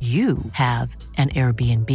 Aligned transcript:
you 0.00 0.38
have 0.52 0.96
an 1.18 1.28
Airbnb. 1.30 1.90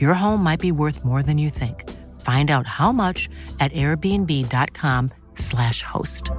Your 0.00 0.14
home 0.14 0.42
might 0.42 0.58
be 0.58 0.72
worth 0.72 1.04
more 1.04 1.22
than 1.22 1.38
you 1.38 1.50
think. 1.50 1.88
Find 2.20 2.50
out 2.50 2.66
how 2.66 2.90
much 2.90 3.28
at 3.60 3.70
airbnb.com/slash 3.72 5.82
host. 5.82 6.30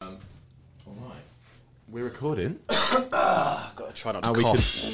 Um, 0.00 0.18
all 0.86 0.94
right. 1.00 1.16
We're 1.88 2.04
recording. 2.04 2.58
Gotta 2.68 3.92
try 3.94 4.12
not 4.12 4.22
to 4.22 4.28
And 4.28 4.36
we 4.36 4.42
cough. 4.42 4.84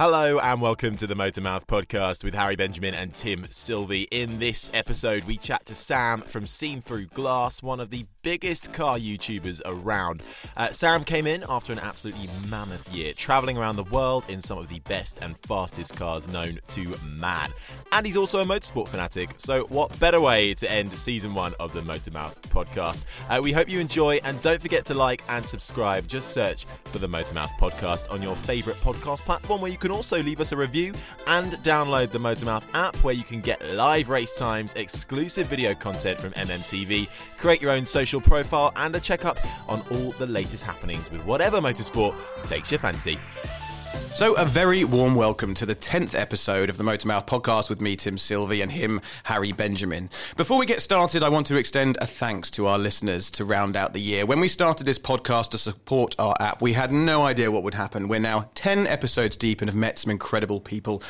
Hello 0.00 0.38
and 0.38 0.62
welcome 0.62 0.96
to 0.96 1.06
the 1.06 1.14
Motor 1.14 1.42
Mouth 1.42 1.66
podcast 1.66 2.24
with 2.24 2.32
Harry 2.32 2.56
Benjamin 2.56 2.94
and 2.94 3.12
Tim 3.12 3.44
Sylvie. 3.50 4.08
In 4.10 4.38
this 4.38 4.70
episode, 4.72 5.24
we 5.24 5.36
chat 5.36 5.66
to 5.66 5.74
Sam 5.74 6.22
from 6.22 6.46
Seen 6.46 6.80
Through 6.80 7.08
Glass, 7.08 7.62
one 7.62 7.80
of 7.80 7.90
the 7.90 8.06
biggest 8.22 8.72
car 8.72 8.96
YouTubers 8.98 9.60
around. 9.66 10.22
Uh, 10.56 10.70
Sam 10.70 11.04
came 11.04 11.26
in 11.26 11.44
after 11.50 11.74
an 11.74 11.78
absolutely 11.78 12.30
mammoth 12.48 12.88
year, 12.94 13.12
traveling 13.12 13.58
around 13.58 13.76
the 13.76 13.84
world 13.84 14.24
in 14.28 14.40
some 14.40 14.56
of 14.56 14.68
the 14.68 14.80
best 14.80 15.18
and 15.20 15.36
fastest 15.36 15.94
cars 15.96 16.26
known 16.28 16.60
to 16.68 16.96
man. 17.04 17.50
And 17.92 18.06
he's 18.06 18.16
also 18.16 18.40
a 18.40 18.44
motorsport 18.46 18.88
fanatic, 18.88 19.34
so 19.36 19.64
what 19.64 19.98
better 20.00 20.20
way 20.20 20.54
to 20.54 20.70
end 20.70 20.94
season 20.94 21.34
one 21.34 21.52
of 21.60 21.74
the 21.74 21.82
Motor 21.82 22.12
Mouth 22.12 22.40
podcast? 22.50 23.04
Uh, 23.28 23.40
we 23.42 23.52
hope 23.52 23.68
you 23.68 23.80
enjoy, 23.80 24.18
and 24.24 24.40
don't 24.40 24.62
forget 24.62 24.86
to 24.86 24.94
like 24.94 25.22
and 25.28 25.44
subscribe. 25.44 26.08
Just 26.08 26.28
search 26.28 26.64
for 26.84 27.00
the 27.00 27.08
Motor 27.08 27.34
Mouth 27.34 27.52
podcast 27.60 28.10
on 28.10 28.22
your 28.22 28.34
favourite 28.34 28.80
podcast 28.80 29.18
platform, 29.18 29.60
where 29.60 29.70
you 29.70 29.76
can 29.76 29.89
also 29.90 30.22
leave 30.22 30.40
us 30.40 30.52
a 30.52 30.56
review 30.56 30.92
and 31.26 31.52
download 31.62 32.10
the 32.10 32.18
Motormouth 32.18 32.64
app, 32.74 32.96
where 32.98 33.14
you 33.14 33.24
can 33.24 33.40
get 33.40 33.64
live 33.74 34.08
race 34.08 34.36
times, 34.36 34.72
exclusive 34.74 35.46
video 35.46 35.74
content 35.74 36.18
from 36.18 36.32
MMTV, 36.32 37.08
create 37.38 37.60
your 37.60 37.70
own 37.70 37.86
social 37.86 38.20
profile, 38.20 38.72
and 38.76 38.94
a 38.94 39.00
checkup 39.00 39.38
on 39.68 39.82
all 39.90 40.12
the 40.12 40.26
latest 40.26 40.62
happenings 40.64 41.10
with 41.10 41.24
whatever 41.24 41.60
motorsport 41.60 42.14
takes 42.44 42.70
your 42.70 42.80
fancy. 42.80 43.18
So, 44.12 44.34
a 44.34 44.44
very 44.44 44.84
warm 44.84 45.14
welcome 45.14 45.54
to 45.54 45.64
the 45.64 45.74
10th 45.74 46.14
episode 46.14 46.68
of 46.68 46.76
the 46.76 46.84
Motormouth 46.84 47.26
podcast 47.26 47.70
with 47.70 47.80
me, 47.80 47.96
Tim 47.96 48.18
Sylvie, 48.18 48.60
and 48.60 48.70
him, 48.70 49.00
Harry 49.22 49.52
Benjamin. 49.52 50.10
Before 50.36 50.58
we 50.58 50.66
get 50.66 50.82
started, 50.82 51.22
I 51.22 51.30
want 51.30 51.46
to 51.46 51.56
extend 51.56 51.96
a 52.02 52.06
thanks 52.06 52.50
to 52.52 52.66
our 52.66 52.78
listeners 52.78 53.30
to 53.30 53.46
round 53.46 53.76
out 53.76 53.94
the 53.94 54.00
year. 54.00 54.26
When 54.26 54.40
we 54.40 54.48
started 54.48 54.84
this 54.84 54.98
podcast 54.98 55.52
to 55.52 55.58
support 55.58 56.16
our 56.18 56.36
app, 56.38 56.60
we 56.60 56.74
had 56.74 56.92
no 56.92 57.24
idea 57.24 57.50
what 57.50 57.62
would 57.62 57.72
happen. 57.72 58.08
We're 58.08 58.20
now 58.20 58.50
10 58.56 58.86
episodes 58.86 59.38
deep 59.38 59.62
and 59.62 59.70
have 59.70 59.76
met 59.76 59.98
some 59.98 60.10
incredible 60.10 60.60
people. 60.60 61.02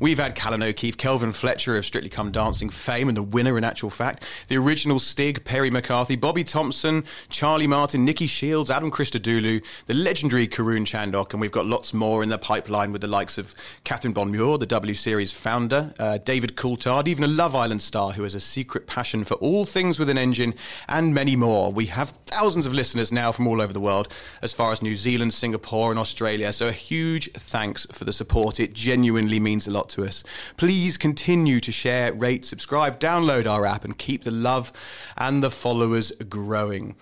We've 0.00 0.18
had 0.18 0.34
Callan 0.34 0.62
O'Keeffe, 0.62 0.98
Kelvin 0.98 1.32
Fletcher 1.32 1.76
of 1.76 1.84
Strictly 1.84 2.10
Come 2.10 2.32
Dancing 2.32 2.70
fame, 2.70 3.08
and 3.08 3.16
the 3.16 3.22
winner 3.22 3.56
in 3.56 3.62
actual 3.62 3.90
fact, 3.90 4.26
the 4.48 4.56
original 4.56 4.98
Stig, 4.98 5.44
Perry 5.44 5.70
McCarthy, 5.70 6.16
Bobby 6.16 6.42
Thompson, 6.42 7.04
Charlie 7.28 7.68
Martin, 7.68 8.04
Nikki 8.04 8.26
Shields, 8.26 8.70
Adam 8.70 8.90
Christodoulou, 8.90 9.62
the 9.86 9.94
legendary 9.94 10.48
Karun 10.48 10.84
Chandhok, 10.84 11.32
and 11.32 11.40
we've 11.40 11.52
got 11.52 11.66
lots 11.66 11.94
more 11.94 12.24
in 12.24 12.28
the 12.28 12.38
pipeline 12.46 12.92
with 12.92 13.00
the 13.00 13.08
likes 13.08 13.38
of 13.38 13.56
Catherine 13.82 14.12
Bond 14.12 14.30
Muir, 14.30 14.56
the 14.56 14.66
W 14.66 14.94
Series 14.94 15.32
founder, 15.32 15.92
uh, 15.98 16.18
David 16.18 16.54
Coulthard, 16.54 17.08
even 17.08 17.24
a 17.24 17.26
Love 17.26 17.56
Island 17.56 17.82
star 17.82 18.12
who 18.12 18.22
has 18.22 18.36
a 18.36 18.40
secret 18.40 18.86
passion 18.86 19.24
for 19.24 19.34
all 19.34 19.66
things 19.66 19.98
with 19.98 20.08
an 20.08 20.16
engine, 20.16 20.54
and 20.88 21.12
many 21.12 21.34
more. 21.34 21.72
We 21.72 21.86
have 21.86 22.10
thousands 22.26 22.64
of 22.64 22.72
listeners 22.72 23.10
now 23.10 23.32
from 23.32 23.48
all 23.48 23.60
over 23.60 23.72
the 23.72 23.80
world, 23.80 24.06
as 24.42 24.52
far 24.52 24.70
as 24.70 24.80
New 24.80 24.94
Zealand, 24.94 25.34
Singapore, 25.34 25.90
and 25.90 25.98
Australia. 25.98 26.52
So 26.52 26.68
a 26.68 26.72
huge 26.72 27.32
thanks 27.32 27.84
for 27.90 28.04
the 28.04 28.12
support. 28.12 28.60
It 28.60 28.74
genuinely 28.74 29.40
means 29.40 29.66
a 29.66 29.72
lot 29.72 29.88
to 29.90 30.04
us. 30.04 30.22
Please 30.56 30.96
continue 30.96 31.58
to 31.58 31.72
share, 31.72 32.12
rate, 32.12 32.44
subscribe, 32.44 33.00
download 33.00 33.50
our 33.50 33.66
app, 33.66 33.84
and 33.84 33.98
keep 33.98 34.22
the 34.22 34.30
love 34.30 34.72
and 35.16 35.42
the 35.42 35.50
followers 35.50 36.12
growing. 36.28 36.94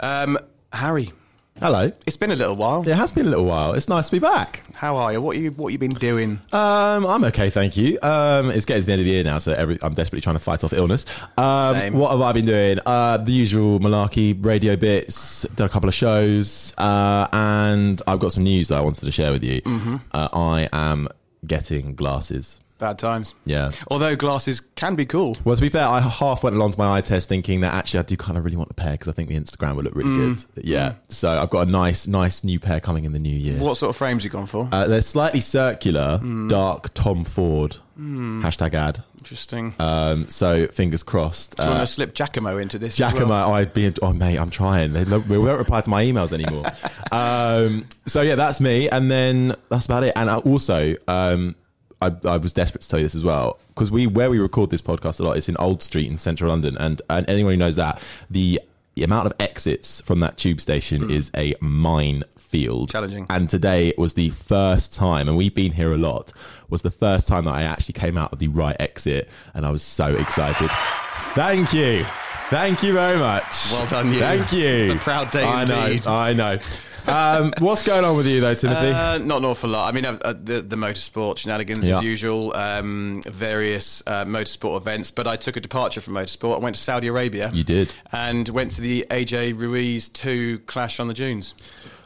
Um, 0.00 0.38
Harry, 0.74 1.12
Hello. 1.60 1.92
it's 2.06 2.16
been 2.16 2.30
a 2.32 2.34
little 2.34 2.56
while. 2.56 2.80
It 2.88 2.94
has 2.94 3.12
been 3.12 3.26
a 3.26 3.30
little 3.30 3.44
while. 3.44 3.74
It's 3.74 3.88
nice 3.88 4.06
to 4.06 4.12
be 4.12 4.18
back. 4.18 4.62
How 4.74 4.96
are 4.96 5.12
you? 5.12 5.20
What 5.20 5.36
you 5.36 5.50
what 5.52 5.68
you 5.72 5.78
been 5.78 5.90
doing? 5.90 6.40
Um, 6.52 7.06
I'm 7.06 7.22
okay, 7.24 7.50
thank 7.50 7.76
you. 7.76 7.98
Um, 8.02 8.50
it's 8.50 8.64
getting 8.64 8.82
to 8.82 8.86
the 8.86 8.92
end 8.92 9.00
of 9.00 9.04
the 9.04 9.12
year 9.12 9.22
now, 9.22 9.38
so 9.38 9.52
every, 9.52 9.78
I'm 9.82 9.94
desperately 9.94 10.22
trying 10.22 10.34
to 10.36 10.40
fight 10.40 10.64
off 10.64 10.72
illness. 10.72 11.04
Um, 11.36 11.76
Same. 11.76 11.92
what 11.94 12.10
have 12.10 12.20
I 12.20 12.32
been 12.32 12.46
doing? 12.46 12.78
Uh, 12.84 13.18
the 13.18 13.30
usual 13.32 13.78
malarkey 13.78 14.44
radio 14.44 14.74
bits. 14.76 15.42
Done 15.54 15.66
a 15.66 15.70
couple 15.70 15.88
of 15.88 15.94
shows, 15.94 16.74
uh, 16.78 17.28
and 17.32 18.02
I've 18.08 18.18
got 18.18 18.32
some 18.32 18.42
news 18.42 18.68
that 18.68 18.78
I 18.78 18.80
wanted 18.80 19.04
to 19.04 19.12
share 19.12 19.30
with 19.30 19.44
you. 19.44 19.62
Mm-hmm. 19.62 19.96
Uh, 20.10 20.28
I 20.32 20.68
am 20.72 21.08
getting 21.46 21.94
glasses. 21.94 22.60
Bad 22.82 22.98
times. 22.98 23.34
Yeah. 23.46 23.70
Although 23.92 24.16
glasses 24.16 24.58
can 24.60 24.96
be 24.96 25.06
cool. 25.06 25.36
Well, 25.44 25.54
to 25.54 25.62
be 25.62 25.68
fair, 25.68 25.86
I 25.86 26.00
half 26.00 26.42
went 26.42 26.56
along 26.56 26.72
to 26.72 26.78
my 26.80 26.96
eye 26.96 27.00
test 27.00 27.28
thinking 27.28 27.60
that 27.60 27.72
actually 27.72 28.00
I 28.00 28.02
do 28.02 28.16
kind 28.16 28.36
of 28.36 28.44
really 28.44 28.56
want 28.56 28.72
a 28.72 28.74
pair 28.74 28.90
because 28.92 29.06
I 29.06 29.12
think 29.12 29.28
the 29.28 29.36
Instagram 29.38 29.76
will 29.76 29.84
look 29.84 29.94
really 29.94 30.10
Mm. 30.10 30.54
good. 30.56 30.64
Yeah. 30.66 30.94
So 31.08 31.30
I've 31.40 31.50
got 31.50 31.68
a 31.68 31.70
nice, 31.70 32.08
nice 32.08 32.42
new 32.42 32.58
pair 32.58 32.80
coming 32.80 33.04
in 33.04 33.12
the 33.12 33.20
new 33.20 33.36
year. 33.36 33.60
What 33.60 33.76
sort 33.76 33.90
of 33.90 33.96
frames 33.96 34.24
you 34.24 34.30
gone 34.30 34.46
for? 34.46 34.68
Uh, 34.72 34.88
they're 34.88 35.00
slightly 35.00 35.38
circular, 35.38 36.18
Mm. 36.20 36.48
dark 36.48 36.92
Tom 36.92 37.22
Ford. 37.22 37.76
Hashtag 37.96 38.74
ad. 38.74 39.04
Interesting. 39.18 39.74
Um, 39.78 40.28
so 40.28 40.66
fingers 40.66 41.04
crossed. 41.04 41.56
Do 41.56 41.62
you 41.62 41.68
Uh, 41.68 41.74
want 41.74 41.86
to 41.86 41.92
slip 41.92 42.14
Giacomo 42.16 42.58
into 42.58 42.80
this? 42.80 42.96
Giacomo, 42.96 43.28
well? 43.28 43.52
I'd 43.54 43.72
be. 43.72 43.92
Oh 44.02 44.12
mate, 44.12 44.38
I'm 44.38 44.50
trying. 44.50 44.92
They, 44.92 45.04
they 45.04 45.18
won't 45.38 45.58
reply 45.58 45.82
to 45.82 45.88
my 45.90 46.02
emails 46.04 46.32
anymore. 46.32 46.64
um, 47.12 47.86
so 48.06 48.22
yeah, 48.22 48.34
that's 48.34 48.60
me, 48.60 48.88
and 48.88 49.08
then 49.08 49.54
that's 49.68 49.84
about 49.84 50.02
it. 50.02 50.14
And 50.16 50.28
I 50.28 50.36
also, 50.38 50.96
um, 51.06 51.54
I, 52.02 52.28
I 52.28 52.36
was 52.36 52.52
desperate 52.52 52.82
to 52.82 52.88
tell 52.88 52.98
you 52.98 53.04
this 53.04 53.14
as 53.14 53.24
well 53.24 53.58
because 53.68 53.90
we 53.90 54.06
where 54.06 54.30
we 54.30 54.38
record 54.38 54.70
this 54.70 54.82
podcast 54.82 55.20
a 55.20 55.22
lot 55.22 55.36
is 55.36 55.48
in 55.48 55.56
Old 55.58 55.82
Street 55.82 56.10
in 56.10 56.18
central 56.18 56.50
London, 56.50 56.76
and, 56.78 57.00
and 57.08 57.28
anyone 57.28 57.52
who 57.52 57.58
knows 57.58 57.76
that 57.76 58.02
the 58.30 58.60
the 58.94 59.04
amount 59.04 59.26
of 59.26 59.32
exits 59.40 60.02
from 60.02 60.20
that 60.20 60.36
tube 60.36 60.60
station 60.60 61.04
mm. 61.04 61.10
is 61.10 61.30
a 61.34 61.54
minefield. 61.60 62.90
Challenging. 62.90 63.26
And 63.30 63.48
today 63.48 63.94
was 63.96 64.14
the 64.14 64.30
first 64.30 64.92
time, 64.92 65.28
and 65.28 65.36
we've 65.36 65.54
been 65.54 65.72
here 65.72 65.92
a 65.94 65.96
lot, 65.96 66.32
was 66.68 66.82
the 66.82 66.90
first 66.90 67.26
time 67.26 67.46
that 67.46 67.54
I 67.54 67.62
actually 67.62 67.94
came 67.94 68.18
out 68.18 68.32
of 68.32 68.38
the 68.38 68.48
right 68.48 68.76
exit, 68.78 69.30
and 69.54 69.64
I 69.64 69.70
was 69.70 69.82
so 69.82 70.14
excited. 70.14 70.70
Thank 71.34 71.72
you. 71.72 72.04
Thank 72.50 72.82
you 72.82 72.92
very 72.92 73.18
much. 73.18 73.72
Well 73.72 73.86
done, 73.86 74.12
you. 74.12 74.20
Thank 74.20 74.52
you. 74.52 74.66
It's 74.66 74.94
a 74.94 74.98
proud 74.98 75.30
day 75.30 75.42
I 75.42 75.62
indeed. 75.62 76.04
know. 76.04 76.12
I 76.12 76.32
know. 76.34 76.58
Um, 77.06 77.52
what's 77.58 77.84
going 77.86 78.04
on 78.04 78.16
with 78.16 78.26
you 78.26 78.40
though, 78.40 78.54
Timothy? 78.54 78.88
Uh, 78.90 79.18
not 79.18 79.38
an 79.38 79.44
awful 79.44 79.70
lot. 79.70 79.88
I 79.88 79.92
mean, 79.92 80.04
uh, 80.06 80.12
the, 80.32 80.62
the 80.62 80.76
motorsport 80.76 81.38
shenanigans 81.38 81.86
Yeah. 81.86 81.98
as 81.98 82.04
usual, 82.04 82.54
um, 82.54 83.22
various 83.26 84.02
uh, 84.06 84.24
motorsport 84.24 84.76
events. 84.78 85.10
But 85.10 85.26
I 85.26 85.36
took 85.36 85.56
a 85.56 85.60
departure 85.60 86.00
from 86.00 86.14
motorsport. 86.14 86.54
I 86.56 86.58
went 86.58 86.76
to 86.76 86.82
Saudi 86.82 87.08
Arabia. 87.08 87.50
You 87.52 87.64
did. 87.64 87.92
and 88.12 88.48
went 88.48 88.72
to 88.72 88.80
the 88.80 89.06
AJ 89.10 89.58
Ruiz 89.58 90.08
two 90.08 90.60
clash 90.60 91.00
on 91.00 91.08
the 91.08 91.14
dunes. 91.14 91.54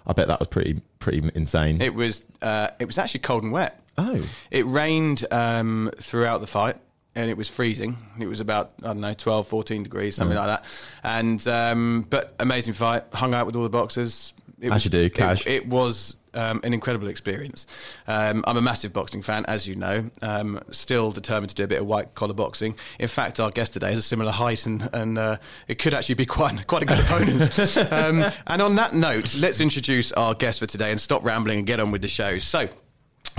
I 0.07 0.13
bet 0.13 0.29
that 0.29 0.39
was 0.39 0.49
pretty 0.49 0.81
pretty 0.99 1.31
insane. 1.35 1.81
It 1.83 1.95
was 1.95 2.23
uh, 2.41 2.69
it 2.79 2.87
was 2.87 2.97
actually 2.99 3.21
cold 3.21 3.43
and 3.43 3.53
wet. 3.53 3.81
oh, 3.99 4.23
It 4.51 4.67
rained 4.67 5.25
um, 5.31 5.91
throughout 6.01 6.41
the 6.41 6.47
fight. 6.47 6.77
And 7.15 7.31
it 7.31 7.37
was 7.39 7.49
freezing. 7.49 7.97
It 8.21 8.27
was 8.27 8.41
about 8.43 8.73
I 8.83 8.89
don't 8.89 9.01
know 9.01 9.15
12, 9.15 9.49
14 9.49 9.83
degrees, 9.85 10.15
something 10.17 10.37
like 10.37 10.49
that. 10.49 10.65
And 11.03 11.49
um, 11.49 12.07
but 12.11 12.35
amazing 12.39 12.75
fight. 12.75 13.05
Hung 13.15 13.33
out 13.33 13.47
with 13.47 13.57
all 13.57 13.63
the 13.63 13.71
boxers. 13.71 14.35
It 14.61 14.69
As 14.69 14.73
was, 14.73 14.85
you 14.85 14.91
do, 14.91 15.03
it- 15.05 15.15
Cash. 15.15 15.47
It, 15.47 15.67
was 15.67 16.17
um, 16.37 16.61
an 16.65 16.73
incredible 16.75 17.09
experience. 17.09 17.67
Um, 18.07 18.45
I'm 18.47 18.57
a 18.57 18.63
massive 18.63 18.93
boxing 18.93 19.23
fan, 19.23 19.45
as 19.47 19.67
you 19.67 19.75
know. 19.75 20.11
Um, 20.23 20.61
still 20.71 21.11
determined 21.11 21.51
to 21.51 21.55
do 21.55 21.65
a 21.65 21.67
bit 21.67 21.81
of 21.81 21.87
white 21.87 22.15
collar 22.15 22.35
boxing. 22.35 22.77
In 22.99 23.09
fact, 23.09 23.41
our 23.41 23.51
guest 23.51 23.73
today 23.73 23.89
has 23.91 23.99
a 23.99 24.03
similar 24.03 24.33
height, 24.33 24.67
and, 24.67 24.89
and 24.93 25.19
uh, 25.19 25.37
it 25.69 25.79
could 25.79 25.95
actually 25.95 26.15
be 26.17 26.27
quite 26.27 26.67
quite 26.67 26.83
a 26.83 26.87
good 26.87 27.01
opponent. 27.01 27.79
um, 27.93 28.25
and 28.47 28.63
on 28.63 28.75
that 28.77 28.95
note, 28.95 29.35
let's 29.35 29.61
introduce 29.61 30.13
our 30.13 30.35
guest 30.35 30.61
for 30.61 30.67
today 30.67 30.91
and 30.91 31.01
stop 31.01 31.25
rambling 31.25 31.59
and 31.59 31.67
get 31.67 31.81
on 31.81 31.91
with 31.91 32.03
the 32.03 32.09
show. 32.09 32.39
So. 32.39 32.69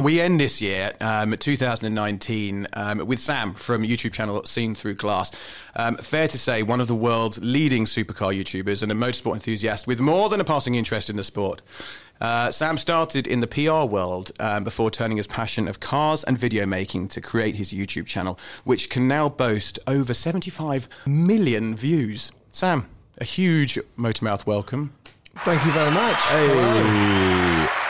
We 0.01 0.21
end 0.21 0.39
this 0.39 0.61
year, 0.61 0.93
um, 1.01 1.35
2019, 1.35 2.67
um, 2.73 2.99
with 3.07 3.19
Sam 3.19 3.55
from 3.55 3.81
YouTube 3.81 4.13
channel 4.13 4.43
Seen 4.43 4.75
Through 4.75 4.93
Glass. 4.93 5.31
Um, 5.75 5.97
fair 5.97 6.27
to 6.27 6.37
say, 6.37 6.61
one 6.61 6.79
of 6.79 6.87
the 6.87 6.93
world's 6.93 7.39
leading 7.43 7.85
supercar 7.85 8.31
YouTubers 8.31 8.83
and 8.83 8.91
a 8.91 8.95
motorsport 8.95 9.33
enthusiast 9.33 9.87
with 9.87 9.99
more 9.99 10.29
than 10.29 10.39
a 10.39 10.43
passing 10.43 10.75
interest 10.75 11.09
in 11.09 11.15
the 11.15 11.23
sport. 11.23 11.63
Uh, 12.21 12.51
Sam 12.51 12.77
started 12.77 13.25
in 13.25 13.39
the 13.39 13.47
PR 13.47 13.85
world 13.91 14.31
um, 14.39 14.63
before 14.63 14.91
turning 14.91 15.17
his 15.17 15.25
passion 15.25 15.67
of 15.67 15.79
cars 15.79 16.23
and 16.23 16.37
video 16.37 16.67
making 16.67 17.07
to 17.09 17.19
create 17.21 17.55
his 17.55 17.73
YouTube 17.73 18.05
channel, 18.05 18.37
which 18.65 18.91
can 18.91 19.07
now 19.07 19.29
boast 19.29 19.79
over 19.87 20.13
75 20.13 20.87
million 21.07 21.75
views. 21.75 22.31
Sam, 22.51 22.87
a 23.17 23.23
huge 23.23 23.79
Motormouth 23.97 24.45
welcome. 24.45 24.93
Thank 25.39 25.65
you 25.65 25.71
very 25.71 25.91
much. 25.91 26.17
hey. 26.17 27.67
So, 27.67 27.86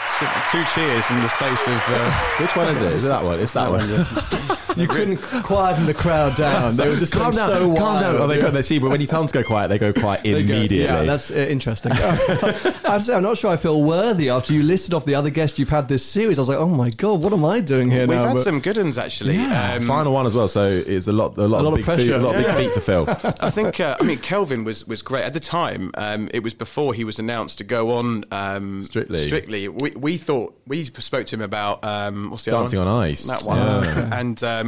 two 0.51 0.63
cheers 0.74 1.09
in 1.12 1.19
the 1.19 1.30
space 1.30 1.68
of. 1.68 1.81
Uh, 1.88 2.12
Which 2.39 2.56
one 2.56 2.69
is 2.69 2.81
it? 2.81 2.94
Is 2.94 3.06
it 3.06 3.09
that 3.09 3.24
one? 3.24 3.39
It's 3.39 3.54
that 3.54 3.69
one. 3.69 4.57
You 4.75 4.87
couldn't 4.87 5.17
quieten 5.17 5.85
the 5.85 5.93
crowd 5.93 6.35
down. 6.35 6.75
They 6.77 6.87
were 6.89 6.95
just 6.95 7.13
calm 7.13 7.31
going 7.31 7.35
down, 7.35 7.49
so 7.49 7.67
wild. 7.67 7.77
calm 7.79 8.01
down. 8.01 8.15
Oh, 8.17 8.27
they 8.27 8.35
Yeah. 8.35 8.41
go, 8.41 8.51
they 8.51 8.61
see, 8.61 8.79
but 8.79 8.89
when 8.91 9.01
you 9.01 9.07
tell 9.07 9.19
them 9.21 9.27
to 9.27 9.33
go 9.33 9.43
quiet, 9.43 9.69
they 9.69 9.77
go 9.77 9.93
quiet 9.93 10.23
They 10.23 10.31
go- 10.31 10.37
immediately. 10.39 10.83
Yeah, 10.83 11.03
that's 11.03 11.31
uh, 11.31 11.35
interesting. 11.35 11.91
I'd 12.85 13.01
say 13.03 13.13
I'm 13.15 13.23
not 13.23 13.37
sure 13.37 13.51
I 13.51 13.57
feel 13.57 13.81
worthy 13.83 14.29
after 14.29 14.53
you 14.53 14.63
listed 14.63 14.93
off 14.93 15.05
the 15.05 15.15
other 15.15 15.29
guests 15.29 15.57
you've 15.59 15.69
had 15.69 15.87
this 15.87 16.05
series. 16.05 16.37
I 16.37 16.41
was 16.41 16.49
like, 16.49 16.57
oh 16.59 16.67
my 16.69 16.89
god, 16.89 17.23
what 17.23 17.33
am 17.33 17.45
I 17.45 17.59
doing 17.61 17.89
here 17.91 18.01
we've 18.07 18.17
now? 18.17 18.27
had 18.27 18.33
But- 18.35 18.43
some 18.43 18.59
good 18.59 18.77
ones 18.77 18.97
actually. 18.97 19.35
Yeah, 19.35 19.75
Um, 19.75 19.87
final 19.87 20.13
one 20.13 20.25
as 20.27 20.35
well. 20.35 20.47
So 20.47 20.65
it's 20.85 21.07
a 21.07 21.11
lot, 21.13 21.37
a 21.37 21.47
lot, 21.47 21.61
A 21.61 21.63
lot 21.63 21.67
of 21.67 21.73
of 21.73 21.75
big 21.77 21.85
pressure. 21.85 22.01
feet, 22.03 22.11
a 22.11 22.17
lot 22.19 22.35
of 22.35 22.41
Yeah. 22.41 22.55
big 22.55 22.65
feet 22.65 22.73
to 22.75 22.81
fill. 22.81 23.05
I 23.39 23.49
think 23.49 23.79
uh, 23.79 23.97
I 23.99 24.03
mean 24.03 24.17
Kelvin 24.19 24.63
was 24.63 24.85
was 24.87 25.01
great 25.01 25.23
at 25.23 25.33
the 25.33 25.39
time. 25.39 25.91
Um, 25.95 26.29
it 26.33 26.43
was 26.43 26.53
before 26.53 26.93
he 26.93 27.03
was 27.03 27.19
announced 27.19 27.57
to 27.59 27.63
go 27.63 27.91
on 27.97 28.25
um, 28.31 28.83
Strictly. 28.83 29.17
Strictly, 29.19 29.67
we, 29.69 29.91
we 29.91 30.17
thought 30.17 30.57
we 30.67 30.83
spoke 30.85 31.25
to 31.27 31.35
him 31.35 31.41
about 31.41 31.83
um, 31.83 32.29
what's 32.31 32.45
the 32.45 32.51
Dancing 32.51 32.79
other 32.79 32.89
on? 32.91 33.03
Ice. 33.11 33.23
That 33.25 33.43
one, 33.43 33.57
Yeah. 33.57 34.19
and 34.19 34.43
um, 34.43 34.66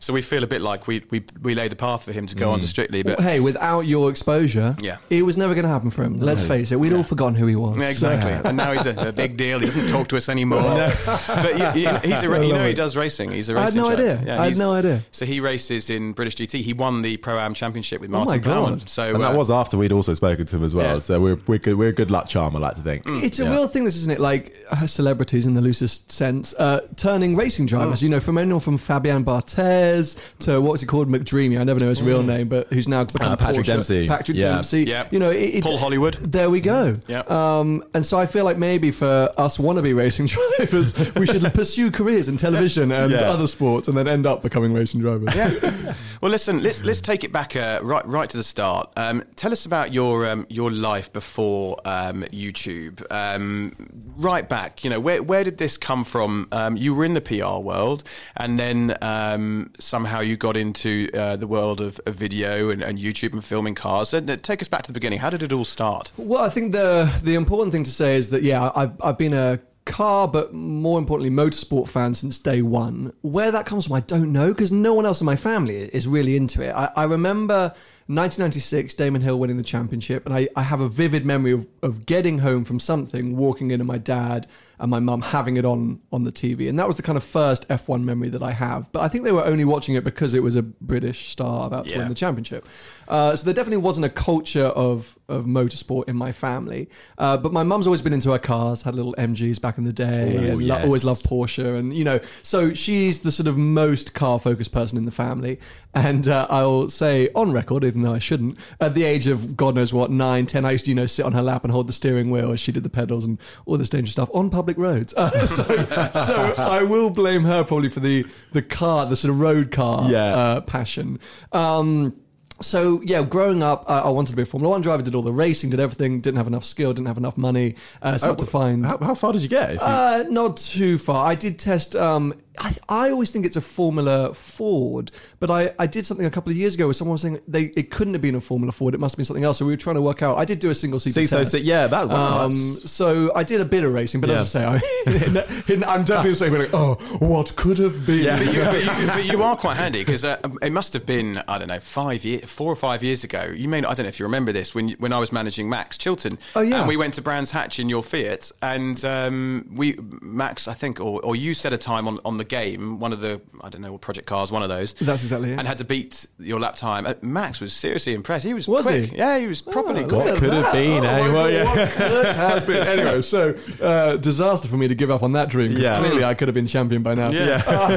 so 0.00 0.12
we 0.12 0.22
feel 0.22 0.42
a 0.44 0.46
bit 0.46 0.60
like 0.62 0.86
we 0.86 1.02
we, 1.10 1.24
we 1.42 1.54
laid 1.54 1.72
the 1.72 1.76
path 1.76 2.04
for 2.04 2.12
him 2.12 2.26
to 2.26 2.34
go 2.36 2.50
on 2.50 2.60
to 2.60 2.66
Strictly, 2.66 3.02
but. 3.02 3.20
hey, 3.20 3.40
without 3.40 3.80
your 3.82 4.10
exposure, 4.10 4.76
Yeah. 4.80 4.98
it 5.10 5.22
was 5.24 5.36
never 5.36 5.54
going 5.54 5.64
to 5.64 5.68
happen 5.70 5.90
for 5.90 6.02
him. 6.04 6.18
Let's 6.18 6.44
face 6.44 6.72
it, 6.72 6.80
we'd 6.80 6.92
all 6.92 7.02
forgotten 7.02 7.34
who 7.34 7.46
he 7.46 7.56
was. 7.56 7.76
Yeah, 7.78 7.88
exactly, 7.88 8.32
and 8.32 8.56
now 8.56 8.72
he's 8.72 8.86
a, 8.86 9.08
a 9.08 9.12
big 9.12 9.36
deal. 9.36 9.58
He 9.60 9.66
doesn't 9.66 9.88
talk 9.88 10.08
to 10.08 10.16
us 10.16 10.28
anymore. 10.28 10.62
but 11.26 11.58
you, 11.76 11.82
you- 11.82 11.98
he's 11.98 12.22
a, 12.22 12.46
you 12.46 12.52
know 12.52 12.66
he 12.66 12.74
does 12.74 12.96
racing. 12.96 13.30
He's 13.32 13.48
a 13.50 13.54
I 13.56 13.60
had 13.60 13.64
racing. 13.74 13.82
no 13.82 13.88
chap. 13.90 13.98
idea. 14.20 14.40
I 14.40 14.48
had 14.48 14.58
no 14.58 14.72
idea. 14.74 15.04
So 15.10 15.24
he 15.24 15.40
races 15.40 15.90
in 15.90 16.12
British 16.12 16.36
GT. 16.36 16.60
He 16.62 16.72
won 16.72 17.02
the 17.02 17.16
Pro 17.18 17.38
Am 17.38 17.54
Championship 17.54 18.00
with 18.00 18.10
Oh 18.10 18.12
Martin 18.24 18.32
my 18.32 18.38
God. 18.38 18.64
Plowman. 18.64 18.86
So 18.86 19.14
and 19.14 19.22
that 19.22 19.34
uh, 19.34 19.38
was 19.38 19.50
after 19.50 19.76
we'd 19.78 19.92
also 19.92 20.14
spoken 20.14 20.46
to 20.46 20.56
him 20.56 20.64
as 20.64 20.74
well. 20.74 20.94
Yeah. 20.94 20.98
So 21.00 21.20
we're 21.20 21.38
we're 21.46 21.58
good, 21.58 21.76
we're 21.76 21.88
a 21.90 21.92
good 21.92 22.10
luck 22.10 22.28
charm. 22.28 22.56
I 22.56 22.58
like 22.58 22.74
to 22.76 22.82
think. 22.82 23.04
It's 23.06 23.38
a 23.38 23.44
Yeah. 23.44 23.50
real 23.52 23.68
thing, 23.68 23.84
this 23.84 23.96
isn't 23.96 24.12
it? 24.12 24.18
Like 24.20 24.54
uh, 24.70 24.86
celebrities 24.86 25.46
in 25.46 25.54
the 25.54 25.60
loosest 25.60 26.10
sense, 26.12 26.54
uh, 26.58 26.80
turning 26.96 27.36
racing 27.36 27.66
drivers. 27.66 28.02
You 28.02 28.08
know, 28.08 28.20
from 28.20 28.38
anyone 28.38 28.60
from 28.60 28.78
Fabian 28.78 29.22
Barthez 29.26 30.16
to 30.40 30.60
what 30.60 30.72
was 30.72 30.80
he 30.80 30.86
called, 30.86 31.08
McDreamy. 31.08 31.58
I 31.60 31.64
never 31.64 31.80
know 31.80 31.88
his 31.88 32.02
real 32.02 32.22
name, 32.22 32.48
but 32.48 32.68
who's 32.72 32.88
now 32.88 33.04
become 33.04 33.32
Uh, 33.32 33.36
Patrick 33.36 33.64
Porsche. 33.66 33.68
Dempsey. 33.68 34.08
Patrick 34.08 34.36
Yeah. 34.36 34.54
Dempsey. 34.54 34.84
Yeah. 34.84 35.06
You 35.10 35.18
know, 35.18 35.30
it, 35.30 35.36
it- 35.56 35.64
Paul 35.64 35.78
Hollywood. 35.78 36.14
There 36.22 36.50
we 36.50 36.60
go. 36.60 36.96
Yeah. 37.08 37.20
Um, 37.28 37.84
and 37.94 38.04
so 38.06 38.18
I 38.18 38.26
feel 38.26 38.44
like 38.44 38.58
maybe 38.58 38.90
for 38.90 39.32
us 39.36 39.58
wannabe 39.58 39.94
racing 39.96 40.26
drivers, 40.58 40.94
we 41.16 41.26
should 41.26 41.42
pursue 41.54 41.90
careers 41.90 42.28
in 42.28 42.36
television 42.36 42.92
and 42.92 43.12
Yeah. 43.12 43.30
other 43.30 43.46
sports, 43.46 43.88
and 43.88 43.96
then 43.96 44.08
end 44.08 44.26
up 44.26 44.42
becoming 44.42 44.72
racing 44.72 45.00
drivers. 45.00 45.34
Yeah. 45.34 45.94
Well, 46.20 46.30
listen, 46.30 46.62
let's 46.62 46.82
let's 46.82 47.00
take 47.00 47.24
it 47.24 47.32
back 47.32 47.56
uh, 47.56 47.80
right 47.82 48.06
right 48.06 48.28
to 48.30 48.36
the 48.36 48.42
start. 48.44 48.90
Um, 48.96 49.22
tell 49.36 49.52
us 49.52 49.66
about 49.66 49.92
your 49.92 50.26
um, 50.26 50.46
your 50.48 50.70
life 50.70 51.12
before 51.12 51.76
um, 51.84 52.22
YouTube. 52.32 53.02
Um, 53.10 53.72
right 54.16 54.48
back, 54.48 54.82
you 54.84 54.90
know, 54.90 55.00
where 55.00 55.22
where 55.22 55.44
did 55.44 55.58
this 55.58 55.76
come 55.76 56.04
from? 56.04 56.48
Um, 56.52 56.76
you 56.76 56.94
were 56.94 57.04
in 57.04 57.14
the 57.14 57.20
PR 57.20 57.58
world, 57.60 58.02
and 58.36 58.58
then 58.58 58.96
um, 59.16 59.72
somehow 59.78 60.20
you 60.20 60.36
got 60.36 60.56
into 60.56 61.08
uh, 61.14 61.36
the 61.36 61.46
world 61.46 61.80
of, 61.80 62.00
of 62.06 62.14
video 62.14 62.70
and, 62.70 62.82
and 62.82 62.98
YouTube 62.98 63.32
and 63.32 63.44
filming 63.44 63.74
cars. 63.74 64.12
And 64.12 64.42
take 64.42 64.62
us 64.62 64.68
back 64.68 64.82
to 64.82 64.92
the 64.92 64.96
beginning. 64.96 65.18
How 65.20 65.30
did 65.30 65.42
it 65.42 65.52
all 65.52 65.64
start? 65.64 66.12
Well, 66.16 66.42
I 66.42 66.48
think 66.48 66.72
the 66.72 67.12
the 67.22 67.34
important 67.34 67.72
thing 67.72 67.84
to 67.84 67.90
say 67.90 68.16
is 68.16 68.30
that 68.30 68.42
yeah, 68.42 68.70
I've 68.74 68.92
I've 69.02 69.18
been 69.18 69.34
a 69.34 69.60
car, 69.84 70.28
but 70.28 70.52
more 70.52 70.98
importantly, 70.98 71.30
motorsport 71.30 71.88
fan 71.88 72.12
since 72.14 72.38
day 72.38 72.60
one. 72.60 73.12
Where 73.22 73.50
that 73.52 73.66
comes 73.66 73.86
from, 73.86 73.96
I 73.96 74.00
don't 74.00 74.32
know 74.32 74.48
because 74.52 74.72
no 74.72 74.92
one 74.92 75.06
else 75.06 75.20
in 75.20 75.24
my 75.24 75.36
family 75.36 75.76
is 75.76 76.06
really 76.06 76.36
into 76.36 76.62
it. 76.62 76.72
I, 76.74 76.90
I 76.96 77.04
remember 77.04 77.72
1996, 78.08 78.94
Damon 78.94 79.22
Hill 79.22 79.38
winning 79.38 79.56
the 79.56 79.62
championship, 79.64 80.24
and 80.26 80.34
I, 80.34 80.48
I 80.54 80.62
have 80.62 80.80
a 80.80 80.88
vivid 80.88 81.26
memory 81.26 81.52
of, 81.52 81.66
of 81.82 82.06
getting 82.06 82.38
home 82.38 82.62
from 82.64 82.78
something, 82.78 83.36
walking 83.36 83.70
in, 83.72 83.80
and 83.80 83.88
my 83.88 83.98
dad 83.98 84.46
and 84.78 84.90
my 84.90 85.00
mum 85.00 85.22
having 85.22 85.56
it 85.56 85.64
on 85.64 86.00
on 86.12 86.24
the 86.24 86.30
TV, 86.30 86.68
and 86.68 86.78
that 86.78 86.86
was 86.86 86.96
the 86.96 87.02
kind 87.02 87.16
of 87.16 87.24
first 87.24 87.66
F1 87.68 88.04
memory 88.04 88.28
that 88.28 88.42
I 88.42 88.52
have. 88.52 88.92
But 88.92 89.00
I 89.00 89.08
think 89.08 89.24
they 89.24 89.32
were 89.32 89.44
only 89.44 89.64
watching 89.64 89.94
it 89.96 90.04
because 90.04 90.34
it 90.34 90.42
was 90.42 90.54
a 90.54 90.62
British 90.62 91.30
star 91.30 91.66
about 91.66 91.86
to 91.86 91.90
Yeah. 91.92 91.98
win 91.98 92.08
the 92.08 92.14
championship. 92.14 92.68
Uh, 93.08 93.34
so 93.34 93.44
there 93.44 93.54
definitely 93.54 93.82
wasn't 93.82 94.04
a 94.06 94.10
culture 94.10 94.66
of 94.66 95.18
of 95.28 95.44
motorsport 95.46 96.08
in 96.08 96.14
my 96.14 96.30
family. 96.30 96.88
Uh, 97.18 97.36
but 97.36 97.52
my 97.52 97.64
mum's 97.64 97.86
always 97.88 98.02
been 98.02 98.12
into 98.12 98.30
her 98.30 98.38
cars, 98.38 98.82
had 98.82 98.94
little 98.94 99.14
MGs 99.18 99.60
back 99.60 99.76
in 99.78 99.82
the 99.84 99.92
day, 99.92 100.36
Ooh, 100.36 100.50
and 100.50 100.62
lo- 100.68 100.78
always 100.82 101.04
loved 101.04 101.24
Porsche, 101.26 101.76
and 101.76 101.92
you 101.92 102.04
know, 102.04 102.20
so 102.44 102.72
she's 102.74 103.22
the 103.22 103.32
sort 103.32 103.48
of 103.48 103.56
most 103.56 104.14
car 104.14 104.38
focused 104.38 104.72
person 104.72 104.96
in 104.98 105.04
the 105.06 105.10
family. 105.10 105.58
And 105.94 106.28
uh, 106.28 106.46
I'll 106.50 106.88
say 106.90 107.30
on 107.34 107.50
record, 107.52 107.82
even 107.96 108.02
though 108.08 108.14
I 108.14 108.18
shouldn't, 108.18 108.58
at 108.80 108.94
the 108.94 109.04
age 109.04 109.26
of 109.26 109.56
God 109.56 109.74
knows 109.74 109.92
what 109.92 110.10
nine, 110.10 110.44
ten, 110.46 110.64
I 110.66 110.72
used 110.72 110.84
to 110.84 110.90
you 110.90 110.94
know 110.94 111.06
sit 111.06 111.24
on 111.24 111.32
her 111.32 111.42
lap 111.42 111.64
and 111.64 111.72
hold 111.72 111.86
the 111.88 111.92
steering 111.92 112.30
wheel 112.30 112.52
as 112.52 112.60
she 112.60 112.72
did 112.72 112.82
the 112.82 112.90
pedals 112.90 113.24
and 113.24 113.38
all 113.64 113.78
this 113.78 113.88
dangerous 113.88 114.12
stuff 114.12 114.28
on 114.34 114.50
public 114.50 114.76
roads. 114.76 115.14
Uh, 115.16 115.30
so, 115.46 115.64
so 115.64 116.54
I 116.58 116.82
will 116.82 117.08
blame 117.10 117.44
her 117.44 117.64
probably 117.64 117.88
for 117.88 118.00
the 118.00 118.26
the 118.52 118.62
car, 118.62 119.06
the 119.06 119.16
sort 119.16 119.30
of 119.32 119.40
road 119.40 119.70
car 119.70 120.10
Yeah. 120.10 120.24
uh, 120.36 120.60
passion. 120.60 121.18
Um, 121.52 122.14
so 122.62 123.02
yeah, 123.04 123.22
growing 123.22 123.62
up, 123.62 123.84
uh, 123.88 124.02
I 124.04 124.08
wanted 124.08 124.30
to 124.30 124.36
be 124.36 124.42
a 124.42 124.46
Formula 124.46 124.70
One 124.72 124.80
driver. 124.80 125.02
Did 125.02 125.14
all 125.14 125.20
the 125.22 125.32
racing, 125.32 125.68
did 125.70 125.80
everything. 125.80 126.20
Didn't 126.22 126.38
have 126.38 126.46
enough 126.46 126.64
skill, 126.64 126.92
didn't 126.94 127.06
have 127.08 127.18
enough 127.18 127.36
money. 127.36 127.74
Uh, 128.00 128.16
so 128.16 128.28
had 128.28 128.38
to 128.38 128.46
find. 128.46 128.86
How, 128.86 128.96
how 128.98 129.14
far 129.14 129.32
did 129.32 129.42
you 129.42 129.48
get? 129.48 129.74
You, 129.74 129.78
Uh, 129.80 130.24
not 130.30 130.56
too 130.56 130.96
far. 130.98 131.26
I 131.26 131.34
did 131.34 131.58
test. 131.58 131.94
Um, 131.96 132.32
I, 132.58 132.74
I 132.88 133.10
always 133.10 133.30
think 133.30 133.46
it's 133.46 133.56
a 133.56 133.60
Formula 133.60 134.32
Ford, 134.34 135.10
but 135.40 135.50
I, 135.50 135.74
I 135.78 135.86
did 135.86 136.06
something 136.06 136.26
a 136.26 136.30
couple 136.30 136.50
of 136.50 136.56
years 136.56 136.74
ago 136.74 136.86
where 136.86 136.94
someone 136.94 137.12
was 137.12 137.22
saying 137.22 137.40
they 137.48 137.64
it 137.76 137.90
couldn't 137.90 138.14
have 138.14 138.22
been 138.22 138.34
a 138.34 138.40
Formula 138.40 138.72
Ford. 138.72 138.94
It 138.94 139.00
must 139.00 139.14
have 139.14 139.16
been 139.18 139.24
something 139.26 139.44
else. 139.44 139.58
So 139.58 139.66
we 139.66 139.72
were 139.72 139.76
trying 139.76 139.96
to 139.96 140.02
work 140.02 140.22
out. 140.22 140.38
I 140.38 140.44
did 140.44 140.58
do 140.58 140.70
a 140.70 140.74
single 140.74 140.98
seat. 141.00 141.12
See, 141.14 141.26
so- 141.26 141.44
so, 141.44 141.56
yeah, 141.58 141.86
that- 141.86 142.08
wow, 142.08 142.44
Um, 142.46 142.50
so 142.52 143.32
I 143.34 143.42
did 143.44 143.60
a 143.60 143.64
bit 143.64 143.84
of 143.84 143.92
racing, 143.92 144.20
but 144.20 144.30
Yeah. 144.30 144.40
as 144.40 144.54
I 144.56 144.78
say, 144.78 144.80
I, 145.06 145.84
I'm 145.86 146.04
definitely 146.04 146.34
saying 146.34 146.52
like, 146.54 146.70
oh, 146.74 146.94
what 147.20 147.54
could 147.56 147.78
have 147.78 148.04
been? 148.06 148.24
But 148.36 148.52
you, 148.54 148.64
but 148.64 148.84
you, 149.00 149.06
but 149.06 149.24
you 149.26 149.42
are 149.42 149.56
quite 149.56 149.76
handy 149.76 150.00
because 150.00 150.24
uh, 150.24 150.38
it 150.62 150.70
must 150.72 150.92
have 150.92 151.06
been 151.06 151.42
I 151.48 151.58
don't 151.58 151.68
know 151.68 151.80
five 151.80 152.24
year, 152.24 152.40
four 152.40 152.70
or 152.72 152.76
five 152.76 153.02
years 153.02 153.24
ago. 153.24 153.44
You 153.54 153.68
may 153.68 153.80
not, 153.80 153.90
I 153.90 153.94
don't 153.94 154.04
know 154.04 154.08
if 154.08 154.18
you 154.18 154.26
remember 154.26 154.52
this 154.52 154.74
when 154.74 154.90
when 154.98 155.12
I 155.12 155.18
was 155.18 155.32
managing 155.32 155.68
Max 155.68 155.98
Chilton. 155.98 156.38
Oh, 156.54 156.60
yeah. 156.60 156.78
and 156.80 156.88
we 156.88 156.96
went 156.96 157.14
to 157.14 157.22
Brands 157.22 157.50
Hatch 157.50 157.78
in 157.78 157.88
your 157.88 158.02
Fiat, 158.02 158.50
and 158.62 159.02
um, 159.04 159.70
we 159.74 159.96
Max 160.20 160.68
I 160.68 160.74
think 160.74 161.00
or, 161.00 161.20
or 161.22 161.36
you 161.36 161.54
set 161.54 161.72
a 161.72 161.78
time 161.78 162.08
on, 162.08 162.18
on 162.24 162.38
the 162.38 162.44
game, 162.48 162.98
one 163.00 163.12
of 163.12 163.20
the 163.20 163.40
I 163.60 163.68
don't 163.68 163.82
know 163.82 163.92
what 163.92 164.00
Project 164.00 164.26
Cars, 164.26 164.50
one 164.50 164.62
of 164.62 164.68
those. 164.68 164.94
That's 164.94 165.22
exactly 165.22 165.52
it. 165.52 165.58
And 165.58 165.66
had 165.68 165.76
to 165.78 165.84
beat 165.84 166.26
your 166.38 166.58
lap 166.60 166.76
time. 166.76 167.06
Uh, 167.06 167.14
Max 167.22 167.60
was 167.60 167.72
seriously 167.72 168.14
impressed. 168.14 168.44
He 168.46 168.54
was 168.54 168.66
Was 168.68 168.86
quick. 168.86 169.10
he? 169.10 169.16
Yeah, 169.16 169.38
he 169.38 169.46
was 169.46 169.60
properly 169.62 170.04
Oh, 170.04 170.08
quick. 170.08 170.24
look 170.24 170.34
at 170.34 170.38
could 170.38 170.52
have 170.52 170.72
been, 170.72 171.04
Oh, 171.04 171.08
eh? 171.08 171.32
Well, 171.32 171.50
yeah. 171.50 171.64
What 171.64 171.90
could 171.92 172.12
have 172.36 172.66
been? 172.66 172.86
Anyway, 172.86 173.22
so 173.34 173.54
uh, 173.82 174.16
disaster 174.16 174.68
for 174.68 174.76
me 174.76 174.88
to 174.88 174.94
give 174.94 175.10
up 175.10 175.22
on 175.22 175.32
that 175.32 175.48
dream. 175.48 175.72
'cause 175.72 175.82
Yeah. 175.82 175.98
clearly 175.98 176.24
I 176.24 176.34
could 176.34 176.48
have 176.48 176.54
been 176.54 176.66
champion 176.66 177.02
by 177.02 177.14
now. 177.14 177.30
Yeah. 177.30 177.62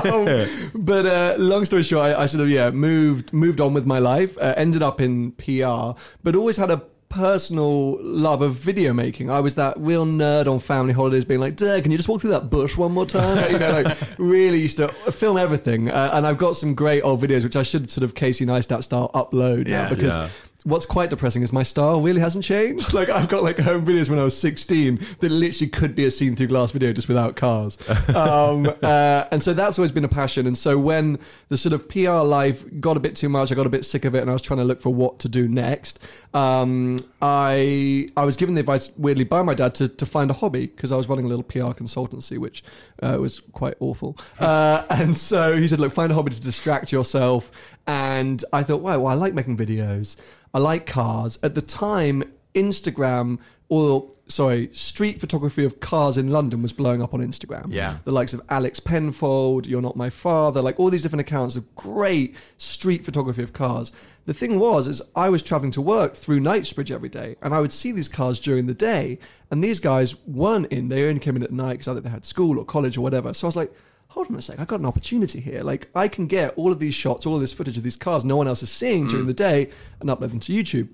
Um, 0.00 0.70
but 0.74 1.06
uh, 1.06 1.34
long 1.38 1.64
story 1.64 1.82
short, 1.82 2.04
I, 2.06 2.22
I 2.22 2.26
sort 2.26 2.42
of 2.42 2.48
yeah 2.50 2.70
moved 2.70 3.32
moved 3.32 3.60
on 3.60 3.74
with 3.74 3.86
my 3.86 3.98
life. 3.98 4.36
Uh, 4.38 4.54
ended 4.56 4.82
up 4.82 5.00
in 5.00 5.32
PR, 5.32 5.92
but 6.22 6.34
always 6.36 6.56
had 6.56 6.70
a 6.70 6.82
personal 7.10 7.98
love 8.02 8.40
of 8.40 8.54
video 8.54 8.92
making. 8.94 9.30
I 9.30 9.40
was 9.40 9.56
that 9.56 9.74
real 9.76 10.06
nerd 10.06 10.46
on 10.50 10.58
family 10.60 10.92
holidays, 10.94 11.24
being 11.26 11.40
like, 11.40 11.56
"Dad, 11.56 11.82
can 11.82 11.90
you 11.92 11.98
just 11.98 12.08
walk 12.08 12.22
through 12.22 12.30
that 12.30 12.48
bush 12.48 12.76
one 12.78 12.92
more 12.92 13.04
time?" 13.06 13.52
you 13.52 13.58
know, 13.58 13.82
like 13.82 13.98
really 14.18 14.60
used 14.60 14.78
to 14.78 14.88
film 15.12 15.36
everything. 15.36 15.90
Uh, 15.90 16.10
and 16.14 16.26
I've 16.26 16.38
got 16.38 16.56
some 16.56 16.74
great 16.74 17.02
old 17.02 17.20
videos 17.20 17.44
which 17.44 17.56
I 17.56 17.62
should 17.62 17.90
sort 17.90 18.04
of 18.04 18.14
Casey 18.14 18.46
Neistat 18.46 18.82
style 18.84 19.10
upload 19.14 19.68
Yeah. 19.68 19.82
now 19.82 19.88
because. 19.90 20.14
Yeah. 20.14 20.28
What's 20.64 20.86
quite 20.86 21.10
depressing 21.10 21.42
is 21.42 21.52
my 21.52 21.62
style 21.62 22.00
really 22.00 22.20
hasn't 22.20 22.44
changed. 22.44 22.94
Like 23.00 23.08
I've 23.08 23.28
got 23.28 23.42
like 23.42 23.58
home 23.58 23.86
videos 23.86 24.10
when 24.10 24.18
I 24.18 24.24
was 24.24 24.38
16 24.38 25.06
that 25.20 25.30
literally 25.30 25.70
could 25.70 25.94
be 25.94 26.04
a 26.04 26.10
seen 26.10 26.36
through 26.36 26.48
glass 26.48 26.70
video 26.70 26.92
just 26.92 27.08
without 27.08 27.36
cars. 27.36 27.78
Um, 28.10 28.68
uh, 28.82 29.24
and 29.30 29.42
so 29.42 29.54
that's 29.54 29.78
always 29.78 29.92
been 29.92 30.04
a 30.04 30.08
passion. 30.08 30.46
And 30.46 30.58
so 30.58 30.78
when 30.78 31.18
the 31.48 31.56
sort 31.56 31.72
of 31.72 31.88
PR 31.88 32.22
life 32.22 32.64
got 32.80 32.96
a 32.96 33.00
bit 33.00 33.14
too 33.14 33.28
much, 33.28 33.50
I 33.52 33.54
got 33.54 33.66
a 33.66 33.70
bit 33.70 33.84
sick 33.84 34.04
of 34.04 34.14
it, 34.14 34.20
and 34.20 34.28
I 34.28 34.32
was 34.32 34.42
trying 34.42 34.58
to 34.58 34.64
look 34.64 34.80
for 34.80 34.92
what 34.92 35.18
to 35.20 35.28
do 35.28 35.48
next. 35.48 36.00
Um, 36.34 37.04
I 37.22 38.08
I 38.16 38.24
was 38.24 38.36
given 38.36 38.54
the 38.54 38.60
advice 38.60 38.90
weirdly 38.96 39.24
by 39.24 39.42
my 39.42 39.54
dad 39.54 39.74
to, 39.76 39.88
to 39.88 40.06
find 40.06 40.30
a 40.30 40.34
hobby 40.34 40.66
because 40.66 40.92
I 40.92 40.96
was 40.96 41.08
running 41.08 41.24
a 41.24 41.28
little 41.28 41.44
PR 41.44 41.72
consultancy, 41.72 42.36
which 42.36 42.62
uh, 43.02 43.16
was 43.20 43.40
quite 43.52 43.74
awful. 43.80 44.16
Uh, 44.40 44.84
and 44.90 45.16
so 45.16 45.56
he 45.56 45.68
said, 45.68 45.78
"Look, 45.78 45.92
find 45.92 46.10
a 46.10 46.14
hobby 46.14 46.30
to 46.30 46.40
distract 46.40 46.92
yourself." 46.92 47.52
And 47.86 48.44
I 48.52 48.62
thought, 48.62 48.82
wow, 48.82 49.00
well, 49.00 49.08
I 49.08 49.14
like 49.14 49.34
making 49.34 49.56
videos. 49.56 50.16
I 50.52 50.58
like 50.58 50.86
cars. 50.86 51.38
At 51.42 51.54
the 51.54 51.62
time, 51.62 52.24
Instagram 52.54 53.38
or 53.68 54.10
sorry, 54.26 54.68
street 54.72 55.20
photography 55.20 55.64
of 55.64 55.80
cars 55.80 56.16
in 56.16 56.28
London 56.28 56.62
was 56.62 56.72
blowing 56.72 57.02
up 57.02 57.12
on 57.14 57.20
Instagram. 57.20 57.66
Yeah. 57.68 57.98
The 58.04 58.12
likes 58.12 58.32
of 58.32 58.40
Alex 58.48 58.80
Penfold, 58.80 59.66
You're 59.66 59.82
Not 59.82 59.96
My 59.96 60.10
Father, 60.10 60.62
like 60.62 60.78
all 60.78 60.90
these 60.90 61.02
different 61.02 61.20
accounts 61.20 61.56
of 61.56 61.74
great 61.74 62.36
street 62.58 63.04
photography 63.04 63.42
of 63.42 63.52
cars. 63.52 63.92
The 64.26 64.34
thing 64.34 64.58
was, 64.58 64.86
is 64.86 65.02
I 65.14 65.28
was 65.28 65.42
traveling 65.42 65.72
to 65.72 65.80
work 65.80 66.14
through 66.14 66.40
Knightsbridge 66.40 66.92
every 66.92 67.08
day, 67.08 67.36
and 67.42 67.54
I 67.54 67.60
would 67.60 67.72
see 67.72 67.92
these 67.92 68.08
cars 68.08 68.40
during 68.40 68.66
the 68.66 68.74
day, 68.74 69.18
and 69.50 69.62
these 69.62 69.80
guys 69.80 70.16
weren't 70.26 70.66
in. 70.66 70.88
They 70.88 71.08
only 71.08 71.20
came 71.20 71.36
in 71.36 71.42
at 71.42 71.52
night 71.52 71.74
because 71.74 71.88
either 71.88 72.00
they 72.00 72.10
had 72.10 72.24
school 72.24 72.58
or 72.58 72.64
college 72.64 72.96
or 72.96 73.02
whatever. 73.02 73.34
So 73.34 73.46
I 73.46 73.48
was 73.48 73.56
like, 73.56 73.72
hold 74.10 74.28
on 74.28 74.36
a 74.36 74.42
sec, 74.42 74.58
I 74.58 74.64
got 74.64 74.80
an 74.80 74.86
opportunity 74.86 75.40
here. 75.40 75.62
Like 75.62 75.88
I 75.94 76.08
can 76.08 76.26
get 76.26 76.52
all 76.56 76.72
of 76.72 76.78
these 76.80 76.94
shots, 76.94 77.26
all 77.26 77.34
of 77.36 77.40
this 77.40 77.52
footage 77.52 77.76
of 77.76 77.82
these 77.82 77.96
cars 77.96 78.24
no 78.24 78.36
one 78.36 78.46
else 78.48 78.62
is 78.62 78.70
seeing 78.70 79.06
during 79.08 79.24
mm. 79.24 79.28
the 79.28 79.34
day, 79.34 79.70
and 80.00 80.10
upload 80.10 80.30
them 80.30 80.40
to 80.40 80.52
YouTube. 80.52 80.88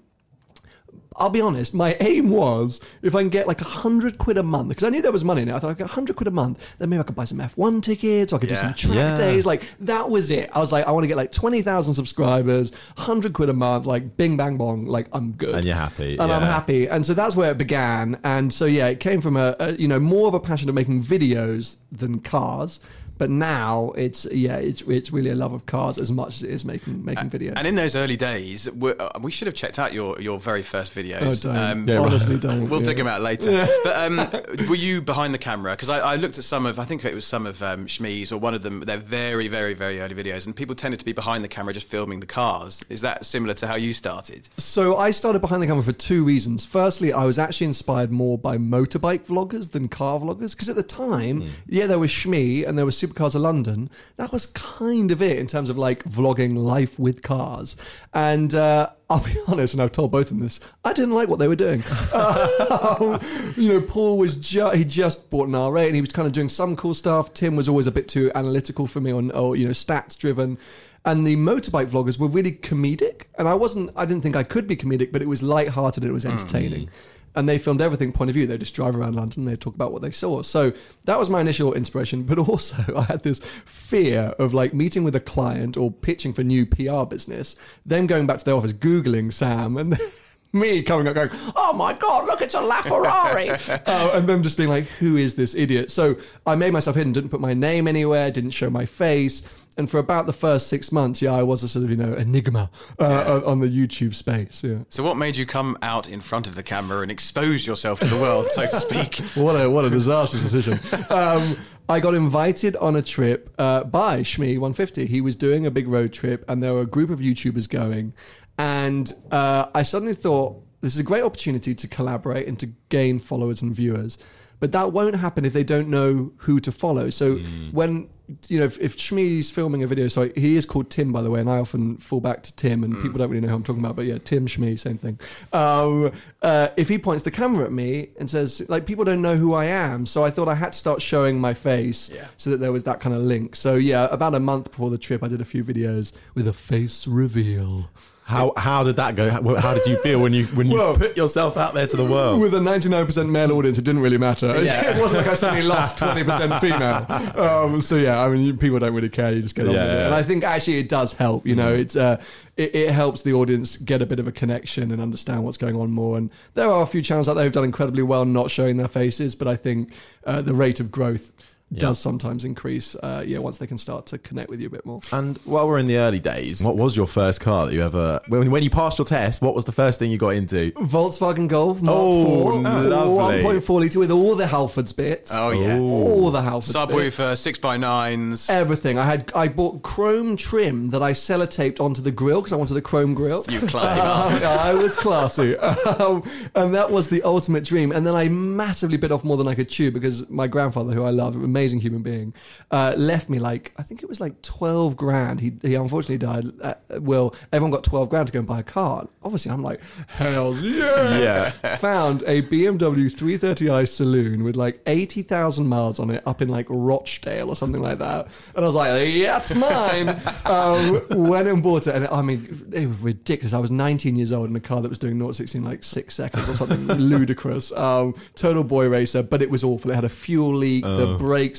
I'll 1.19 1.31
be 1.31 1.41
honest, 1.41 1.73
my 1.73 1.97
aim 2.01 2.29
was 2.29 2.79
if 3.01 3.15
I 3.15 3.21
can 3.21 3.31
get 3.31 3.47
like 3.47 3.61
a 3.63 3.65
hundred 3.65 4.19
quid 4.19 4.37
a 4.37 4.43
month, 4.43 4.69
because 4.69 4.85
I 4.85 4.91
knew 4.91 5.01
there 5.01 5.13
was 5.13 5.25
money 5.25 5.43
in 5.43 5.49
it. 5.49 5.55
I 5.55 5.59
thought 5.59 5.71
I'd 5.71 5.79
get 5.79 5.87
a 5.87 5.93
hundred 5.93 6.17
quid 6.17 6.29
a 6.29 6.31
month, 6.31 6.63
then 6.79 6.91
maybe 6.91 7.01
I 7.01 7.05
could 7.05 7.17
buy 7.17 7.25
some 7.25 7.39
F1 7.39 7.83
tickets, 7.83 8.33
or 8.33 8.37
I 8.37 8.39
could 8.39 8.51
Yeah. 8.51 8.57
do 8.57 8.61
some 8.61 8.75
track 8.75 8.95
Yeah. 8.95 9.15
days. 9.15 9.47
Like 9.47 9.63
that 9.81 10.11
was 10.11 10.31
it. 10.31 10.51
I 10.53 10.59
was 10.61 10.73
like, 10.73 10.87
I 10.87 10.91
want 10.91 11.05
to 11.05 11.09
get 11.09 11.17
like 11.17 11.33
20,000 11.33 11.95
subscribers, 11.95 12.71
100 12.97 13.33
quid 13.33 13.49
a 13.49 13.55
month, 13.55 13.87
like 13.87 14.17
bing 14.17 14.37
bang 14.37 14.59
bong, 14.59 14.87
like 14.87 15.09
I'm 15.13 15.33
good. 15.33 15.55
And 15.55 15.65
you're 15.65 15.75
happy, 15.75 16.19
And 16.19 16.31
I'm 16.31 16.43
yeah. 16.43 16.53
happy. 16.53 16.87
And 16.87 17.07
so 17.07 17.15
that's 17.15 17.35
where 17.35 17.51
it 17.51 17.59
began. 17.59 18.19
And 18.23 18.53
so, 18.53 18.67
yeah, 18.67 18.89
it 18.89 19.01
came 19.01 19.21
from 19.23 19.37
a, 19.37 19.57
a, 19.59 19.73
you 19.73 19.89
know, 19.89 19.99
more 19.99 20.29
of 20.29 20.35
a 20.35 20.41
passion 20.41 20.69
of 20.69 20.75
making 20.75 21.03
videos 21.03 21.77
than 21.91 22.21
cars. 22.21 22.79
But 23.19 23.31
now 23.31 23.93
it's 23.97 24.27
yeah, 24.31 24.57
it's 24.57 24.83
it's 24.83 25.13
really 25.13 25.31
a 25.31 25.35
love 25.35 25.53
of 25.53 25.67
cars 25.67 25.99
as 25.99 26.13
much 26.13 26.37
as 26.37 26.43
it 26.43 26.51
is 26.51 26.65
making 26.65 27.05
making 27.05 27.31
videos. 27.31 27.55
And 27.57 27.67
in 27.67 27.75
those 27.75 27.97
early 27.97 28.17
days, 28.17 28.71
we 28.73 28.93
uh, 28.93 29.19
we 29.21 29.31
should 29.31 29.47
have 29.47 29.55
checked 29.55 29.79
out 29.79 29.93
your, 29.93 30.21
your 30.21 30.39
very 30.39 30.63
first 30.63 30.95
videos. 30.95 31.47
Oh, 31.47 31.53
don't. 31.53 31.87
Yeah, 31.87 31.97
right. 31.97 32.07
honestly, 32.07 32.39
don't. 32.39 32.69
We'll 32.69 32.81
yeah. 32.81 32.87
dig 32.87 32.97
them 32.99 33.07
out 33.07 33.23
later. 33.23 33.67
But 33.85 33.97
um, 33.97 34.17
were 34.69 34.75
you 34.75 35.01
behind 35.01 35.35
the 35.35 35.39
camera? 35.39 35.73
Because 35.73 35.89
I, 35.89 35.99
I 36.13 36.17
looked 36.17 36.39
at 36.39 36.45
some 36.45 36.67
of, 36.67 36.79
I 36.79 36.85
think 36.85 37.05
it 37.05 37.15
was 37.15 37.27
some 37.27 37.47
of 37.47 37.63
um, 37.63 37.87
Shmee's 37.87 38.33
or 38.33 38.39
one 38.39 38.55
of 38.55 38.63
them. 38.63 38.81
They're 38.81 38.97
very, 38.97 39.49
very, 39.49 39.75
very 39.75 40.01
early 40.01 40.15
videos, 40.15 40.47
and 40.47 40.55
people 40.55 40.75
tended 40.75 40.99
to 41.01 41.05
be 41.05 41.13
behind 41.13 41.45
the 41.45 41.49
camera 41.49 41.73
just 41.73 41.87
filming 41.87 42.21
the 42.21 42.27
cars. 42.27 42.85
Is 42.89 43.01
that 43.01 43.25
similar 43.25 43.55
to 43.55 43.67
how 43.67 43.77
you 43.77 43.93
started? 43.93 44.49
So 44.57 44.97
I 44.97 45.11
started 45.11 45.41
behind 45.41 45.63
the 45.63 45.67
camera 45.67 45.83
for 45.83 45.93
two 45.93 46.25
reasons. 46.25 46.65
Firstly, 46.65 47.13
I 47.13 47.25
was 47.25 47.39
actually 47.39 47.67
inspired 47.67 48.11
more 48.11 48.39
by 48.39 48.59
motorbike 48.59 49.27
vloggers 49.27 49.71
than 49.71 49.89
car 49.89 50.21
vloggers 50.21 50.53
because 50.53 50.69
at 50.69 50.77
the 50.77 50.83
time, 50.83 51.49
yeah, 51.67 51.87
there 51.87 51.99
was 51.99 52.11
Shmee 52.11 52.67
and 52.67 52.77
there 52.77 52.85
was 52.85 52.97
Supercars 53.07 53.35
of 53.35 53.43
London. 53.43 53.91
That 54.17 54.33
was 54.33 54.47
kind 54.47 55.11
of 55.11 55.23
it 55.23 55.39
in 55.39 55.47
terms 55.47 55.71
of 55.71 55.79
like 55.79 56.05
vlogging 56.05 56.57
life 56.57 56.99
with 56.99 57.23
cars. 57.23 57.77
And 58.13 58.55
uh, 58.55 58.91
I'll 59.09 59.25
be 59.25 59.37
honest, 59.47 59.75
and 59.75 59.83
I've 59.83 59.93
told 59.93 60.11
both 60.11 60.27
of 60.27 60.31
them 60.31 60.41
this, 60.41 60.61
I 60.85 60.93
didn't 60.93 61.15
like 61.15 61.29
what 61.29 61.39
they 61.39 61.49
were 61.49 61.57
doing. 61.57 61.83
Um, 62.13 63.21
you 63.57 63.69
know, 63.69 63.81
Paul 63.81 64.19
was 64.19 64.37
ju- 64.37 64.71
he 64.71 64.85
just 64.85 65.31
bought 65.31 65.49
an 65.49 65.55
R8 65.55 65.87
and 65.87 65.95
he 65.95 66.01
was 66.01 66.13
kind 66.13 66.27
of 66.27 66.33
doing 66.33 66.49
some 66.49 66.77
cool 66.77 66.95
stuff. 66.95 67.33
Tim 67.33 67.57
was 67.57 67.69
always 67.69 67.87
a 67.87 67.93
bit 67.93 68.09
too 68.09 68.31
analytical 68.35 68.87
for 68.87 69.01
me 69.01 69.13
on, 69.13 69.31
or 69.31 69.57
you 69.57 69.65
know, 69.65 69.73
stats 69.73 70.19
driven. 70.19 70.59
And 71.05 71.25
the 71.25 71.37
motorbike 71.37 71.89
vloggers 71.89 72.19
were 72.19 72.27
really 72.27 72.51
comedic, 72.51 73.27
and 73.39 73.47
I 73.47 73.55
wasn't. 73.55 73.91
I 73.95 74.07
didn't 74.07 74.25
think 74.25 74.35
I 74.35 74.43
could 74.43 74.67
be 74.67 74.75
comedic, 74.75 75.13
but 75.13 75.23
it 75.23 75.29
was 75.29 75.41
light-hearted 75.41 76.03
and 76.03 76.11
it 76.11 76.13
was 76.13 76.27
entertaining. 76.27 76.91
And 77.37 77.49
they 77.49 77.59
filmed 77.59 77.83
everything 77.83 78.13
point 78.13 78.31
of 78.31 78.35
view. 78.35 78.47
They 78.47 78.59
just 78.59 78.75
drive 78.75 78.97
around 78.97 79.15
London. 79.15 79.45
They 79.45 79.57
talk 79.57 79.75
about 79.75 79.93
what 79.93 80.03
they 80.03 80.11
saw. 80.11 80.43
So 80.43 80.73
that 81.05 81.19
was 81.19 81.31
my 81.31 81.41
initial 81.41 81.75
inspiration. 81.75 82.23
But 82.25 82.39
also, 82.49 82.77
I 82.97 83.03
had 83.03 83.23
this 83.23 83.41
fear 83.65 84.35
of 84.39 84.55
like 84.55 84.75
meeting 84.75 85.05
with 85.05 85.15
a 85.15 85.21
client 85.21 85.77
or 85.77 85.91
pitching 85.91 86.33
for 86.33 86.43
new 86.43 86.67
PR 86.67 87.05
business, 87.05 87.55
them 87.85 88.07
going 88.07 88.27
back 88.27 88.39
to 88.39 88.45
their 88.45 88.55
office, 88.55 88.73
googling 88.73 89.33
Sam, 89.33 89.77
and 89.77 90.01
me 90.53 90.83
coming 90.83 91.07
up 91.07 91.15
going, 91.15 91.31
"Oh 91.55 91.73
my 91.73 91.93
god, 91.93 92.27
look, 92.27 92.41
it's 92.41 92.55
a 92.55 92.59
LaFerrari," 92.61 93.83
uh, 93.87 94.11
and 94.15 94.29
them 94.29 94.43
just 94.43 94.57
being 94.57 94.69
like, 94.69 94.87
"Who 94.99 95.17
is 95.17 95.35
this 95.35 95.55
idiot?" 95.55 95.91
So 95.91 96.17
I 96.47 96.55
made 96.55 96.73
myself 96.73 96.97
hidden, 96.97 97.13
didn't 97.13 97.31
put 97.31 97.41
my 97.41 97.55
name 97.55 97.87
anywhere, 97.87 98.31
didn't 98.31 98.51
show 98.51 98.71
my 98.71 98.87
face. 98.87 99.47
And 99.79 99.91
for 99.91 99.99
about 99.99 100.27
the 100.27 100.33
first 100.33 100.69
six 100.69 100.91
months, 100.91 101.21
yeah, 101.21 101.33
I 101.33 101.43
was 101.43 101.63
a 101.63 101.69
sort 101.69 101.85
of 101.85 101.91
you 101.91 101.97
know 101.97 102.15
enigma 102.15 102.71
uh, 102.99 103.43
on 103.45 103.61
the 103.61 103.69
YouTube 103.69 104.15
space. 104.15 104.65
Yeah, 104.65 104.79
So, 104.89 105.03
what 105.03 105.17
made 105.17 105.37
you 105.37 105.45
come 105.45 105.77
out 105.83 106.09
in 106.09 106.21
front 106.21 106.47
of 106.47 106.55
the 106.55 106.63
camera 106.63 107.03
and 107.03 107.11
expose 107.11 107.67
yourself 107.67 108.01
to 108.01 108.07
the 108.07 108.17
world, 108.17 108.47
so 108.51 108.63
to 108.63 108.81
speak? 108.81 109.17
what 109.35 109.53
a 109.53 109.69
what 109.69 109.85
a 109.85 109.91
disastrous 109.91 110.43
decision. 110.43 110.81
Um, 111.11 111.59
I 111.89 112.01
got 112.01 112.15
invited 112.15 112.75
on 112.77 112.97
a 112.97 113.03
trip 113.03 113.55
uh, 113.59 113.85
by 113.85 114.21
Shmee 114.21 114.55
150. 114.55 115.07
He 115.07 115.21
was 115.21 115.37
doing 115.37 115.67
a 115.67 115.71
big 115.71 115.87
road 115.87 116.13
trip, 116.13 116.45
and 116.49 116.63
there 116.63 116.73
were 116.73 116.81
a 116.81 116.87
group 116.87 117.11
of 117.11 117.21
YouTubers 117.21 117.69
going. 117.69 118.13
And 118.59 119.13
uh, 119.31 119.67
I 119.75 119.83
suddenly 119.83 120.15
thought 120.15 120.63
this 120.81 120.95
is 120.95 121.01
a 121.01 121.05
great 121.05 121.23
opportunity 121.23 121.75
to 121.75 121.89
collaborate 121.89 122.49
and 122.49 122.59
to 122.61 122.69
gain 122.89 123.19
followers 123.19 123.63
and 123.63 123.75
viewers. 123.75 124.19
But 124.59 124.73
that 124.73 124.93
won't 124.93 125.17
happen 125.17 125.45
if 125.45 125.53
they 125.53 125.65
don't 125.65 125.89
know 125.89 126.33
who 126.39 126.61
to 126.61 126.73
follow. 126.73 127.11
So 127.11 127.37
when 127.73 128.09
you 128.49 128.59
know, 128.59 128.65
if, 128.65 128.77
if 128.81 128.97
Shmee's 128.97 129.51
filming 129.51 129.85
a 129.85 129.87
video, 129.87 130.09
so 130.09 130.31
he 130.35 130.57
is 130.57 130.67
called 130.67 130.91
Tim, 130.91 131.13
by 131.13 131.23
the 131.23 131.31
way, 131.31 131.39
and 131.39 131.49
I 131.49 131.59
often 131.59 131.97
fall 131.99 132.21
back 132.21 132.43
to 132.43 132.57
Tim, 132.57 132.83
and 132.83 133.01
people 133.01 133.19
don't 133.19 133.29
really 133.31 133.41
know 133.41 133.47
who 133.49 133.55
I'm 133.55 133.63
talking 133.63 133.81
about, 133.85 133.95
but 133.95 134.05
yeah, 134.05 134.19
Tim 134.19 134.47
Shmee, 134.47 134.81
same 134.81 134.99
thing. 134.99 135.21
Um, 135.53 136.11
uh, 136.43 136.69
if 136.77 136.89
he 136.89 136.99
points 136.99 137.23
the 137.23 137.31
camera 137.31 137.65
at 137.67 137.73
me 137.73 138.09
and 138.19 138.29
says, 138.29 138.63
like, 138.69 138.85
people 138.85 139.05
don't 139.05 139.23
know 139.23 139.37
who 139.37 139.55
I 139.55 139.67
am, 139.67 140.07
so 140.07 140.25
I 140.25 140.31
thought 140.31 140.49
I 140.49 140.55
had 140.57 140.73
to 140.73 140.79
start 140.79 141.03
showing 141.03 141.39
my 141.41 141.55
face 141.55 142.11
Yeah. 142.13 142.27
so 142.37 142.51
that 142.51 142.57
there 142.59 142.73
was 142.73 142.83
that 142.83 142.99
kind 142.99 143.15
of 143.15 143.23
link. 143.23 143.55
So 143.55 143.77
yeah, 143.77 144.09
about 144.11 144.35
a 144.35 144.41
month 144.41 144.73
before 144.73 144.91
the 144.91 144.99
trip, 144.99 145.23
I 145.23 145.29
did 145.29 145.41
a 145.41 145.45
few 145.45 145.63
videos 145.63 146.13
with 146.35 146.49
a 146.49 146.53
face 146.53 147.07
reveal. 147.07 147.91
How 148.29 148.53
how 148.57 148.83
did 148.83 148.97
that 148.97 149.15
go? 149.15 149.31
How, 149.31 149.55
how 149.55 149.73
did 149.75 149.87
you 149.87 149.97
feel 149.99 150.21
when 150.21 150.33
you 150.33 150.47
when 150.47 150.67
you 150.67 150.77
Well- 150.77 150.97
put 150.97 151.17
yourself 151.17 151.57
out 151.57 151.75
there 151.75 151.87
to 151.87 151.97
the 151.97 152.05
world? 152.05 152.41
With 152.41 152.55
a 152.55 152.59
99% 152.59 153.29
male 153.29 153.53
audience, 153.53 153.79
it 153.79 153.85
didn't 153.85 154.03
really 154.03 154.19
matter. 154.19 154.65
Yeah. 154.65 154.91
it 154.97 155.01
wasn't 155.01 155.23
like 155.25 155.31
I 155.31 155.35
suddenly 155.35 155.63
lost 155.63 155.97
20% 156.01 156.61
female. 156.61 157.41
Um, 157.41 157.81
so 157.81 157.95
yeah, 157.95 158.21
I 158.21 158.29
mean, 158.29 158.43
you, 158.43 158.55
people 158.55 158.81
don't 158.81 158.93
really 158.95 159.11
care. 159.11 159.33
You 159.33 159.43
just 159.43 159.55
get 159.55 159.69
on 159.69 159.75
Yeah, 159.75 159.85
with 159.85 159.93
it. 159.93 159.99
yeah. 159.99 160.05
And 160.07 160.15
I 160.17 160.25
think 160.25 160.43
actually 160.43 160.81
it 160.81 160.89
does 160.89 161.13
help. 161.13 161.47
You 161.47 161.55
know, 161.55 161.73
it's 161.73 161.95
uh, 161.95 162.21
it, 162.57 162.75
it 162.75 162.91
helps 162.91 163.23
the 163.23 163.33
audience 163.33 163.77
get 163.77 164.03
a 164.03 164.07
bit 164.07 164.19
of 164.19 164.27
a 164.27 164.33
connection 164.33 164.91
and 164.91 165.01
understand 165.01 165.45
what's 165.45 165.57
going 165.57 165.77
on 165.77 165.93
more. 165.93 166.19
And 166.19 166.31
there 166.55 166.69
are 166.69 166.83
a 166.83 166.87
few 166.87 167.03
channels 167.03 167.29
out 167.29 167.35
there 167.35 167.45
who've 167.45 167.53
done 167.53 167.63
incredibly 167.63 168.03
well 168.03 168.25
not 168.25 168.51
showing 168.51 168.77
their 168.77 168.89
faces, 168.89 169.37
but 169.37 169.47
I 169.47 169.55
think 169.55 169.93
uh, 170.25 170.43
the 170.43 170.53
rate 170.55 170.81
of 170.81 170.91
growth 170.91 171.33
does 171.73 171.99
sometimes 171.99 172.45
increase. 172.45 172.95
Uh, 172.95 173.25
yeah, 173.27 173.39
once 173.39 173.59
they 173.59 173.67
can 173.67 173.77
start 173.79 174.07
to 174.07 174.19
connect 174.19 174.49
with 174.49 174.61
you 174.61 174.69
a 174.69 174.71
bit 174.71 174.87
more. 174.87 175.01
And 175.13 175.37
while 175.45 175.67
we're 175.67 175.79
in 175.79 175.87
the 175.89 175.97
early 175.99 176.21
days, 176.21 176.63
what 176.63 176.77
was 176.77 176.97
your 176.97 177.07
first 177.07 177.41
car 177.41 177.67
that 177.67 177.75
you 177.75 177.83
ever 177.83 178.21
when 178.29 178.51
when 178.51 178.63
you 178.63 178.71
passed 178.71 178.99
your 178.99 179.05
test? 179.05 179.43
What 179.43 179.55
was 179.55 179.65
the 179.65 179.73
first 179.73 179.99
thing 179.99 180.11
you 180.11 180.19
got 180.19 180.31
into? 180.31 180.71
Volkswagen 180.73 181.49
Golf 181.49 181.83
Mark 181.83 181.97
Oh, 181.99 182.53
4, 182.53 182.63
lovely. 182.63 183.43
1.4 183.43 183.81
litre 183.81 183.99
with 183.99 184.11
all 184.11 184.37
the 184.37 184.47
Halfords 184.47 184.95
bits. 184.95 185.31
Oh, 185.35 185.51
yeah. 185.51 185.79
All 185.79 186.31
the 186.31 186.41
Halfords 186.41 186.73
bits. 186.73 187.19
Subwoofer, 187.19 187.37
six 187.37 187.59
by 187.59 187.77
nines. 187.77 188.49
Everything. 188.49 188.99
I 188.99 189.05
had. 189.05 189.33
I 189.35 189.49
bought 189.49 189.83
chrome 189.83 190.37
trim 190.37 190.91
that 190.91 191.03
I 191.03 191.13
sellotaped 191.13 191.81
onto 191.81 192.01
the 192.03 192.13
grill 192.13 192.41
because 192.41 192.53
I 192.53 192.57
wanted 192.57 192.77
a 192.77 192.81
chrome 192.83 193.15
grill. 193.15 193.45
You 193.49 193.61
classy 193.61 194.01
bastard. 194.01 194.43
I 194.45 194.75
was 194.75 194.97
classy, 194.97 195.57
um, 195.59 196.23
and 196.55 196.75
that 196.75 196.91
was 196.91 197.09
the 197.09 197.23
ultimate 197.23 197.65
dream. 197.65 197.91
And 197.93 198.07
then 198.07 198.15
I 198.15 198.29
massively 198.29 198.97
bit 198.97 199.11
off 199.13 199.25
more 199.25 199.37
than 199.37 199.49
I 199.49 199.55
could 199.55 199.69
chew 199.69 199.91
because 199.91 200.29
my 200.31 200.47
grandfather, 200.47 200.93
who 200.93 201.03
I 201.03 201.11
love, 201.11 201.35
amazing 201.57 201.81
human 201.81 202.03
being, 202.03 202.35
uh, 202.71 202.93
left 202.97 203.31
me 203.31 203.39
like 203.39 203.73
I 203.79 203.83
think 203.83 204.03
it 204.03 204.09
was 204.09 204.21
like 204.21 204.43
twelve 204.43 204.97
grand. 204.97 205.41
He 205.41 205.55
he 205.63 205.75
unfortunately 205.75 206.19
died. 206.19 206.45
Uh, 206.61 206.75
well, 207.01 207.35
everyone 207.53 207.71
got 207.71 207.83
twelve 207.83 208.11
grand 208.11 208.27
to 208.27 208.33
go 208.33 208.41
and 208.41 208.49
buy 208.49 208.61
a 208.61 208.63
car. 208.63 209.09
Obviously, 209.23 209.51
I'm 209.53 209.63
like, 209.63 209.81
hell's 210.09 210.61
yeah. 210.61 211.19
Yeah. 211.19 211.77
Found 211.77 212.23
a 212.27 212.43
BMW 212.43 213.07
330i 213.07 213.89
saloon 213.89 214.45
with 214.45 214.57
like 214.57 214.81
eighty 214.87 215.23
thousand 215.23 215.67
miles 215.67 215.99
on 215.99 216.11
it, 216.11 216.23
up 216.27 216.43
in 216.43 216.49
like 216.49 216.67
Rochdale 216.69 217.49
or 217.49 217.57
something 217.57 217.81
like 217.81 217.99
that. 217.99 218.29
And 218.55 218.65
I 218.65 218.69
was 218.69 218.75
like, 218.75 219.15
yeah, 219.15 219.39
it's 219.39 219.55
mine. 219.55 220.09
um, 220.45 221.29
went 221.29 221.49
and 221.49 221.63
bought 221.63 221.87
it, 221.87 221.95
and 221.95 222.07
I 222.09 222.21
mean, 222.21 222.71
it 222.73 222.87
was 222.87 222.99
ridiculous. 222.99 223.55
I 223.55 223.59
was 223.59 223.71
19 223.71 224.17
years 224.17 224.33
old 224.33 224.51
in 224.51 224.57
a 224.57 224.61
car 224.61 224.83
that 224.83 224.89
was 224.89 224.99
doing 224.99 225.17
0 225.17 225.29
to 225.29 225.35
60 225.35 225.59
in 225.59 225.65
like 225.65 225.85
six 225.85 226.15
seconds 226.15 226.49
or 226.49 226.55
something 226.55 226.87
ludicrous. 226.99 227.73
Um, 227.73 228.15
total 228.35 228.65
boy 228.65 228.89
racer, 228.89 229.23
but 229.23 229.41
it 229.41 229.49
was 229.49 229.65
awful. 229.65 229.91
It 229.91 229.95
had 229.95 230.05
a 230.05 230.11
fuel 230.11 230.55
leak, 230.55 230.85
the 230.85 231.17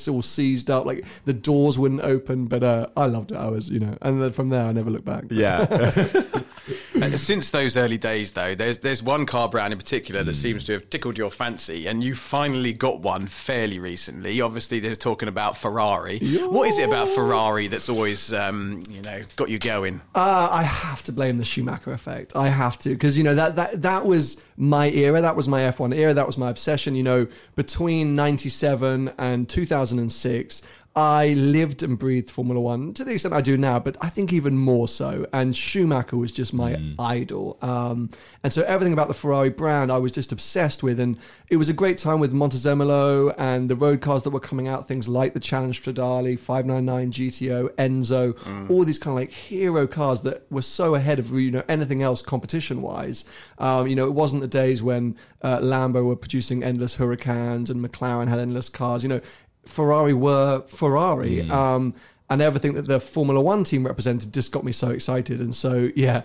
all 0.08 0.22
seized 0.22 0.70
up, 0.70 0.86
like 0.86 1.06
the 1.26 1.34
doors 1.34 1.78
wouldn't 1.78 2.02
open. 2.02 2.46
But 2.48 2.64
uh, 2.64 2.88
I 2.98 3.06
loved 3.06 3.32
it. 3.32 3.38
I 3.38 3.48
was, 3.48 3.70
you 3.70 3.80
know, 3.80 3.98
and 4.02 4.22
then 4.22 4.32
from 4.32 4.50
there, 4.50 4.66
I 4.66 4.72
never 4.72 4.90
looked 4.90 5.06
back. 5.06 5.26
Yeah. 5.30 5.66
Uh, 7.02 7.18
Since 7.18 7.52
those 7.52 7.78
early 7.78 7.98
days, 7.98 8.32
though, 8.34 8.56
there's 8.56 8.80
there's 8.80 9.02
one 9.02 9.26
car 9.26 9.48
brand 9.50 9.74
in 9.74 9.80
particular 9.80 10.24
that 10.24 10.34
seems 10.34 10.64
to 10.66 10.74
have 10.74 10.90
tickled 10.90 11.18
your 11.18 11.32
fancy, 11.32 11.88
and 11.88 12.04
you 12.04 12.16
finally 12.16 12.74
got 12.74 13.02
one 13.02 13.28
fairly 13.28 13.80
recently. 13.80 14.42
Obviously, 14.42 14.80
they're 14.80 14.96
talking 14.96 15.28
about 15.28 15.58
Ferrari. 15.58 16.20
What 16.20 16.68
is 16.68 16.78
it 16.78 16.88
about 16.88 17.08
Ferrari 17.10 17.68
that's 17.68 17.90
always, 17.90 18.34
um, 18.34 18.82
you 18.90 19.02
know, 19.02 19.24
got 19.36 19.50
you 19.50 19.60
going? 19.60 20.02
Uh, 20.16 20.50
I 20.52 20.64
have 20.64 21.04
to 21.04 21.12
blame 21.12 21.38
the 21.38 21.46
Schumacher 21.46 21.92
effect. 21.92 22.36
I 22.36 22.50
have 22.50 22.78
to 22.80 22.90
because 22.90 23.18
you 23.18 23.24
know 23.24 23.36
that 23.36 23.56
that 23.56 23.82
that 23.82 24.06
was 24.06 24.42
my 24.58 24.90
era. 24.90 25.22
That 25.22 25.36
was 25.36 25.48
my 25.48 25.62
F1 25.62 25.96
era. 25.96 26.14
That 26.14 26.28
was 26.28 26.38
my 26.38 26.50
obsession. 26.50 26.96
You 26.96 27.04
know, 27.04 27.28
between 27.56 28.16
'97 28.16 29.12
and 29.18 29.48
2006. 29.48 30.62
I 30.98 31.34
lived 31.34 31.84
and 31.84 32.00
breathed 32.00 32.32
Formula 32.32 32.60
One 32.60 32.92
to 32.96 33.04
the 33.04 33.12
extent 33.12 33.32
I 33.32 33.42
do 33.42 33.56
now, 33.56 33.78
but 33.78 33.96
I 34.02 34.10
think 34.10 34.34
even 34.34 34.58
more 34.58 34.88
so. 34.88 35.28
And 35.32 35.56
Schumacher 35.56 36.18
was 36.18 36.32
just 36.32 36.56
my 36.56 36.80
idol. 36.98 37.60
Um, 37.62 38.10
and 38.42 38.52
so 38.52 38.64
everything 38.64 38.94
about 38.94 39.08
the 39.08 39.14
Ferrari 39.14 39.52
brand 39.52 39.92
I 39.92 40.00
was 40.00 40.12
just 40.12 40.32
obsessed 40.32 40.82
with. 40.82 41.00
And 41.00 41.20
it 41.50 41.58
was 41.58 41.70
a 41.70 41.74
great 41.74 42.00
time 42.00 42.20
with 42.20 42.34
Montezemolo 42.34 43.32
and 43.38 43.70
the 43.70 43.76
road 43.76 44.02
cars 44.02 44.24
that 44.24 44.32
were 44.32 44.40
coming 44.40 44.68
out, 44.68 44.88
things 44.88 45.08
like 45.08 45.36
the 45.36 45.40
Challenge 45.40 45.80
Stradale, 45.80 46.40
599 46.40 47.12
GTO, 47.12 47.70
Enzo, 47.76 48.70
all 48.72 48.84
these 48.84 48.98
kind 48.98 49.16
of 49.16 49.22
like 49.22 49.32
hero 49.32 49.86
cars 49.86 50.22
that 50.22 50.52
were 50.52 50.64
so 50.64 50.96
ahead 50.96 51.20
of 51.20 51.32
you 51.32 51.52
know 51.52 51.64
anything 51.70 52.02
else 52.02 52.24
competition 52.24 52.82
wise. 52.82 53.24
Um, 53.60 53.86
you 53.88 53.96
know, 53.96 54.08
it 54.08 54.14
wasn't 54.14 54.42
the 54.42 54.48
days 54.48 54.82
when 54.82 55.16
uh, 55.44 55.60
Lambo 55.60 56.04
were 56.06 56.16
producing 56.16 56.64
endless 56.64 56.98
Huracans 56.98 57.70
and 57.70 57.88
McLaren 57.88 58.30
had 58.30 58.40
endless 58.40 58.68
cars. 58.68 59.04
You 59.04 59.10
know, 59.10 59.22
Ferrari 59.68 60.14
were 60.14 60.64
Ferrari. 60.68 61.42
Um, 61.76 61.94
and 62.30 62.42
everything 62.42 62.74
that 62.74 62.88
the 62.88 63.00
Formula 63.00 63.40
One 63.40 63.64
team 63.64 63.86
represented 63.86 64.34
just 64.34 64.52
got 64.52 64.64
me 64.64 64.72
so 64.72 64.90
excited. 64.90 65.40
And 65.40 65.56
so, 65.56 65.92
yeah, 65.96 66.24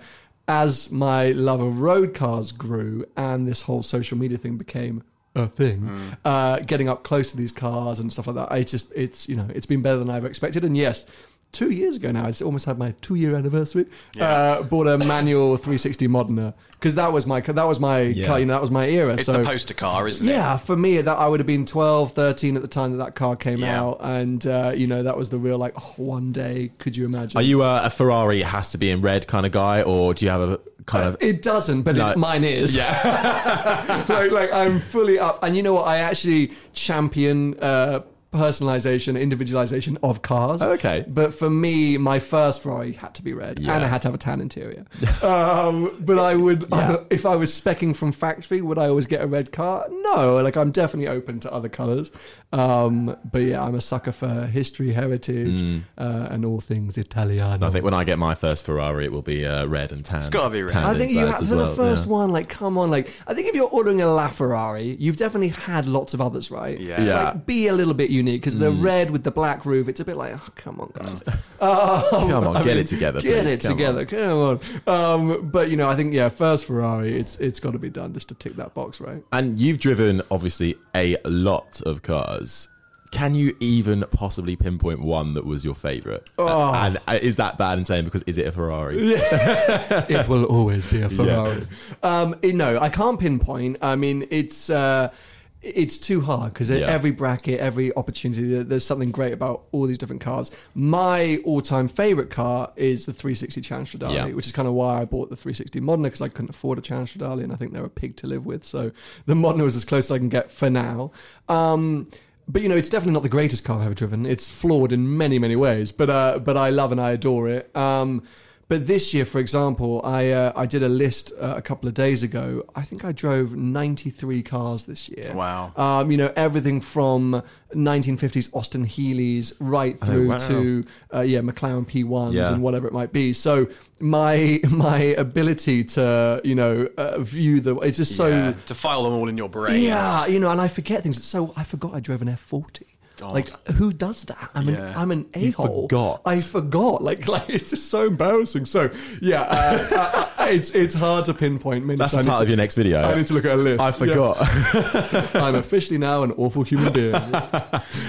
as 0.48 0.90
my 0.90 1.30
love 1.30 1.60
of 1.60 1.80
road 1.80 2.12
cars 2.12 2.50
grew 2.50 3.04
and 3.16 3.46
this 3.46 3.62
whole 3.62 3.82
social 3.82 4.18
media 4.18 4.36
thing 4.36 4.56
became 4.56 5.04
a 5.36 5.46
thing, 5.46 5.88
uh, 6.24 6.58
getting 6.58 6.88
up 6.88 7.04
close 7.04 7.30
to 7.30 7.36
these 7.36 7.52
cars 7.52 8.00
and 8.00 8.12
stuff 8.12 8.26
like 8.26 8.36
that, 8.36 8.52
it's 8.58 8.72
just, 8.72 8.92
it's, 8.96 9.28
you 9.28 9.36
know, 9.36 9.46
it's 9.54 9.66
been 9.66 9.80
better 9.80 9.98
than 9.98 10.10
I 10.10 10.16
ever 10.16 10.26
expected. 10.26 10.64
And 10.64 10.76
yes, 10.76 11.06
two 11.52 11.70
years 11.70 11.96
ago 11.96 12.10
now, 12.10 12.24
I 12.26 12.32
almost 12.42 12.64
had 12.64 12.78
my 12.78 12.94
two 13.02 13.14
year 13.14 13.36
anniversary, 13.36 13.86
uh, 14.18 14.62
bought 14.62 14.88
a 14.88 14.98
manual 14.98 15.56
360 15.56 16.06
Modena 16.08 16.54
because 16.72 16.94
that 16.96 17.12
was 17.12 17.26
my, 17.26 17.40
that 17.40 17.64
was 17.64 17.78
my, 17.78 18.14
car, 18.26 18.40
you 18.40 18.46
know, 18.46 18.54
that 18.54 18.60
was 18.60 18.70
my 18.70 18.86
era. 18.88 19.12
It's 19.14 19.26
so, 19.26 19.34
the 19.34 19.44
poster 19.44 19.74
car, 19.74 20.08
isn't 20.08 20.26
it? 20.26 20.30
yeah, 20.32 20.56
for 20.56 20.76
me, 20.76 21.00
that 21.00 21.16
I 21.16 21.28
would 21.28 21.38
have 21.40 21.46
been 21.46 21.66
12, 21.66 22.12
13 22.12 22.56
at 22.56 22.62
the 22.62 22.68
time 22.68 22.92
that 22.92 23.04
that 23.04 23.14
car 23.14 23.36
came 23.36 23.58
Yeah. 23.58 23.80
out, 23.80 23.98
and 24.00 24.44
uh, 24.46 24.72
you 24.74 24.86
know 24.86 25.02
that 25.02 25.16
was 25.16 25.28
the 25.28 25.38
real 25.38 25.58
like 25.58 25.74
oh, 25.76 25.92
one 25.96 26.32
day. 26.32 26.72
Could 26.78 26.96
you 26.96 27.04
imagine? 27.04 27.38
Are 27.38 27.42
you 27.42 27.62
a, 27.62 27.84
a 27.84 27.90
Ferrari 27.90 28.40
has 28.42 28.70
to 28.70 28.78
be 28.78 28.90
in 28.90 29.00
red 29.00 29.26
kind 29.26 29.46
of 29.46 29.52
guy, 29.52 29.82
or 29.82 30.14
do 30.14 30.24
you 30.24 30.30
have 30.30 30.40
a 30.40 30.60
kind 30.86 31.06
of. 31.06 31.16
It 31.20 31.42
doesn't, 31.42 31.82
but 31.82 31.96
No. 31.96 32.10
it, 32.10 32.18
mine 32.18 32.44
is. 32.44 32.74
Yeah. 32.74 34.04
like, 34.08 34.30
like 34.32 34.52
I'm 34.52 34.80
fully 34.80 35.18
up, 35.18 35.42
and 35.44 35.56
you 35.56 35.62
know 35.62 35.74
what? 35.74 35.86
I 35.86 35.98
actually 35.98 36.52
champion 36.72 37.58
uh, 37.60 38.00
personalization, 38.32 39.20
individualization 39.20 39.98
of 40.02 40.22
cars. 40.22 40.62
Okay. 40.62 41.04
but 41.08 41.34
for 41.34 41.50
me, 41.50 41.98
my 41.98 42.18
first 42.18 42.62
Ferrari 42.62 42.92
had 42.92 43.14
to 43.14 43.22
be 43.22 43.32
red, 43.32 43.58
Yeah. 43.58 43.74
and 43.74 43.84
I 43.84 43.88
had 43.88 44.02
to 44.02 44.08
have 44.08 44.14
a 44.14 44.18
tan 44.18 44.40
interior. 44.40 44.84
um, 45.22 45.90
but 46.00 46.18
I 46.18 46.36
would, 46.36 46.64
if 47.10 47.26
I 47.26 47.36
was 47.36 47.52
specking 47.58 47.94
from 47.94 48.12
factory, 48.12 48.60
would 48.62 48.78
I 48.78 48.88
always 48.88 49.06
get 49.06 49.20
a 49.22 49.26
red 49.26 49.52
car? 49.52 49.86
No. 49.90 50.40
Like 50.42 50.56
I'm 50.56 50.70
definitely 50.70 51.08
open 51.08 51.40
to 51.40 51.52
other 51.52 51.68
colors. 51.68 52.10
Um, 52.52 53.16
but 53.30 53.38
yeah, 53.40 53.62
I'm 53.64 53.74
a 53.74 53.80
sucker 53.80 54.12
for 54.12 54.46
history, 54.46 54.92
heritage, 54.92 55.82
uh, 55.96 56.28
and 56.30 56.44
all 56.44 56.60
things 56.60 56.98
Italiano. 56.98 57.66
I 57.66 57.70
think 57.70 57.84
when 57.84 57.94
I 57.94 58.04
get 58.04 58.18
my 58.18 58.34
first 58.34 58.64
Ferrari, 58.64 59.04
it 59.06 59.12
will 59.12 59.22
be 59.22 59.46
uh, 59.46 59.66
red 59.66 59.92
and 59.92 60.04
tan. 60.04 60.18
It's 60.18 60.28
gotta 60.28 60.50
be 60.50 60.62
red. 60.62 60.76
I 60.76 60.94
think 60.96 61.12
you 61.12 61.26
have 61.26 61.38
for 61.38 61.44
the 61.44 61.68
first 61.68 62.06
one. 62.06 62.30
Like, 62.30 62.48
come 62.48 62.76
on, 62.78 62.90
like 62.90 63.10
I 63.26 63.34
think 63.34 63.48
if 63.48 63.54
you're 63.54 63.68
ordering 63.68 64.00
a 64.00 64.04
LaFerrari, 64.04 64.96
you've 64.98 65.16
definitely 65.16 65.48
had 65.48 65.86
lots 65.86 66.12
of 66.14 66.20
others, 66.20 66.50
right? 66.50 66.78
Yeah. 66.78 66.96
So, 66.96 67.02
Yeah. 67.08 67.12
Mm. 67.22 67.24
like, 67.34 67.46
be 67.46 67.66
a 67.68 67.72
little 67.72 67.94
bit 67.94 68.10
unique 68.10 68.21
because 68.24 68.58
the 68.58 68.70
red 68.72 69.10
with 69.10 69.24
the 69.24 69.30
black 69.30 69.64
roof, 69.66 69.88
it's 69.88 70.00
a 70.00 70.04
bit 70.04 70.16
like, 70.16 70.34
oh, 70.34 70.48
come 70.54 70.80
on, 70.80 70.90
guys. 70.94 71.22
Come 71.60 72.46
on, 72.46 72.56
I 72.56 72.60
get 72.64 72.66
mean, 72.66 72.78
it 72.78 72.86
together. 72.88 73.20
Get 73.20 73.44
please. 73.44 73.52
it 73.52 73.60
Come 73.62 73.72
together. 73.72 74.00
on. 74.00 74.06
Come 74.06 74.38
on. 74.86 75.32
Um, 75.32 75.48
but 75.50 75.70
you 75.70 75.76
know, 75.76 75.88
I 75.88 75.94
think 75.94 76.12
yeah, 76.14 76.28
first 76.28 76.64
Ferrari, 76.64 77.18
it's 77.18 77.36
it's 77.38 77.60
got 77.60 77.72
to 77.72 77.78
be 77.78 77.90
done 77.90 78.12
just 78.14 78.28
to 78.28 78.34
tick 78.34 78.56
that 78.56 78.74
box, 78.74 79.00
right? 79.00 79.22
And 79.32 79.60
you've 79.60 79.78
driven 79.78 80.22
obviously 80.30 80.74
a 80.94 81.16
lot 81.24 81.80
of 81.82 82.02
cars. 82.02 82.68
Can 83.12 83.34
you 83.34 83.54
even 83.60 84.04
possibly 84.10 84.56
pinpoint 84.56 85.00
one 85.02 85.34
that 85.34 85.44
was 85.44 85.66
your 85.66 85.74
favourite? 85.74 86.30
Oh. 86.38 86.72
And 86.72 86.96
uh, 87.06 87.18
is 87.20 87.36
that 87.36 87.58
bad 87.58 87.78
in 87.78 87.84
saying 87.84 88.04
because 88.06 88.22
is 88.22 88.38
it 88.38 88.46
a 88.46 88.52
Ferrari? 88.52 88.96
it 89.12 90.26
will 90.28 90.44
always 90.44 90.86
be 90.86 91.02
a 91.02 91.10
Ferrari. 91.10 91.62
Um, 92.02 92.34
it- 92.40 92.54
no, 92.54 92.78
I 92.80 92.88
can't 92.88 93.20
pinpoint. 93.20 93.76
I 93.82 93.96
mean, 93.96 94.26
it's 94.30 94.70
uh, 94.70 95.12
it's 95.62 95.96
too 95.98 96.20
hard 96.22 96.52
because 96.52 96.70
Yeah. 96.70 96.86
every 96.86 97.12
bracket, 97.12 97.60
every 97.60 97.94
opportunity, 97.96 98.62
there's 98.62 98.84
something 98.84 99.10
great 99.12 99.32
about 99.32 99.62
all 99.72 99.86
these 99.86 99.98
different 99.98 100.20
cars. 100.20 100.50
My 100.74 101.38
all-time 101.44 101.86
favorite 101.88 102.30
car 102.30 102.72
is 102.76 103.06
the 103.06 103.12
360 103.12 103.60
Challenge 103.60 103.92
Stradale, 103.92 104.12
Yeah. 104.14 104.26
which 104.26 104.46
is 104.46 104.52
kind 104.52 104.66
of 104.66 104.74
why 104.74 105.00
I 105.00 105.04
bought 105.04 105.30
the 105.30 105.36
360 105.36 105.78
Modena 105.80 106.08
because 106.08 106.20
I 106.20 106.28
couldn't 106.28 106.50
afford 106.50 106.78
a 106.78 106.80
Challenge 106.82 107.14
Stradale, 107.14 107.42
and 107.44 107.52
I 107.52 107.56
think 107.56 107.72
they're 107.72 107.84
a 107.84 107.88
pig 107.88 108.16
to 108.16 108.26
live 108.26 108.44
with. 108.44 108.64
So 108.64 108.90
the 109.26 109.34
Modena 109.36 109.64
was 109.64 109.76
as 109.76 109.84
close 109.84 110.06
as 110.06 110.10
I 110.10 110.18
can 110.18 110.28
get 110.28 110.50
for 110.50 110.68
now. 110.68 111.12
Um, 111.48 112.08
but 112.48 112.62
you 112.62 112.68
know, 112.68 112.76
it's 112.76 112.88
definitely 112.88 113.12
not 113.14 113.22
the 113.22 113.28
greatest 113.28 113.64
car 113.64 113.78
I've 113.78 113.86
ever 113.86 113.94
driven. 113.94 114.26
It's 114.26 114.48
flawed 114.48 114.92
in 114.92 115.16
many, 115.16 115.38
many 115.38 115.54
ways, 115.54 115.92
but 115.92 116.10
uh, 116.10 116.40
but 116.40 116.56
I 116.56 116.70
love 116.70 116.90
and 116.90 117.00
I 117.00 117.12
adore 117.12 117.48
it. 117.48 117.74
Um, 117.76 118.22
but 118.68 118.86
this 118.86 119.12
year, 119.12 119.24
for 119.24 119.38
example, 119.38 120.00
I 120.04 120.30
uh, 120.30 120.52
I 120.56 120.66
did 120.66 120.82
a 120.82 120.88
list 120.88 121.32
uh, 121.40 121.54
a 121.56 121.62
couple 121.62 121.88
of 121.88 121.94
days 121.94 122.22
ago. 122.22 122.64
I 122.74 122.82
think 122.82 123.04
I 123.04 123.12
drove 123.12 123.54
93 123.54 124.42
cars 124.42 124.86
this 124.86 125.08
year. 125.08 125.32
Wow. 125.34 125.72
Um, 125.76 126.10
you 126.10 126.16
know 126.16 126.32
everything 126.36 126.80
from 126.80 127.42
1950s 127.74 128.54
Austin 128.54 128.86
Healeys 128.86 129.54
right 129.60 129.98
oh, 130.02 130.06
through 130.06 130.26
oh, 130.26 130.30
wow. 130.30 130.36
to 130.38 130.84
uh, 131.14 131.20
yeah 131.20 131.40
McLaren 131.40 131.86
P1s 131.86 132.34
yeah. 132.34 132.52
and 132.52 132.62
whatever 132.62 132.86
it 132.86 132.92
might 132.92 133.12
be. 133.12 133.32
So 133.32 133.68
my 134.00 134.60
my 134.68 134.98
ability 134.98 135.84
to 135.84 136.40
you 136.44 136.54
know 136.54 136.88
uh, 136.96 137.18
view 137.18 137.60
the 137.60 137.76
it's 137.80 137.96
just 137.96 138.16
so 138.16 138.28
yeah, 138.28 138.54
to 138.66 138.74
file 138.74 139.02
them 139.02 139.12
all 139.12 139.28
in 139.28 139.36
your 139.36 139.48
brain. 139.48 139.82
Yeah, 139.82 140.26
you 140.26 140.38
know, 140.38 140.50
and 140.50 140.60
I 140.60 140.68
forget 140.68 141.02
things. 141.02 141.22
So 141.22 141.52
I 141.56 141.64
forgot 141.64 141.94
I 141.94 142.00
drove 142.00 142.22
an 142.22 142.28
F40. 142.28 142.84
God. 143.22 143.34
Like 143.34 143.68
who 143.68 143.92
does 143.92 144.24
that? 144.24 144.50
I'm 144.52 144.68
an 144.68 144.76
I'm 144.96 145.10
an 145.12 145.28
a 145.34 145.50
hole. 145.50 145.82
forgot. 145.82 146.22
I 146.26 146.40
forgot. 146.40 147.02
Like 147.02 147.28
like 147.34 147.48
it's 147.48 147.70
just 147.70 147.88
so 147.88 148.06
embarrassing. 148.06 148.66
So 148.66 148.90
yeah, 149.20 149.42
uh, 149.42 150.26
uh, 150.38 150.46
it's 150.50 150.70
it's 150.74 150.94
hard 150.94 151.26
to 151.26 151.34
pinpoint. 151.34 151.86
Minutes. 151.86 152.12
That's 152.12 152.14
I 152.14 152.22
the 152.22 152.28
title 152.28 152.42
of 152.42 152.48
your 152.48 152.56
next 152.56 152.74
video. 152.74 153.00
I 153.02 153.14
need 153.14 153.26
to 153.28 153.34
look 153.34 153.44
at 153.44 153.52
a 153.52 153.56
list. 153.56 153.80
I 153.80 153.86
Yeah. 153.86 153.92
forgot. 153.92 155.34
I'm 155.36 155.54
officially 155.54 155.98
now 155.98 156.24
an 156.24 156.32
awful 156.32 156.64
human 156.64 156.92
being. 156.92 157.14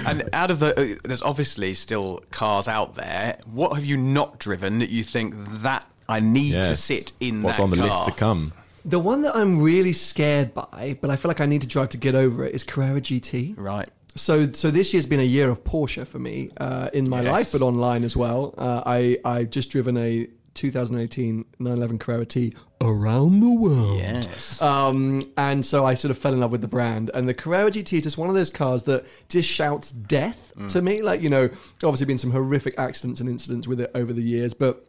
And 0.06 0.28
out 0.32 0.50
of 0.50 0.58
the, 0.58 0.78
uh, 0.78 0.98
there's 1.04 1.22
obviously 1.22 1.74
still 1.74 2.20
cars 2.30 2.68
out 2.68 2.94
there. 2.96 3.38
What 3.46 3.74
have 3.74 3.84
you 3.84 3.96
not 3.96 4.38
driven 4.38 4.80
that 4.80 4.90
you 4.90 5.02
think 5.02 5.34
that 5.62 5.86
I 6.08 6.20
need 6.20 6.52
to 6.52 6.74
sit 6.74 7.12
in? 7.20 7.42
What's 7.42 7.56
that 7.58 7.62
on 7.62 7.70
the 7.70 7.76
car? 7.76 7.86
list 7.86 8.04
to 8.06 8.12
come? 8.12 8.52
the 8.84 8.98
one 8.98 9.22
that 9.22 9.34
I'm 9.34 9.62
really 9.62 9.94
scared 9.94 10.52
by, 10.52 10.98
but 11.00 11.08
I 11.10 11.16
feel 11.16 11.30
like 11.30 11.40
I 11.40 11.46
need 11.46 11.62
to 11.62 11.66
drive 11.68 11.88
to 11.90 11.96
get 11.96 12.14
over 12.14 12.44
it, 12.44 12.54
is 12.54 12.64
Carrera 12.64 13.00
GT. 13.00 13.54
Right. 13.56 13.88
So, 14.16 14.50
so 14.52 14.70
this 14.70 14.92
year's 14.92 15.06
been 15.06 15.20
a 15.20 15.24
year 15.24 15.48
of 15.50 15.64
Porsche 15.64 16.06
for 16.06 16.18
me 16.18 16.50
uh, 16.58 16.88
in 16.92 17.08
my 17.10 17.22
Yes. 17.22 17.32
life, 17.32 17.52
but 17.52 17.62
online 17.62 18.04
as 18.04 18.16
well. 18.16 18.54
Uh, 18.56 18.82
I 18.86 19.18
I've 19.24 19.50
just 19.50 19.70
driven 19.70 19.96
a 19.96 20.28
2018 20.54 21.44
911 21.58 21.98
Carrera 21.98 22.24
T 22.24 22.54
around 22.80 23.40
the 23.40 23.50
world. 23.50 23.98
Yes. 23.98 24.62
Um, 24.62 25.32
and 25.36 25.66
so 25.66 25.84
I 25.84 25.94
sort 25.94 26.10
of 26.10 26.18
fell 26.18 26.32
in 26.32 26.38
love 26.38 26.52
with 26.52 26.60
the 26.60 26.68
brand. 26.68 27.10
And 27.12 27.28
the 27.28 27.34
Carrera 27.34 27.70
GT 27.72 27.98
is 27.98 28.04
just 28.04 28.18
one 28.18 28.28
of 28.28 28.36
those 28.36 28.50
cars 28.50 28.84
that 28.84 29.04
just 29.28 29.48
shouts 29.48 29.90
death 29.90 30.52
to 30.68 30.80
me. 30.80 31.02
Like, 31.02 31.20
you 31.20 31.28
know, 31.30 31.48
obviously 31.82 32.06
been 32.06 32.18
some 32.18 32.30
horrific 32.30 32.74
accidents 32.78 33.20
and 33.20 33.28
incidents 33.28 33.66
with 33.66 33.80
it 33.80 33.90
over 33.96 34.12
the 34.12 34.22
years, 34.22 34.54
but 34.54 34.86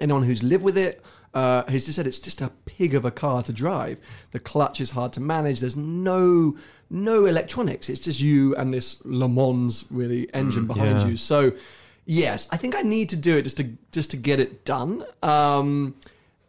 anyone 0.00 0.24
who's 0.24 0.42
lived 0.42 0.64
with 0.64 0.76
it, 0.76 1.00
uh, 1.34 1.64
he's 1.68 1.84
just 1.84 1.96
said 1.96 2.06
it's 2.06 2.20
just 2.20 2.40
a 2.40 2.50
pig 2.64 2.94
of 2.94 3.04
a 3.04 3.10
car 3.10 3.42
to 3.42 3.52
drive. 3.52 3.98
The 4.30 4.38
clutch 4.38 4.80
is 4.80 4.90
hard 4.90 5.12
to 5.14 5.20
manage. 5.20 5.60
There's 5.60 5.76
no 5.76 6.56
no 6.88 7.26
electronics. 7.26 7.88
It's 7.88 8.00
just 8.00 8.20
you 8.20 8.54
and 8.56 8.72
this 8.72 9.02
Le 9.04 9.28
Mans 9.28 9.84
really 9.90 10.32
engine 10.32 10.66
behind 10.66 11.00
yeah. 11.00 11.06
you. 11.08 11.16
So 11.16 11.52
yes, 12.06 12.48
I 12.52 12.56
think 12.56 12.76
I 12.76 12.82
need 12.82 13.08
to 13.10 13.16
do 13.16 13.36
it 13.36 13.42
just 13.42 13.56
to 13.56 13.68
just 13.90 14.12
to 14.12 14.16
get 14.16 14.38
it 14.38 14.64
done. 14.64 15.04
Um, 15.22 15.96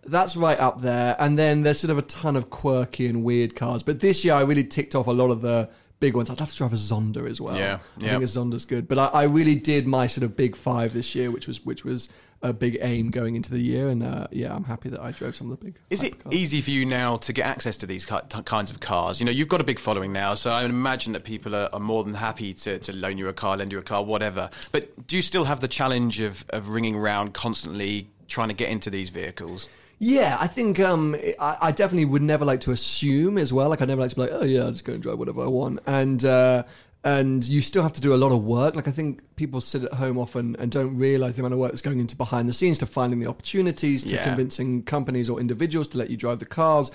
that's 0.06 0.36
right 0.36 0.60
up 0.60 0.82
there. 0.82 1.16
And 1.18 1.38
then 1.38 1.62
there's 1.62 1.80
sort 1.80 1.92
of 1.92 1.98
a 1.98 2.04
ton 2.04 2.36
of 2.36 2.52
quirky 2.52 3.08
and 3.08 3.24
weird 3.24 3.56
cars. 3.56 3.82
But 3.82 4.02
this 4.02 4.24
year 4.24 4.36
I 4.36 4.42
really 4.42 4.64
ticked 4.64 4.94
off 4.94 5.08
a 5.08 5.12
lot 5.12 5.32
of 5.32 5.42
the 5.42 5.70
big 6.00 6.16
ones. 6.16 6.30
I'd 6.30 6.40
love 6.40 6.52
to 6.52 6.56
drive 6.56 6.74
a 6.74 6.76
Zonda 6.76 7.28
as 7.28 7.42
well. 7.42 7.58
Yeah, 7.58 7.80
I 8.00 8.04
yeah. 8.04 8.12
think 8.12 8.24
a 8.24 8.28
Zonda's 8.28 8.66
good. 8.66 8.88
But 8.88 9.00
I, 9.00 9.06
I 9.08 9.24
really 9.24 9.56
did 9.56 9.88
my 9.88 10.08
sort 10.08 10.24
of 10.24 10.36
big 10.36 10.56
five 10.56 10.94
this 10.94 11.16
year, 11.16 11.32
which 11.32 11.48
was 11.48 11.66
which 11.66 11.84
was 11.84 12.10
a 12.50 12.54
big 12.54 12.78
aim 12.82 13.10
going 13.10 13.36
into 13.36 13.52
the 13.52 13.60
year. 13.60 13.90
And 13.90 14.04
uh, 14.04 14.28
yeah, 14.32 14.54
I'm 14.54 14.64
happy 14.64 14.90
that 14.90 15.02
I 15.02 15.12
drove 15.12 15.36
some 15.36 15.52
of 15.52 15.60
the 15.60 15.66
big. 15.66 15.76
Is 15.90 16.04
it 16.04 16.18
hypercars. 16.20 16.34
easy 16.34 16.62
for 16.62 16.72
you 16.72 16.86
now 16.86 17.18
to 17.18 17.34
get 17.34 17.46
access 17.46 17.78
to 17.78 17.86
these 17.86 18.06
kinds 18.06 18.72
of 18.72 18.80
cars? 18.80 19.20
You 19.20 19.26
know, 19.26 19.32
you've 19.32 19.48
got 19.48 19.62
a 19.62 19.66
big 19.66 19.80
following 19.80 20.14
now, 20.14 20.36
so 20.36 20.52
I 20.52 20.62
would 20.62 20.72
imagine 20.72 21.14
that 21.14 21.24
people 21.24 21.56
are, 21.56 21.70
are 21.74 21.80
more 21.80 22.04
than 22.04 22.14
happy 22.14 22.54
to, 22.54 22.80
to 22.80 22.94
loan 22.94 23.18
you 23.18 23.28
a 23.28 23.34
car, 23.34 23.58
lend 23.58 23.72
you 23.72 23.80
a 23.80 23.84
car, 23.84 24.04
whatever. 24.04 24.50
But 24.72 25.08
do 25.08 25.16
you 25.16 25.22
still 25.22 25.46
have 25.46 25.60
the 25.60 25.68
challenge 25.68 26.22
of, 26.22 26.46
of 26.50 26.70
ringing 26.70 26.96
around 26.96 27.34
constantly 27.34 28.08
trying 28.28 28.50
to 28.50 28.56
get 28.56 28.70
into 28.70 28.90
these 28.90 29.10
vehicles? 29.10 29.68
Yeah, 29.98 30.38
I 30.40 30.48
think 30.48 30.80
um, 30.80 31.16
I, 31.40 31.58
I 31.62 31.72
definitely 31.72 32.06
would 32.06 32.22
never 32.22 32.44
like 32.44 32.60
to 32.62 32.72
assume 32.72 33.38
as 33.38 33.54
well. 33.54 33.70
Like 33.70 33.82
I 33.82 33.86
never 33.86 34.02
like 34.02 34.10
to 34.10 34.16
be 34.16 34.22
like, 34.24 34.32
oh 34.34 34.44
yeah, 34.44 34.64
I'll 34.64 34.72
just 34.72 34.84
go 34.84 34.94
and 34.94 35.02
drive 35.02 35.18
whatever 35.18 35.42
I 35.42 35.48
want, 35.48 35.80
and 35.88 36.24
uh, 36.26 36.64
and 37.06 37.48
you 37.48 37.62
still 37.62 37.84
have 37.84 37.94
to 37.94 38.02
do 38.02 38.14
a 38.14 38.18
lot 38.18 38.32
of 38.32 38.44
work. 38.44 38.76
Like 38.76 38.88
I 38.88 38.92
think 38.92 39.22
people 39.36 39.62
sit 39.62 39.84
at 39.84 39.94
home 39.94 40.18
often 40.18 40.56
and 40.58 40.72
don't 40.72 40.98
realize 40.98 41.36
the 41.36 41.42
amount 41.44 41.54
of 41.54 41.60
work 41.60 41.72
that's 41.72 41.82
going 41.84 42.00
into 42.00 42.16
behind 42.16 42.50
the 42.50 42.54
scenes 42.54 42.80
to 42.80 42.88
finding 42.88 43.20
the 43.20 43.28
opportunities, 43.28 44.04
to 44.04 44.16
Yeah. 44.16 44.24
convincing 44.26 44.82
companies 44.82 45.30
or 45.30 45.40
individuals 45.40 45.88
to 45.90 46.00
let 46.00 46.10
you 46.10 46.18
drive 46.18 46.40
the 46.40 46.46
cars. 46.48 46.90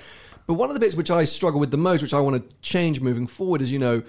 But 0.48 0.54
one 0.54 0.68
of 0.68 0.74
the 0.74 0.80
bits 0.80 0.96
which 0.96 1.12
I 1.12 1.22
struggle 1.24 1.60
with 1.60 1.70
the 1.70 1.76
most, 1.76 2.02
which 2.02 2.12
I 2.12 2.18
want 2.18 2.36
to 2.36 2.54
change 2.60 3.00
moving 3.00 3.26
forward, 3.28 3.62
is 3.62 3.70
you 3.72 3.78
know. 3.78 4.02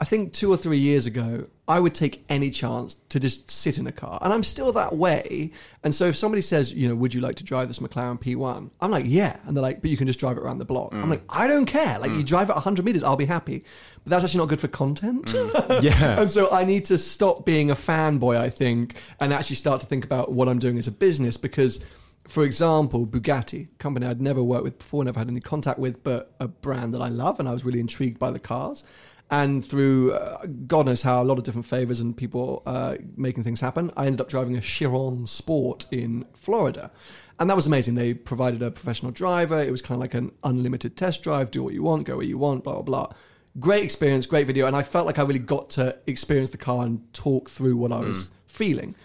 I 0.00 0.06
think 0.06 0.32
two 0.32 0.50
or 0.50 0.56
three 0.56 0.78
years 0.78 1.04
ago, 1.04 1.46
I 1.68 1.78
would 1.78 1.94
take 1.94 2.24
any 2.30 2.50
chance 2.50 2.94
to 3.10 3.20
just 3.20 3.50
sit 3.50 3.76
in 3.76 3.86
a 3.86 3.92
car. 3.92 4.18
And 4.22 4.32
I'm 4.32 4.42
still 4.42 4.72
that 4.72 4.96
way. 4.96 5.52
And 5.84 5.94
so 5.94 6.06
if 6.06 6.16
somebody 6.16 6.40
says, 6.40 6.72
you 6.72 6.88
know, 6.88 6.94
would 6.94 7.12
you 7.12 7.20
like 7.20 7.36
to 7.36 7.44
drive 7.44 7.68
this 7.68 7.80
McLaren 7.80 8.18
P1? 8.18 8.70
I'm 8.80 8.90
like, 8.90 9.04
yeah. 9.06 9.38
And 9.44 9.54
they're 9.54 9.62
like, 9.62 9.82
but 9.82 9.90
you 9.90 9.98
can 9.98 10.06
just 10.06 10.18
drive 10.18 10.38
it 10.38 10.40
around 10.40 10.56
the 10.56 10.64
block. 10.64 10.94
I'm 10.94 11.04
mm. 11.04 11.10
like, 11.10 11.22
I 11.28 11.46
don't 11.46 11.66
care. 11.66 11.98
Like, 11.98 12.12
you 12.12 12.24
mm. 12.24 12.26
drive 12.26 12.48
it 12.48 12.54
100 12.54 12.82
meters, 12.82 13.02
I'll 13.02 13.16
be 13.16 13.26
happy. 13.26 13.62
But 14.02 14.10
that's 14.10 14.24
actually 14.24 14.38
not 14.38 14.48
good 14.48 14.60
for 14.60 14.68
content. 14.68 15.26
Mm. 15.26 15.82
Yeah. 15.82 16.20
and 16.20 16.30
so 16.30 16.50
I 16.50 16.64
need 16.64 16.86
to 16.86 16.96
stop 16.96 17.44
being 17.44 17.70
a 17.70 17.74
fanboy, 17.74 18.38
I 18.38 18.48
think, 18.48 18.96
and 19.20 19.32
actually 19.32 19.56
start 19.56 19.82
to 19.82 19.86
think 19.86 20.04
about 20.04 20.32
what 20.32 20.48
I'm 20.48 20.58
doing 20.58 20.78
as 20.78 20.86
a 20.86 20.92
business 20.92 21.36
because. 21.36 21.84
For 22.28 22.44
example, 22.44 23.08
Bugatti, 23.08 23.72
a 23.72 23.78
company 23.78 24.06
I'd 24.06 24.20
never 24.20 24.40
worked 24.40 24.62
with 24.62 24.78
before, 24.78 25.02
never 25.02 25.18
had 25.18 25.28
any 25.28 25.40
contact 25.40 25.80
with, 25.80 26.04
but 26.04 26.32
a 26.38 26.46
brand 26.46 26.94
that 26.94 27.00
I 27.00 27.08
love, 27.08 27.40
and 27.40 27.48
I 27.48 27.52
was 27.52 27.64
really 27.64 27.80
intrigued 27.80 28.20
by 28.20 28.30
the 28.30 28.38
cars 28.38 28.84
and 29.30 29.64
through 29.64 30.12
uh, 30.12 30.44
God 30.66 30.86
knows 30.86 31.02
how, 31.02 31.22
a 31.22 31.24
lot 31.24 31.38
of 31.38 31.44
different 31.44 31.66
favors 31.66 32.00
and 32.00 32.16
people 32.16 32.62
uh, 32.66 32.96
making 33.16 33.44
things 33.44 33.60
happen, 33.60 33.92
I 33.96 34.06
ended 34.06 34.20
up 34.20 34.28
driving 34.28 34.56
a 34.56 34.60
Chiron 34.60 35.26
Sport 35.26 35.86
in 35.92 36.26
Florida. 36.34 36.90
And 37.38 37.48
that 37.48 37.54
was 37.54 37.66
amazing. 37.66 37.94
They 37.94 38.12
provided 38.12 38.60
a 38.60 38.72
professional 38.72 39.12
driver. 39.12 39.62
It 39.62 39.70
was 39.70 39.82
kind 39.82 39.96
of 39.96 40.00
like 40.00 40.14
an 40.14 40.32
unlimited 40.42 40.96
test 40.96 41.22
drive, 41.22 41.52
do 41.52 41.62
what 41.62 41.74
you 41.74 41.82
want, 41.84 42.06
go 42.06 42.16
where 42.16 42.26
you 42.26 42.38
want, 42.38 42.64
blah, 42.64 42.74
blah, 42.74 42.82
blah. 42.82 43.12
Great 43.58 43.84
experience, 43.84 44.26
great 44.26 44.46
video. 44.46 44.66
And 44.66 44.74
I 44.74 44.82
felt 44.82 45.06
like 45.06 45.18
I 45.18 45.22
really 45.22 45.38
got 45.38 45.70
to 45.70 45.96
experience 46.06 46.50
the 46.50 46.58
car 46.58 46.84
and 46.84 47.12
talk 47.14 47.48
through 47.50 47.76
what 47.76 47.92
I 47.92 48.00
was 48.00 48.30
feeling. 48.46 48.96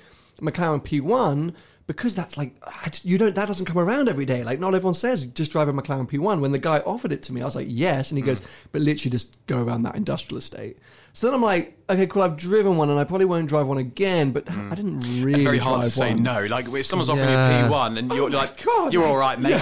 McLaren 0.42 0.84
P1, 0.84 1.54
because 1.88 2.16
that's 2.16 2.36
like 2.38 2.56
you 3.04 3.18
don't 3.18 3.36
that 3.36 3.48
doesn't 3.48 3.66
come 3.66 3.78
around 3.78 4.10
every 4.10 4.26
day. 4.26 4.44
Like 4.44 4.60
not 4.60 4.74
everyone 4.74 4.94
says 4.94 5.26
just 5.26 5.52
drive 5.52 5.68
a 5.68 5.74
McLaren 5.74 6.10
P1. 6.10 6.40
When 6.40 6.52
the 6.52 6.60
guy 6.60 6.80
offered 6.80 7.12
it 7.12 7.22
to 7.24 7.34
me, 7.34 7.42
I 7.42 7.46
was 7.46 7.56
like 7.56 7.68
yes, 7.70 8.12
and 8.12 8.18
he 8.18 8.22
hmm. 8.22 8.28
goes, 8.28 8.42
but 8.72 8.82
literally 8.82 9.12
just 9.12 9.36
go 9.48 9.64
around 9.64 9.84
that 9.84 9.96
industrial 9.96 10.38
estate. 10.38 10.78
So 11.14 11.28
then 11.28 11.36
I'm 11.36 11.42
like, 11.42 11.78
okay, 11.90 12.08
cool. 12.08 12.24
I've 12.24 12.38
driven 12.38 12.78
one, 12.78 12.90
and 12.90 13.00
I 13.00 13.04
probably 13.04 13.26
won't 13.26 13.48
drive 13.48 13.68
one 13.68 13.78
again. 13.78 14.32
But 14.32 14.46
mm. 14.46 14.72
I 14.72 14.76
didn't 14.76 15.02
really. 15.02 15.36
And 15.36 15.44
very 15.44 15.58
hard 15.58 15.84
to 15.84 15.90
say 15.90 16.14
one. 16.14 16.24
no. 16.24 16.46
Like 16.46 16.68
if 16.68 16.86
someone's 16.86 17.10
offering 17.10 17.30
Yeah. 17.30 17.62
you 17.62 17.66
a 17.66 17.70
P1 17.70 17.98
and 17.98 18.12
you're 18.12 18.26
oh 18.26 18.30
my 18.30 18.38
like, 18.38 18.64
God, 18.64 18.94
you're 18.94 19.06
all 19.06 19.18
right, 19.18 19.40
mate. 19.40 19.62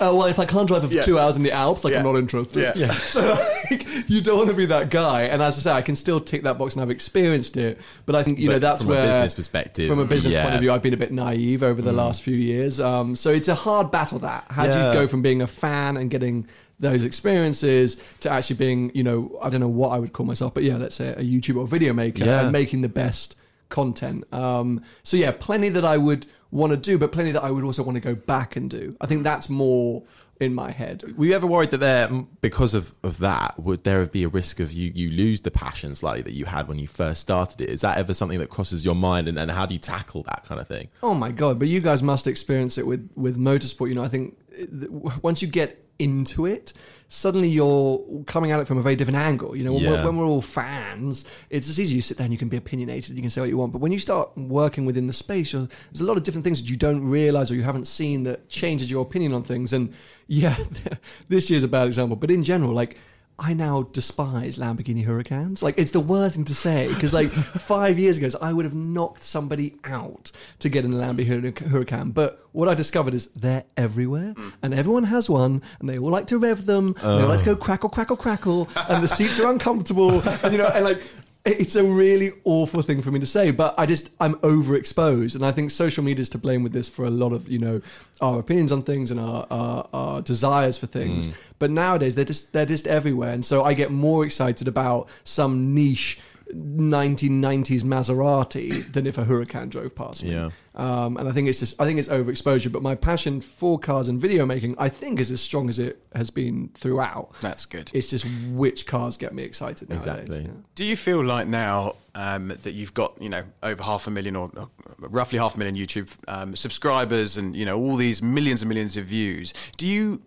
Oh 0.00 0.16
well, 0.16 0.26
if 0.26 0.38
I 0.38 0.44
can't 0.44 0.68
drive 0.68 0.86
for 0.86 0.92
Yeah. 0.92 1.02
two 1.02 1.18
hours 1.18 1.36
in 1.36 1.42
the 1.42 1.52
Alps, 1.52 1.84
like 1.84 1.94
I'm 1.94 2.04
not 2.04 2.16
interested. 2.16 2.60
Yeah. 2.60 2.72
Yeah. 2.74 2.92
So 3.06 3.22
like, 3.70 3.86
you 4.08 4.20
don't 4.20 4.36
want 4.36 4.50
to 4.50 4.54
be 4.54 4.66
that 4.66 4.90
guy. 4.90 5.22
And 5.22 5.40
as 5.40 5.56
I 5.58 5.60
say, 5.60 5.70
I 5.72 5.80
can 5.82 5.96
still 5.96 6.20
tick 6.20 6.42
that 6.42 6.58
box 6.58 6.74
and 6.74 6.82
I've 6.82 6.90
experienced 6.90 7.56
it. 7.56 7.80
But 8.04 8.14
I 8.14 8.22
think 8.22 8.38
you 8.38 8.50
know 8.50 8.58
that's 8.58 8.82
from 8.82 8.92
a 8.92 8.94
where, 8.94 9.06
business 9.06 9.34
perspective, 9.34 9.88
from 9.88 10.00
a 10.00 10.04
business 10.04 10.34
yeah. 10.34 10.42
point 10.42 10.54
of 10.54 10.60
view, 10.60 10.72
I've 10.72 10.82
been 10.82 10.94
a 10.94 10.98
bit 10.98 11.12
naive 11.12 11.62
over 11.62 11.80
the 11.80 11.92
mm. 11.92 11.96
last 11.96 12.22
few 12.22 12.36
years. 12.36 12.80
Um, 12.80 13.14
so 13.14 13.30
it's 13.30 13.48
a 13.48 13.54
hard 13.54 13.90
battle. 13.90 14.18
That 14.18 14.44
how 14.50 14.64
do 14.64 14.76
you 14.76 14.92
go 14.92 15.06
from 15.06 15.22
being 15.22 15.40
a 15.40 15.46
fan 15.46 15.96
and 15.96 16.10
getting 16.10 16.46
those 16.78 17.04
experiences 17.04 17.96
to 18.20 18.30
actually 18.30 18.56
being, 18.56 18.90
you 18.94 19.02
know, 19.02 19.38
I 19.42 19.48
don't 19.48 19.60
know 19.60 19.68
what 19.68 19.90
I 19.90 19.98
would 19.98 20.12
call 20.12 20.26
myself, 20.26 20.54
but 20.54 20.62
yeah, 20.62 20.76
let's 20.76 20.94
say 20.94 21.08
a 21.08 21.22
YouTuber 21.22 21.56
or 21.56 21.66
video 21.66 21.92
maker 21.92 22.24
Yeah. 22.24 22.42
and 22.42 22.52
making 22.52 22.82
the 22.82 22.88
best 22.88 23.36
content. 23.68 24.24
Um, 24.32 24.82
so 25.02 25.16
yeah, 25.16 25.32
plenty 25.32 25.68
that 25.70 25.84
I 25.84 25.96
would 25.96 26.26
want 26.50 26.72
to 26.72 26.76
do, 26.76 26.98
but 26.98 27.12
plenty 27.12 27.32
that 27.32 27.42
I 27.42 27.50
would 27.50 27.64
also 27.64 27.82
want 27.82 27.96
to 27.96 28.00
go 28.02 28.14
back 28.14 28.56
and 28.56 28.68
do. 28.70 28.96
I 29.00 29.06
think 29.06 29.24
that's 29.24 29.48
more 29.48 30.02
in 30.38 30.54
my 30.54 30.70
head. 30.70 31.02
Were 31.16 31.24
you 31.24 31.32
ever 31.34 31.46
worried 31.46 31.70
that 31.70 31.78
there, 31.78 32.08
because 32.42 32.74
of, 32.74 32.92
of 33.02 33.18
that, 33.18 33.58
would 33.58 33.84
there 33.84 34.04
be 34.04 34.22
a 34.22 34.28
risk 34.28 34.60
of 34.60 34.70
you 34.70 34.92
you 34.94 35.10
lose 35.10 35.40
the 35.40 35.50
passion 35.50 35.94
slightly 35.94 36.20
that 36.22 36.34
you 36.34 36.44
had 36.44 36.68
when 36.68 36.78
you 36.78 36.86
first 36.86 37.22
started 37.22 37.62
it? 37.62 37.70
Is 37.70 37.80
that 37.80 37.96
ever 37.96 38.12
something 38.12 38.38
that 38.38 38.50
crosses 38.50 38.84
your 38.84 38.94
mind, 38.94 39.28
and, 39.28 39.38
and 39.38 39.50
how 39.50 39.64
do 39.64 39.72
you 39.72 39.80
tackle 39.80 40.22
that 40.24 40.44
kind 40.44 40.60
of 40.60 40.68
thing? 40.68 40.88
Oh 41.02 41.14
my 41.14 41.32
god! 41.32 41.58
But 41.58 41.68
you 41.68 41.80
guys 41.80 42.02
must 42.02 42.26
experience 42.26 42.76
it 42.76 42.86
with 42.86 43.10
with 43.16 43.38
motorsport. 43.38 43.88
You 43.88 43.94
know, 43.94 44.04
I 44.04 44.08
think 44.08 44.36
uh, 44.60 45.10
once 45.22 45.40
you 45.40 45.48
get 45.48 45.82
into 45.98 46.46
it, 46.46 46.72
suddenly 47.08 47.48
you're 47.48 48.04
coming 48.26 48.50
at 48.50 48.60
it 48.60 48.66
from 48.66 48.78
a 48.78 48.82
very 48.82 48.96
different 48.96 49.18
angle. 49.18 49.56
You 49.56 49.64
know, 49.64 49.72
when, 49.72 49.84
we're, 49.84 50.04
when 50.04 50.16
we're 50.16 50.26
all 50.26 50.42
fans, 50.42 51.24
it's 51.50 51.66
just 51.66 51.78
easy. 51.78 51.94
You 51.94 52.00
sit 52.00 52.16
there 52.16 52.24
and 52.24 52.32
you 52.32 52.38
can 52.38 52.48
be 52.48 52.56
opinionated. 52.56 53.16
You 53.16 53.22
can 53.22 53.30
say 53.30 53.40
what 53.40 53.50
you 53.50 53.56
want. 53.56 53.72
But 53.72 53.80
when 53.80 53.92
you 53.92 53.98
start 53.98 54.36
working 54.36 54.84
within 54.84 55.06
the 55.06 55.12
space, 55.12 55.52
you're, 55.52 55.68
there's 55.90 56.00
a 56.00 56.04
lot 56.04 56.16
of 56.16 56.24
different 56.24 56.44
things 56.44 56.60
that 56.60 56.68
you 56.68 56.76
don't 56.76 57.04
realize 57.04 57.50
or 57.50 57.54
you 57.54 57.62
haven't 57.62 57.86
seen 57.86 58.24
that 58.24 58.48
changes 58.48 58.90
your 58.90 59.02
opinion 59.02 59.32
on 59.32 59.42
things. 59.42 59.72
And 59.72 59.92
yeah, 60.26 60.56
this 61.28 61.48
year's 61.48 61.62
a 61.62 61.68
bad 61.68 61.86
example. 61.86 62.16
But 62.16 62.30
in 62.30 62.42
general, 62.42 62.72
like. 62.72 62.98
I 63.38 63.52
now 63.52 63.82
despise 63.92 64.56
Lamborghini 64.56 65.04
Huracans. 65.04 65.62
Like 65.62 65.78
it's 65.78 65.90
the 65.90 66.00
worst 66.00 66.36
thing 66.36 66.44
to 66.46 66.54
say 66.54 66.88
because 66.88 67.12
like 67.12 67.30
five 67.30 67.98
years 67.98 68.16
ago, 68.16 68.28
I 68.40 68.52
would 68.52 68.64
have 68.64 68.74
knocked 68.74 69.22
somebody 69.22 69.76
out 69.84 70.32
to 70.60 70.68
get 70.68 70.84
in 70.84 70.92
a 70.92 70.96
Lamborghini 70.96 71.58
Hur- 71.58 71.84
Huracan. 71.84 72.14
But 72.14 72.46
what 72.52 72.68
I 72.68 72.74
discovered 72.74 73.12
is 73.12 73.26
they're 73.32 73.64
everywhere, 73.76 74.32
mm. 74.34 74.52
and 74.62 74.72
everyone 74.72 75.04
has 75.04 75.28
one, 75.28 75.62
and 75.80 75.88
they 75.88 75.98
all 75.98 76.10
like 76.10 76.26
to 76.28 76.38
rev 76.38 76.64
them. 76.64 76.94
and 77.02 77.20
They 77.20 77.22
all 77.22 77.28
like 77.28 77.40
to 77.40 77.44
go 77.44 77.52
oh. 77.52 77.56
crackle, 77.56 77.90
crackle, 77.90 78.16
crackle, 78.16 78.68
and 78.88 79.04
the 79.04 79.08
seats 79.08 79.38
are 79.38 79.50
uncomfortable. 79.50 80.22
And, 80.42 80.52
you 80.52 80.58
know, 80.58 80.68
and 80.68 80.84
like 80.84 81.02
it's 81.46 81.76
a 81.76 81.84
really 81.84 82.32
awful 82.44 82.82
thing 82.82 83.00
for 83.00 83.10
me 83.10 83.20
to 83.20 83.26
say, 83.26 83.50
but 83.50 83.74
I 83.78 83.86
just 83.86 84.10
I'm 84.20 84.34
overexposed, 84.36 85.34
and 85.34 85.46
I 85.46 85.52
think 85.52 85.70
social 85.70 86.02
media 86.02 86.22
is 86.22 86.28
to 86.30 86.38
blame 86.38 86.62
with 86.62 86.72
this 86.72 86.88
for 86.88 87.04
a 87.04 87.10
lot 87.10 87.32
of 87.32 87.48
you 87.48 87.58
know 87.58 87.80
our 88.20 88.38
opinions 88.40 88.72
on 88.72 88.82
things 88.82 89.10
and 89.10 89.20
our 89.20 89.46
our, 89.50 89.88
our 89.92 90.22
desires 90.22 90.76
for 90.76 90.86
things. 90.86 91.28
Mm. 91.28 91.34
But 91.58 91.70
nowadays 91.70 92.14
they're 92.16 92.24
just 92.24 92.52
they're 92.52 92.66
just 92.66 92.86
everywhere, 92.86 93.32
and 93.32 93.44
so 93.44 93.64
I 93.64 93.74
get 93.74 93.90
more 93.90 94.24
excited 94.24 94.66
about 94.66 95.08
some 95.24 95.72
niche 95.74 96.18
1990s 96.54 97.82
Maserati 97.82 98.92
than 98.92 99.06
if 99.06 99.18
a 99.18 99.24
Huracan 99.24 99.68
drove 99.68 99.94
past 99.94 100.22
me. 100.22 100.32
Yeah. 100.32 100.50
Um, 100.74 101.16
and 101.16 101.28
I 101.28 101.32
think 101.32 101.48
it's 101.48 101.58
just 101.58 101.80
I 101.80 101.84
think 101.84 101.98
it's 101.98 102.08
overexposure. 102.08 102.70
But 102.70 102.82
my 102.82 102.94
passion 102.94 103.40
for 103.40 103.78
cars 103.78 104.08
and 104.08 104.20
video 104.20 104.46
making, 104.46 104.76
I 104.78 104.88
think, 104.88 105.18
is 105.18 105.30
as 105.32 105.40
strong 105.40 105.68
as 105.68 105.78
it 105.78 106.02
has 106.14 106.30
been 106.30 106.70
throughout. 106.74 107.32
That's 107.40 107.66
good. 107.66 107.90
It's 107.94 108.06
just 108.06 108.26
which 108.50 108.86
cars 108.86 109.16
get 109.16 109.34
me 109.34 109.42
excited. 109.42 109.88
Nowadays. 109.88 110.06
Exactly. 110.06 110.42
yeah. 110.42 110.60
Do 110.74 110.84
you 110.84 110.96
feel 110.96 111.24
like 111.24 111.48
now 111.48 111.96
um, 112.14 112.48
that 112.48 112.72
you've 112.72 112.94
got 112.94 113.20
you 113.20 113.28
know 113.28 113.42
over 113.62 113.82
half 113.82 114.06
a 114.06 114.10
million 114.10 114.36
or 114.36 114.50
or 114.56 114.68
roughly 114.98 115.38
half 115.38 115.56
a 115.56 115.58
million 115.58 115.76
YouTube 115.76 116.14
um, 116.28 116.54
subscribers 116.54 117.36
and 117.36 117.56
you 117.56 117.64
know 117.64 117.78
all 117.78 117.96
these 117.96 118.22
millions 118.22 118.62
and 118.62 118.68
millions 118.68 118.96
of 118.96 119.06
views? 119.06 119.52
Do 119.76 119.86
you 119.86 120.20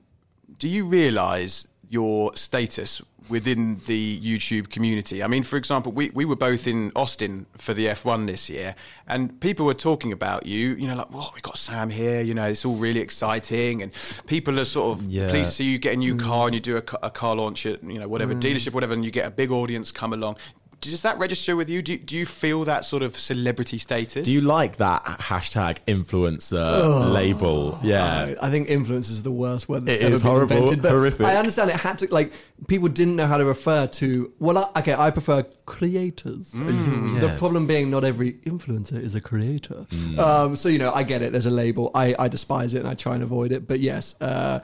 do 0.58 0.68
you 0.68 0.86
realise 0.86 1.68
your 1.90 2.36
status 2.36 3.02
within 3.30 3.80
the 3.86 4.20
YouTube 4.20 4.70
community? 4.70 5.24
I 5.24 5.28
mean, 5.28 5.44
for 5.44 5.58
example, 5.58 5.92
we, 5.92 6.10
we 6.12 6.26
were 6.26 6.36
both 6.36 6.68
in 6.68 6.92
Austin 6.96 7.46
for 7.56 7.74
the 7.74 7.88
F1 7.88 8.28
this 8.28 8.50
year, 8.50 8.76
and 9.08 9.40
people 9.40 9.66
were 9.66 9.74
talking 9.74 10.12
about 10.12 10.46
you. 10.46 10.76
You 10.76 10.88
know, 10.88 10.96
like, 10.96 11.12
"Well, 11.12 11.32
we 11.36 11.42
got 11.42 11.58
Sam 11.58 11.90
here." 11.90 12.22
You 12.22 12.34
know, 12.34 12.48
it's 12.48 12.66
all 12.66 12.76
really 12.76 13.00
exciting, 13.00 13.82
and 13.82 13.92
people 14.28 14.60
are 14.60 14.66
sort 14.66 14.98
of 14.98 15.06
Yeah. 15.06 15.30
pleased 15.30 15.50
to 15.52 15.56
see 15.56 15.64
you 15.66 15.80
get 15.80 15.94
a 15.94 15.98
new 15.98 16.16
mm. 16.16 16.22
car 16.22 16.48
and 16.48 16.56
you 16.56 16.62
do 16.62 16.78
a, 16.78 16.84
a 17.04 17.10
car 17.12 17.36
launch 17.36 17.66
at 17.66 17.84
you 17.84 18.00
know 18.00 18.08
whatever 18.08 18.34
mm. 18.34 18.42
dealership, 18.42 18.74
whatever, 18.74 18.94
and 18.94 19.06
you 19.06 19.12
get 19.12 19.26
a 19.26 19.32
big 19.32 19.52
audience 19.52 19.92
come 19.92 20.14
along. 20.14 20.38
Does 20.82 21.02
that 21.02 21.18
register 21.18 21.56
with 21.56 21.70
you? 21.70 21.82
Do, 21.82 21.98
do 21.98 22.16
you 22.16 22.26
feel 22.26 22.64
that 22.64 22.86
sort 22.86 23.04
of 23.04 23.18
celebrity 23.18 23.78
status? 23.78 24.26
Do 24.26 24.32
you 24.32 24.42
like 24.42 24.78
that 24.78 25.04
hashtag 25.04 25.78
influencer 25.88 27.14
label? 27.14 27.80
Yeah. 27.84 28.36
I, 28.42 28.48
I 28.48 28.50
think 28.50 28.70
influence 28.70 29.10
is 29.10 29.24
the 29.24 29.32
worst 29.32 29.68
word 29.68 29.86
that's 29.86 30.02
It 30.02 30.06
ever 30.06 30.16
is 30.16 30.22
been 30.24 30.32
horrible, 30.32 30.56
invented. 30.58 30.82
But 30.82 30.92
horrific. 30.92 31.26
I 31.26 31.36
understand 31.36 31.70
it 31.70 31.76
had 31.78 31.98
to 32.00 32.08
like 32.14 32.32
people 32.68 32.88
didn't 32.88 33.16
know 33.16 33.28
how 33.28 33.38
to 33.38 33.46
refer 33.46 33.88
to. 33.88 34.32
Well, 34.40 34.72
I, 34.76 34.80
okay, 34.80 34.94
I 34.94 35.12
prefer 35.12 35.44
creators. 35.66 36.52
The 36.52 36.58
Mm, 36.64 37.22
yes. 37.22 37.40
problem 37.40 37.68
being 37.68 37.90
not 37.90 38.04
every 38.04 38.34
influencer 38.46 39.02
is 39.02 39.16
a 39.16 39.22
creator. 39.22 39.86
Mm. 39.90 40.20
Um, 40.20 40.56
so 40.56 40.70
you 40.70 40.80
know, 40.80 40.92
I 40.94 41.04
get 41.04 41.22
it. 41.22 41.32
There's 41.32 41.46
a 41.46 41.52
label. 41.52 41.92
I, 41.94 42.16
I 42.18 42.28
despise 42.28 42.74
it 42.74 42.80
and 42.80 42.88
I 42.88 42.94
try 42.94 43.16
and 43.16 43.24
avoid 43.24 43.52
it. 43.52 43.68
But 43.68 43.80
yes. 43.80 44.16
Uh, 44.22 44.60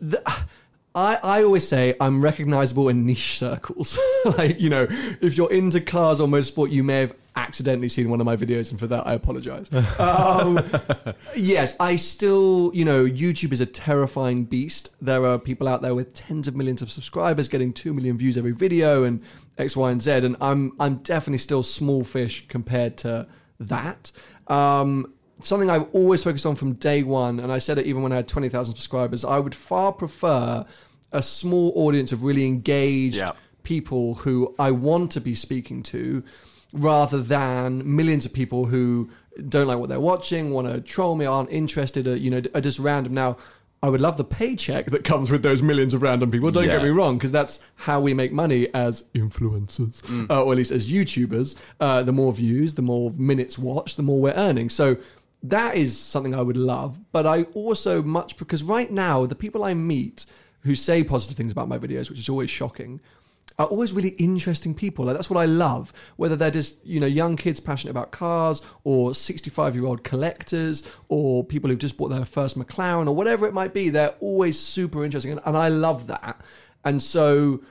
the, 0.00 0.22
I, 0.96 1.18
I 1.22 1.44
always 1.44 1.68
say 1.68 1.94
I'm 2.00 2.22
recognizable 2.22 2.88
in 2.88 3.04
niche 3.04 3.38
circles. 3.38 3.98
like, 4.38 4.58
you 4.58 4.70
know, 4.70 4.86
if 5.20 5.36
you're 5.36 5.52
into 5.52 5.82
cars 5.82 6.22
or 6.22 6.26
motorsport, 6.26 6.72
you 6.72 6.82
may 6.82 7.00
have 7.00 7.14
accidentally 7.36 7.90
seen 7.90 8.08
one 8.08 8.18
of 8.18 8.24
my 8.24 8.34
videos, 8.34 8.70
and 8.70 8.80
for 8.80 8.86
that, 8.86 9.06
I 9.06 9.12
apologize. 9.12 9.68
Um, 9.98 10.58
yes, 11.34 11.76
I 11.78 11.96
still, 11.96 12.70
you 12.74 12.84
know, 12.84 13.04
YouTube 13.04 13.52
is 13.52 13.60
a 13.60 13.66
terrifying 13.66 14.44
beast. 14.44 14.90
There 15.00 15.26
are 15.26 15.38
people 15.38 15.68
out 15.68 15.82
there 15.82 15.94
with 15.94 16.14
tens 16.14 16.48
of 16.48 16.56
millions 16.56 16.80
of 16.80 16.90
subscribers 16.90 17.48
getting 17.48 17.72
2 17.72 17.92
million 17.92 18.16
views 18.16 18.38
every 18.38 18.52
video 18.52 19.04
and 19.04 19.22
X, 19.58 19.76
Y, 19.76 19.90
and 19.90 20.00
Z. 20.00 20.12
And 20.12 20.36
I'm, 20.40 20.72
I'm 20.80 20.96
definitely 20.96 21.38
still 21.38 21.62
small 21.62 22.04
fish 22.04 22.46
compared 22.48 22.96
to 22.98 23.26
that. 23.60 24.12
Um, 24.46 25.12
something 25.40 25.70
I've 25.70 25.88
always 25.92 26.22
focused 26.22 26.46
on 26.46 26.56
from 26.56 26.74
day 26.74 27.02
one, 27.02 27.40
and 27.40 27.52
I 27.52 27.58
said 27.58 27.78
it 27.78 27.86
even 27.86 28.02
when 28.02 28.12
I 28.12 28.16
had 28.16 28.28
20,000 28.28 28.74
subscribers, 28.74 29.24
I 29.24 29.38
would 29.38 29.54
far 29.54 29.92
prefer 29.92 30.64
a 31.16 31.22
small 31.22 31.72
audience 31.74 32.12
of 32.12 32.22
really 32.22 32.46
engaged 32.46 33.16
Yeah. 33.16 33.32
people 33.62 34.14
who 34.22 34.54
I 34.58 34.70
want 34.70 35.10
to 35.12 35.20
be 35.20 35.34
speaking 35.34 35.82
to 35.84 36.22
rather 36.72 37.20
than 37.22 37.96
millions 37.96 38.24
of 38.26 38.32
people 38.32 38.66
who 38.66 39.08
don't 39.48 39.66
like 39.66 39.78
what 39.78 39.88
they're 39.88 40.00
watching, 40.00 40.50
want 40.50 40.66
to 40.72 40.80
troll 40.80 41.14
me, 41.16 41.24
aren't 41.26 41.50
interested, 41.50 42.06
or, 42.06 42.16
you 42.16 42.30
know, 42.30 42.42
are 42.54 42.60
just 42.60 42.78
random. 42.78 43.12
Now, 43.14 43.36
I 43.82 43.88
would 43.90 44.00
love 44.00 44.16
the 44.16 44.24
paycheck 44.24 44.86
that 44.86 45.04
comes 45.04 45.30
with 45.30 45.42
those 45.42 45.62
millions 45.62 45.92
of 45.94 46.00
random 46.02 46.30
people. 46.30 46.50
Don't 46.50 46.64
get 46.64 46.82
me 46.82 46.88
wrong, 46.88 47.18
because 47.18 47.32
that's 47.32 47.60
how 47.74 48.00
we 48.00 48.14
make 48.14 48.32
money 48.32 48.68
as 48.74 49.04
influencers, 49.14 50.02
uh, 50.30 50.42
or 50.42 50.52
at 50.52 50.56
least 50.56 50.72
as 50.72 50.90
YouTubers. 50.90 51.54
Uh, 51.78 52.02
the 52.02 52.12
more 52.12 52.32
views, 52.32 52.74
the 52.74 52.82
more 52.82 53.10
minutes 53.16 53.58
watched, 53.58 53.96
the 53.96 54.02
more 54.02 54.20
we're 54.20 54.32
earning. 54.32 54.70
So 54.70 54.96
that 55.42 55.76
is 55.76 55.98
something 56.00 56.34
I 56.34 56.40
would 56.42 56.56
love. 56.56 56.98
But 57.12 57.26
I 57.26 57.42
also 57.54 58.02
much 58.02 58.36
because 58.38 58.62
right 58.62 58.90
now 58.90 59.26
the 59.26 59.34
people 59.34 59.62
I 59.62 59.74
meet 59.74 60.24
who 60.66 60.74
say 60.74 61.02
positive 61.02 61.36
things 61.36 61.52
about 61.52 61.68
my 61.68 61.78
videos, 61.78 62.10
which 62.10 62.18
is 62.18 62.28
always 62.28 62.50
shocking, 62.50 63.00
are 63.58 63.66
always 63.66 63.92
really 63.92 64.10
interesting 64.18 64.74
people. 64.74 65.06
Like 65.06 65.14
that's 65.16 65.30
what 65.30 65.40
I 65.40 65.46
love. 65.46 65.92
Whether 66.16 66.36
they're 66.36 66.50
just 66.50 66.84
you 66.84 67.00
know 67.00 67.06
young 67.06 67.36
kids 67.36 67.58
passionate 67.60 67.92
about 67.92 68.10
cars, 68.10 68.60
or 68.84 69.14
sixty-five-year-old 69.14 70.04
collectors, 70.04 70.86
or 71.08 71.44
people 71.44 71.70
who've 71.70 71.78
just 71.78 71.96
bought 71.96 72.08
their 72.08 72.24
first 72.26 72.58
McLaren, 72.58 73.06
or 73.06 73.14
whatever 73.14 73.46
it 73.46 73.54
might 73.54 73.72
be, 73.72 73.88
they're 73.88 74.14
always 74.20 74.60
super 74.60 75.04
interesting, 75.04 75.32
and, 75.32 75.40
and 75.46 75.56
I 75.56 75.68
love 75.68 76.06
that. 76.08 76.40
And 76.84 77.00
so 77.00 77.62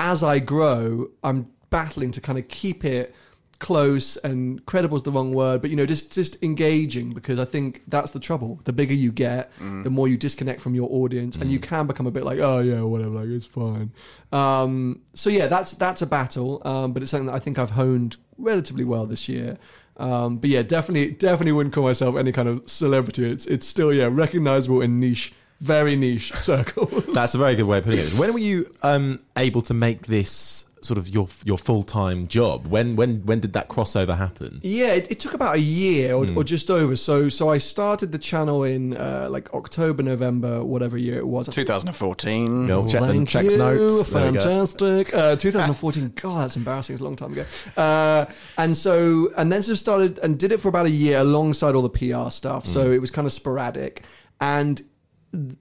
as 0.00 0.22
I 0.22 0.38
grow, 0.38 1.08
I'm 1.22 1.48
battling 1.70 2.12
to 2.12 2.20
kind 2.20 2.38
of 2.38 2.48
keep 2.48 2.84
it 2.84 3.14
close 3.58 4.16
and 4.18 4.64
credible 4.66 4.96
is 4.96 5.02
the 5.02 5.10
wrong 5.10 5.32
word, 5.32 5.60
but 5.60 5.70
you 5.70 5.76
know, 5.76 5.86
just 5.86 6.12
just 6.12 6.42
engaging 6.42 7.12
because 7.14 7.38
I 7.38 7.44
think 7.44 7.82
that's 7.88 8.10
the 8.10 8.20
trouble. 8.20 8.60
The 8.64 8.72
bigger 8.72 8.94
you 8.94 9.12
get, 9.12 9.50
the 9.58 9.90
more 9.90 10.08
you 10.08 10.16
disconnect 10.16 10.60
from 10.60 10.74
your 10.74 10.88
audience, 10.90 11.36
and 11.36 11.50
you 11.50 11.58
can 11.58 11.86
become 11.86 12.06
a 12.06 12.10
bit 12.10 12.24
like, 12.24 12.38
oh 12.38 12.60
yeah, 12.60 12.82
whatever, 12.82 13.10
like 13.10 13.28
it's 13.28 13.46
fine. 13.46 13.92
Um, 14.32 15.00
so 15.14 15.30
yeah, 15.30 15.46
that's 15.46 15.72
that's 15.72 16.02
a 16.02 16.06
battle, 16.06 16.62
um, 16.64 16.92
but 16.92 17.02
it's 17.02 17.10
something 17.10 17.26
that 17.26 17.34
I 17.34 17.38
think 17.38 17.58
I've 17.58 17.70
honed 17.70 18.16
relatively 18.38 18.84
well 18.84 19.06
this 19.06 19.28
year. 19.28 19.58
Um, 19.98 20.38
but 20.38 20.50
yeah, 20.50 20.62
definitely, 20.62 21.12
definitely 21.12 21.52
wouldn't 21.52 21.74
call 21.74 21.84
myself 21.84 22.16
any 22.16 22.32
kind 22.32 22.48
of 22.48 22.68
celebrity. 22.68 23.30
It's 23.30 23.46
it's 23.46 23.66
still 23.66 23.92
yeah 23.92 24.08
recognizable 24.10 24.80
in 24.80 25.00
niche, 25.00 25.32
very 25.60 25.96
niche 25.96 26.32
circles. 26.36 27.06
That's 27.14 27.34
a 27.34 27.38
very 27.38 27.54
good 27.54 27.64
way 27.64 27.78
of 27.78 27.84
putting 27.84 28.00
it. 28.00 28.12
When 28.14 28.32
were 28.32 28.38
you 28.38 28.70
um, 28.82 29.20
able 29.36 29.62
to 29.62 29.74
make 29.74 30.06
this 30.06 30.68
sort 30.86 30.98
of 30.98 31.08
your 31.08 31.28
your 31.44 31.58
full 31.58 31.82
time 31.82 32.28
job? 32.28 32.66
When 32.66 32.96
when 32.96 33.26
when 33.26 33.40
did 33.40 33.52
that 33.52 33.68
crossover 33.68 34.16
happen? 34.16 34.60
Yeah, 34.62 34.92
it, 34.94 35.10
it 35.10 35.20
took 35.20 35.34
about 35.34 35.56
a 35.56 35.60
year 35.60 36.14
or, 36.14 36.26
or 36.34 36.44
just 36.44 36.70
over. 36.70 36.96
So 36.96 37.28
so 37.28 37.50
I 37.50 37.58
started 37.58 38.12
the 38.12 38.18
channel 38.18 38.64
in 38.64 38.96
uh, 38.96 39.28
like 39.30 39.52
October, 39.52 40.02
November, 40.02 40.64
whatever 40.64 40.96
year 40.96 41.18
it 41.18 41.26
was. 41.26 41.48
2014. 41.48 42.66
Go 42.66 42.88
check 42.88 43.02
Thank 43.02 43.28
checks 43.28 43.52
you, 43.52 43.58
notes. 43.58 44.06
There 44.06 44.32
we 44.32 44.38
go. 44.38 44.40
Fantastic. 44.40 45.14
Uh, 45.14 45.36
2014. 45.36 46.12
God, 46.16 46.42
that's 46.42 46.56
embarrassing. 46.56 46.94
It's 46.94 47.00
a 47.00 47.04
long 47.04 47.16
time 47.16 47.32
ago. 47.32 47.44
Uh, 47.76 48.26
and 48.56 48.76
so, 48.76 49.32
and 49.36 49.52
then 49.52 49.62
just 49.62 49.82
started 49.82 50.18
and 50.18 50.38
did 50.38 50.52
it 50.52 50.60
for 50.60 50.68
about 50.68 50.86
a 50.86 50.90
year 50.90 51.18
alongside 51.18 51.74
all 51.74 51.82
the 51.82 51.90
PR 51.90 52.30
stuff. 52.30 52.64
Mm. 52.64 52.68
So 52.68 52.90
it 52.90 53.00
was 53.00 53.10
kind 53.10 53.26
of 53.26 53.32
sporadic. 53.32 54.04
And 54.40 54.82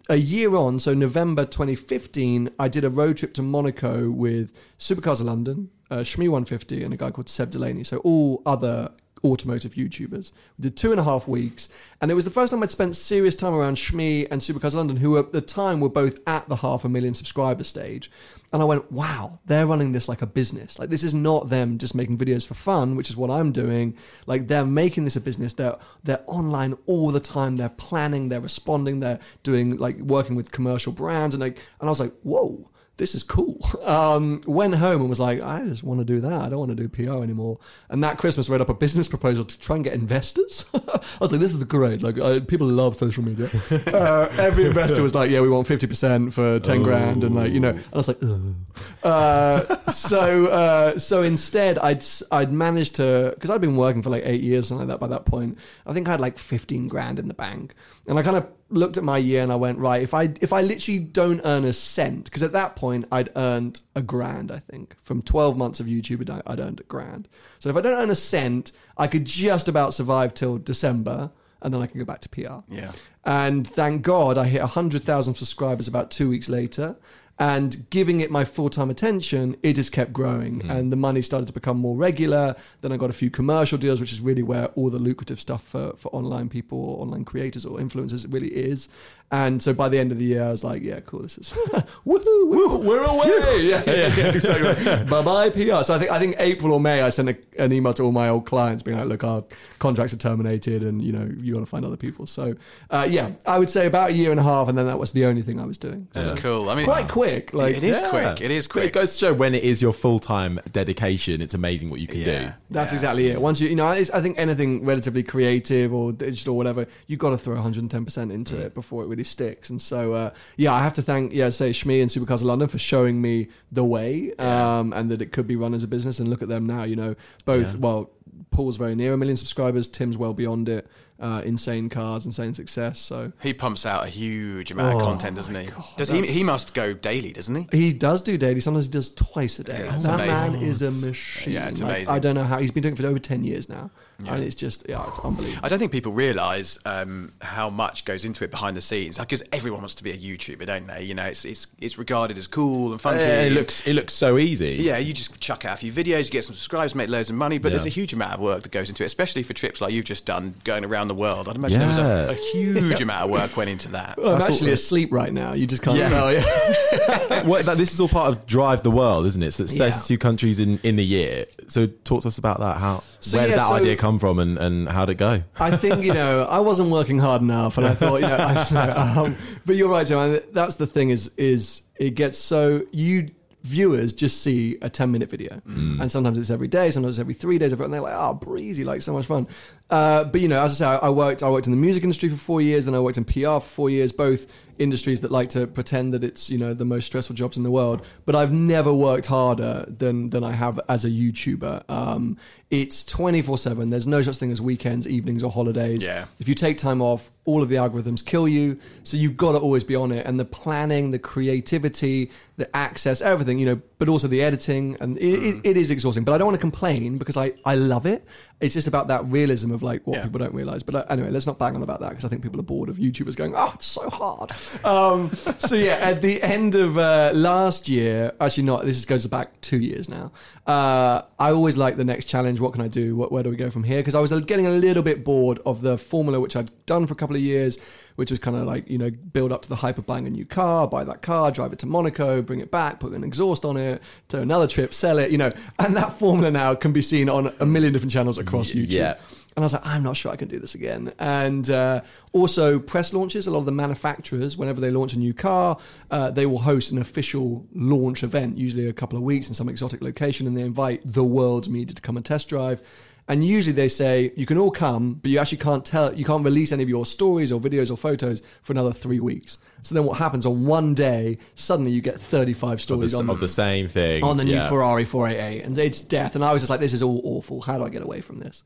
a 0.10 0.18
year 0.18 0.56
on, 0.56 0.80
so 0.80 0.94
November 0.94 1.46
2015, 1.46 2.50
I 2.60 2.68
did 2.68 2.84
a 2.84 2.90
road 2.90 3.18
trip 3.18 3.34
to 3.36 3.42
Monaco 3.42 4.10
with 4.10 4.54
Supercars 4.78 5.20
of 5.20 5.28
London, 5.28 5.70
uh, 5.90 5.98
Shmee 5.98 6.30
150, 6.30 6.84
and 6.84 6.94
a 6.94 6.98
guy 6.98 7.12
called 7.12 7.30
Seb 7.30 7.52
Delanney. 7.52 7.86
So 7.86 7.98
all 7.98 8.42
other 8.46 8.92
automotive 9.24 9.74
YouTubers. 9.74 10.32
We 10.58 10.64
did 10.64 10.78
two 10.78 10.92
and 10.92 11.00
a 11.00 11.04
half 11.04 11.28
weeks, 11.28 11.68
and 12.00 12.12
it 12.12 12.14
was 12.14 12.26
the 12.26 12.32
first 12.32 12.52
time 12.52 12.64
I'd 12.64 12.72
spent 12.72 12.96
serious 12.96 13.36
time 13.36 13.54
around 13.54 13.78
Shmee 13.78 14.28
and 14.30 14.42
Supercars 14.42 14.68
of 14.68 14.76
London, 14.76 14.98
who 14.98 15.18
at 15.18 15.34
the 15.34 15.42
time 15.42 15.80
were 15.80 15.90
both 15.90 16.20
at 16.28 16.48
the 16.48 16.58
half 16.58 16.86
a 16.86 16.90
million 16.90 17.14
subscriber 17.14 17.64
stage. 17.64 18.12
And 18.56 18.62
I 18.62 18.66
went, 18.66 18.90
wow, 18.90 19.40
they're 19.48 19.68
running 19.68 19.92
this 19.92 20.08
like 20.08 20.22
a 20.22 20.26
business. 20.26 20.80
Like 20.80 20.90
this 20.90 21.04
is 21.04 21.14
not 21.14 21.50
them 21.50 21.78
just 21.78 21.94
making 21.94 22.18
videos 22.18 22.48
for 22.48 22.54
fun, 22.54 22.96
which 22.96 23.10
is 23.10 23.18
what 23.18 23.30
I'm 23.30 23.52
doing. 23.52 23.98
Like 24.28 24.48
they're 24.48 24.66
making 24.66 25.04
this 25.04 25.18
a 25.18 25.20
business. 25.20 25.52
They're 25.56 25.76
they're 26.06 26.24
online 26.26 26.78
all 26.86 27.12
the 27.12 27.20
time. 27.20 27.58
They're 27.58 27.68
planning. 27.68 28.30
They're 28.30 28.40
responding. 28.40 29.02
They're 29.02 29.20
doing 29.44 29.76
like 29.76 29.98
working 29.98 30.38
with 30.38 30.54
commercial 30.54 30.94
brands. 30.94 31.36
And 31.36 31.42
like, 31.42 31.58
and 31.82 31.90
I 31.90 31.92
was 31.92 32.00
like, 32.00 32.14
whoa 32.24 32.70
this 32.98 33.16
is 33.16 33.24
cool. 33.24 33.60
Um, 33.86 34.42
went 34.48 34.74
home 34.76 35.02
and 35.02 35.10
was 35.10 35.20
like, 35.20 35.42
I 35.42 35.64
just 35.64 35.84
want 35.84 36.00
to 36.00 36.06
do 36.06 36.20
that. 36.22 36.42
I 36.42 36.50
don't 36.50 36.58
want 36.58 36.76
to 36.76 36.76
do 36.76 36.90
PR 36.90 37.24
anymore. 37.24 37.60
And 37.88 38.04
that 38.04 38.18
Christmas, 38.18 38.50
read 38.50 38.60
up 38.60 38.70
a 38.70 38.74
business 38.74 39.08
proposal 39.08 39.46
to 39.46 39.60
try 39.60 39.76
and 39.76 39.86
get 39.86 39.94
investors. 39.94 40.66
I 40.74 41.00
was 41.20 41.32
like, 41.32 41.40
this 41.40 41.54
is 41.54 41.64
great. 41.66 42.02
Like, 42.02 42.20
I, 42.20 42.40
people 42.40 42.68
love 42.68 42.96
social 42.96 43.24
media. 43.24 43.50
Uh, 43.86 44.28
every 44.40 44.66
investor 44.66 45.04
was 45.04 45.14
like, 45.14 45.30
yeah, 45.30 45.40
we 45.40 45.50
want 45.50 45.68
fifty 45.68 45.88
percent 45.88 46.34
for 46.34 46.60
ten 46.60 46.82
grand, 46.84 47.24
and 47.24 47.36
like, 47.36 47.52
you 47.52 47.60
know, 47.60 47.70
and 47.70 47.84
I 47.94 47.98
was 47.98 48.08
like, 48.08 48.22
Ugh. 48.24 48.56
Uh, 49.04 49.92
so, 49.92 50.48
uh, 50.48 50.98
so 50.98 51.22
instead, 51.24 51.78
I'd 51.80 52.04
I'd 52.32 52.52
managed 52.52 52.96
to 52.96 53.32
because 53.36 53.50
I'd 53.50 53.62
been 53.62 53.76
working 53.76 54.02
for 54.02 54.10
like 54.10 54.24
eight 54.26 54.42
years, 54.42 54.68
something 54.68 54.88
like 54.88 55.00
that. 55.00 55.00
By 55.00 55.08
that 55.16 55.26
point, 55.26 55.58
I 55.86 55.94
think 55.94 56.08
I 56.08 56.12
had 56.12 56.22
like 56.22 56.38
fifteen 56.38 56.88
grand 56.88 57.20
in 57.20 57.28
the 57.28 57.34
bank, 57.34 57.74
and 58.08 58.18
I 58.20 58.24
kind 58.24 58.38
of 58.38 58.48
looked 58.70 58.98
at 58.98 59.04
my 59.04 59.18
year 59.18 59.42
and 59.44 59.52
I 59.52 59.56
went, 59.56 59.78
right, 59.80 60.02
if 60.02 60.14
I 60.14 60.34
if 60.42 60.52
I 60.54 60.62
literally 60.62 61.00
don't 61.00 61.42
earn 61.44 61.64
a 61.66 61.74
cent, 61.74 62.26
because 62.26 62.44
at 62.44 62.52
that 62.54 62.76
point 62.76 63.06
I'd 63.12 63.30
earned 63.36 63.82
a 63.96 64.02
grand, 64.02 64.52
I 64.52 64.60
think, 64.60 64.96
from 65.04 65.22
twelve 65.22 65.58
months 65.58 65.80
of 65.80 65.86
YouTube, 65.88 66.22
I'd- 66.30 66.42
I'd 66.46 66.60
earned 66.60 66.80
a 66.80 66.84
grand. 66.84 67.28
So 67.60 67.70
if 67.70 67.76
I 67.76 67.82
don't 67.82 68.00
earn 68.00 68.10
a 68.10 68.16
cent, 68.16 68.72
I 68.98 69.08
could 69.08 69.26
just 69.26 69.68
about 69.68 69.94
survive 69.94 70.34
till 70.34 70.58
December, 70.58 71.32
and 71.62 71.74
then 71.74 71.82
I 71.82 71.88
can 71.88 72.00
go 72.00 72.06
back 72.06 72.22
to 72.22 72.30
PR. 72.30 72.64
Yeah. 72.70 72.92
And 73.28 73.68
thank 73.68 74.04
God 74.04 74.38
I 74.38 74.46
hit 74.46 74.62
100,000 74.62 75.34
subscribers 75.34 75.88
about 75.88 76.12
two 76.12 76.30
weeks 76.30 76.48
later. 76.48 76.96
And 77.38 77.90
giving 77.90 78.22
it 78.22 78.32
my 78.32 78.46
full 78.46 78.70
time 78.70 78.90
attention, 78.90 79.58
it 79.62 79.74
just 79.74 79.92
kept 79.92 80.14
growing. 80.14 80.60
Mm-hmm. 80.60 80.72
And 80.72 80.92
the 80.92 80.96
money 80.96 81.22
started 81.22 81.48
to 81.48 81.54
become 81.54 81.78
more 81.78 81.96
regular. 81.96 82.56
Then 82.80 82.94
I 82.94 82.98
got 82.98 83.10
a 83.10 83.14
few 83.14 83.30
commercial 83.30 83.78
deals, 83.78 84.00
which 84.00 84.14
is 84.14 84.22
really 84.22 84.44
where 84.44 84.68
all 84.68 84.90
the 84.90 85.00
lucrative 85.00 85.42
stuff 85.42 85.64
for, 85.64 85.94
for 85.98 86.10
online 86.16 86.48
people 86.48 86.78
or 86.80 87.02
online 87.02 87.26
creators 87.26 87.66
or 87.66 87.78
influencers 87.78 88.32
really 88.32 88.50
is. 88.50 88.88
And 89.32 89.62
so 89.62 89.74
by 89.74 89.90
the 89.90 89.98
end 89.98 90.12
of 90.12 90.20
the 90.20 90.24
year, 90.26 90.44
I 90.44 90.52
was 90.52 90.64
like, 90.64 90.84
yeah, 90.84 91.00
cool, 91.02 91.22
this 91.24 91.38
is 91.38 91.52
woohoo, 92.06 92.48
woo, 92.48 92.78
we're 92.78 93.04
away. 93.04 93.62
yeah, 93.68 93.84
yeah, 93.86 94.16
yeah, 94.16 94.28
exactly. 94.34 95.04
bye 95.10 95.22
bye 95.24 95.50
PR. 95.50 95.84
So 95.84 95.96
I 95.96 96.00
think 96.00 96.12
I 96.12 96.20
think 96.20 96.36
April 96.40 96.74
or 96.74 96.80
May, 96.80 97.02
I 97.02 97.10
sent 97.10 97.30
a, 97.30 97.38
an 97.58 97.74
email 97.74 97.94
to 97.96 98.04
all 98.04 98.12
my 98.12 98.30
old 98.30 98.46
clients 98.46 98.84
being 98.84 98.98
like, 98.98 99.08
look, 99.08 99.24
our 99.24 99.44
contracts 99.80 100.14
are 100.14 100.18
terminated 100.18 100.84
and, 100.84 101.02
you 101.02 101.12
know, 101.12 101.30
you 101.38 101.54
got 101.54 101.60
to 101.60 101.66
find 101.66 101.84
other 101.86 101.98
people. 101.98 102.28
So 102.28 102.56
uh, 102.92 103.08
yeah, 103.10 103.32
I 103.46 103.58
would 103.60 103.70
say 103.70 103.88
about 103.88 104.12
a 104.12 104.14
year 104.14 104.32
and 104.32 104.40
a 104.40 104.44
half. 104.44 104.68
And 104.70 104.78
then 104.78 104.86
that 104.86 105.00
was 105.00 105.12
the 105.12 105.26
only 105.26 105.42
thing 105.42 105.60
I 105.60 105.66
was 105.66 105.78
doing. 105.78 106.08
That's 106.14 106.30
So- 106.30 106.36
cool. 106.38 106.70
I 106.70 106.76
mean, 106.76 106.86
quite 106.86 107.10
quick. 107.10 107.54
Like 107.54 107.76
it 107.76 107.84
is 107.84 108.00
Yeah. 108.00 108.10
quick. 108.10 108.42
It 108.42 108.52
is 108.52 108.68
But 108.68 108.78
It 108.78 108.82
quick. 108.84 108.94
goes 108.94 109.12
to 109.14 109.18
show 109.18 109.34
when 109.34 109.54
it 109.56 109.64
is 109.64 109.82
your 109.82 109.92
full 109.94 110.20
time 110.20 110.60
dedication, 110.72 111.42
it's 111.42 111.54
amazing 111.54 111.90
what 111.90 112.00
you 112.00 112.08
can 112.08 112.20
Yeah. 112.22 112.44
do. 112.48 112.54
That's 112.70 112.94
exactly 112.94 113.28
it. 113.28 113.42
Once 113.42 113.60
you, 113.60 113.70
you 113.70 113.76
know, 113.76 113.86
I, 113.88 113.98
I 114.14 114.22
think 114.22 114.38
anything 114.38 114.86
relatively 114.86 115.24
creative 115.24 115.94
or 115.94 116.12
digital 116.14 116.54
or 116.54 116.58
whatever, 116.58 116.86
you've 117.08 117.20
got 117.20 117.32
to 117.32 117.38
throw 117.38 117.56
110% 117.58 118.32
into 118.32 118.58
it 118.60 118.74
before 118.76 119.04
it 119.04 119.08
really 119.16 119.24
sticks. 119.24 119.70
And 119.70 119.82
so, 119.82 120.14
uh, 120.14 120.30
yeah, 120.58 120.74
I 120.74 120.84
have 120.84 120.94
to 120.94 121.02
thank, 121.02 121.34
yeah, 121.34 121.50
say 121.50 121.72
Shmee 121.72 122.02
and 122.02 122.10
Supercars 122.12 122.36
of 122.36 122.44
London 122.44 122.68
for 122.68 122.78
showing 122.78 123.22
me 123.22 123.48
the 123.72 123.84
way 123.84 124.34
um, 124.38 124.94
and 124.94 125.10
that 125.12 125.22
it 125.22 125.32
could 125.32 125.48
be 125.48 125.56
run 125.56 125.74
as 125.74 125.84
a 125.84 125.88
business. 125.88 126.20
And 126.20 126.30
look 126.30 126.42
at 126.42 126.50
them 126.50 126.66
now, 126.66 126.84
you 126.84 126.96
know, 126.96 127.16
both, 127.46 127.78
well, 127.78 128.12
Paul's 128.52 128.78
very 128.78 128.96
near 128.96 129.14
a 129.14 129.18
million 129.18 129.38
subscribers, 129.38 129.88
Tim's 129.88 130.18
well 130.18 130.34
beyond 130.34 130.68
it. 130.70 130.88
uh, 131.20 131.42
insane 131.46 131.88
cars, 131.90 132.26
insane 132.26 132.54
success. 132.54 133.00
So 133.00 133.32
He 133.42 133.54
pumps 133.54 133.86
out 133.86 134.06
a 134.06 134.10
huge 134.10 134.72
amount 134.72 134.96
of 134.96 135.02
Oh 135.02 135.06
content, 135.06 135.36
doesn't 135.38 135.56
he? 135.56 135.68
God, 135.72 135.84
Does 135.98 136.10
he? 136.10 136.26
He 136.26 136.44
must 136.44 136.74
go 136.74 136.94
daily, 136.94 137.32
doesn't 137.32 137.56
he? 137.56 137.68
he 137.78 137.94
does 137.94 138.22
do 138.22 138.38
daily. 138.38 138.60
Sometimes 138.60 138.86
he 138.88 138.92
does 138.92 139.10
twice 139.14 139.58
a 139.60 139.64
day. 139.64 139.86
Yeah, 139.86 139.96
that 139.98 140.14
amazing. 140.16 140.28
man 140.28 140.56
is 140.62 140.82
a 140.82 140.92
machine. 141.08 141.54
Yeah, 141.54 141.70
it's 141.70 141.82
Like, 141.82 141.96
amazing. 141.96 142.14
I 142.14 142.20
don't 142.20 142.36
know 142.36 142.44
how 142.44 142.60
he's 142.60 142.72
been 142.72 142.84
doing 142.84 142.96
it 142.96 143.02
for 143.02 143.08
over 143.08 143.20
ten 143.20 143.44
years 143.46 143.70
now, 143.70 143.92
and 144.28 144.44
it's 144.44 144.56
just 144.56 144.88
yeah, 144.88 145.04
it's 145.08 145.20
unbelievable. 145.20 145.60
I 145.64 145.70
don't 145.70 145.80
think 145.80 145.92
people 145.92 146.12
realise 146.14 146.80
um, 146.86 147.34
how 147.42 147.70
much 147.70 148.06
goes 148.06 148.26
into 148.26 148.44
it 148.44 148.52
behind 148.52 148.78
the 148.78 148.82
scenes 148.82 149.18
because 149.18 149.44
everyone 149.52 149.82
wants 149.82 149.96
to 149.96 150.04
be 150.04 150.12
a 150.12 150.18
YouTuber, 150.18 150.66
don't 150.66 150.88
they? 150.88 151.04
You 151.04 151.14
know, 151.14 151.26
it's 151.26 151.44
it's, 151.46 151.68
it's 151.80 151.98
regarded 151.98 152.38
as 152.38 152.48
cool 152.48 152.92
and 152.92 153.02
funky. 153.02 153.20
Yeah, 153.22 153.42
it 153.44 153.52
looks 153.54 153.86
it 153.88 153.94
looks 153.94 154.14
so 154.14 154.38
easy. 154.38 154.76
Yeah, 154.80 154.98
you 154.98 155.14
just 155.14 155.40
chuck 155.40 155.66
out 155.66 155.74
a 155.74 155.78
few 155.78 155.92
videos, 155.92 156.26
you 156.26 156.32
get 156.32 156.44
some 156.44 156.56
subscribers, 156.56 156.96
make 156.96 157.10
loads 157.10 157.30
of 157.30 157.36
money, 157.36 157.58
but 157.58 157.70
Yeah. 157.70 157.78
there's 157.78 157.86
a 157.86 157.90
huge 157.90 158.14
amount 158.14 158.34
of 158.34 158.40
work 158.40 158.64
that 158.64 158.72
goes 158.72 158.90
into 158.90 159.04
it, 159.04 159.08
especially 159.08 159.44
for 159.44 159.54
trips 159.54 159.82
like 159.82 159.92
you've 159.94 160.06
just 160.06 160.26
done, 160.26 160.56
going 160.64 160.86
around 160.86 161.08
the 161.10 161.16
world. 161.16 161.48
I'd 161.50 161.56
imagine 161.56 161.80
there 161.80 161.88
was 161.88 161.98
a, 161.98 162.32
a 162.32 162.34
huge 162.52 163.02
amount 163.02 163.24
of 163.26 163.30
work 163.32 163.56
went 163.58 163.70
into 163.70 163.90
that. 163.90 164.18
I'm 164.18 164.24
That's 164.40 164.50
actually 164.50 164.72
asleep 164.72 165.12
right 165.12 165.34
now. 165.34 165.54
You 165.54 165.68
just 165.68 165.82
can't 165.84 165.98
Yeah. 165.98 166.10
tell. 166.10 166.32
Yeah. 166.34 167.44
well, 167.46 167.64
that, 167.64 167.78
this 167.78 167.94
is 167.94 168.00
all 168.00 168.08
part 168.10 168.30
of 168.30 168.46
Drive 168.46 168.82
the 168.84 168.92
World, 168.92 169.26
isn't 169.26 169.42
it? 169.44 169.52
So 169.54 169.64
it's 169.64 169.74
Yeah. 169.76 169.92
32 169.92 170.18
countries 170.18 170.60
in, 170.60 170.80
in 170.84 170.96
the 170.96 171.06
year. 171.06 171.46
So 171.68 171.88
talk 171.88 172.22
to 172.22 172.28
us 172.28 172.38
about 172.38 172.60
that. 172.60 172.78
How 172.78 173.04
So, 173.20 173.38
where 173.38 173.48
did 173.48 173.58
that 173.58 173.68
so- 173.68 173.74
idea 173.76 173.96
come 173.96 174.05
from, 174.20 174.40
and, 174.40 174.58
and 174.58 174.90
how'd 174.90 175.10
it 175.10 175.16
go? 175.16 175.44
I 175.60 175.76
think 175.78 176.04
you 176.04 176.14
know 176.14 176.44
I 176.44 176.60
wasn't 176.60 176.90
working 176.90 177.20
hard 177.20 177.42
enough, 177.42 177.78
and 177.78 177.86
I 177.86 177.96
thought 177.96 178.22
you 178.22 178.28
know. 178.28 178.38
I, 178.38 178.90
um, 179.18 179.36
but 179.66 179.76
you're 179.76 179.90
right, 179.90 180.06
Tim. 180.06 180.42
That's 180.52 180.76
the 180.76 180.88
thing 180.88 181.10
is 181.10 181.32
is 181.38 181.82
it 181.96 182.12
gets 182.12 182.38
so 182.38 182.84
you 182.92 183.32
viewers 183.64 184.14
just 184.14 184.44
see 184.44 184.78
a 184.84 184.90
10 184.92 185.12
minute 185.12 185.28
video 185.28 185.60
and 185.66 186.12
sometimes 186.12 186.38
it's 186.38 186.52
every 186.52 186.68
day 186.68 186.92
sometimes 186.92 187.16
it's 187.16 187.20
every 187.20 187.34
three 187.34 187.58
days 187.58 187.74
and 187.74 187.92
they're 187.92 188.00
like 188.00 188.14
oh 188.16 188.32
breezy 188.36 188.84
like 188.84 189.02
so 189.02 189.12
much 189.12 189.26
fun 189.26 189.48
uh, 189.90 190.24
but 190.24 190.42
you 190.42 190.48
know 190.48 190.62
as 190.64 190.72
i 190.72 190.76
say 190.76 190.86
I, 190.86 191.08
I 191.08 191.10
worked 191.10 191.44
i 191.44 191.50
worked 191.50 191.68
in 191.68 191.72
the 191.72 191.78
music 191.78 192.04
industry 192.04 192.30
for 192.30 192.36
four 192.36 192.62
years 192.62 192.88
and 192.88 192.96
i 192.96 193.00
worked 193.00 193.18
in 193.18 193.26
pr 193.26 193.40
for 193.42 193.60
four 193.60 193.90
years 193.90 194.12
both 194.12 194.48
industries 194.78 195.22
that 195.22 195.32
like 195.32 195.50
to 195.50 195.68
pretend 195.68 196.12
that 196.14 196.24
it's 196.24 196.50
you 196.50 196.58
know 196.58 196.74
the 196.74 196.84
most 196.84 197.06
stressful 197.06 197.36
jobs 197.36 197.56
in 197.56 197.64
the 197.64 197.72
world 197.72 198.04
but 198.26 198.36
i've 198.36 198.52
never 198.52 198.94
worked 198.94 199.28
harder 199.28 199.86
than 199.88 200.32
than 200.32 200.44
i 200.44 200.52
have 200.52 200.80
as 200.90 201.06
a 201.06 201.10
youtuber 201.10 201.88
um, 201.90 202.36
it's 202.72 203.04
24-7 203.04 203.90
there's 203.92 204.08
no 204.08 204.22
such 204.22 204.38
thing 204.38 204.52
as 204.52 204.60
weekends 204.62 205.08
evenings 205.08 205.44
or 205.44 205.52
holidays 205.52 206.04
Yeah. 206.04 206.26
if 206.40 206.48
you 206.48 206.56
take 206.56 206.78
time 206.78 207.02
off, 207.02 207.32
all 207.46 207.62
of 207.62 207.70
the 207.70 207.76
algorithms 207.76 208.26
kill 208.26 208.48
you. 208.48 208.80
So 209.04 209.18
you've 209.18 209.38
got 209.38 209.52
to 209.52 209.60
always 209.60 209.84
be 209.84 209.96
on 209.96 210.12
it. 210.12 210.26
And 210.26 210.40
the 210.40 210.46
planning, 210.46 211.12
the 211.12 211.20
creativity, 211.20 212.32
the 212.58 212.76
access, 212.76 213.22
everything, 213.22 213.60
you 213.60 213.68
know, 213.68 213.76
but 213.98 214.10
also 214.10 214.28
the 214.28 214.42
editing. 214.42 214.98
And 215.00 215.18
it, 215.18 215.40
Mm. 215.40 215.60
it, 215.60 215.70
it 215.72 215.78
is 215.78 215.90
exhausting. 215.92 216.24
But 216.24 216.34
I 216.34 216.38
don't 216.38 216.48
want 216.48 216.56
to 216.56 216.62
complain 216.62 217.18
because 217.18 217.38
I, 217.38 217.54
I 217.66 217.76
love 217.76 218.06
it. 218.06 218.26
It's 218.62 218.74
just 218.74 218.88
about 218.88 219.08
that 219.10 219.26
realism 219.26 219.72
of 219.72 219.84
like 219.84 220.06
what 220.08 220.18
Yeah. 220.18 220.24
people 220.24 220.40
don't 220.40 220.54
realize. 220.54 220.82
But 220.84 220.96
uh, 220.96 221.06
anyway, 221.10 221.30
let's 221.30 221.46
not 221.46 221.60
bang 221.60 221.76
on 221.76 221.84
about 221.84 222.00
that 222.02 222.10
because 222.10 222.26
I 222.26 222.30
think 222.30 222.42
people 222.42 222.60
are 222.60 222.64
bored 222.64 222.90
of 222.90 222.98
YouTubers 222.98 223.36
going, 223.36 223.54
oh, 223.56 223.72
it's 223.76 223.86
so 223.86 224.10
hard. 224.10 224.52
Um, 224.86 225.30
so 225.60 225.76
yeah, 225.76 225.96
at 225.96 226.22
the 226.22 226.42
end 226.42 226.76
of 226.76 226.98
uh, 226.98 227.32
last 227.34 227.88
year, 227.90 228.32
actually 228.40 228.64
not, 228.64 228.86
this 228.86 229.04
goes 229.06 229.26
back 229.28 229.60
two 229.62 229.80
years 229.80 230.08
now. 230.10 230.32
Uh, 230.66 231.22
I 231.38 231.52
always 231.52 231.78
like 231.78 231.98
the 231.98 232.06
next 232.06 232.26
challenge. 232.26 232.60
What 232.60 232.74
can 232.74 232.82
I 232.82 232.88
do? 232.88 233.16
What, 233.16 233.32
where 233.32 233.44
do 233.44 233.50
we 233.50 233.56
go 233.56 233.70
from 233.70 233.84
here? 233.84 233.98
Because 234.00 234.16
I 234.16 234.20
was 234.20 234.32
getting 234.46 234.66
a 234.68 234.72
little 234.72 235.04
bit 235.04 235.24
bored 235.24 235.60
of 235.66 235.82
the 235.82 235.98
formula 235.98 236.40
which 236.40 236.56
I'd 236.56 236.72
done 236.86 237.08
for 237.08 237.14
a 237.14 237.18
couple 237.18 237.36
of 237.36 237.42
years, 237.42 237.78
which 238.16 238.32
was 238.32 238.40
kind 238.40 238.58
of 238.58 238.66
like 238.66 238.90
you 238.90 238.98
know 238.98 239.10
build 239.10 239.52
up 239.52 239.62
to 239.64 239.70
the 239.70 239.78
hype 239.78 239.98
of 239.98 240.06
buying 240.06 240.28
a 240.28 240.30
new 240.30 240.46
car, 240.46 240.88
buy 240.88 241.04
that 241.04 241.22
car, 241.22 241.52
drive 241.52 241.74
it 241.74 241.80
to 241.80 241.86
Monaco, 241.86 242.42
bring 242.42 242.60
it 242.60 242.72
back, 242.72 243.00
put 243.00 243.14
an 243.14 243.24
exhaust 243.24 243.66
on 243.66 243.78
it, 243.78 244.02
to 244.30 244.40
another 244.40 244.68
trip, 244.68 244.94
sell 244.94 245.18
it. 245.20 245.32
You 245.32 245.38
know, 245.38 245.52
and 245.80 245.96
that 245.96 246.14
formula 246.14 246.52
now 246.52 246.76
can 246.76 246.92
be 246.92 247.02
seen 247.02 247.30
on 247.30 247.54
a 247.60 247.66
million 247.66 247.94
different 247.94 248.12
channels 248.12 248.38
across 248.38 248.72
YouTube. 248.72 248.92
yeah. 248.92 249.16
And 249.56 249.64
I 249.64 249.66
was 249.68 249.74
like, 249.74 249.86
I'm 249.86 250.04
not 250.04 250.18
sure 250.18 250.34
I 250.34 250.36
can 250.36 250.50
do 250.50 250.60
this 250.60 250.76
again. 250.76 251.14
And 251.18 251.70
uh, 251.70 252.02
also, 252.34 252.78
press 252.78 253.14
launches, 253.14 253.48
a 253.48 253.52
lot 253.52 253.60
of 253.60 253.66
the 253.66 253.72
manufacturers, 253.72 254.58
whenever 254.58 254.82
they 254.82 254.92
launch 254.92 255.14
a 255.14 255.18
new 255.18 255.34
car, 255.34 255.78
uh, 256.12 256.30
they 256.30 256.46
will 256.46 256.60
host 256.60 256.92
an 256.92 256.98
official 256.98 257.66
launch 257.74 258.22
event, 258.22 258.58
usually 258.58 258.90
a 258.90 258.94
couple 258.94 259.18
of 259.18 259.24
weeks 259.24 259.48
in 259.48 259.54
some 259.54 259.70
exotic 259.70 260.02
location, 260.02 260.46
and 260.46 260.58
they 260.58 260.62
invite 260.62 261.02
the 261.06 261.24
world's 261.24 261.70
media 261.70 261.96
to 261.96 262.02
come 262.02 262.18
and 262.18 262.26
test 262.26 262.50
drive. 262.50 262.82
And 263.28 263.44
usually 263.44 263.74
they 263.74 263.88
say, 263.88 264.32
you 264.36 264.46
can 264.46 264.58
all 264.60 264.70
come, 264.70 265.16
but 265.16 265.32
you 265.32 265.40
actually 265.40 265.58
can't 265.58 265.84
tell, 265.84 266.14
you 266.14 266.24
can't 266.24 266.46
release 266.46 266.72
any 266.72 266.84
of 266.84 266.90
your 266.90 267.08
stories 267.08 267.52
or 267.52 267.60
videos 267.60 267.90
or 267.90 267.98
photos 267.98 268.44
for 268.62 268.72
another 268.74 268.94
three 268.94 269.20
weeks. 269.20 269.58
So 269.82 269.96
then 269.96 270.04
what 270.04 270.18
happens 270.20 270.46
on 270.46 270.66
one 270.68 270.94
day, 270.94 271.40
suddenly 271.56 271.92
you 271.92 272.02
get 272.02 272.20
35 272.20 272.74
Of 272.74 272.82
stories 272.82 273.12
the, 273.14 273.18
on 273.20 273.30
of 273.32 273.40
the 273.40 273.48
same 273.48 273.88
thing. 273.88 274.24
on 274.24 274.38
the 274.38 274.44
new 274.44 274.54
Yeah. 274.54 274.70
Ferrari 274.70 275.06
488, 275.06 275.64
and 275.64 275.78
it's 275.78 276.02
death. 276.02 276.36
And 276.36 276.46
I 276.46 276.54
was 276.54 276.62
just 276.62 276.70
like, 276.70 276.80
this 276.80 276.94
is 276.94 277.02
all 277.02 277.20
awful. 277.24 277.62
How 277.62 277.80
do 277.80 277.86
I 277.86 277.90
get 277.90 278.04
away 278.04 278.22
from 278.22 278.40
this? 278.40 278.64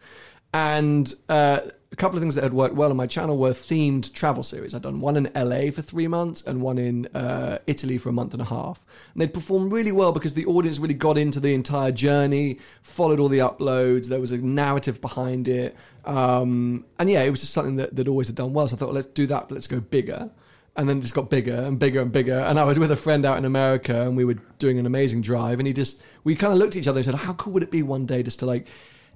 And 0.54 1.14
uh, 1.28 1.60
a 1.92 1.96
couple 1.96 2.18
of 2.18 2.22
things 2.22 2.36
that 2.36 2.44
had 2.44 2.54
worked 2.54 2.76
well 2.76 2.92
on 2.92 2.98
my 2.98 3.08
channel 3.08 3.38
were 3.38 3.52
themed 3.52 4.14
travel 4.14 4.44
series. 4.44 4.76
I'd 4.76 4.84
done 4.84 5.00
one 5.00 5.16
in 5.16 5.32
LA 5.36 5.72
for 5.72 5.82
three 5.82 6.08
months 6.08 6.42
and 6.44 6.62
one 6.62 6.78
in 6.78 7.08
uh, 7.08 7.60
Italy 7.66 7.98
for 7.98 8.10
a 8.10 8.14
month 8.14 8.34
and 8.34 8.42
a 8.42 8.46
half. 8.46 8.84
And 9.14 9.22
they'd 9.22 9.34
performed 9.34 9.72
really 9.72 9.92
well 9.92 10.12
because 10.12 10.36
the 10.36 10.46
audience 10.46 10.78
really 10.78 10.94
got 10.94 11.18
into 11.18 11.40
the 11.40 11.54
entire 11.54 11.92
journey, 11.92 12.60
followed 12.84 13.20
all 13.20 13.28
the 13.28 13.40
uploads. 13.40 14.08
There 14.08 14.20
was 14.20 14.32
a 14.32 14.38
narrative 14.38 15.02
behind 15.02 15.48
it. 15.48 15.76
Um, 16.06 16.86
and 17.00 17.10
yeah, 17.10 17.24
it 17.24 17.32
was 17.32 17.42
just 17.42 17.54
something 17.54 17.78
that, 17.78 17.96
that 17.96 18.08
always 18.08 18.28
had 18.28 18.36
done 18.36 18.54
well. 18.54 18.68
So 18.68 18.76
I 18.76 18.80
thought, 18.80 18.88
well, 18.88 18.96
let's 18.96 19.08
do 19.08 19.26
that, 19.28 19.50
but 19.50 19.56
let's 19.56 19.68
go 19.68 19.80
bigger 19.80 20.30
and 20.76 20.88
then 20.88 21.00
it 21.00 21.02
just 21.02 21.16
got 21.16 21.30
bigger 21.30 21.56
and 21.56 21.78
bigger 21.78 22.02
and 22.02 22.12
bigger. 22.12 22.40
And 22.40 22.58
I 22.58 22.64
was 22.64 22.80
with 22.80 22.92
a 22.92 22.96
friend 22.96 23.26
out 23.26 23.38
in 23.38 23.44
America, 23.44 24.04
and 24.04 24.16
we 24.16 24.24
were 24.24 24.36
doing 24.60 24.80
an 24.80 24.86
amazing 24.86 25.22
drive. 25.22 25.60
And 25.60 25.68
he 25.68 25.74
just, 25.74 26.02
we 26.24 26.36
kind 26.36 26.54
of 26.54 26.60
looked 26.60 26.76
at 26.76 26.80
each 26.80 26.88
other 26.88 27.00
and 27.00 27.06
said, 27.06 27.16
"How 27.16 27.34
cool 27.34 27.52
would 27.54 27.64
it 27.64 27.72
be 27.72 27.84
one 27.84 28.06
day 28.06 28.24
just 28.24 28.40
to 28.40 28.46
like 28.46 28.66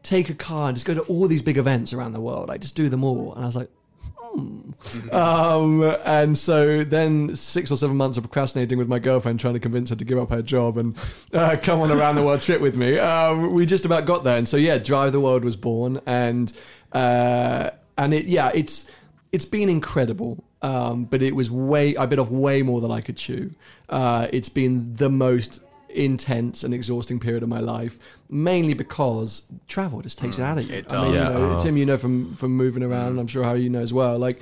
take 0.03 0.29
a 0.29 0.33
car 0.33 0.67
and 0.67 0.75
just 0.75 0.85
go 0.85 0.93
to 0.93 1.01
all 1.01 1.27
these 1.27 1.41
big 1.41 1.57
events 1.57 1.93
around 1.93 2.13
the 2.13 2.21
world? 2.21 2.49
Like 2.49 2.61
just 2.61 2.75
do 2.75 2.89
them 2.89 3.03
all." 3.03 3.33
And 3.33 3.43
I 3.43 3.47
was 3.47 3.55
like. 3.55 3.69
Hmm. 4.17 4.71
Um, 5.11 5.83
and 6.05 6.35
so 6.35 6.83
then 6.83 7.35
six 7.35 7.69
or 7.71 7.77
seven 7.77 7.95
months 7.97 8.17
of 8.17 8.23
procrastinating 8.23 8.79
with 8.79 8.87
my 8.87 8.97
girlfriend, 8.97 9.39
trying 9.39 9.53
to 9.53 9.59
convince 9.59 9.91
her 9.91 9.95
to 9.95 10.03
give 10.03 10.17
up 10.17 10.31
her 10.31 10.41
job 10.41 10.77
and 10.77 10.97
uh, 11.33 11.55
come 11.61 11.81
on 11.81 11.91
around 11.91 12.15
the 12.15 12.23
world 12.23 12.41
trip 12.41 12.59
with 12.59 12.75
me. 12.75 12.97
Um, 12.97 13.53
we 13.53 13.67
just 13.67 13.85
about 13.85 14.07
got 14.07 14.23
there, 14.23 14.37
and 14.37 14.47
so 14.47 14.57
yeah, 14.57 14.79
Drive 14.79 15.11
the 15.11 15.19
World 15.19 15.45
was 15.45 15.55
born, 15.55 16.01
and 16.07 16.51
uh, 16.93 17.69
and 17.97 18.13
it 18.13 18.25
yeah, 18.25 18.51
it's 18.55 18.89
it's 19.31 19.45
been 19.45 19.69
incredible. 19.69 20.43
Um, 20.63 21.03
but 21.03 21.21
it 21.21 21.35
was 21.35 21.51
way 21.51 21.95
I 21.97 22.05
bit 22.05 22.19
off 22.19 22.29
way 22.29 22.61
more 22.63 22.79
than 22.79 22.89
I 22.89 23.01
could 23.01 23.17
chew. 23.17 23.51
Uh, 23.89 24.27
it's 24.31 24.49
been 24.49 24.95
the 24.95 25.09
most 25.09 25.61
intense 25.95 26.63
and 26.63 26.73
exhausting 26.73 27.19
period 27.19 27.43
of 27.43 27.49
my 27.49 27.59
life, 27.59 27.97
mainly 28.29 28.73
because 28.73 29.43
travel 29.67 30.01
just 30.01 30.17
takes 30.17 30.37
it 30.37 30.41
mm. 30.41 30.45
out 30.45 30.57
of 30.57 30.69
you. 30.69 30.75
it 30.75 30.93
I 30.93 31.03
mean, 31.03 31.13
does. 31.13 31.27
you 31.27 31.33
know, 31.33 31.59
Tim, 31.63 31.77
you 31.77 31.85
know 31.85 31.97
from 31.97 32.35
from 32.35 32.55
moving 32.55 32.83
around, 32.83 33.07
mm. 33.07 33.11
and 33.11 33.19
I'm 33.19 33.27
sure 33.27 33.43
how 33.43 33.53
you 33.53 33.69
know 33.69 33.81
as 33.81 33.93
well. 33.93 34.17
Like 34.17 34.41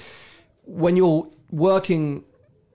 when 0.65 0.95
you're 0.95 1.27
working 1.51 2.23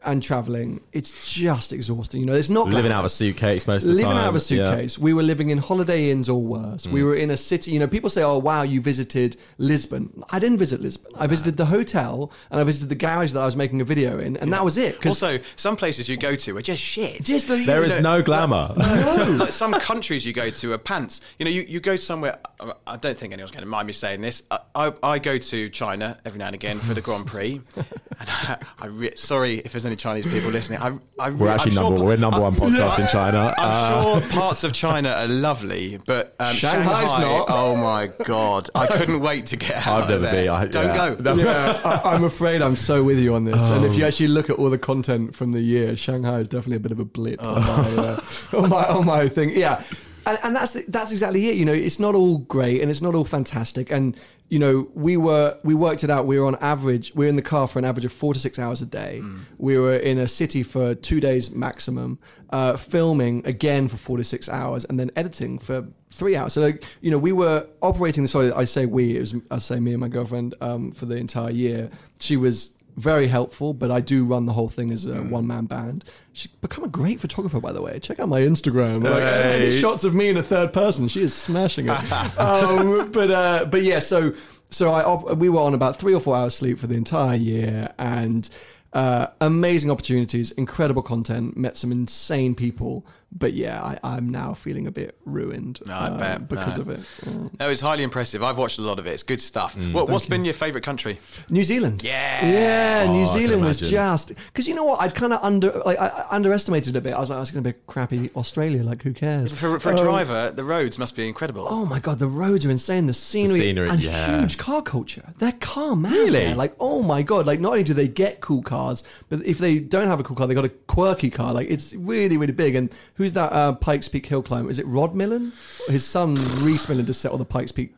and 0.07 0.23
traveling, 0.23 0.81
it's 0.93 1.33
just 1.35 1.73
exhausting. 1.73 2.21
You 2.21 2.27
know, 2.27 2.33
it's 2.35 2.49
not 2.49 2.67
living 2.69 2.91
glamorous 2.91 2.95
out 2.95 3.01
of 3.01 3.05
a 3.07 3.09
suitcase 3.11 3.67
most 3.67 3.83
of 3.83 3.89
the 3.89 3.95
living 3.97 4.05
time. 4.07 4.15
Living 4.15 4.25
out 4.27 4.29
of 4.37 4.51
a 4.51 4.55
Yeah. 4.55 4.71
suitcase. 4.71 4.99
We 4.99 5.13
were 5.13 5.23
living 5.23 5.51
in 5.51 5.59
holiday 5.59 6.11
inns 6.11 6.29
or 6.29 6.41
worse. 6.41 6.87
Mm. 6.87 6.93
We 6.93 7.03
were 7.03 7.15
in 7.15 7.31
a 7.31 7.37
city. 7.37 7.73
You 7.73 7.81
know, 7.81 7.87
people 7.87 8.09
say, 8.11 8.23
"Oh, 8.23 8.39
wow, 8.39 8.63
you 8.63 8.81
visited 8.81 9.37
Lisbon." 9.59 10.23
I 10.31 10.39
didn't 10.39 10.59
visit 10.59 10.81
Lisbon. 10.81 11.13
I 11.17 11.27
visited 11.27 11.57
the 11.57 11.67
hotel 11.67 12.31
and 12.51 12.61
I 12.61 12.65
visited 12.65 12.89
the 12.89 12.95
garage 12.95 13.33
that 13.33 13.41
I 13.41 13.45
was 13.45 13.57
making 13.57 13.81
a 13.81 13.85
video 13.85 14.19
in, 14.19 14.37
and 14.37 14.53
that 14.53 14.65
was 14.65 14.79
it. 14.79 15.05
Also, 15.07 15.39
some 15.57 15.77
places 15.77 16.09
you 16.09 16.17
go 16.17 16.35
to 16.37 16.57
are 16.57 16.63
just 16.63 16.81
shit. 16.83 17.23
just 17.23 17.51
a- 17.51 17.57
There 17.65 17.81
you 17.81 17.87
is 17.87 18.01
know, 18.01 18.19
no 18.19 18.23
glamour. 18.23 18.73
like 18.77 19.51
some 19.51 19.73
countries 19.73 20.25
you 20.25 20.33
go 20.33 20.51
to 20.51 20.73
are 20.73 20.79
pants. 20.79 21.21
You 21.39 21.45
know, 21.45 21.51
you, 21.51 21.63
you 21.63 21.81
go 21.81 21.97
somewhere. 21.97 22.39
I 22.87 22.97
don't 22.97 23.19
think 23.19 23.33
anyone's 23.33 23.51
going 23.51 23.65
to 23.65 23.69
mind 23.69 23.87
me 23.87 23.93
saying 23.93 24.21
this. 24.21 24.43
I, 24.51 24.59
I, 24.75 24.93
I 25.03 25.19
go 25.19 25.37
to 25.39 25.69
China 25.71 26.19
every 26.25 26.39
now 26.39 26.47
and 26.47 26.55
again 26.55 26.79
for 26.79 26.95
the 26.95 27.01
Grand 27.01 27.27
Prix. 27.27 27.61
and 27.77 28.29
I, 28.29 28.59
I 28.79 28.87
re- 28.87 29.17
sorry 29.17 29.59
if 29.59 29.73
there's 29.73 29.85
any 29.87 29.96
Chinese 29.97 30.27
people 30.27 30.51
listening. 30.51 30.81
I, 30.81 30.99
I 31.19 31.31
We're 31.31 31.49
actually 31.49 31.73
I'm 31.77 31.83
number 31.85 31.97
sure, 31.99 32.07
we're 32.07 32.17
number 32.17 32.41
one 32.41 32.55
podcast 32.55 32.99
in 32.99 33.07
China. 33.09 33.55
I'm 33.57 33.69
Uh, 33.69 34.21
sure 34.21 34.31
parts 34.31 34.65
of 34.65 34.73
China 34.73 35.11
are 35.11 35.29
lovely, 35.29 35.99
but 36.07 36.35
um, 36.39 36.55
Shanghai's 36.57 37.11
Shanghai, 37.11 37.21
not. 37.23 37.47
Oh 37.49 37.77
my 37.77 38.11
god, 38.25 38.69
I 38.75 38.87
couldn't 38.87 39.21
wait 39.21 39.47
to 39.47 39.57
get 39.57 39.87
out 39.87 40.05
I've 40.05 40.05
of 40.05 40.09
never 40.23 40.23
there. 40.23 40.45
been. 40.45 40.49
I- 40.53 40.67
Don't 40.67 40.87
yeah. 40.95 41.15
go. 41.15 41.35
No. 41.35 41.43
yeah, 41.43 41.81
I, 41.85 42.15
I'm 42.15 42.25
afraid 42.25 42.63
I'm 42.63 42.77
so 42.77 43.03
with 43.03 43.19
you 43.19 43.35
on 43.35 43.45
this. 43.45 43.63
And 43.71 43.85
if 43.85 43.95
you 43.97 44.05
Oh. 44.05 44.09
actually 44.09 44.29
look 44.29 44.51
at 44.51 44.57
all 44.57 44.71
the 44.71 44.79
content 44.79 45.35
from 45.35 45.53
the 45.53 45.61
year, 45.61 45.97
Shanghai 45.97 46.41
is 46.41 46.49
definitely 46.49 46.77
a 46.77 46.81
bit 46.81 46.93
of 46.93 46.99
a 47.01 47.05
blip 47.05 47.43
on, 47.43 47.61
my, 47.63 48.03
uh, 48.03 48.21
on 48.55 48.69
my 48.69 48.85
on 48.87 49.07
my 49.07 49.29
thing. 49.29 49.51
Yeah, 49.51 49.83
and, 50.27 50.39
and 50.43 50.57
that's 50.57 50.73
the, 50.73 50.85
that's 50.89 51.13
exactly 51.13 51.49
it. 51.49 51.57
You 51.57 51.65
know, 51.65 51.73
it's 51.73 51.99
not 51.99 52.15
all 52.15 52.39
great 52.39 52.83
and 52.83 52.91
it's 52.91 53.03
not 53.03 53.15
all 53.15 53.25
fantastic. 53.25 53.91
And 53.91 54.17
you 54.49 54.59
know, 54.61 54.89
we 54.95 55.17
were 55.17 55.59
we 55.65 55.75
worked 55.75 56.05
it 56.05 56.11
out. 56.11 56.27
We 56.27 56.39
were 56.39 56.47
on 56.47 56.57
average. 56.61 57.13
We 57.15 57.25
were 57.25 57.29
in 57.29 57.37
the 57.37 57.43
car 57.43 57.67
for 57.67 57.79
an 57.79 57.85
average 57.85 58.05
of 58.05 58.13
four 58.13 58.33
to 58.33 58.39
six 58.39 58.59
hours 58.59 58.81
a 58.81 58.87
day. 58.87 59.23
We 59.59 59.77
were 59.77 59.97
in 59.97 60.19
a 60.19 60.29
city 60.29 60.63
for 60.63 60.95
two 60.95 61.19
days 61.19 61.51
maximum, 61.51 62.19
uh, 62.51 62.77
filming 62.77 63.45
again 63.45 63.89
for 63.89 63.97
four 63.97 64.19
to 64.19 64.25
six 64.25 64.49
hours, 64.49 64.85
and 64.85 65.01
then 65.01 65.11
editing 65.17 65.59
for 65.59 65.89
three 66.11 66.37
hours. 66.37 66.53
So, 66.53 66.61
like, 66.61 66.85
you 67.01 67.11
know, 67.11 67.19
we 67.19 67.33
were 67.33 67.67
operating. 67.83 68.27
Sorry, 68.29 68.53
I 68.53 68.67
say 68.67 68.87
we. 68.87 69.17
It 69.17 69.21
was 69.21 69.35
I 69.51 69.59
say 69.59 69.81
me 69.81 69.93
and 69.93 70.01
my 70.01 70.09
girlfriend 70.09 70.55
um, 70.61 70.93
for 70.93 71.07
the 71.07 71.17
entire 71.17 71.51
year. 71.51 71.91
She 72.21 72.37
was 72.37 72.76
very 72.97 73.29
helpful. 73.29 73.75
But 73.75 73.91
I 73.91 74.01
do 74.01 74.25
run 74.25 74.47
the 74.47 74.53
whole 74.55 74.69
thing 74.69 74.91
as 74.91 75.07
a 75.07 75.11
Mm. 75.17 75.31
one 75.31 75.47
man 75.47 75.67
band. 75.67 76.05
She's 76.33 76.51
become 76.51 76.85
a 76.85 76.89
great 76.89 77.21
photographer, 77.21 77.61
by 77.61 77.73
the 77.73 77.83
way. 77.83 77.99
Check 77.99 78.19
out 78.21 78.29
my 78.29 78.41
Instagram. 78.41 79.03
Like, 79.03 79.23
Hey. 79.23 79.79
shots 79.79 80.05
of 80.05 80.15
me 80.15 80.29
in 80.29 80.37
a 80.37 80.43
third 80.43 80.73
person. 80.73 81.09
She 81.09 81.23
is 81.23 81.35
smashing 81.35 81.89
it. 81.89 82.13
um, 82.39 83.11
but 83.13 83.31
uh, 83.31 83.65
but 83.71 83.83
yeah, 83.83 83.99
so 84.01 84.33
so 84.71 84.91
I 84.91 85.03
op- 85.05 85.37
we 85.39 85.49
were 85.49 85.61
on 85.61 85.75
about 85.75 85.99
three 85.99 86.15
or 86.15 86.21
four 86.21 86.37
hours 86.37 86.55
sleep 86.55 86.79
for 86.79 86.87
the 86.87 86.95
entire 86.97 87.37
year, 87.37 87.91
and 87.99 88.49
uh, 88.93 89.27
amazing 89.41 89.91
opportunities, 89.91 90.51
incredible 90.53 91.03
content, 91.03 91.57
met 91.57 91.77
some 91.77 91.93
insane 91.93 92.55
people. 92.55 93.07
But 93.33 93.53
yeah, 93.53 93.83
I, 93.83 93.99
I'm 94.03 94.31
now 94.31 94.55
feeling 94.55 94.87
a 94.87 94.91
bit 94.91 95.19
ruined 95.27 95.81
No, 95.85 95.93
I 95.95 96.07
uh, 96.07 96.17
bet. 96.19 96.49
because 96.49 96.77
No. 96.79 96.83
of 96.83 96.89
it. 96.91 97.01
Uh, 97.27 97.49
That 97.59 97.67
was 97.67 97.81
highly 97.81 98.03
impressive. 98.03 98.43
I've 98.43 98.57
watched 98.57 98.79
a 98.79 98.83
lot 98.83 98.99
of 98.99 99.07
it. 99.07 99.11
It's 99.11 99.25
good 99.25 99.41
stuff. 99.43 99.77
what, 99.77 100.09
what's 100.09 100.25
been 100.27 100.45
your 100.45 100.55
favourite 100.55 100.85
country? 100.85 101.19
New 101.51 101.65
Zealand. 101.65 102.03
Yeah. 102.03 102.47
Yeah, 102.47 103.05
Oh, 103.09 103.13
New 103.13 103.27
Zealand 103.27 103.63
was 103.65 103.79
just 103.79 104.29
because 104.29 104.67
you 104.69 104.75
know 104.75 104.85
what 104.85 105.03
I'd 105.03 105.15
kind 105.15 105.33
of 105.33 105.43
under 105.43 105.83
like 105.85 105.99
I, 105.99 106.07
I 106.07 106.27
underestimated 106.37 106.95
it 106.95 106.99
a 106.99 107.01
bit. 107.03 107.15
I 107.15 107.19
was 107.21 107.29
like, 107.29 107.37
I 107.37 107.41
was 107.41 107.51
going 107.51 107.63
to 107.65 107.71
be 107.73 107.77
a 107.77 107.83
crappy 107.93 108.31
Australia. 108.37 108.83
Like, 108.83 109.03
who 109.03 109.13
cares? 109.13 109.53
For, 109.53 109.79
for 109.81 109.91
a 109.91 109.99
Um, 109.99 110.05
driver, 110.05 110.53
the 110.53 110.65
roads 110.65 110.97
must 110.97 111.15
be 111.17 111.27
incredible. 111.29 111.67
Oh 111.69 111.85
my 111.85 111.99
god, 112.01 112.21
the 112.21 112.29
roads 112.29 112.65
are 112.65 112.71
insane. 112.71 113.07
The 113.07 113.13
scenery, 113.13 113.59
scenery, 113.61 113.89
and 113.91 114.01
yeah. 114.03 114.41
huge 114.41 114.57
car 114.57 114.81
culture. 114.83 115.35
They're 115.39 115.53
car 115.53 115.95
mad. 115.97 116.13
Really? 116.13 116.31
there. 116.31 116.55
Like, 116.55 116.75
oh 116.81 117.03
my 117.03 117.23
god! 117.23 117.45
Like, 117.47 117.61
not 117.61 117.73
only 117.73 117.83
do 117.85 117.93
they 117.93 118.09
get 118.09 118.41
cool 118.41 118.63
cars, 118.63 119.03
but 119.29 119.45
if 119.45 119.59
they 119.59 119.79
don't 119.81 120.07
have 120.09 120.21
a 120.21 120.23
cool 120.23 120.37
car, 120.37 120.47
they 120.47 120.55
got 120.55 120.65
a 120.65 120.71
quirky 120.71 121.29
car. 121.29 121.53
Like, 121.53 121.69
it's 121.69 121.93
really, 121.93 122.37
really 122.39 122.53
big. 122.53 122.75
And 122.77 122.91
who's 123.17 123.33
that 123.35 123.53
uh, 123.53 123.73
Pikes 123.75 124.09
Peak 124.09 124.27
hill 124.27 124.43
climber? 124.43 124.71
Is 124.71 124.79
it 124.79 124.87
Rod 124.87 125.15
Millen? 125.15 125.53
His 125.89 126.05
son 126.05 126.35
Rhys 126.63 126.89
Millen 126.89 127.07
just 127.07 127.21
set 127.21 127.33
all 127.33 127.39
the 127.39 127.45
Pikes 127.45 127.73
Peak. 127.73 127.93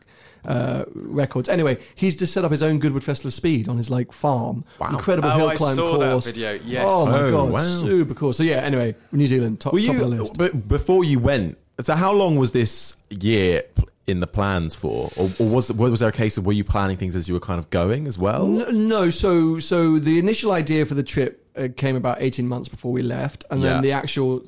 Uh, 0.44 0.84
records. 0.94 1.48
Anyway, 1.48 1.76
he's 1.96 2.14
just 2.16 2.32
set 2.32 2.44
up 2.44 2.50
his 2.52 2.62
own 2.62 2.78
Goodwood 2.78 3.02
Festival 3.02 3.28
of 3.28 3.34
Speed 3.34 3.68
on 3.68 3.76
his 3.76 3.90
like 3.90 4.12
farm. 4.12 4.64
Incredible 4.80 5.28
Oh, 5.28 5.36
hill 5.36 5.48
I 5.48 5.56
climb 5.56 5.74
saw 5.76 5.98
that 5.98 6.12
course. 6.12 6.26
video, 6.26 6.52
yes. 6.64 6.84
Oh 6.88 7.06
my 7.06 7.20
Oh, 7.22 7.30
god, 7.32 7.50
wow. 7.50 7.58
super 7.58 8.14
cool. 8.14 8.32
So 8.32 8.44
yeah. 8.44 8.58
Anyway, 8.58 8.94
New 9.12 9.26
Zealand 9.26 9.60
top, 9.60 9.72
Were 9.74 9.80
top 9.80 9.96
of 9.96 10.00
the 10.00 10.06
list. 10.06 10.38
but 10.38 10.68
before 10.68 11.02
you 11.04 11.18
went, 11.18 11.58
so 11.80 11.94
how 11.94 12.12
long 12.12 12.36
was 12.36 12.52
this 12.52 12.96
year 13.10 13.62
in 14.06 14.20
the 14.20 14.26
plans 14.28 14.74
for, 14.76 15.10
or, 15.16 15.28
or 15.40 15.48
was 15.48 15.72
was 15.72 16.00
there 16.00 16.08
a 16.08 16.12
case 16.12 16.38
of 16.38 16.46
were 16.46 16.52
you 16.52 16.64
planning 16.64 16.96
things 16.96 17.14
as 17.16 17.26
you 17.28 17.34
were 17.34 17.40
kind 17.40 17.58
of 17.58 17.68
going 17.70 18.06
as 18.06 18.16
well? 18.16 18.62
N- 18.68 18.88
No, 18.88 19.10
so 19.10 19.58
so 19.58 19.98
the 19.98 20.18
initial 20.20 20.52
idea 20.52 20.86
for 20.86 20.94
the 20.94 21.02
trip 21.02 21.44
uh, 21.58 21.68
came 21.76 21.96
about 21.96 22.18
eighteen 22.20 22.46
months 22.48 22.68
before 22.68 22.92
we 22.92 23.02
left, 23.02 23.44
and 23.50 23.62
then 23.62 23.76
Yeah. 23.76 23.80
the 23.82 23.92
actual 23.92 24.42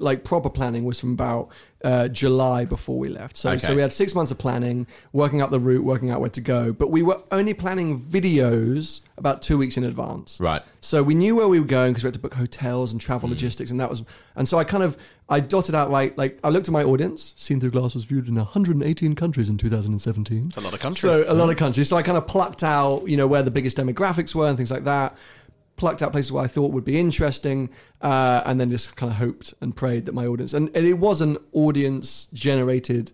like 0.00 0.24
proper 0.24 0.50
planning 0.50 0.84
was 0.84 1.00
from 1.00 1.12
about 1.12 1.48
uh, 1.82 2.06
July 2.08 2.64
before 2.66 2.98
we 2.98 3.08
left. 3.08 3.36
So 3.36 3.56
so 3.56 3.68
Okay. 3.68 3.74
we 3.76 3.80
had 3.82 3.90
six 3.92 4.14
months 4.14 4.30
of 4.30 4.38
planning, 4.38 4.86
working 5.12 5.40
out 5.40 5.50
the 5.50 5.58
route, 5.60 5.82
working 5.84 6.10
out 6.10 6.20
where 6.20 6.28
to 6.30 6.40
go, 6.40 6.72
but 6.72 6.90
we 6.90 7.02
were 7.02 7.22
only 7.32 7.54
planning 7.54 8.00
videos 8.02 9.00
about 9.16 9.40
two 9.42 9.56
weeks 9.58 9.76
in 9.76 9.84
advance. 9.84 10.38
Right. 10.40 10.62
So 10.80 11.02
we 11.02 11.14
knew 11.14 11.36
where 11.36 11.48
we 11.48 11.58
were 11.60 11.66
going 11.66 11.92
because 11.92 12.04
we 12.04 12.08
had 12.08 12.14
to 12.14 12.20
book 12.20 12.34
hotels 12.34 12.92
and 12.92 13.00
travel 13.00 13.28
logistics, 13.28 13.70
and 13.70 13.80
that 13.80 13.88
was. 13.90 14.02
And 14.36 14.48
so 14.48 14.58
I 14.58 14.64
kind 14.64 14.82
of 14.82 14.96
I 15.28 15.40
dotted 15.40 15.74
out 15.74 15.90
like 15.90 16.16
like 16.18 16.38
I 16.44 16.50
looked 16.50 16.68
at 16.68 16.72
my 16.72 16.82
audience. 16.84 17.32
Seen 17.36 17.60
Through 17.60 17.70
Glass 17.70 17.94
was 17.94 18.04
viewed 18.04 18.28
in 18.28 18.34
118 18.34 19.14
countries 19.14 19.48
in 19.48 19.56
2017. 19.56 20.46
It's 20.48 20.56
a 20.56 20.60
lot 20.60 20.74
of 20.74 20.80
countries. 20.80 21.00
So 21.16 21.24
a 21.26 21.34
lot 21.34 21.48
of 21.50 21.56
countries. 21.56 21.88
So 21.88 21.96
I 21.96 22.02
kind 22.02 22.18
of 22.18 22.26
plucked 22.26 22.62
out, 22.62 23.08
you 23.08 23.16
know, 23.16 23.26
where 23.26 23.42
the 23.42 23.50
biggest 23.50 23.76
demographics 23.78 24.34
were 24.34 24.46
and 24.48 24.56
things 24.56 24.70
like 24.70 24.84
that. 24.84 25.16
Plucked 25.80 26.02
out 26.02 26.12
places 26.12 26.30
where 26.30 26.44
I 26.44 26.46
thought 26.46 26.72
would 26.74 26.84
be 26.84 27.00
interesting, 27.00 27.70
uh, 28.02 28.42
and 28.44 28.60
then 28.60 28.70
just 28.70 28.96
kind 28.96 29.10
of 29.10 29.16
hoped 29.16 29.54
and 29.62 29.74
prayed 29.74 30.04
that 30.04 30.12
my 30.14 30.26
audience 30.26 30.52
and, 30.52 30.70
and 30.74 30.84
it 30.86 30.98
was 30.98 31.22
an 31.22 31.38
audience 31.52 32.28
generated 32.34 33.12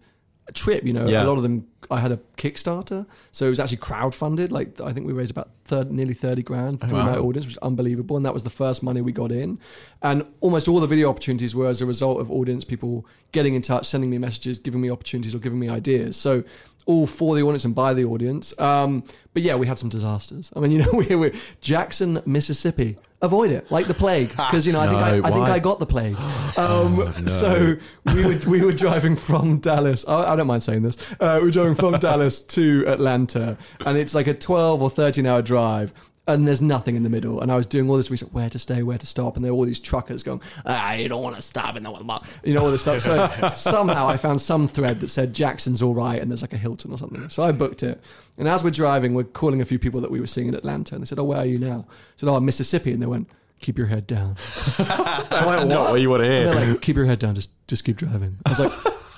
trip. 0.52 0.84
You 0.84 0.92
know, 0.92 1.06
Yeah. 1.06 1.22
a 1.22 1.26
lot 1.30 1.36
of 1.36 1.44
them. 1.44 1.68
I 1.90 2.00
had 2.00 2.12
a 2.12 2.18
Kickstarter, 2.36 3.06
so 3.32 3.46
it 3.46 3.50
was 3.50 3.60
actually 3.60 3.78
crowdfunded. 3.78 4.50
Like 4.50 4.80
I 4.80 4.92
think 4.92 5.06
we 5.06 5.12
raised 5.12 5.30
about 5.30 5.50
third, 5.64 5.90
nearly 5.90 6.14
thirty 6.14 6.42
grand 6.42 6.80
through 6.80 6.90
my 6.92 7.16
audience, 7.16 7.46
which 7.46 7.54
is 7.54 7.58
unbelievable. 7.62 8.16
And 8.16 8.24
that 8.26 8.34
was 8.34 8.44
the 8.44 8.50
first 8.50 8.82
money 8.82 9.00
we 9.00 9.12
got 9.12 9.32
in. 9.32 9.58
And 10.02 10.24
almost 10.40 10.68
all 10.68 10.80
the 10.80 10.86
video 10.86 11.08
opportunities 11.08 11.54
were 11.54 11.68
as 11.68 11.80
a 11.82 11.86
result 11.86 12.20
of 12.20 12.30
audience 12.30 12.64
people 12.64 13.06
getting 13.32 13.54
in 13.54 13.62
touch, 13.62 13.86
sending 13.86 14.10
me 14.10 14.18
messages, 14.18 14.58
giving 14.58 14.80
me 14.80 14.90
opportunities, 14.90 15.34
or 15.34 15.38
giving 15.38 15.58
me 15.58 15.68
ideas. 15.68 16.16
So 16.16 16.44
all 16.86 17.06
for 17.06 17.34
the 17.34 17.42
audience 17.42 17.64
and 17.64 17.74
by 17.74 17.92
the 17.94 18.04
audience. 18.04 18.58
Um, 18.60 19.02
but 19.34 19.42
yeah, 19.42 19.56
we 19.56 19.66
had 19.66 19.78
some 19.78 19.88
disasters. 19.88 20.52
I 20.54 20.60
mean, 20.60 20.70
you 20.72 20.78
know, 20.78 20.92
we 20.92 21.14
were 21.16 21.32
Jackson, 21.60 22.22
Mississippi. 22.24 22.96
Avoid 23.22 23.50
it 23.50 23.70
like 23.70 23.86
the 23.86 23.94
plague 23.94 24.28
because 24.28 24.66
you 24.66 24.74
know 24.74 24.80
I 24.80 24.86
think 24.88 25.00
I, 25.00 25.16
I 25.28 25.30
think? 25.32 25.48
I 25.48 25.58
got 25.58 25.80
the 25.80 25.86
plague. 25.86 26.16
Um, 26.58 27.26
So 27.28 27.76
we 28.14 28.24
were 28.24 28.38
we 28.46 28.62
were 28.62 28.72
driving 28.72 29.16
from 29.16 29.58
Dallas. 29.58 30.06
I, 30.06 30.32
I 30.32 30.36
don't 30.36 30.46
mind 30.46 30.62
saying 30.62 30.82
this. 30.82 30.96
Uh, 31.18 31.38
we 31.40 31.46
were 31.46 31.50
driving 31.50 31.74
from 31.76 31.98
Dallas 31.98 32.40
to 32.40 32.84
Atlanta, 32.86 33.56
and 33.84 33.96
it's 33.96 34.14
like 34.14 34.26
a 34.26 34.34
twelve 34.34 34.82
or 34.82 34.90
thirteen 34.90 35.26
hour 35.26 35.42
drive. 35.42 35.92
And 36.28 36.44
there's 36.44 36.60
nothing 36.60 36.96
in 36.96 37.04
the 37.04 37.08
middle. 37.08 37.40
And 37.40 37.52
I 37.52 37.56
was 37.56 37.66
doing 37.68 37.88
all 37.88 37.96
this 37.96 38.10
research, 38.10 38.30
where 38.32 38.50
to 38.50 38.58
stay, 38.58 38.82
where 38.82 38.98
to 38.98 39.06
stop. 39.06 39.36
And 39.36 39.44
there 39.44 39.52
were 39.54 39.58
all 39.58 39.64
these 39.64 39.78
truckers 39.78 40.24
going, 40.24 40.40
ah, 40.64 40.94
you 40.94 41.08
don't 41.08 41.22
want 41.22 41.36
to 41.36 41.40
stop 41.42 41.76
in 41.76 41.84
the 41.84 41.90
one 41.92 42.20
You 42.42 42.54
know, 42.54 42.64
all 42.64 42.72
this 42.72 42.80
stuff. 42.80 43.00
So 43.02 43.28
somehow 43.54 44.08
I 44.08 44.16
found 44.16 44.40
some 44.40 44.66
thread 44.66 44.98
that 45.02 45.08
said 45.08 45.32
Jackson's 45.32 45.82
all 45.82 45.94
right 45.94 46.20
and 46.20 46.28
there's 46.28 46.42
like 46.42 46.52
a 46.52 46.56
Hilton 46.56 46.90
or 46.90 46.98
something. 46.98 47.28
So 47.28 47.44
I 47.44 47.52
booked 47.52 47.84
it. 47.84 48.00
And 48.38 48.48
as 48.48 48.64
we're 48.64 48.70
driving, 48.70 49.14
we're 49.14 49.22
calling 49.22 49.60
a 49.60 49.64
few 49.64 49.78
people 49.78 50.00
that 50.00 50.10
we 50.10 50.18
were 50.18 50.26
seeing 50.26 50.48
in 50.48 50.56
Atlanta. 50.56 50.96
And 50.96 51.02
they 51.02 51.06
said, 51.06 51.20
oh, 51.20 51.24
where 51.24 51.38
are 51.38 51.46
you 51.46 51.58
now? 51.58 51.86
I 51.88 51.92
said, 52.16 52.28
oh, 52.28 52.34
I'm 52.34 52.44
Mississippi. 52.44 52.90
And 52.90 53.00
they 53.00 53.06
went, 53.06 53.30
keep 53.60 53.78
your 53.78 53.86
head 53.86 54.08
down. 54.08 54.34
I'm 54.78 55.46
like, 55.46 55.68
Not 55.68 55.92
what 55.92 56.00
you 56.00 56.10
want 56.10 56.24
to 56.24 56.26
and 56.28 56.34
hear. 56.34 56.54
they're 56.54 56.72
like, 56.72 56.82
keep 56.82 56.96
your 56.96 57.06
head 57.06 57.20
down, 57.20 57.36
just 57.36 57.50
just 57.68 57.84
keep 57.84 57.96
driving. 57.98 58.38
I 58.44 58.50
was 58.50 58.58
like, 58.58 58.72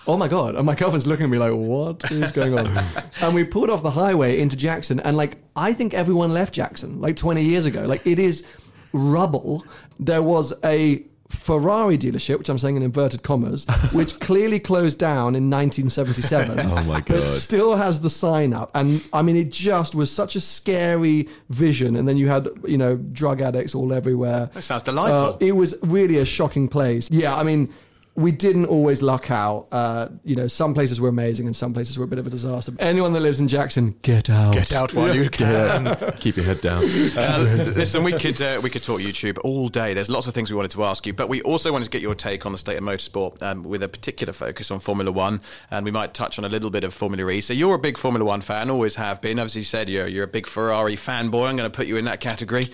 oh 0.08 0.16
my 0.16 0.26
god. 0.26 0.56
And 0.56 0.66
my 0.66 0.74
girlfriend's 0.74 1.06
looking 1.06 1.24
at 1.24 1.30
me 1.30 1.38
like, 1.38 1.52
what 1.52 2.10
is 2.10 2.32
going 2.32 2.58
on? 2.58 2.66
and 3.20 3.34
we 3.34 3.44
pulled 3.44 3.70
off 3.70 3.82
the 3.82 3.90
highway 3.90 4.40
into 4.40 4.56
Jackson, 4.56 4.98
and 5.00 5.16
like 5.16 5.36
I 5.54 5.72
think 5.72 5.94
everyone 5.94 6.32
left 6.32 6.54
Jackson 6.54 7.00
like 7.00 7.16
20 7.16 7.42
years 7.42 7.66
ago. 7.66 7.84
Like 7.84 8.04
it 8.06 8.18
is 8.18 8.44
rubble. 8.92 9.64
There 10.00 10.22
was 10.22 10.54
a 10.64 11.04
Ferrari 11.28 11.98
dealership, 11.98 12.38
which 12.38 12.48
I'm 12.48 12.56
saying 12.56 12.76
in 12.76 12.82
inverted 12.82 13.22
commas, 13.22 13.66
which 13.92 14.18
clearly 14.18 14.58
closed 14.58 14.98
down 14.98 15.36
in 15.36 15.50
1977. 15.50 16.58
Oh 16.70 16.84
my 16.84 17.00
But 17.00 17.06
God. 17.18 17.26
still 17.26 17.76
has 17.76 18.00
the 18.00 18.08
sign 18.08 18.54
up. 18.54 18.70
And 18.74 19.06
I 19.12 19.20
mean, 19.20 19.36
it 19.36 19.50
just 19.50 19.94
was 19.94 20.10
such 20.10 20.36
a 20.36 20.40
scary 20.40 21.28
vision. 21.50 21.96
And 21.96 22.08
then 22.08 22.16
you 22.16 22.28
had, 22.28 22.48
you 22.66 22.78
know, 22.78 22.96
drug 22.96 23.42
addicts 23.42 23.74
all 23.74 23.92
everywhere. 23.92 24.48
That 24.54 24.62
sounds 24.62 24.84
delightful. 24.84 25.34
Uh, 25.34 25.36
it 25.40 25.52
was 25.52 25.74
really 25.82 26.16
a 26.16 26.24
shocking 26.24 26.66
place. 26.66 27.10
Yeah, 27.10 27.36
I 27.36 27.42
mean, 27.42 27.72
we 28.18 28.32
didn't 28.32 28.66
always 28.66 29.00
luck 29.00 29.30
out. 29.30 29.68
Uh, 29.70 30.08
you 30.24 30.34
know, 30.34 30.48
some 30.48 30.74
places 30.74 31.00
were 31.00 31.08
amazing 31.08 31.46
and 31.46 31.54
some 31.54 31.72
places 31.72 31.96
were 31.96 32.04
a 32.04 32.08
bit 32.08 32.18
of 32.18 32.26
a 32.26 32.30
disaster. 32.30 32.72
Anyone 32.80 33.12
that 33.12 33.20
lives 33.20 33.38
in 33.38 33.46
Jackson, 33.46 33.94
get 34.02 34.28
out. 34.28 34.54
Get 34.54 34.72
out 34.72 34.92
while 34.92 35.14
you 35.14 35.30
can. 35.30 35.94
Keep 36.18 36.36
your 36.36 36.44
head 36.44 36.60
down. 36.60 36.82
Uh, 37.16 37.72
listen, 37.76 38.02
we 38.02 38.12
could 38.12 38.42
uh, 38.42 38.60
we 38.62 38.70
could 38.70 38.82
talk 38.82 39.00
YouTube 39.00 39.38
all 39.44 39.68
day. 39.68 39.94
There's 39.94 40.10
lots 40.10 40.26
of 40.26 40.34
things 40.34 40.50
we 40.50 40.56
wanted 40.56 40.72
to 40.72 40.84
ask 40.84 41.06
you, 41.06 41.12
but 41.12 41.28
we 41.28 41.42
also 41.42 41.70
wanted 41.70 41.84
to 41.84 41.90
get 41.90 42.02
your 42.02 42.16
take 42.16 42.44
on 42.44 42.50
the 42.50 42.58
state 42.58 42.76
of 42.76 42.82
motorsport 42.82 43.40
um, 43.40 43.62
with 43.62 43.84
a 43.84 43.88
particular 43.88 44.32
focus 44.32 44.72
on 44.72 44.80
Formula 44.80 45.12
One, 45.12 45.40
and 45.70 45.84
we 45.84 45.92
might 45.92 46.12
touch 46.12 46.40
on 46.40 46.44
a 46.44 46.48
little 46.48 46.70
bit 46.70 46.82
of 46.82 46.92
Formula 46.92 47.30
E. 47.30 47.40
So 47.40 47.52
you're 47.52 47.76
a 47.76 47.78
big 47.78 47.96
Formula 47.96 48.24
One 48.24 48.40
fan, 48.40 48.68
always 48.68 48.96
have 48.96 49.20
been. 49.20 49.38
As 49.38 49.54
you 49.54 49.62
said, 49.62 49.88
you're 49.88 50.08
you're 50.08 50.24
a 50.24 50.28
big 50.28 50.48
Ferrari 50.48 50.96
fanboy. 50.96 51.48
I'm 51.48 51.56
going 51.56 51.70
to 51.70 51.76
put 51.76 51.86
you 51.86 51.96
in 51.96 52.06
that 52.06 52.18
category. 52.18 52.70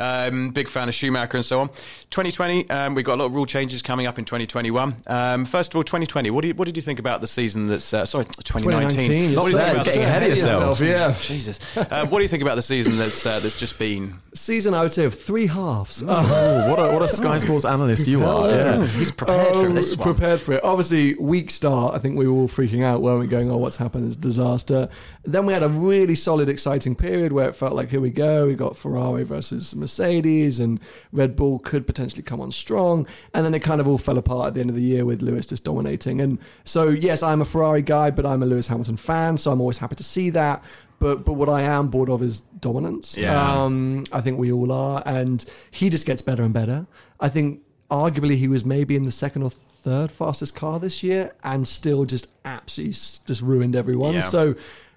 Um, 0.00 0.50
big 0.50 0.68
fan 0.68 0.88
of 0.88 0.94
Schumacher 0.94 1.36
and 1.36 1.46
so 1.46 1.60
on. 1.60 1.68
2020, 2.10 2.68
um, 2.70 2.94
we've 2.96 3.04
got 3.04 3.14
a 3.14 3.20
lot 3.20 3.26
of 3.26 3.34
rule 3.36 3.46
changes 3.46 3.80
coming 3.80 4.06
up 4.06 4.18
in 4.18 4.24
2021. 4.24 4.87
Um, 5.06 5.44
first 5.44 5.72
of 5.72 5.76
all, 5.76 5.82
2020. 5.82 6.30
What 6.30 6.42
do 6.42 6.48
you, 6.48 6.54
what 6.54 6.66
did 6.66 6.76
you 6.76 6.82
think 6.82 6.98
about 6.98 7.20
the 7.20 7.26
season 7.26 7.66
that's 7.66 7.92
uh, 7.94 8.04
sorry 8.04 8.24
2019? 8.26 9.34
2019, 9.34 9.36
What 9.36 9.44
do 9.44 9.50
you 9.50 9.56
think 9.58 9.72
about 9.72 9.84
getting 9.86 10.02
ahead 10.04 10.22
of 10.22 10.28
yourself. 10.30 10.80
Yeah. 10.80 11.14
Jesus. 11.20 11.60
Uh, 11.76 12.06
what 12.06 12.18
do 12.18 12.22
you 12.22 12.28
think 12.28 12.42
about 12.42 12.54
the 12.56 12.62
season 12.62 12.96
that's 12.98 13.24
uh, 13.26 13.38
that's 13.40 13.58
just 13.58 13.78
been? 13.78 14.18
Season, 14.34 14.72
I 14.74 14.82
would 14.82 14.92
say, 14.92 15.04
of 15.04 15.18
three 15.18 15.46
halves. 15.48 16.02
Oh, 16.06 16.70
what 16.70 16.78
a 16.78 16.92
what 16.92 17.02
a 17.02 17.08
Sky 17.08 17.38
Sports 17.40 17.64
analyst 17.64 18.06
you 18.06 18.24
are. 18.24 18.48
Yeah. 18.48 18.86
He's 18.86 19.10
prepared 19.10 19.54
for 19.54 19.66
Oh, 19.66 19.68
this 19.68 19.96
one. 19.96 20.14
Prepared 20.14 20.40
for 20.40 20.52
it. 20.54 20.64
Obviously, 20.64 21.14
week 21.16 21.50
start. 21.50 21.94
I 21.94 21.98
think 21.98 22.16
we 22.16 22.26
were 22.28 22.34
all 22.34 22.48
freaking 22.48 22.84
out, 22.84 23.02
weren't 23.02 23.20
we? 23.20 23.26
Going, 23.26 23.50
oh, 23.50 23.56
what's 23.56 23.76
happened 23.76 24.06
It's 24.06 24.16
disaster. 24.16 24.88
Then 25.24 25.44
we 25.46 25.52
had 25.52 25.62
a 25.62 25.68
really 25.68 26.14
solid, 26.14 26.48
exciting 26.48 26.94
period 26.94 27.32
where 27.32 27.48
it 27.48 27.54
felt 27.54 27.72
like, 27.74 27.90
here 27.90 28.00
we 28.00 28.10
go. 28.10 28.46
We 28.46 28.54
got 28.54 28.76
Ferrari 28.76 29.24
versus 29.24 29.74
Mercedes, 29.74 30.60
and 30.60 30.78
Red 31.12 31.34
Bull 31.36 31.58
could 31.58 31.86
potentially 31.86 32.22
come 32.22 32.40
on 32.40 32.52
strong. 32.52 33.06
And 33.34 33.44
then 33.44 33.54
it 33.54 33.60
kind 33.60 33.80
of 33.80 33.88
all 33.88 33.98
fell 33.98 34.18
apart 34.18 34.48
at 34.48 34.54
the 34.54 34.60
end 34.60 34.67
of 34.68 34.76
the 34.76 34.82
year 34.82 35.04
with 35.04 35.22
Lewis 35.22 35.46
just 35.46 35.64
dominating. 35.64 36.20
And 36.20 36.38
so, 36.64 36.88
yes, 36.88 37.22
I'm 37.22 37.40
a 37.40 37.44
Ferrari 37.44 37.82
guy, 37.82 38.10
but 38.10 38.26
I'm 38.26 38.42
a 38.42 38.46
Lewis 38.46 38.68
Hamilton 38.68 38.96
fan, 38.96 39.36
so 39.36 39.50
I'm 39.50 39.60
always 39.60 39.78
happy 39.78 39.96
to 39.96 40.04
see 40.04 40.30
that. 40.30 40.62
But 40.98 41.24
but 41.24 41.34
what 41.34 41.48
I 41.48 41.62
am 41.62 41.88
bored 41.88 42.10
of 42.10 42.22
is 42.22 42.40
dominance. 42.40 43.16
Yeah. 43.16 43.62
Um, 43.62 44.04
I 44.10 44.20
think 44.20 44.38
we 44.38 44.50
all 44.50 44.72
are, 44.72 45.02
and 45.06 45.44
he 45.70 45.90
just 45.90 46.06
gets 46.06 46.22
better 46.22 46.42
and 46.42 46.52
better. 46.52 46.86
I 47.20 47.28
think 47.28 47.62
arguably 47.90 48.36
he 48.36 48.48
was 48.48 48.64
maybe 48.64 48.96
in 48.96 49.04
the 49.04 49.12
second 49.12 49.42
or 49.42 49.50
third 49.50 50.10
fastest 50.10 50.54
car 50.54 50.80
this 50.80 51.02
year, 51.02 51.34
and 51.44 51.68
still 51.68 52.04
just 52.04 52.26
absolutely 52.44 52.94
just 53.26 53.42
ruined 53.42 53.76
everyone. 53.76 54.14
Yeah. 54.14 54.20
So 54.20 54.56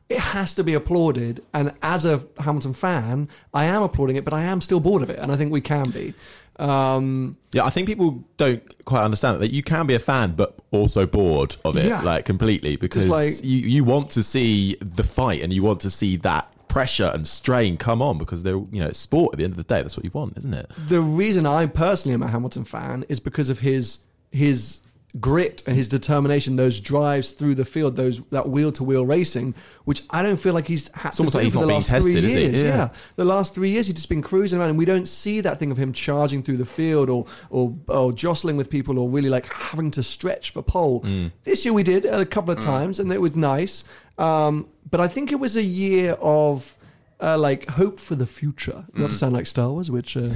it 0.09 0.19
has 0.19 0.53
to 0.55 0.63
be 0.63 0.73
applauded. 0.73 1.43
And 1.53 1.73
as 1.81 2.03
a 2.03 2.23
Hamilton 2.39 2.73
fan, 2.73 3.29
I 3.53 3.65
am 3.65 3.81
applauding 3.81 4.17
it, 4.17 4.25
but 4.25 4.33
I 4.33 4.43
am 4.43 4.59
still 4.59 4.79
bored 4.79 5.01
of 5.01 5.09
it, 5.09 5.19
and 5.19 5.31
I 5.31 5.37
think 5.37 5.51
we 5.51 5.61
can 5.61 5.89
be. 5.89 6.13
Um, 6.61 7.37
Yeah, 7.53 7.65
I 7.65 7.69
think 7.69 7.87
people 7.87 8.23
don't 8.37 8.61
quite 8.85 9.03
understand 9.03 9.41
that 9.41 9.51
you 9.51 9.63
can 9.63 9.87
be 9.87 9.95
a 9.95 9.99
fan, 9.99 10.33
but 10.35 10.55
also 10.71 11.05
bored 11.05 11.57
of 11.65 11.75
it, 11.75 11.85
Yeah. 11.87 12.01
like 12.01 12.23
completely, 12.25 12.75
because 12.75 13.07
like- 13.07 13.43
you, 13.43 13.57
you 13.57 13.83
want 13.83 14.09
to 14.11 14.23
see 14.23 14.77
the 14.79 15.03
fight 15.03 15.41
and 15.41 15.51
you 15.51 15.63
want 15.63 15.79
to 15.81 15.89
see 15.89 16.15
that 16.17 16.47
pressure 16.67 17.11
and 17.13 17.27
strain 17.27 17.75
come 17.77 18.01
on 18.01 18.17
because 18.17 18.43
they're 18.43 18.53
you 18.55 18.79
know 18.79 18.87
it's 18.87 18.97
sport 18.99 19.33
at 19.33 19.37
the 19.39 19.43
end 19.43 19.51
of 19.51 19.57
the 19.57 19.63
day. 19.63 19.81
That's 19.81 19.97
what 19.97 20.05
you 20.05 20.11
want, 20.13 20.37
isn't 20.37 20.53
it? 20.53 20.71
the 20.87 21.01
reason 21.01 21.45
I 21.45 21.65
personally 21.65 22.13
am 22.13 22.23
a 22.23 22.27
Hamilton 22.29 22.63
fan 22.63 23.03
is 23.09 23.19
because 23.19 23.49
of 23.49 23.59
his 23.59 23.99
his 24.31 24.79
grit 25.19 25.61
and 25.67 25.75
his 25.75 25.87
determination, 25.87 26.55
those 26.55 26.79
drives 26.79 27.31
through 27.31 27.55
the 27.55 27.65
field, 27.65 27.95
those 27.95 28.21
that 28.29 28.47
wheel 28.47 28.71
to 28.73 28.83
wheel 28.83 29.05
racing, 29.05 29.53
which 29.83 30.03
I 30.09 30.21
don't 30.23 30.37
feel 30.39 30.53
like 30.53 30.67
he's 30.67 30.87
had 30.93 31.09
It's 31.09 31.17
to 31.17 31.23
almost 31.23 31.33
do 31.33 31.37
like 31.39 31.43
he's 31.43 31.53
for 31.53 31.59
not 31.59 31.61
the 31.61 31.67
being 31.67 31.77
last 31.79 31.89
three 31.89 32.13
tested, 32.13 32.23
is 32.23 32.33
he? 32.33 32.41
years. 32.41 32.63
Yeah. 32.63 32.89
the 33.17 33.25
last 33.25 33.53
three 33.53 33.69
years 33.69 33.87
he's 33.87 33.95
just 33.95 34.09
been 34.09 34.21
cruising 34.21 34.59
around, 34.59 34.69
and 34.69 34.77
we 34.77 34.85
don't 34.85 35.07
see 35.07 35.41
that 35.41 35.59
thing 35.59 35.71
of 35.71 35.77
him 35.77 35.91
charging 35.93 36.41
through 36.43 36.57
the 36.57 36.65
field 36.65 37.09
or 37.09 37.25
or, 37.49 37.75
or 37.87 38.13
jostling 38.13 38.55
with 38.57 38.69
people 38.69 38.97
or 38.97 39.09
really 39.09 39.29
like 39.29 39.51
having 39.51 39.91
to 39.91 40.03
stretch 40.03 40.51
for 40.51 40.61
pole. 40.61 41.01
Mm. 41.01 41.31
This 41.43 41.65
year 41.65 41.73
we 41.73 41.83
did 41.83 42.05
a 42.05 42.25
couple 42.25 42.53
of 42.53 42.59
times, 42.61 42.99
and 42.99 43.11
it 43.11 43.19
was 43.21 43.35
nice. 43.35 43.83
Um, 44.17 44.67
but 44.89 45.01
I 45.01 45.07
think 45.07 45.31
it 45.31 45.39
was 45.39 45.55
a 45.57 45.63
year 45.63 46.13
of. 46.21 46.75
Uh, 47.23 47.37
like 47.37 47.69
hope 47.69 47.99
for 47.99 48.15
the 48.15 48.25
future. 48.25 48.83
Not 48.95 49.11
to 49.11 49.15
sound 49.15 49.33
like 49.33 49.45
Star 49.45 49.69
Wars, 49.69 49.91
which 49.91 50.17
uh, 50.17 50.31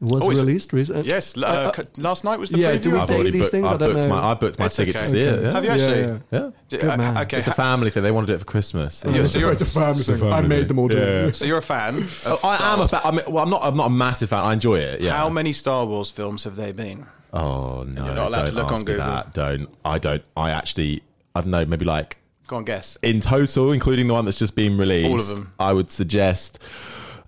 was 0.00 0.22
Oh, 0.22 0.28
released 0.28 0.72
recently. 0.72 1.08
Yes, 1.08 1.36
l- 1.36 1.44
uh, 1.44 1.72
c- 1.72 1.82
last 1.96 2.22
night 2.24 2.38
was 2.38 2.50
the 2.50 2.58
yeah, 2.58 2.72
preview. 2.76 2.82
do 2.82 2.90
we 2.92 2.98
I've 2.98 3.08
date 3.08 3.14
already 3.14 3.30
these 3.30 3.40
booked, 3.42 3.50
things? 3.52 3.64
I 3.66 3.68
I 3.74 3.76
don't 3.76 3.92
booked 3.94 4.02
know. 4.02 4.08
my 4.14 4.18
I 4.30 4.34
booked 4.34 4.58
my 4.58 4.66
It's 4.66 4.76
ticket 4.76 4.96
okay. 4.96 5.04
to 5.04 5.10
see 5.10 5.20
it. 5.22 5.42
Yeah. 5.42 5.52
Have 5.52 5.64
you 5.64 5.70
actually? 5.70 6.00
Yeah, 6.00 6.18
Yeah. 6.30 6.50
D- 6.68 6.76
Good 6.78 6.90
uh, 6.90 6.96
man. 6.98 7.18
Okay. 7.18 7.38
It's 7.38 7.46
a 7.46 7.54
family 7.54 7.90
thing. 7.90 8.02
They 8.02 8.10
want 8.10 8.26
to 8.26 8.32
do 8.32 8.36
it 8.36 8.38
for 8.40 8.44
Christmas. 8.44 9.04
Yeah, 9.06 9.24
so 9.24 9.38
you're, 9.38 9.52
a 9.52 9.56
family. 9.56 10.30
I 10.32 10.40
made 10.42 10.68
them 10.68 10.78
all 10.78 10.88
do 10.88 10.98
it. 10.98 11.36
so 11.36 11.44
you're 11.44 11.58
a 11.58 11.62
fan. 11.62 12.06
Oh, 12.26 12.38
I 12.44 12.72
am 12.74 12.80
a 12.80 12.88
fan. 12.88 13.00
I 13.04 13.10
mean, 13.10 13.20
well, 13.28 13.42
I'm 13.44 13.50
not. 13.50 13.62
I'm 13.64 13.76
not 13.76 13.86
a 13.86 13.90
massive 13.90 14.28
fan. 14.28 14.44
I 14.44 14.52
enjoy 14.52 14.76
it. 14.78 15.00
Yeah. 15.00 15.12
How 15.16 15.28
many 15.30 15.52
Star 15.52 15.86
Wars 15.86 16.10
films 16.10 16.44
have 16.44 16.56
they 16.56 16.72
been? 16.72 17.06
Oh 17.32 17.82
no! 17.82 18.04
You're 18.06 18.14
not 18.14 18.28
allowed 18.28 18.40
to 18.40 18.46
don't 18.46 18.54
look 18.54 18.66
on 18.68 18.72
ask 18.74 18.86
me 18.86 18.92
Google. 18.92 19.06
That. 19.06 19.32
Don't. 19.34 19.68
I 19.84 19.98
don't. 19.98 20.22
I 20.36 20.50
actually. 20.50 21.02
I 21.34 21.40
don't 21.40 21.50
know. 21.50 21.64
Maybe 21.66 21.84
like 21.84 22.16
Go 22.46 22.56
on, 22.56 22.64
guess. 22.64 22.96
in 23.02 23.20
total, 23.20 23.72
including 23.72 24.06
the 24.06 24.14
one 24.14 24.24
that's 24.24 24.38
just 24.38 24.54
been 24.56 24.78
released. 24.78 25.10
All 25.10 25.18
of 25.20 25.28
them. 25.28 25.52
I 25.58 25.72
would 25.72 25.90
suggest 25.90 26.58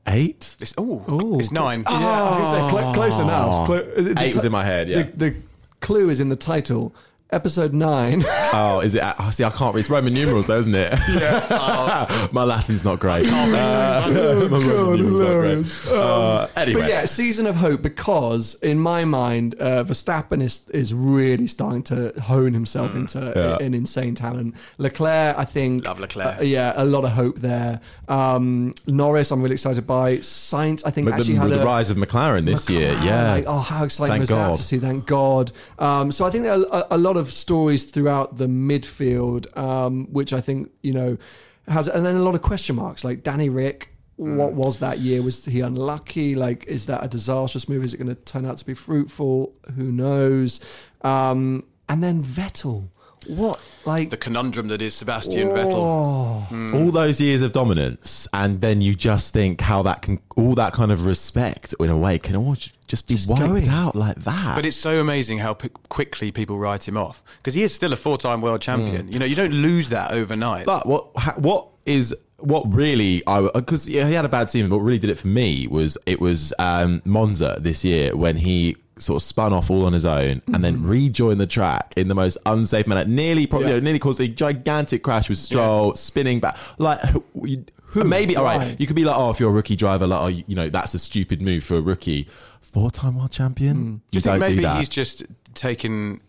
eight. 0.08 0.56
It's, 0.60 0.74
ooh, 0.78 1.04
Ooh. 1.10 1.38
it's 1.38 1.50
nine. 1.52 1.84
Yeah, 1.88 1.96
I 1.96 2.30
was 2.30 2.38
gonna 2.38 2.70
say, 2.70 2.76
cl- 2.80 2.94
close 2.94 3.18
enough. 3.20 3.48
Ah. 3.48 3.66
Clo- 3.66 3.82
the 3.82 4.14
Eight 4.22 4.34
was 4.34 4.44
in 4.44 4.52
my 4.52 4.64
head, 4.64 4.88
yeah. 4.88 5.02
The, 5.02 5.30
the 5.30 5.36
clue 5.80 6.08
is 6.10 6.20
in 6.20 6.28
the 6.28 6.36
title. 6.36 6.94
Episode 7.30 7.74
nine. 7.74 8.24
Oh, 8.54 8.80
is 8.82 8.94
it? 8.94 9.02
Oh, 9.18 9.28
see, 9.30 9.44
I 9.44 9.50
can't 9.50 9.74
read. 9.74 9.80
It's 9.80 9.90
Roman 9.90 10.14
numerals, 10.14 10.46
though, 10.46 10.58
isn't 10.60 10.74
it? 10.74 10.98
Yeah. 11.08 12.28
my 12.32 12.42
Latin's 12.44 12.84
not 12.84 13.00
great. 13.00 13.26
Uh, 13.26 14.08
my 14.50 14.56
Roman 14.58 14.96
numerals 14.96 15.84
not 15.84 15.90
great. 15.90 16.00
Uh, 16.00 16.48
anyway, 16.56 16.80
But 16.80 16.88
yeah, 16.88 17.04
season 17.04 17.46
of 17.46 17.56
hope 17.56 17.82
because 17.82 18.54
in 18.62 18.78
my 18.78 19.04
mind, 19.04 19.56
uh, 19.60 19.84
Verstappen 19.84 20.40
is 20.42 20.66
is 20.70 20.94
really 20.94 21.46
starting 21.48 21.82
to 21.84 22.18
hone 22.18 22.54
himself 22.54 22.94
into 22.94 23.18
Yeah. 23.36 23.62
an 23.62 23.74
insane 23.74 24.14
talent. 24.14 24.54
Leclerc, 24.78 25.36
I 25.38 25.44
think, 25.44 25.84
Love 25.84 26.00
Leclerc. 26.00 26.40
uh, 26.40 26.44
yeah, 26.44 26.72
a 26.76 26.84
lot 26.86 27.04
of 27.04 27.10
hope 27.10 27.40
there. 27.40 27.80
Um, 28.08 28.72
Norris, 28.86 29.30
I'm 29.30 29.42
really 29.42 29.54
excited 29.54 29.86
by. 29.86 30.16
Sainz, 30.18 30.82
I 30.86 30.90
think 30.90 31.06
But 31.10 31.18
actually 31.18 31.34
the, 31.34 31.40
had 31.40 31.50
the 31.50 31.60
a, 31.62 31.64
rise 31.66 31.90
of 31.90 31.98
McLaren 31.98 32.46
this 32.46 32.70
year, 32.70 32.92
yeah. 33.02 33.32
like, 33.32 33.44
oh, 33.46 33.58
how 33.58 33.84
exciting 33.84 34.12
Thank 34.12 34.20
was 34.22 34.30
God. 34.30 34.52
that 34.52 34.56
to 34.56 34.62
see? 34.62 34.78
Thank 34.78 35.04
God. 35.04 35.52
Um, 35.78 36.10
so 36.10 36.24
I 36.24 36.30
think 36.30 36.44
there 36.44 36.54
are 36.54 36.64
a, 36.72 36.86
a 36.92 36.98
lot 36.98 37.17
of 37.18 37.32
stories 37.32 37.84
throughout 37.84 38.38
the 38.38 38.46
midfield, 38.46 39.56
um, 39.56 40.06
which 40.12 40.32
I 40.32 40.40
think 40.40 40.70
you 40.82 40.92
know 40.92 41.18
has, 41.66 41.88
and 41.88 42.06
then 42.06 42.16
a 42.16 42.22
lot 42.22 42.34
of 42.34 42.42
question 42.42 42.76
marks 42.76 43.04
like 43.04 43.22
Danny 43.22 43.48
Rick. 43.48 43.90
Mm. 44.18 44.36
What 44.36 44.54
was 44.54 44.80
that 44.80 44.98
year? 44.98 45.22
Was 45.22 45.44
he 45.44 45.60
unlucky? 45.60 46.34
Like, 46.34 46.66
is 46.66 46.86
that 46.86 47.04
a 47.04 47.08
disastrous 47.08 47.68
move? 47.68 47.84
Is 47.84 47.94
it 47.94 47.98
going 47.98 48.08
to 48.08 48.20
turn 48.20 48.44
out 48.44 48.56
to 48.58 48.66
be 48.66 48.74
fruitful? 48.74 49.54
Who 49.76 49.92
knows? 49.92 50.60
Um, 51.02 51.64
and 51.88 52.02
then 52.02 52.24
Vettel. 52.24 52.88
What 53.26 53.60
like 53.84 54.10
The 54.10 54.16
conundrum 54.16 54.68
that 54.68 54.80
is 54.82 54.94
Sebastian 54.94 55.48
Vettel. 55.48 55.74
Oh, 55.74 56.70
all 56.74 56.90
those 56.90 57.20
years 57.20 57.42
of 57.42 57.52
dominance, 57.52 58.28
and 58.32 58.60
then 58.60 58.80
you 58.80 58.94
just 58.94 59.32
think 59.34 59.60
how 59.60 59.82
that 59.82 60.02
can, 60.02 60.20
all 60.36 60.54
that 60.54 60.72
kind 60.72 60.92
of 60.92 61.04
respect 61.06 61.74
in 61.80 61.88
a 61.90 61.96
way, 61.96 62.18
can 62.18 62.36
all 62.36 62.54
just 62.54 63.06
be 63.08 63.14
Just 63.14 63.28
wiped 63.28 63.42
going. 63.42 63.68
out 63.68 63.94
like 63.94 64.16
that. 64.24 64.56
But 64.56 64.64
it's 64.66 64.76
so 64.76 65.00
amazing 65.00 65.38
how 65.38 65.54
p- 65.54 65.68
quickly 65.88 66.30
people 66.32 66.58
write 66.58 66.86
him 66.88 66.96
off 66.96 67.22
because 67.38 67.54
he 67.54 67.62
is 67.62 67.74
still 67.74 67.92
a 67.92 67.96
four-time 67.96 68.40
world 68.40 68.60
champion. 68.62 69.10
You 69.12 69.18
know, 69.18 69.26
you 69.26 69.34
don't 69.34 69.52
lose 69.52 69.88
that 69.90 70.12
overnight. 70.12 70.64
But 70.66 70.86
what 70.86 71.08
ha- 71.16 71.34
what 71.36 71.68
is 71.84 72.14
what 72.38 72.72
really 72.72 73.22
I 73.26 73.40
because 73.54 73.88
yeah, 73.88 74.06
he 74.06 74.14
had 74.14 74.24
a 74.24 74.28
bad 74.28 74.48
season. 74.48 74.70
But 74.70 74.76
what 74.78 74.84
really 74.84 74.98
did 74.98 75.10
it 75.10 75.18
for 75.18 75.28
me 75.28 75.66
was 75.66 75.98
it 76.06 76.20
was 76.20 76.54
um, 76.58 77.02
Monza 77.04 77.58
this 77.60 77.84
year 77.84 78.16
when 78.16 78.36
he 78.36 78.76
sort 78.98 79.22
of 79.22 79.26
spun 79.26 79.52
off 79.52 79.70
all 79.70 79.84
on 79.84 79.92
his 79.92 80.04
own 80.04 80.42
and 80.52 80.64
then 80.64 80.76
mm-hmm. 80.78 80.88
rejoined 80.88 81.40
the 81.40 81.46
track 81.46 81.94
in 81.96 82.08
the 82.08 82.14
most 82.14 82.38
unsafe 82.46 82.86
manner. 82.86 83.04
Nearly 83.04 83.46
probably 83.46 83.68
Yeah. 83.68 83.74
you 83.74 83.80
know, 83.80 83.84
nearly 83.84 83.98
caused 83.98 84.20
a 84.20 84.28
gigantic 84.28 85.02
crash 85.02 85.28
with 85.28 85.38
Stroll 85.38 85.94
spinning 85.94 86.40
back. 86.40 86.56
Like 86.78 87.00
who, 87.00 87.24
you- 87.44 87.64
maybe 87.94 88.36
all 88.36 88.44
Why? 88.44 88.58
right, 88.58 88.80
you 88.80 88.86
could 88.86 88.96
be 88.96 89.04
like, 89.04 89.16
oh, 89.16 89.30
if 89.30 89.40
you're 89.40 89.50
a 89.50 89.52
rookie 89.52 89.76
driver, 89.76 90.06
like 90.06 90.20
oh, 90.20 90.26
you 90.26 90.44
you 90.46 90.54
know 90.54 90.68
that's 90.68 90.94
a 90.94 90.98
stupid 90.98 91.40
move 91.40 91.64
for 91.64 91.76
a 91.76 91.80
rookie. 91.80 92.28
Four-time 92.60 93.16
world 93.16 93.30
champion. 93.32 93.76
Mm. 93.76 93.80
do 93.80 93.86
You 93.86 94.00
you 94.10 94.20
think 94.20 94.40
don't 94.40 94.54
do 94.56 94.60
that. 94.62 94.78
he's 94.78 94.88
just 94.90 95.24
taken, 95.54 96.20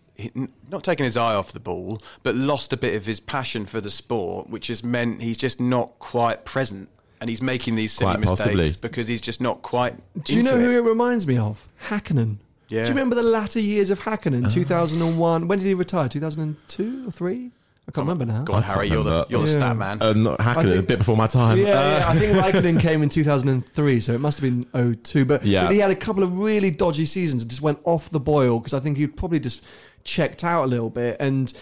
not 0.70 0.82
taken 0.84 1.04
his 1.04 1.16
eye 1.16 1.34
off 1.34 1.52
the 1.52 1.60
ball, 1.60 2.00
but 2.22 2.34
lost 2.34 2.72
a 2.72 2.76
bit 2.78 2.94
of 2.94 3.04
his 3.04 3.20
passion 3.20 3.66
for 3.66 3.80
the 3.80 3.90
sport, 3.90 4.48
which 4.48 4.68
has 4.68 4.82
meant 4.82 5.20
he's 5.20 5.36
just 5.36 5.60
not 5.60 5.98
quite 5.98 6.44
present. 6.46 6.88
And 7.20 7.28
he's 7.28 7.42
making 7.42 7.74
these 7.74 7.92
silly 7.92 8.16
mistakes 8.16 8.76
because 8.76 9.06
he's 9.06 9.20
just 9.20 9.42
not 9.42 9.60
quite. 9.60 9.94
Do 10.24 10.34
you 10.34 10.42
know 10.42 10.56
it. 10.56 10.62
who 10.62 10.70
it 10.70 10.80
reminds 10.80 11.26
me 11.26 11.36
of? 11.36 11.68
Hakkinen. 11.88 12.38
Yeah. 12.70 12.82
Do 12.84 12.88
you 12.88 12.94
remember 12.94 13.16
the 13.16 13.22
latter 13.22 13.60
years 13.60 13.90
of 13.90 14.00
Uh. 14.06 14.16
Hakkinen? 14.16 14.50
2001. 14.52 15.48
When 15.48 15.58
did 15.58 15.66
he 15.66 15.74
retire? 15.74 16.08
2002 16.08 17.04
or 17.08 17.10
3? 17.10 17.50
I 17.88 17.92
can't 17.92 18.06
remember 18.06 18.24
now. 18.24 18.44
Go 18.44 18.52
on, 18.52 18.62
I 18.62 18.66
Harry. 18.66 18.88
You're 18.88 19.02
the 19.02 19.26
you're 19.28 19.40
the 19.42 19.48
stat 19.48 19.76
man. 19.76 20.00
uh, 20.00 20.12
not 20.12 20.40
hacking 20.40 20.62
it 20.64 20.68
a 20.70 20.74
think- 20.76 20.86
bit 20.88 20.98
before 20.98 21.16
my 21.16 21.26
time. 21.26 21.58
Yeah, 21.58 21.64
Uh, 21.64 21.98
yeah, 21.98 22.08
I 22.08 22.16
think 22.16 22.36
Raikkonen 22.76 22.80
came 22.80 23.02
in 23.02 23.08
2003, 23.08 23.98
so 24.00 24.12
it 24.14 24.20
must 24.20 24.38
have 24.38 24.48
been 24.48 24.66
02. 25.02 25.24
But, 25.24 25.44
Yeah. 25.44 25.64
but 25.64 25.72
he 25.72 25.80
had 25.80 25.90
a 25.90 25.96
couple 25.96 26.22
of 26.22 26.38
really 26.38 26.70
dodgy 26.70 27.04
seasons 27.04 27.42
and 27.42 27.50
just 27.50 27.62
went 27.62 27.80
off 27.84 28.08
the 28.10 28.20
boil 28.20 28.60
because 28.60 28.74
I 28.74 28.78
think 28.80 28.96
he'd 28.96 29.16
probably 29.16 29.40
just 29.40 29.62
checked 30.04 30.44
out 30.44 30.64
a 30.64 30.68
little 30.68 30.90
bit. 30.90 31.16
And 31.18 31.52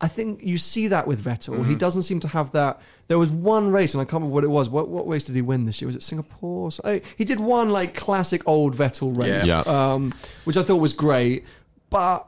I 0.00 0.06
think 0.08 0.42
you 0.44 0.58
see 0.58 0.88
that 0.88 1.06
with 1.08 1.24
Vettel. 1.24 1.54
Mm-hmm. 1.56 1.70
He 1.70 1.74
doesn't 1.74 2.04
seem 2.04 2.20
to 2.20 2.28
have 2.28 2.52
that. 2.52 2.80
There 3.08 3.18
was 3.18 3.30
one 3.30 3.70
race, 3.72 3.94
and 3.94 4.00
I 4.00 4.04
can't 4.04 4.14
remember 4.14 4.34
what 4.34 4.44
it 4.44 4.48
was. 4.50 4.68
What, 4.68 4.88
what 4.88 5.08
race 5.08 5.24
did 5.26 5.34
he 5.34 5.42
win 5.42 5.64
this 5.64 5.80
year? 5.80 5.86
Was 5.86 5.96
it 5.96 6.02
Singapore? 6.02 6.70
So, 6.70 7.00
he 7.16 7.24
did 7.24 7.40
one 7.40 7.70
like 7.70 7.94
classic 7.94 8.42
old 8.46 8.76
Vettel 8.76 9.16
race, 9.16 9.44
Yeah. 9.44 9.62
Yeah. 9.66 9.92
Um, 9.92 10.14
which 10.44 10.56
I 10.56 10.62
thought 10.62 10.76
was 10.76 10.92
great. 10.92 11.44
But 11.90 12.26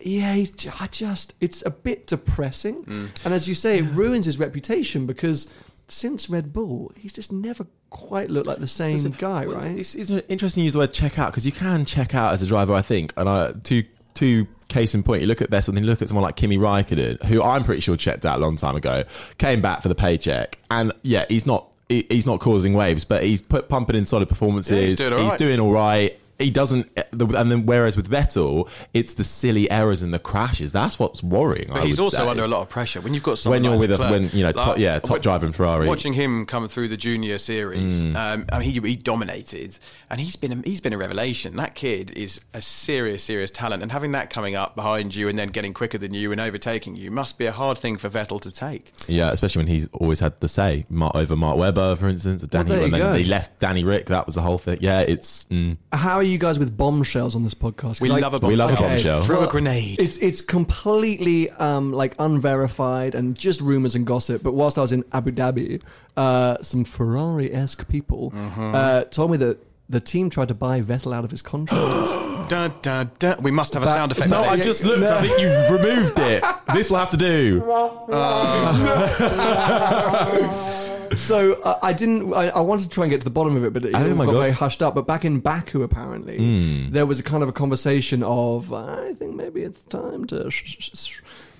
yeah, 0.00 0.34
he's, 0.34 0.52
I 0.80 0.88
just 0.88 1.34
it's 1.40 1.62
a 1.64 1.70
bit 1.70 2.06
depressing, 2.08 2.84
Mm. 2.84 3.10
and 3.24 3.34
as 3.34 3.46
you 3.46 3.54
say, 3.54 3.78
it 3.78 3.82
ruins 3.82 4.26
his 4.26 4.38
reputation 4.38 5.06
because 5.06 5.48
since 5.86 6.28
Red 6.30 6.52
Bull, 6.52 6.90
he's 6.96 7.12
just 7.12 7.30
never 7.32 7.66
quite 7.90 8.30
looked 8.30 8.46
like 8.46 8.58
the 8.58 8.66
same 8.66 8.94
Listen, 8.94 9.14
guy, 9.18 9.46
well, 9.46 9.58
right? 9.58 9.78
It's, 9.78 9.94
it's 9.94 10.10
interesting 10.10 10.62
to 10.62 10.64
use 10.64 10.72
the 10.72 10.78
word 10.80 10.92
check 10.94 11.18
out 11.18 11.30
because 11.30 11.44
you 11.46 11.52
can 11.52 11.84
check 11.84 12.14
out 12.14 12.32
as 12.32 12.42
a 12.42 12.46
driver, 12.46 12.72
I 12.72 12.80
think. 12.82 13.12
And 13.16 13.28
I, 13.28 13.52
two, 13.62 13.84
two 14.14 14.46
case 14.68 14.94
in 14.94 15.02
point, 15.02 15.20
you 15.22 15.26
look 15.28 15.42
at 15.42 15.50
this 15.50 15.68
and 15.68 15.76
then 15.76 15.84
you 15.84 15.90
look 15.90 16.00
at 16.02 16.08
someone 16.08 16.22
like 16.22 16.36
Kimi 16.36 16.56
Raikkonen, 16.56 17.22
who 17.24 17.42
I'm 17.42 17.62
pretty 17.64 17.80
sure 17.80 17.96
checked 17.96 18.24
out 18.24 18.38
a 18.38 18.40
long 18.40 18.56
time 18.56 18.74
ago, 18.76 19.04
came 19.38 19.60
back 19.60 19.82
for 19.82 19.88
the 19.88 19.94
paycheck. 19.94 20.58
And 20.70 20.92
yeah, 21.02 21.24
he's 21.28 21.46
not. 21.46 21.66
he- 21.88 22.06
He's 22.08 22.24
not 22.26 22.40
causing 22.40 22.72
waves, 22.72 23.04
but 23.04 23.22
he's 23.22 23.42
put 23.42 23.68
pumping 23.68 23.96
in 23.96 24.06
solid 24.06 24.28
performances. 24.28 24.72
Yeah, 24.72 24.80
he's 24.86 24.98
doing 24.98 25.12
all 25.12 25.28
right. 25.28 25.38
doing 25.38 25.60
all 25.60 25.72
right. 25.72 26.18
He 26.42 26.50
doesn't, 26.50 26.90
and 27.12 27.50
then 27.50 27.66
whereas 27.66 27.96
with 27.96 28.10
Vettel, 28.10 28.68
it's 28.94 29.14
the 29.14 29.24
silly 29.24 29.70
errors 29.70 30.02
and 30.02 30.12
the 30.12 30.18
crashes. 30.18 30.72
That's 30.72 30.98
what's 30.98 31.22
worrying. 31.22 31.68
But 31.68 31.82
I 31.82 31.86
he's 31.86 31.98
would 31.98 32.04
also 32.04 32.16
say. 32.18 32.26
under 32.28 32.44
a 32.44 32.48
lot 32.48 32.62
of 32.62 32.68
pressure 32.68 33.00
when 33.00 33.14
you've 33.14 33.22
got 33.22 33.38
someone 33.38 33.56
When 33.62 33.64
you're 33.64 33.72
like 33.80 33.88
with 33.88 34.00
a- 34.00 34.10
when, 34.10 34.30
you 34.32 34.42
know, 34.44 34.52
top- 34.52 34.78
yeah, 34.78 34.98
top 34.98 35.10
what- 35.10 35.22
driver 35.22 35.46
in 35.46 35.52
Ferrari. 35.52 35.86
Watching 35.86 36.12
him 36.12 36.46
come 36.46 36.68
through 36.68 36.88
the 36.88 36.96
junior 36.96 37.38
series, 37.38 38.02
Mm. 38.02 38.16
um, 38.16 38.46
I 38.52 38.58
mean, 38.58 38.70
he, 38.70 38.80
he 38.88 38.96
dominated, 38.96 39.78
and 40.10 40.20
he's 40.20 40.36
been 40.36 40.52
a, 40.52 40.62
he's 40.68 40.80
been 40.80 40.92
a 40.92 40.98
revelation. 40.98 41.56
That 41.56 41.74
kid 41.74 42.10
is 42.16 42.40
a 42.52 42.60
serious, 42.60 43.22
serious 43.22 43.50
talent, 43.50 43.82
and 43.82 43.92
having 43.92 44.12
that 44.12 44.30
coming 44.30 44.54
up 44.54 44.74
behind 44.74 45.14
you 45.14 45.28
and 45.28 45.38
then 45.38 45.48
getting 45.48 45.72
quicker 45.74 45.98
than 45.98 46.12
you 46.14 46.32
and 46.32 46.40
overtaking 46.40 46.96
you 46.96 47.10
must 47.10 47.38
be 47.38 47.46
a 47.46 47.52
hard 47.52 47.78
thing 47.78 47.96
for 47.96 48.08
Vettel 48.10 48.40
to 48.40 48.50
take. 48.50 48.92
Yeah, 49.06 49.30
especially 49.30 49.60
when 49.60 49.66
he's 49.68 49.86
always 49.92 50.20
had 50.20 50.38
the 50.40 50.48
say 50.48 50.86
Mark, 50.88 51.14
over 51.14 51.36
Mark 51.36 51.56
Webber, 51.56 51.96
for 51.96 52.08
instance. 52.08 52.42
Danny, 52.42 52.68
there 52.70 52.78
you 52.78 52.84
and 52.86 52.94
then 52.94 53.00
go. 53.00 53.12
he 53.14 53.24
left 53.24 53.58
Danny 53.60 53.84
Rick. 53.84 54.06
That 54.06 54.26
was 54.26 54.34
the 54.34 54.42
whole 54.42 54.58
thing. 54.58 54.78
Yeah, 54.80 55.00
it's 55.00 55.44
mm, 55.44 55.76
How 55.92 56.14
are 56.16 56.22
you 56.22 56.31
guys 56.38 56.58
with 56.58 56.76
bombshells 56.76 57.34
on 57.36 57.42
this 57.42 57.54
podcast. 57.54 58.00
We 58.00 58.10
I- 58.10 58.18
love 58.18 58.34
a 58.34 58.38
We 58.46 58.56
love 58.56 58.70
a 58.70 58.76
bombshell. 58.76 59.18
bombshell. 59.18 59.24
Throw 59.24 59.44
a 59.44 59.48
grenade. 59.48 60.00
It's 60.00 60.16
it's 60.18 60.40
completely 60.40 61.50
um, 61.50 61.92
like 61.92 62.14
unverified 62.18 63.14
and 63.14 63.36
just 63.38 63.60
rumors 63.60 63.94
and 63.94 64.06
gossip. 64.06 64.42
But 64.42 64.52
whilst 64.54 64.78
I 64.78 64.82
was 64.82 64.92
in 64.92 65.04
Abu 65.12 65.32
Dhabi, 65.32 65.82
uh, 66.16 66.56
some 66.62 66.84
Ferrari 66.84 67.52
esque 67.52 67.86
people 67.88 68.30
Mm-hmm. 68.32 68.74
uh, 68.74 69.04
told 69.04 69.30
me 69.30 69.36
that 69.38 69.58
the 69.88 70.00
team 70.00 70.30
tried 70.30 70.48
to 70.48 70.54
buy 70.54 70.80
Vettel 70.80 71.14
out 71.14 71.24
of 71.24 71.30
his 71.30 71.42
contract. 71.42 72.48
Dun, 72.48 72.72
dun, 72.82 73.10
dun. 73.18 73.42
We 73.42 73.50
must 73.50 73.74
have 73.74 73.82
a 73.82 73.86
That- 73.86 73.94
sound 73.94 74.12
effect. 74.12 74.30
no, 74.30 74.42
for 74.42 74.50
I 74.50 74.56
this. 74.56 74.64
just 74.64 74.84
looked. 74.84 75.02
I 75.02 75.20
think 75.20 75.40
you've 75.40 75.70
removed 75.70 76.18
it. 76.18 76.42
This 76.74 76.90
will 76.90 76.98
have 76.98 77.10
to 77.10 77.16
do. 77.16 77.62
so 81.16 81.60
uh, 81.62 81.78
I 81.82 81.92
didn't. 81.92 82.32
I, 82.34 82.48
I 82.48 82.60
wanted 82.60 82.84
to 82.84 82.88
try 82.90 83.04
and 83.04 83.10
get 83.10 83.20
to 83.20 83.24
the 83.24 83.30
bottom 83.30 83.56
of 83.56 83.64
it, 83.64 83.72
but 83.72 83.84
it 83.84 83.94
Oh 83.94 84.14
got 84.14 84.24
God. 84.26 84.32
very 84.34 84.50
hushed 84.50 84.82
up. 84.82 84.94
But 84.94 85.06
back 85.06 85.24
in 85.24 85.40
Baku, 85.40 85.82
apparently, 85.82 86.36
Hmm. 86.38 86.90
there 86.92 87.06
was 87.06 87.18
a 87.20 87.22
kind 87.22 87.42
of 87.42 87.48
a 87.48 87.52
conversation 87.52 88.22
of, 88.22 88.72
I 88.72 89.12
think 89.14 89.34
maybe 89.34 89.62
it's 89.62 89.82
time 89.82 90.26
to. 90.26 90.50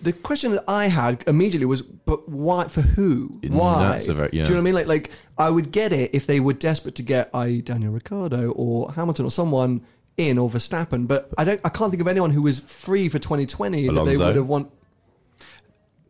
The 0.03 0.13
question 0.13 0.51
that 0.53 0.65
I 0.67 0.89
had 0.89 1.23
immediately 1.29 1.65
was, 1.67 1.83
but 1.83 2.29
why? 2.29 2.67
For 2.67 2.81
who? 2.83 3.29
Mm, 3.43 3.51
Why? 3.51 4.01
very- 4.05 4.31
yeah. 4.33 4.43
Do 4.45 4.49
you 4.51 4.55
know 4.55 4.55
what 4.55 4.59
I 4.59 4.61
mean? 4.63 4.75
Like, 4.75 4.87
like 4.89 5.11
I 5.39 5.49
would 5.49 5.71
get 5.71 5.93
it 5.93 6.11
if 6.13 6.27
they 6.27 6.41
were 6.41 6.55
desperate 6.55 6.97
to 6.97 7.03
get, 7.05 7.31
i.e., 7.35 7.61
Daniel 7.63 7.93
Ricciardo 7.93 8.51
or 8.51 8.91
Hamilton 8.93 9.27
or 9.27 9.31
someone 9.31 9.83
in 10.17 10.39
or 10.39 10.51
Verstappen. 10.51 11.07
But 11.07 11.31
I 11.39 11.45
don't. 11.45 11.61
I 11.65 11.69
can't 11.69 11.91
think 11.91 12.01
of 12.01 12.09
anyone 12.09 12.31
who 12.33 12.43
was 12.43 12.59
free 12.61 13.09
for 13.09 13.19
2020 13.21 13.89
that 13.89 14.05
they 14.05 14.17
would 14.17 14.35
have 14.37 14.47
want. 14.47 14.71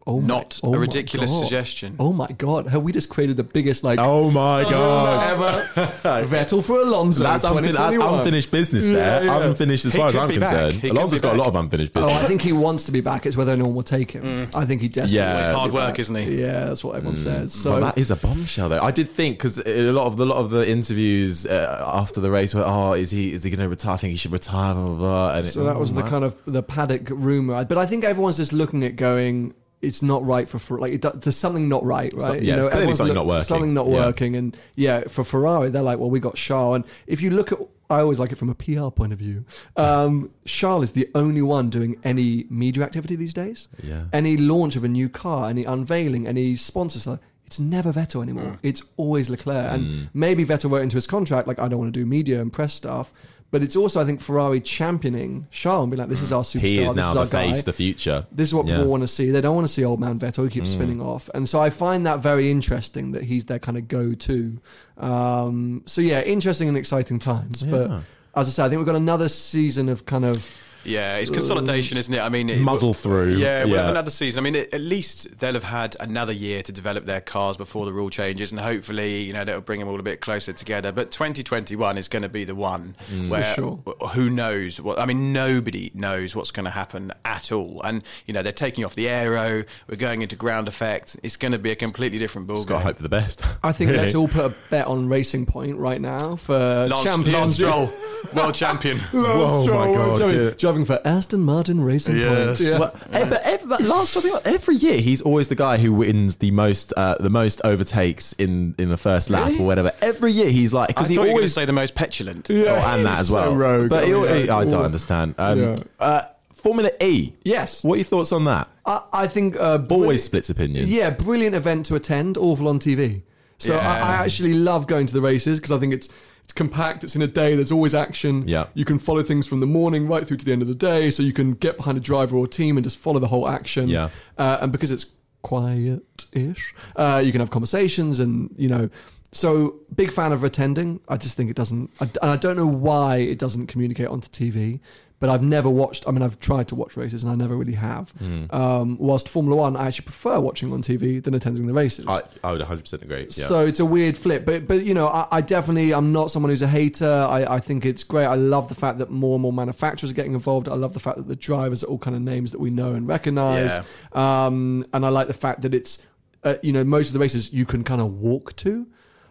Oh 0.05 0.19
Not 0.19 0.59
a 0.63 0.67
oh 0.67 0.73
my 0.73 0.79
ridiculous 0.79 1.31
God. 1.31 1.43
suggestion. 1.43 1.95
Oh 2.01 2.13
my 2.13 2.27
god! 2.27 2.67
Have 2.67 2.83
we 2.83 2.91
just 2.91 3.09
created 3.09 3.37
the 3.37 3.45
biggest 3.45 3.85
like 3.85 4.01
Oh 4.01 4.31
my 4.33 4.63
god. 4.63 5.39
ever 5.77 6.27
Vettel 6.27 6.65
for 6.65 6.81
Alonso? 6.81 7.23
That's, 7.23 7.45
unfin- 7.45 7.73
that's 7.73 7.97
unfinished 7.97 8.51
business 8.51 8.85
there. 8.87 9.25
Yeah, 9.25 9.39
yeah. 9.39 9.45
Unfinished 9.47 9.85
as 9.85 9.93
He 9.93 9.99
far 9.99 10.09
as 10.09 10.17
I'm 10.17 10.29
concerned. 10.29 10.83
Alonso's 10.83 10.91
Alonso's 10.91 11.21
be 11.21 11.29
got 11.29 11.35
a 11.37 11.39
lot 11.39 11.47
of 11.47 11.55
unfinished 11.55 11.93
business. 11.93 12.13
Oh. 12.13 12.17
I 12.17 12.25
think 12.25 12.43
he 12.43 12.53
wants 12.53 12.83
to 12.85 12.93
be 12.93 13.01
back. 13.01 13.27
It's 13.27 13.37
whether 13.37 13.53
anyone 13.53 13.77
will 13.77 13.85
take 13.85 14.11
him. 14.11 14.25
Mm. 14.25 14.55
I 14.57 14.65
think 14.65 14.83
he 14.83 14.89
desperately 14.89 15.19
Yeah. 15.19 15.35
wants 15.35 15.39
to 15.39 15.51
It's 15.51 15.59
hard 15.59 15.71
be 15.71 15.75
work, 15.77 15.91
back. 15.91 15.99
isn't 16.01 16.17
he? 16.17 16.41
Yeah, 16.41 16.65
that's 16.65 16.83
what 16.83 16.97
everyone 16.97 17.17
mm. 17.17 17.23
says. 17.23 17.53
So 17.53 17.73
Well, 17.73 17.81
that 17.83 17.99
is 17.99 18.11
a 18.11 18.17
bombshell, 18.17 18.71
though. 18.71 18.81
I 18.81 18.91
did 18.91 19.15
think 19.15 19.39
because 19.39 19.59
a 19.65 19.93
lot 19.93 20.07
of 20.07 20.17
the 20.17 20.27
lot 20.27 20.39
of 20.39 20.51
the 20.51 20.69
interviews 20.69 21.47
uh, 21.47 21.81
after 21.87 22.21
the 22.21 22.31
race 22.31 22.55
were, 22.55 22.65
"Oh, 22.67 22.95
is 22.95 23.13
he 23.13 23.33
is 23.33 23.45
he 23.45 23.51
going 23.51 23.61
to 23.61 23.69
retire? 23.69 23.95
I 23.95 23.97
think 23.99 24.11
he 24.11 24.17
should 24.17 24.33
retire." 24.33 24.75
Blah 24.75 24.85
blah. 24.85 24.97
blah. 24.97 25.35
And 25.37 25.47
So 25.47 25.63
that 25.65 25.79
was 25.79 25.95
the 25.95 26.03
mm. 26.03 26.09
kind 26.09 26.25
of 26.25 26.35
the 26.45 26.63
paddock 26.63 27.09
rumor. 27.11 27.65
But 27.65 27.79
I 27.79 27.87
think 27.87 28.03
everyone's 28.05 28.39
just 28.39 28.53
looking 28.53 28.83
at 28.85 28.97
going. 28.97 29.55
It's 29.83 30.01
not 30.01 30.25
right 30.25 30.49
for 30.49 30.79
like 30.79 30.93
it, 30.93 31.21
there's 31.21 31.37
something 31.37 31.69
not 31.69 31.85
right, 31.85 32.13
right? 32.15 32.35
not- 32.35 32.43
yeah, 32.43 32.55
clearly 32.55 32.73
everyone's 32.73 32.97
something 32.99 33.15
not 33.17 33.27
working. 33.27 33.45
Something 33.45 33.75
not 33.75 33.87
Yeah. 33.89 33.93
working, 34.07 34.37
and 34.37 34.57
yeah, 34.77 35.03
for 35.09 35.25
Ferrari, 35.25 35.71
they're 35.71 35.83
like, 35.83 35.99
well, 35.99 36.09
we 36.11 36.21
got 36.21 36.37
Charles, 36.37 36.77
and 36.77 36.85
if 37.09 37.21
you 37.21 37.31
look 37.31 37.51
at, 37.53 37.59
I 37.91 38.01
always 38.01 38.19
like 38.19 38.33
it 38.33 38.39
from 38.39 38.49
a 38.49 38.55
PR 38.55 38.89
point 38.91 39.13
of 39.13 39.19
view. 39.19 39.45
Um, 39.77 40.31
Charles 40.47 40.85
is 40.85 40.93
the 40.93 41.11
only 41.15 41.43
one 41.43 41.69
doing 41.69 41.97
any 42.05 42.47
media 42.49 42.85
activity 42.85 43.17
these 43.17 43.35
days. 43.35 43.69
Yeah. 43.83 44.05
Any 44.13 44.37
launch 44.39 44.77
of 44.77 44.85
a 44.85 44.89
new 44.89 45.09
car, 45.11 45.51
any 45.51 45.65
unveiling, 45.65 46.27
any 46.27 46.55
sponsors. 46.57 47.07
like, 47.07 47.19
It's 47.45 47.59
never 47.61 47.93
Vettel 47.93 48.23
anymore. 48.23 48.59
It's 48.63 48.83
always 48.97 49.29
Leclerc, 49.29 49.73
and 49.73 50.09
maybe 50.15 50.43
Vettel 50.47 50.71
wrote 50.71 50.83
into 50.83 50.97
his 50.97 51.07
contract 51.07 51.47
like, 51.49 51.59
I 51.59 51.69
don't 51.69 51.81
want 51.81 51.93
to 51.93 52.01
do 52.01 52.07
media 52.07 52.41
and 52.41 52.51
press 52.53 52.73
stuff. 52.73 53.13
But 53.53 53.63
it's 53.63 53.77
also, 53.77 54.01
I 54.01 54.05
think, 54.05 54.21
Ferrari 54.21 54.61
championing 54.61 55.47
Charles 55.53 55.83
and 55.85 55.91
being 55.93 56.01
like, 56.01 56.09
"This 56.09 56.23
is 56.23 56.33
our 56.33 56.43
superstar. 56.43 56.61
he 56.61 56.79
is 56.81 56.89
this 56.89 56.97
now 56.97 57.09
is 57.11 57.15
the 57.15 57.21
our 57.21 57.27
guy. 57.27 57.53
face, 57.53 57.63
the 57.65 57.73
future. 57.73 58.27
This 58.33 58.49
is 58.49 58.55
what 58.55 58.67
Yeah. 58.67 58.79
people 58.79 58.91
want 58.91 59.03
to 59.05 59.07
see. 59.07 59.31
They 59.31 59.41
don't 59.41 59.55
want 59.55 59.67
to 59.69 59.73
see 59.73 59.85
old 59.85 60.01
man 60.01 60.19
Vettel 60.19 60.37
who 60.37 60.49
keeps 60.51 60.71
spinning 60.71 61.01
off. 61.01 61.31
And 61.35 61.49
so 61.49 61.61
I 61.61 61.71
find 61.71 62.05
that 62.07 62.21
very 62.21 62.51
interesting 62.51 63.13
that 63.13 63.25
he's 63.25 63.45
their 63.45 63.59
kind 63.61 63.77
of 63.79 63.87
go 63.89 64.15
to. 64.15 64.59
Um, 64.99 65.83
so 65.87 66.01
yeah, 66.01 66.23
interesting 66.23 66.69
and 66.69 66.77
exciting 66.77 67.19
times. 67.19 67.63
But 67.63 67.91
as 68.35 68.49
I 68.49 68.51
said, 68.51 68.65
I 68.65 68.69
think 68.71 68.79
we've 68.79 68.87
got 68.87 68.97
another 68.97 69.29
season 69.29 69.89
of 69.89 70.07
kind 70.07 70.25
of 70.25 70.51
Yeah, 70.85 71.17
it's 71.17 71.31
consolidation, 71.31 71.99
isn't 71.99 72.13
it? 72.13 72.21
I 72.21 72.29
mean, 72.29 72.51
it, 72.51 72.61
Muddle 72.61 72.95
through. 72.95 73.35
Yeah, 73.35 73.65
we'll 73.65 73.79
have 73.79 73.91
another 73.91 74.11
season. 74.11 74.45
I 74.45 74.51
mean, 74.51 74.57
at 74.57 74.81
least 74.81 75.39
they'll 75.39 75.55
have 75.55 75.65
had 75.65 75.97
another 76.01 76.33
year 76.33 76.63
to 76.63 76.73
develop 76.73 77.07
their 77.07 77.21
cars 77.21 77.57
before 77.57 77.87
the 77.87 77.93
rule 77.93 78.11
changes, 78.11 78.51
and 78.51 78.61
hopefully, 78.61 79.23
you 79.23 79.33
know, 79.33 79.45
that'll 79.45 79.61
bring 79.61 79.81
them 79.81 79.89
all 79.89 80.01
a 80.01 80.03
bit 80.03 80.21
closer 80.21 80.53
together. 80.53 80.93
But 80.93 81.11
2021 81.11 81.99
is 81.99 82.09
going 82.09 82.23
to 82.23 82.29
be 82.29 82.45
the 82.45 82.55
one 82.55 82.97
mm. 83.09 83.29
where 83.29 83.55
sure. 83.55 83.77
who 84.15 84.31
knows 84.31 84.81
what? 84.81 84.99
I 84.99 85.07
mean, 85.07 85.33
nobody 85.33 85.91
knows 85.95 86.35
what's 86.35 86.51
going 86.51 86.65
to 86.65 86.71
happen 86.71 87.13
at 87.25 87.53
all. 87.53 87.81
And 87.85 88.03
you 88.27 88.35
know, 88.35 88.43
they're 88.43 88.53
taking 88.53 88.85
off 88.85 88.95
the 88.95 89.09
aero. 89.09 89.65
We're 89.89 89.97
going 89.97 90.23
into 90.23 90.37
ground 90.37 90.69
effect. 90.69 91.17
It's 91.23 91.37
going 91.37 91.53
to 91.53 91.59
be 91.59 91.71
a 91.71 91.77
completely 91.77 92.19
different 92.19 92.49
ball 92.49 92.59
Just 92.59 92.69
got 92.69 92.79
to 92.79 92.85
hope 92.85 92.97
for 92.97 93.03
the 93.03 93.09
best. 93.09 93.43
I 93.63 93.73
think 93.73 93.91
Really. 93.91 94.03
let's 94.03 94.15
all 94.15 94.29
put 94.29 94.45
a 94.45 94.55
bet 94.71 94.87
on 94.87 95.09
Racing 95.09 95.47
Point 95.47 95.77
right 95.77 96.01
now 96.01 96.37
for 96.37 96.59
Lance, 96.59 97.03
champions. 97.03 97.33
Lance 97.33 97.55
Stroll, 97.55 97.93
world 98.35 98.55
champion. 98.55 98.99
Whoa, 98.99 99.23
oh 99.27 99.63
Stroll, 99.63 99.87
my 99.87 99.95
God, 99.95 100.19
champion, 100.19 100.45
yeah. 100.45 100.51
Driving 100.73 100.85
for 100.87 101.07
Aston 101.07 101.41
Martin 101.43 101.81
Racing 101.81 102.17
Yes. 102.17 102.59
Point. 102.59 102.71
Yeah. 102.71 102.79
Well, 102.79 102.95
eh, 103.13 103.29
but 103.29 103.43
every, 103.43 103.69
but 103.69 103.81
last 103.83 104.17
every 104.47 104.77
year 104.77 104.99
he's 104.99 105.21
always 105.23 105.49
the 105.49 105.55
guy 105.55 105.77
who 105.79 105.93
wins 105.93 106.37
the 106.37 106.51
most 106.51 106.93
uh, 106.97 107.17
the 107.21 107.31
most 107.31 107.61
overtakes 107.65 108.33
in 108.35 108.75
in 108.79 108.89
the 108.89 108.97
first 108.97 109.31
lap 109.31 109.49
Really? 109.49 109.61
or 109.61 109.67
whatever. 109.67 109.93
Every 110.01 110.33
year 110.33 110.49
he's 110.51 110.73
like 110.73 110.89
because 110.89 111.07
thought 111.07 111.11
he 111.11 111.15
you 111.15 111.21
were 111.21 111.29
always 111.29 111.53
say 111.53 111.65
the 111.65 111.73
most 111.73 111.95
petulant. 111.95 112.51
oh, 112.51 112.55
and 112.55 113.05
that 113.07 113.21
as 113.21 113.29
so 113.29 113.35
well. 113.35 113.55
rogue. 113.57 113.91
But 113.91 114.07
he, 114.07 114.15
Oh, 114.15 114.25
yeah. 114.25 114.35
he- 114.39 114.49
I 114.51 114.65
don't 114.65 114.85
understand. 114.85 115.35
Um, 115.39 115.59
Yeah. 115.61 115.77
uh, 116.01 116.23
Formula 116.53 116.91
E. 117.01 117.33
Yes. 117.45 117.83
What 117.83 117.95
are 117.95 117.97
your 117.97 118.05
thoughts 118.05 118.31
on 118.33 118.45
that? 118.45 118.69
I, 118.87 119.01
I 119.13 119.27
think 119.27 119.57
uh, 119.57 119.83
Always 119.91 120.23
splits 120.23 120.49
opinion. 120.49 120.87
Yeah, 120.89 121.11
brilliant 121.11 121.55
event 121.57 121.87
to 121.87 121.97
attend, 121.97 122.37
awful 122.39 122.69
on 122.69 122.79
TV. 122.79 123.23
So 123.59 123.77
I, 123.77 123.97
I 123.99 124.15
actually 124.25 124.55
love 124.55 124.87
going 124.89 125.07
to 125.07 125.15
the 125.15 125.21
races 125.21 125.59
because 125.59 125.71
I 125.73 125.79
think 125.79 125.93
it's 125.95 126.09
it's 126.45 126.53
compact. 126.53 127.05
It's 127.05 127.17
in 127.17 127.23
a 127.23 127.27
day. 127.27 127.57
There's 127.57 127.73
always 127.73 127.95
action. 127.95 128.47
Yeah. 128.47 128.67
you 128.75 128.85
can 128.85 128.99
follow 128.99 129.23
things 129.23 129.47
from 129.47 129.61
the 129.61 129.67
morning 129.67 130.09
right 130.09 130.27
through 130.27 130.39
to 130.39 130.45
the 130.45 130.53
end 130.53 130.63
of 130.63 130.69
the 130.69 130.75
day. 130.75 131.11
So 131.11 131.23
you 131.23 131.33
can 131.33 131.55
get 131.55 131.77
behind 131.77 131.97
a 131.99 132.01
driver 132.01 132.37
or 132.37 132.47
team 132.47 132.77
and 132.77 132.85
just 132.85 132.99
follow 132.99 133.21
the 133.21 133.29
whole 133.29 133.49
action. 133.49 133.89
Yeah. 133.89 134.11
uh, 134.39 134.59
and 134.61 134.73
because 134.73 134.91
it's 134.91 135.07
quiet-ish, 135.43 136.75
uh, 136.97 137.23
you 137.25 137.33
can 137.33 137.41
have 137.41 137.51
conversations 137.51 138.19
and 138.19 138.55
you 138.57 138.69
know. 138.69 138.91
So 139.35 139.77
big 139.95 140.13
fan 140.13 140.31
of 140.33 140.45
attending. 140.45 141.01
I 141.09 141.17
just 141.17 141.39
think 141.39 141.49
it 141.49 141.57
doesn't, 141.57 141.91
I, 142.01 142.05
and 142.21 142.31
I 142.31 142.37
don't 142.37 142.55
know 142.55 142.67
why 142.67 143.17
it 143.17 143.39
doesn't 143.39 143.67
communicate 143.69 144.09
onto 144.09 144.29
TV. 144.29 144.79
But 145.23 145.31
I've 145.31 145.43
never 145.45 145.71
watched. 145.71 146.03
I 146.09 146.11
mean, 146.11 146.21
I've 146.21 146.41
tried 146.41 146.67
to 146.69 146.75
watch 146.75 146.97
races, 146.97 147.23
and 147.23 147.31
I 147.31 147.37
never 147.37 147.57
really 147.57 147.75
have. 147.75 148.11
Hmm. 148.19 148.45
Um, 148.51 148.97
whilst 148.99 149.29
Formula 149.29 149.55
One, 149.57 149.77
I 149.77 149.87
actually 149.87 150.07
prefer 150.07 150.41
watching 150.41 150.73
on 150.73 150.83
TV 150.83 151.23
than 151.23 151.33
attending 151.35 151.69
the 151.69 151.73
races. 151.73 152.07
I, 152.09 152.23
I 152.43 152.51
would 152.51 152.59
100 152.59 152.81
percent 152.81 153.03
agree. 153.05 153.21
Yeah. 153.31 153.47
So 153.47 153.65
it's 153.65 153.79
a 153.79 153.85
weird 153.87 154.19
flip, 154.19 154.45
but 154.45 154.67
but 154.67 154.85
you 154.85 154.95
know, 154.95 155.07
I, 155.07 155.29
I 155.31 155.41
definitely 155.41 155.95
I'm 155.95 156.13
not 156.13 156.33
someone 156.33 156.51
who's 156.51 156.63
a 156.63 156.67
hater. 156.67 157.07
I, 157.09 157.45
I 157.45 157.61
think 157.61 157.87
it's 157.87 158.03
great. 158.03 158.27
I 158.27 158.35
love 158.35 158.69
the 158.69 158.75
fact 158.75 158.99
that 158.99 159.11
more 159.11 159.37
and 159.37 159.43
more 159.43 159.53
manufacturers 159.53 160.11
are 160.11 160.15
getting 160.15 160.35
involved. 160.35 160.69
I 160.69 160.75
love 160.75 160.93
the 160.93 160.99
fact 160.99 161.19
that 161.19 161.29
the 161.29 161.37
drivers 161.37 161.85
are 161.85 161.87
all 161.87 161.99
kind 161.99 162.17
of 162.17 162.23
names 162.23 162.51
that 162.51 162.59
we 162.61 162.71
know 162.71 162.93
and 162.95 163.07
recognize. 163.07 163.81
Um, 164.13 164.85
and 164.93 165.07
I 165.07 165.09
like 165.09 165.29
the 165.29 165.35
fact 165.35 165.63
that 165.63 165.73
it's 165.73 165.99
uh, 166.43 166.57
you 166.65 166.73
know 166.73 166.83
most 166.85 167.07
of 167.09 167.13
the 167.13 167.21
races 167.21 167.53
you 167.53 167.65
can 167.65 167.85
kind 167.85 168.01
of 168.01 168.15
walk 168.21 168.57
to. 168.57 168.89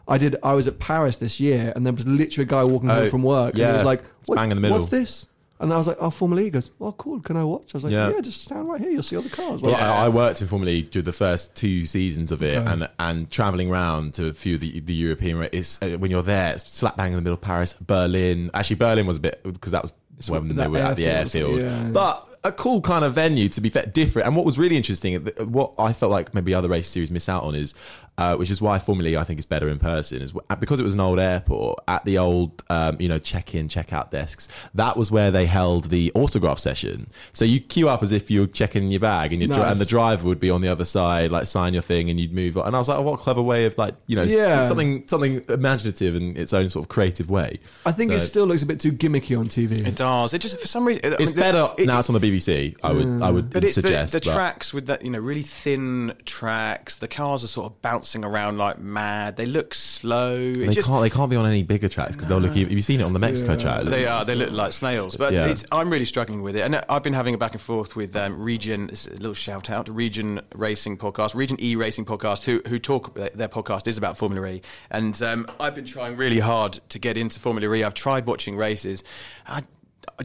I 0.08 0.18
did. 0.18 0.36
I 0.44 0.54
was 0.54 0.68
at 0.68 0.80
Paris 0.80 1.18
this 1.18 1.39
year, 1.39 1.72
and 1.76 1.86
there 1.86 1.94
was 1.94 2.08
literally 2.08 2.44
a 2.46 2.50
guy 2.50 2.64
walking 2.64 2.89
Oh, 2.89 2.96
home 2.96 3.10
from 3.10 3.24
work, 3.24 3.52
and 3.54 3.60
yeah. 3.60 3.68
he 3.72 3.74
was 3.74 3.84
like, 3.84 4.04
It's 4.22 4.30
bang 4.30 4.52
in 4.52 4.58
the 4.58 4.62
middle. 4.62 4.78
What's 4.78 4.89
this?" 4.89 5.28
And 5.62 5.72
I 5.72 5.78
was 5.78 5.88
like, 5.88 5.97
"Oh, 5.99 6.09
Formula 6.09 6.41
E." 6.41 6.45
He 6.45 6.49
goes, 6.49 6.72
"Oh, 6.82 6.91
cool. 6.91 7.20
Can 7.22 7.38
I 7.38 7.43
watch?" 7.43 7.74
I 7.74 7.78
was 7.78 7.84
like, 7.86 7.93
Yeah. 7.93 8.09
"Yeah, 8.09 8.20
just 8.22 8.43
stand 8.43 8.68
right 8.68 8.82
here. 8.82 8.89
You'll 8.89 9.03
see 9.03 9.16
all 9.16 9.22
the 9.22 9.30
cars." 9.30 9.62
Like, 9.64 9.76
I, 9.76 10.05
I 10.05 10.09
worked 10.09 10.41
in 10.41 10.47
Formula 10.47 10.72
E 10.72 10.82
during 10.82 11.05
the 11.05 11.14
first 11.14 11.55
two 11.55 11.86
seasons 11.86 12.32
of 12.32 12.41
it, 12.43 12.57
and 12.57 12.89
and 12.99 13.30
traveling 13.30 13.70
around 13.72 14.16
to 14.16 14.28
a 14.28 14.34
few 14.34 14.55
of 14.55 14.62
the, 14.62 14.80
the 14.82 14.93
European 14.93 15.38
races. 15.38 15.80
Uh, 15.82 15.97
when 15.97 16.09
you're 16.12 16.24
there, 16.24 16.55
it's 16.55 16.70
slap 16.72 16.97
bang 16.97 17.12
in 17.12 17.16
the 17.16 17.22
middle 17.22 17.36
of 17.36 17.41
Paris, 17.41 17.74
Berlin. 17.74 18.49
Actually, 18.53 18.78
Berlin 18.78 19.05
was 19.05 19.18
a 19.18 19.22
bit 19.22 19.41
because 19.43 19.72
that 19.72 19.84
was 19.84 19.93
when 20.28 20.49
that 20.49 20.53
they 20.55 20.68
were 20.68 20.78
at 20.80 20.97
the 20.97 21.05
airfield, 21.07 21.59
airfield. 21.59 21.86
yeah. 21.86 21.91
But 21.91 22.28
a 22.43 22.51
cool 22.51 22.82
kind 22.82 23.03
of 23.05 23.14
venue 23.14 23.47
to 23.49 23.62
be 23.62 23.70
fair, 23.70 23.86
different. 23.86 24.28
And 24.28 24.36
what 24.36 24.45
was 24.45 24.57
really 24.57 24.78
interesting, 24.78 25.16
uh, 25.16 25.45
what 25.45 25.74
I 25.80 25.93
felt 25.93 26.12
like 26.12 26.34
maybe 26.34 26.53
other 26.53 26.70
race 26.70 26.88
series 26.88 27.09
miss 27.12 27.28
out 27.30 27.43
on 27.43 27.55
is, 27.55 27.74
uh, 28.18 28.36
which 28.36 28.51
is 28.51 28.62
why 28.62 28.78
Formula 28.78 29.09
E 29.09 29.18
I 29.18 29.24
think 29.24 29.39
is 29.39 29.45
better 29.45 29.68
in 29.70 29.80
person, 29.80 30.22
is 30.22 30.34
because 30.59 30.80
it 30.80 30.84
was 30.84 30.93
an 30.93 30.99
old 30.99 31.18
airport 31.20 31.80
at 31.88 32.05
the 32.05 32.18
old 32.18 32.64
um, 32.70 32.97
you 32.99 33.07
know 33.09 33.18
check 33.20 33.55
in 33.55 33.68
check 33.68 33.93
out 33.93 34.12
desks. 34.12 34.47
That 34.76 34.97
was 34.97 35.09
where 35.12 35.32
they 35.32 35.45
held 35.45 35.86
the 35.86 36.12
autograph 36.14 36.59
session. 36.59 37.07
So 37.34 37.45
you 37.45 37.59
queue 37.59 37.89
up 37.89 38.03
as 38.03 38.12
if 38.12 38.30
you're 38.30 38.47
checking 38.47 38.91
your 38.91 38.99
bag, 38.99 39.34
and, 39.34 39.41
your 39.41 39.47
dri- 39.47 39.57
Nice. 39.64 39.72
and 39.72 39.80
the 39.80 39.86
driver 39.86 40.28
would 40.28 40.39
be 40.39 40.49
on 40.51 40.62
the 40.62 40.68
other 40.68 40.86
side, 40.86 41.32
like 41.32 41.45
sign 41.47 41.74
your 41.74 41.82
thing, 41.82 42.09
and 42.09 42.20
you'd 42.20 42.34
move 42.34 42.57
on. 42.57 42.68
And 42.68 42.76
I 42.76 42.80
was 42.80 42.89
like, 42.89 42.99
oh, 42.99 43.01
what 43.03 43.14
a 43.14 43.18
clever 43.24 43.41
way 43.41 43.66
of 43.66 43.78
like 43.78 43.95
you 44.07 44.16
know 44.16 44.24
Yeah. 44.24 44.62
something 44.64 45.07
something 45.07 45.43
imaginative 45.49 46.16
in 46.16 46.38
its 46.38 46.53
own 46.53 46.70
sort 46.70 46.86
of 46.86 46.89
creative 46.89 47.30
way. 47.30 47.59
I 47.86 47.91
think 47.91 48.12
it 48.12 48.20
still 48.20 48.45
looks 48.45 48.62
a 48.62 48.66
bit 48.66 48.80
too 48.80 48.91
gimmicky 48.91 49.39
on 49.39 49.47
TV. 49.47 49.88
It 49.88 49.95
does. 49.95 50.34
It 50.34 50.39
just 50.39 50.59
for 50.59 50.68
some 50.68 50.86
reason 50.86 51.01
I 51.05 51.16
It's 51.20 51.32
mean, 51.32 51.36
better 51.39 51.74
it- 51.78 51.88
now. 51.88 51.99
It's 51.99 52.09
on 52.09 52.20
the 52.20 52.30
BBC. 52.32 52.76
I 52.84 52.91
would. 52.91 53.22
I 53.22 53.32
would 53.32 53.49
But 53.49 53.64
it's 53.64 53.76
the, 53.76 53.82
suggest 53.82 54.14
the 54.14 54.20
but- 54.20 54.34
tracks 54.34 54.74
with 54.74 54.86
that, 54.88 55.03
you 55.03 55.09
know, 55.09 55.20
really 55.20 55.41
thin 55.41 56.14
tracks. 56.26 56.95
The 56.95 57.07
cars 57.07 57.43
are 57.43 57.47
sort 57.47 57.72
of 57.72 57.82
bouncing 57.82 58.01
around 58.26 58.58
like 58.58 58.80
mad. 58.80 59.38
They 59.38 59.45
look 59.45 59.74
slow. 59.74 60.36
It 60.38 60.58
They 60.68 60.74
just, 60.74 60.88
can't. 60.88 61.02
They 61.02 61.10
can't 61.10 61.30
be 61.30 61.36
on 61.36 61.45
any 61.45 61.64
bigger 61.64 61.89
tracks 61.89 62.16
because 62.16 62.28
they'll 62.28 62.39
look. 62.39 62.56
Have 62.56 62.72
you 62.72 62.82
seen 62.82 62.99
it 62.99 63.04
on 63.04 63.14
the 63.14 63.20
Mexico 63.20 63.56
track? 63.56 63.82
It 63.82 63.86
They 63.89 64.06
are. 64.06 64.26
They 64.26 64.36
look 64.36 64.52
like 64.52 64.74
snails. 64.74 65.16
But 65.16 65.34
Yeah. 65.34 65.47
it's, 65.47 65.64
I'm 65.72 65.89
really 65.89 66.06
struggling 66.06 66.41
with 66.41 66.56
it. 66.56 66.62
And 66.62 66.84
I've 66.89 67.04
been 67.04 67.14
having 67.14 67.34
a 67.34 67.38
back 67.38 67.54
and 67.54 67.62
forth 67.62 67.95
with 67.95 68.16
um, 68.16 68.41
Region. 68.41 68.88
this 68.88 69.06
is 69.06 69.14
A 69.14 69.22
little 69.22 69.34
shout 69.34 69.70
out 69.70 69.86
to 69.88 69.91
Region 69.91 70.41
Racing 70.56 70.97
Podcast, 70.97 71.36
Region 71.36 71.58
E 71.60 71.76
Racing 71.76 72.06
Podcast, 72.06 72.43
who 72.43 72.62
who 72.68 72.80
talk. 72.80 73.14
Their 73.16 73.47
podcast 73.49 73.88
is 73.88 73.97
about 73.97 74.18
Formula 74.18 74.47
E, 74.47 74.62
and 74.89 75.22
um, 75.22 75.47
I've 75.60 75.76
been 75.76 75.86
trying 75.86 76.18
really 76.18 76.39
hard 76.39 76.74
to 76.89 76.99
get 76.99 77.18
into 77.18 77.39
Formula 77.39 77.74
E. 77.76 77.84
I've 77.84 77.93
tried 77.93 78.26
watching 78.26 78.58
races. 78.58 79.04
I, 79.47 79.64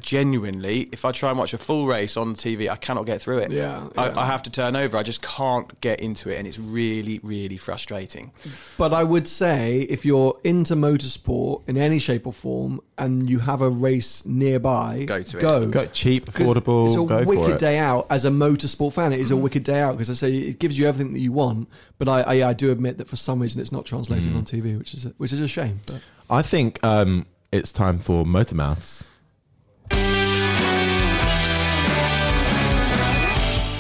genuinely, 0.01 0.89
if 0.93 1.05
I 1.05 1.12
try 1.12 1.31
and 1.31 1.39
watch 1.39 1.53
a 1.55 1.59
full 1.59 1.87
race 1.87 2.16
on 2.16 2.35
TV, 2.35 2.68
I 2.68 2.77
cannot 2.77 3.07
get 3.07 3.20
through 3.20 3.39
it. 3.39 3.51
Yeah, 3.51 3.89
I, 3.97 4.07
yeah. 4.09 4.18
I 4.20 4.27
have 4.27 4.43
to 4.45 4.51
turn 4.51 4.77
over. 4.77 4.97
I 4.97 5.03
just 5.03 5.22
can't 5.22 5.79
get 5.81 6.01
into 6.01 6.31
it, 6.31 6.37
and 6.39 6.47
it's 6.47 6.59
really, 6.59 7.20
really 7.22 7.57
frustrating. 7.57 8.33
But 8.79 8.93
I 8.93 9.05
would 9.05 9.29
say 9.29 9.81
if 9.83 10.05
you're 10.05 10.39
into 10.45 10.74
motorsport 10.77 11.62
in 11.68 11.77
any 11.77 11.99
shape 11.99 12.27
or 12.27 12.33
form 12.33 12.81
and 12.99 13.29
you 13.29 13.41
have 13.41 13.61
a 13.61 13.68
race 13.70 14.24
nearby, 14.24 15.05
Go 15.07 15.22
to 15.22 15.39
it. 15.39 15.41
Go. 15.41 15.66
Go 15.68 15.87
cheap, 15.87 16.33
'Cause 16.33 16.47
affordable. 16.47 16.87
It's 16.87 16.95
a 16.97 17.05
go 17.05 17.22
for 17.22 17.29
wicked 17.29 17.55
it. 17.57 17.59
day 17.59 17.79
out 17.79 18.07
as 18.11 18.24
a 18.24 18.31
motorsport 18.31 18.93
fan. 18.95 19.12
It 19.12 19.20
is 19.20 19.31
a 19.31 19.37
wicked 19.37 19.64
day 19.64 19.81
out 19.81 19.93
because 19.93 20.11
I 20.11 20.14
say 20.14 20.35
it 20.35 20.59
gives 20.59 20.79
you 20.79 20.87
everything 20.89 21.12
that 21.12 21.20
you 21.20 21.33
want. 21.33 21.68
But 21.99 22.09
I, 22.09 22.20
I, 22.22 22.49
I 22.49 22.53
do 22.53 22.70
admit 22.70 22.99
that 22.99 23.09
for 23.09 23.16
some 23.16 23.41
reason 23.41 23.61
it's 23.61 23.72
not 23.72 23.85
translated 23.85 24.33
Mm. 24.33 24.37
on 24.39 24.45
TV, 24.45 24.77
which 24.79 24.95
is 24.95 25.07
a, 25.07 25.11
which 25.18 25.33
is 25.33 25.41
a 25.41 25.49
shame. 25.49 25.81
But 25.87 26.01
I 26.31 26.43
think 26.43 26.83
um, 26.85 27.27
it's 27.53 27.70
time 27.72 27.99
for 27.99 28.24
motor 28.27 28.55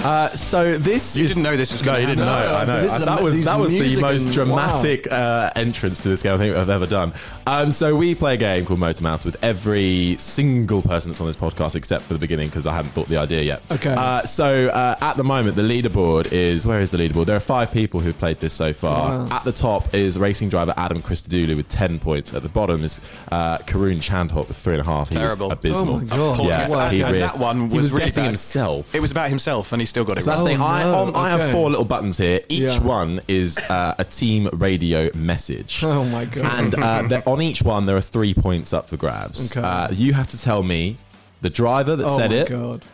Uh, 0.06 0.30
so 0.36 0.78
this 0.78 1.16
You 1.16 1.24
is 1.24 1.30
didn't 1.32 1.42
know 1.42 1.56
this 1.56 1.72
was 1.72 1.82
no, 1.82 1.86
gonna 1.86 2.00
you 2.00 2.06
didn't 2.06 2.24
happen. 2.28 2.48
know. 2.52 2.56
I 2.56 2.64
know. 2.64 2.82
this 2.82 2.94
is 2.94 3.02
a- 3.02 3.04
that 3.06 3.22
was 3.22 3.34
these 3.34 3.44
that 3.44 3.58
was 3.58 3.72
the 3.72 3.80
music 3.80 4.00
most 4.00 4.24
and- 4.26 4.32
dramatic 4.34 5.10
uh, 5.10 5.50
entrance 5.56 6.00
to 6.02 6.08
this 6.08 6.22
game 6.22 6.34
I 6.34 6.38
think 6.38 6.54
I've 6.54 6.70
ever 6.70 6.86
done. 6.86 7.12
Um, 7.46 7.70
so 7.72 7.96
we 7.96 8.14
play 8.14 8.34
a 8.34 8.36
game 8.36 8.64
called 8.66 8.78
Motor 8.78 9.02
Mouth 9.02 9.24
with 9.24 9.36
every 9.42 10.16
single 10.18 10.80
person 10.82 11.10
that's 11.10 11.20
on 11.20 11.26
this 11.26 11.34
podcast 11.36 11.74
except 11.74 12.04
for 12.04 12.12
the 12.12 12.20
beginning 12.20 12.48
because 12.48 12.66
I 12.66 12.74
hadn't 12.74 12.92
thought 12.92 13.08
the 13.08 13.16
idea 13.16 13.42
yet. 13.42 13.62
Okay. 13.70 13.94
Uh, 13.94 14.22
so 14.24 14.68
uh, 14.68 14.96
at 15.00 15.16
the 15.16 15.24
moment 15.24 15.56
the 15.56 15.62
leaderboard 15.62 16.30
is 16.30 16.66
where 16.68 16.80
is 16.80 16.90
the 16.92 16.98
leaderboard? 16.98 17.26
There 17.26 17.36
are 17.36 17.40
five 17.40 17.72
people 17.72 17.98
who've 18.00 18.16
played 18.18 18.38
this 18.38 18.52
so 18.52 18.72
far. 18.72 19.26
Wow. 19.26 19.28
At 19.36 19.44
the 19.44 19.52
top 19.52 19.92
is 19.92 20.18
racing 20.18 20.50
driver 20.50 20.74
Adam 20.76 21.02
Christodoulou 21.02 21.56
with 21.56 21.68
ten 21.68 21.98
points. 21.98 22.32
At 22.32 22.44
the 22.44 22.48
bottom 22.48 22.84
is 22.84 23.00
uh, 23.32 23.58
Karun 23.58 23.96
Chandhok 24.00 24.46
with 24.48 24.56
three 24.56 24.74
and 24.74 24.82
a 24.82 24.84
half. 24.84 25.08
He 25.08 25.16
was 25.18 25.24
Terrible. 25.34 25.50
abysmal. 25.50 25.94
Oh 25.94 25.98
my 25.98 26.04
God. 26.36 26.44
Yeah, 26.46 26.68
Wow. 26.68 26.88
he 26.90 27.00
and 27.00 27.10
really- 27.10 27.20
that 27.26 27.38
one 27.38 27.70
he 27.70 27.76
was, 27.76 27.84
was 27.86 27.92
really 27.92 28.04
guessing 28.06 28.22
bad. 28.22 28.28
himself. 28.28 28.94
It 28.94 29.00
was 29.00 29.10
about 29.10 29.30
himself, 29.30 29.72
and 29.72 29.82
he 29.82 29.86
still 29.96 30.04
got 30.04 30.18
it 30.18 30.22
So 30.22 30.30
that's 30.30 30.42
the 30.42 30.48
thing. 30.48 30.60
I, 30.60 30.82
no. 30.82 30.94
on, 30.94 31.16
I 31.16 31.30
have 31.30 31.40
Okay. 31.40 31.52
four 31.52 31.70
little 31.70 31.84
buttons 31.86 32.18
here. 32.18 32.40
Each 32.50 32.60
Yeah. 32.60 32.82
one 32.82 33.20
is 33.28 33.56
uh, 33.70 33.94
a 33.98 34.04
team 34.04 34.48
radio 34.52 35.10
message. 35.14 35.82
Oh 35.96 36.04
my 36.04 36.26
God. 36.26 36.44
And 36.58 36.74
uh, 36.74 37.02
there- 37.08 37.22
on 37.26 37.40
each 37.40 37.62
one, 37.62 37.86
there 37.86 37.96
are 37.96 38.02
three 38.02 38.34
points 38.34 38.72
up 38.74 38.88
for 38.90 38.96
grabs. 38.98 39.56
Okay. 39.56 39.66
Uh, 39.66 39.90
you 39.92 40.12
have 40.12 40.26
to 40.28 40.38
tell 40.40 40.62
me 40.62 40.98
the 41.40 41.48
driver 41.48 41.96
that 41.96 42.06
oh 42.06 42.16
said 42.18 42.30
my 42.30 42.36
it, 42.36 42.48
god. 42.50 42.84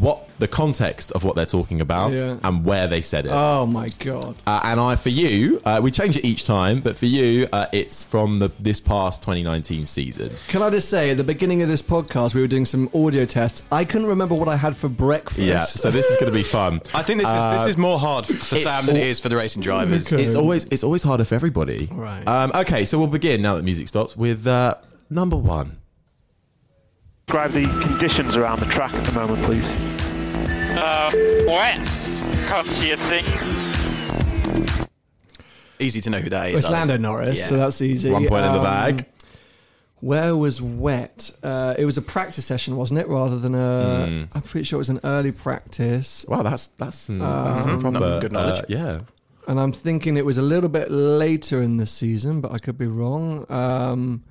What 0.00 0.28
the 0.38 0.48
context 0.48 1.12
of 1.12 1.22
what 1.24 1.36
they're 1.36 1.46
talking 1.46 1.80
about, 1.80 2.12
Yeah. 2.12 2.36
and 2.42 2.64
where 2.64 2.88
they 2.88 3.02
said 3.02 3.26
it. 3.26 3.32
Oh 3.32 3.66
my 3.66 3.88
god. 4.00 4.34
Uh, 4.46 4.60
and 4.64 4.80
I, 4.80 4.96
for 4.96 5.08
you, 5.10 5.60
uh, 5.64 5.80
we 5.82 5.90
change 5.90 6.16
it 6.16 6.24
each 6.24 6.44
time, 6.44 6.80
but 6.80 6.96
for 6.96 7.06
you, 7.06 7.46
uh, 7.52 7.66
it's 7.72 8.02
from 8.02 8.38
the 8.40 8.50
this 8.58 8.80
past 8.80 9.22
2019 9.22 9.84
season. 9.86 10.30
Can 10.48 10.62
I 10.62 10.70
just 10.70 10.88
say, 10.88 11.10
at 11.10 11.16
the 11.16 11.24
beginning 11.24 11.62
of 11.62 11.68
this 11.68 11.82
podcast, 11.82 12.34
we 12.34 12.40
were 12.40 12.46
doing 12.48 12.64
some 12.66 12.88
audio 12.94 13.24
tests. 13.24 13.62
I 13.70 13.84
couldn't 13.84 14.08
remember 14.08 14.34
what 14.34 14.48
I 14.48 14.56
had 14.56 14.76
for 14.76 14.88
breakfast. 14.88 15.38
Yeah, 15.38 15.64
so 15.64 15.90
this 15.90 16.06
is 16.06 16.16
going 16.16 16.32
to 16.32 16.36
be 16.36 16.42
fun. 16.42 16.80
I 16.92 17.02
think 17.02 17.20
this 17.20 17.28
is 17.28 17.58
this 17.58 17.66
is 17.68 17.76
more 17.76 17.98
hard 17.98 18.26
for 18.26 18.34
Sam 18.56 18.86
than 18.86 18.96
all- 18.96 19.02
it 19.02 19.06
is 19.08 19.20
for 19.20 19.28
the 19.28 19.36
racing 19.36 19.62
drivers. 19.62 20.12
Okay. 20.12 20.22
It's 20.24 20.34
always 20.34 20.64
it's 20.64 20.82
always 20.84 21.02
harder 21.04 21.24
for 21.24 21.34
everybody. 21.36 21.88
Right. 21.92 22.26
Um, 22.26 22.50
okay, 22.54 22.84
so 22.84 22.98
we'll 22.98 23.06
begin 23.06 23.42
now 23.42 23.56
that 23.56 23.62
music 23.62 23.88
stops 23.88 24.16
with 24.16 24.46
uh, 24.46 24.74
number 25.10 25.36
one. 25.36 25.78
Describe 27.26 27.52
the 27.52 27.64
conditions 27.82 28.36
around 28.36 28.60
the 28.60 28.66
track 28.66 28.92
at 28.92 29.02
the 29.04 29.12
moment, 29.12 29.42
please. 29.44 29.64
Uh, 30.76 31.10
wet. 31.48 31.76
Can't 32.48 32.66
see 32.66 32.90
a 32.92 32.96
thing. 32.96 33.24
Easy 35.80 36.00
to 36.02 36.10
know 36.10 36.18
who 36.20 36.28
that 36.30 36.50
is. 36.50 36.56
It's 36.58 36.66
I 36.66 36.68
think. 36.68 36.78
Lando 36.78 36.96
Norris, 36.98 37.38
Yeah. 37.38 37.46
so 37.46 37.56
that's 37.56 37.80
easy. 37.80 38.10
One 38.10 38.26
point 38.28 38.44
in 38.44 38.52
the 38.52 38.58
Um, 38.58 38.64
bag. 38.64 39.06
Where 40.00 40.36
was 40.36 40.60
wet? 40.60 41.30
Uh, 41.42 41.74
it 41.78 41.86
was 41.86 41.96
a 41.96 42.02
practice 42.02 42.44
session, 42.44 42.76
wasn't 42.76 43.00
it? 43.00 43.08
Rather 43.08 43.38
than 43.38 43.54
a. 43.54 44.06
Hmm. 44.06 44.36
am 44.36 44.42
pretty 44.42 44.64
sure 44.64 44.76
it 44.76 44.78
was 44.78 44.90
an 44.90 45.00
early 45.02 45.32
practice. 45.32 46.26
Wow, 46.28 46.42
that's 46.42 46.66
that's, 46.78 46.98
some- 46.98 47.18
that's 47.20 47.64
some 47.64 47.74
Um, 47.76 47.80
proper 47.80 48.20
good 48.20 48.32
knowledge. 48.32 48.60
uh, 48.60 48.64
yeah. 48.68 48.98
And 49.48 49.58
I'm 49.58 49.72
thinking 49.72 50.16
it 50.18 50.26
was 50.26 50.36
a 50.38 50.42
little 50.42 50.68
bit 50.68 50.90
later 50.90 51.62
in 51.62 51.78
the 51.78 51.86
season, 51.86 52.40
but 52.42 52.52
I 52.52 52.58
could 52.58 52.76
be 52.78 52.86
wrong. 52.86 53.46
Um, 53.50 54.22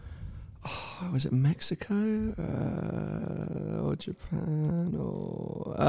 oh, 0.66 1.10
was 1.12 1.26
it 1.26 1.34
Mexico 1.34 1.94
uh, 2.38 3.82
or 3.82 3.96
Japan? 3.96 4.96
Or 5.00 5.76
uh, 5.78 5.84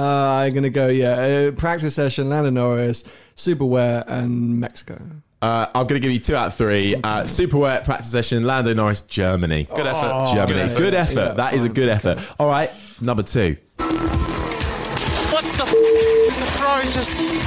I'm 0.44 0.52
gonna 0.52 0.70
go. 0.70 0.88
Yeah, 0.88 1.48
uh, 1.48 1.50
practice 1.52 1.94
session. 1.94 2.28
Lando 2.28 2.50
Norris, 2.50 3.04
Superwear, 3.36 4.04
and 4.06 4.58
Mexico. 4.60 5.00
Uh, 5.42 5.66
I'm 5.74 5.86
going 5.86 6.00
to 6.00 6.06
give 6.06 6.10
you 6.10 6.20
two 6.20 6.34
out 6.34 6.46
of 6.46 6.54
three. 6.54 6.94
Uh, 7.04 7.26
super 7.26 7.58
wet 7.58 7.84
practice 7.84 8.10
session. 8.10 8.44
Lando 8.44 8.72
Norris, 8.72 9.02
Germany. 9.02 9.64
Good 9.64 9.86
effort. 9.86 10.32
Germany. 10.34 10.74
Good 10.74 10.94
effort. 10.94 11.14
Yeah, 11.14 11.32
that 11.32 11.52
is 11.52 11.64
a 11.64 11.66
fine. 11.66 11.74
good 11.74 11.88
effort. 11.90 12.18
All 12.38 12.48
right, 12.48 12.70
number 13.02 13.22
two. 13.22 13.58
What 13.76 15.44
the 15.44 15.64
f- 15.64 15.70
The 15.70 16.46
Ferrari 16.56 16.84
just... 16.84 17.43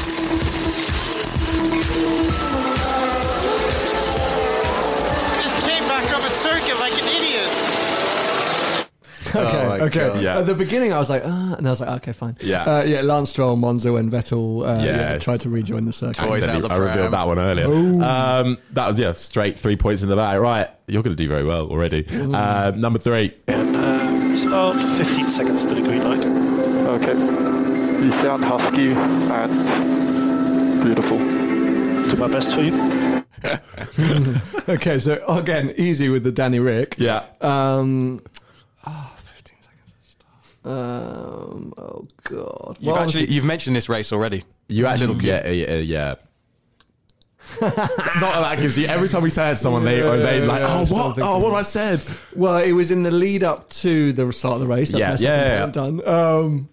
Okay, 9.45 9.67
my 9.67 9.79
okay. 9.85 10.07
God. 10.07 10.21
Yeah. 10.21 10.39
At 10.39 10.45
the 10.45 10.55
beginning, 10.55 10.93
I 10.93 10.99
was 10.99 11.09
like, 11.09 11.23
ah, 11.25 11.55
and 11.57 11.67
I 11.67 11.69
was 11.69 11.79
like, 11.81 11.89
okay, 12.01 12.11
fine. 12.13 12.37
Yeah. 12.41 12.63
uh, 12.63 12.83
yeah. 12.83 13.01
Lance 13.01 13.29
Stroll, 13.29 13.55
Monza, 13.55 13.93
and 13.95 14.11
Vettel 14.11 14.61
uh, 14.67 14.83
yeah, 14.83 15.13
Yes. 15.13 15.23
tried 15.23 15.39
to 15.41 15.49
rejoin 15.49 15.85
the 15.85 15.93
circuit. 15.93 16.17
Toys 16.23 16.47
out 16.47 16.61
the 16.61 16.69
I 16.71 16.77
revealed 16.77 17.13
that 17.13 17.27
one 17.27 17.39
earlier. 17.39 17.65
Um, 18.03 18.57
that 18.71 18.87
was 18.87 18.99
yeah, 18.99 19.13
straight 19.13 19.57
three 19.59 19.75
points 19.77 20.03
in 20.03 20.09
the 20.09 20.15
bag. 20.15 20.39
Right, 20.39 20.67
you're 20.87 21.03
going 21.03 21.15
to 21.15 21.21
do 21.23 21.27
very 21.29 21.43
well 21.43 21.67
already. 21.69 22.05
Uh, 22.09 22.71
number 22.75 22.99
three. 22.99 23.33
And 23.47 23.75
uh, 23.75 24.31
it's 24.33 24.45
about 24.45 24.75
15 24.79 25.29
seconds 25.29 25.65
to 25.65 25.75
the 25.75 25.81
green 25.81 26.03
light. 26.03 26.25
Okay. 27.01 27.13
You 28.05 28.11
sound 28.11 28.43
husky 28.45 28.91
and 28.91 30.83
beautiful. 30.83 31.17
Do 31.17 32.15
my 32.17 32.27
best 32.27 32.53
for 32.53 32.61
you. 32.61 33.23
Okay, 34.69 34.99
so 34.99 35.23
again, 35.27 35.73
easy 35.77 36.09
with 36.09 36.23
the 36.23 36.31
Danny 36.31 36.59
Rick. 36.59 36.95
Yeah. 36.97 37.23
Um, 37.39 38.19
oh, 38.85 39.15
15 39.17 39.55
seconds 39.61 39.93
to 40.01 40.09
start. 40.09 40.56
Um, 40.67 41.73
oh 41.77 42.05
god. 42.23 42.77
You've 42.79 42.93
Well, 42.93 42.97
actually 43.03 43.27
you've 43.27 43.45
mentioned 43.45 43.75
this 43.75 43.87
race 43.87 44.11
already. 44.11 44.43
You 44.67 44.85
actually, 44.85 45.07
Little 45.13 45.23
yeah, 45.23 45.47
yeah, 45.49 45.75
yeah. 45.75 46.15
Not 47.61 47.75
that 47.75 48.41
that 48.41 48.59
gives 48.59 48.77
you 48.77 48.87
every 48.87 49.07
time 49.07 49.23
we 49.23 49.29
say 49.29 49.47
it 49.47 49.51
to 49.51 49.55
someone, 49.57 49.85
they 49.85 50.01
or 50.01 50.17
they 50.17 50.41
like, 50.45 50.61
Yeah, 50.61 50.85
oh 50.89 50.93
what, 50.93 51.19
oh 51.21 51.37
what 51.39 51.53
I 51.53 51.61
said? 51.61 52.01
Well, 52.35 52.57
it 52.57 52.73
was 52.73 52.91
in 52.91 53.03
the 53.03 53.11
lead 53.11 53.43
up 53.43 53.69
to 53.69 54.11
the 54.11 54.33
start 54.33 54.55
of 54.55 54.59
the 54.61 54.67
race. 54.67 54.91
That's 54.91 54.99
Yeah, 55.01 55.09
my 55.11 55.15
second 55.15 55.51
yeah, 55.51 55.61
point 55.61 56.03
done. 56.05 56.07
Um, 56.13 56.69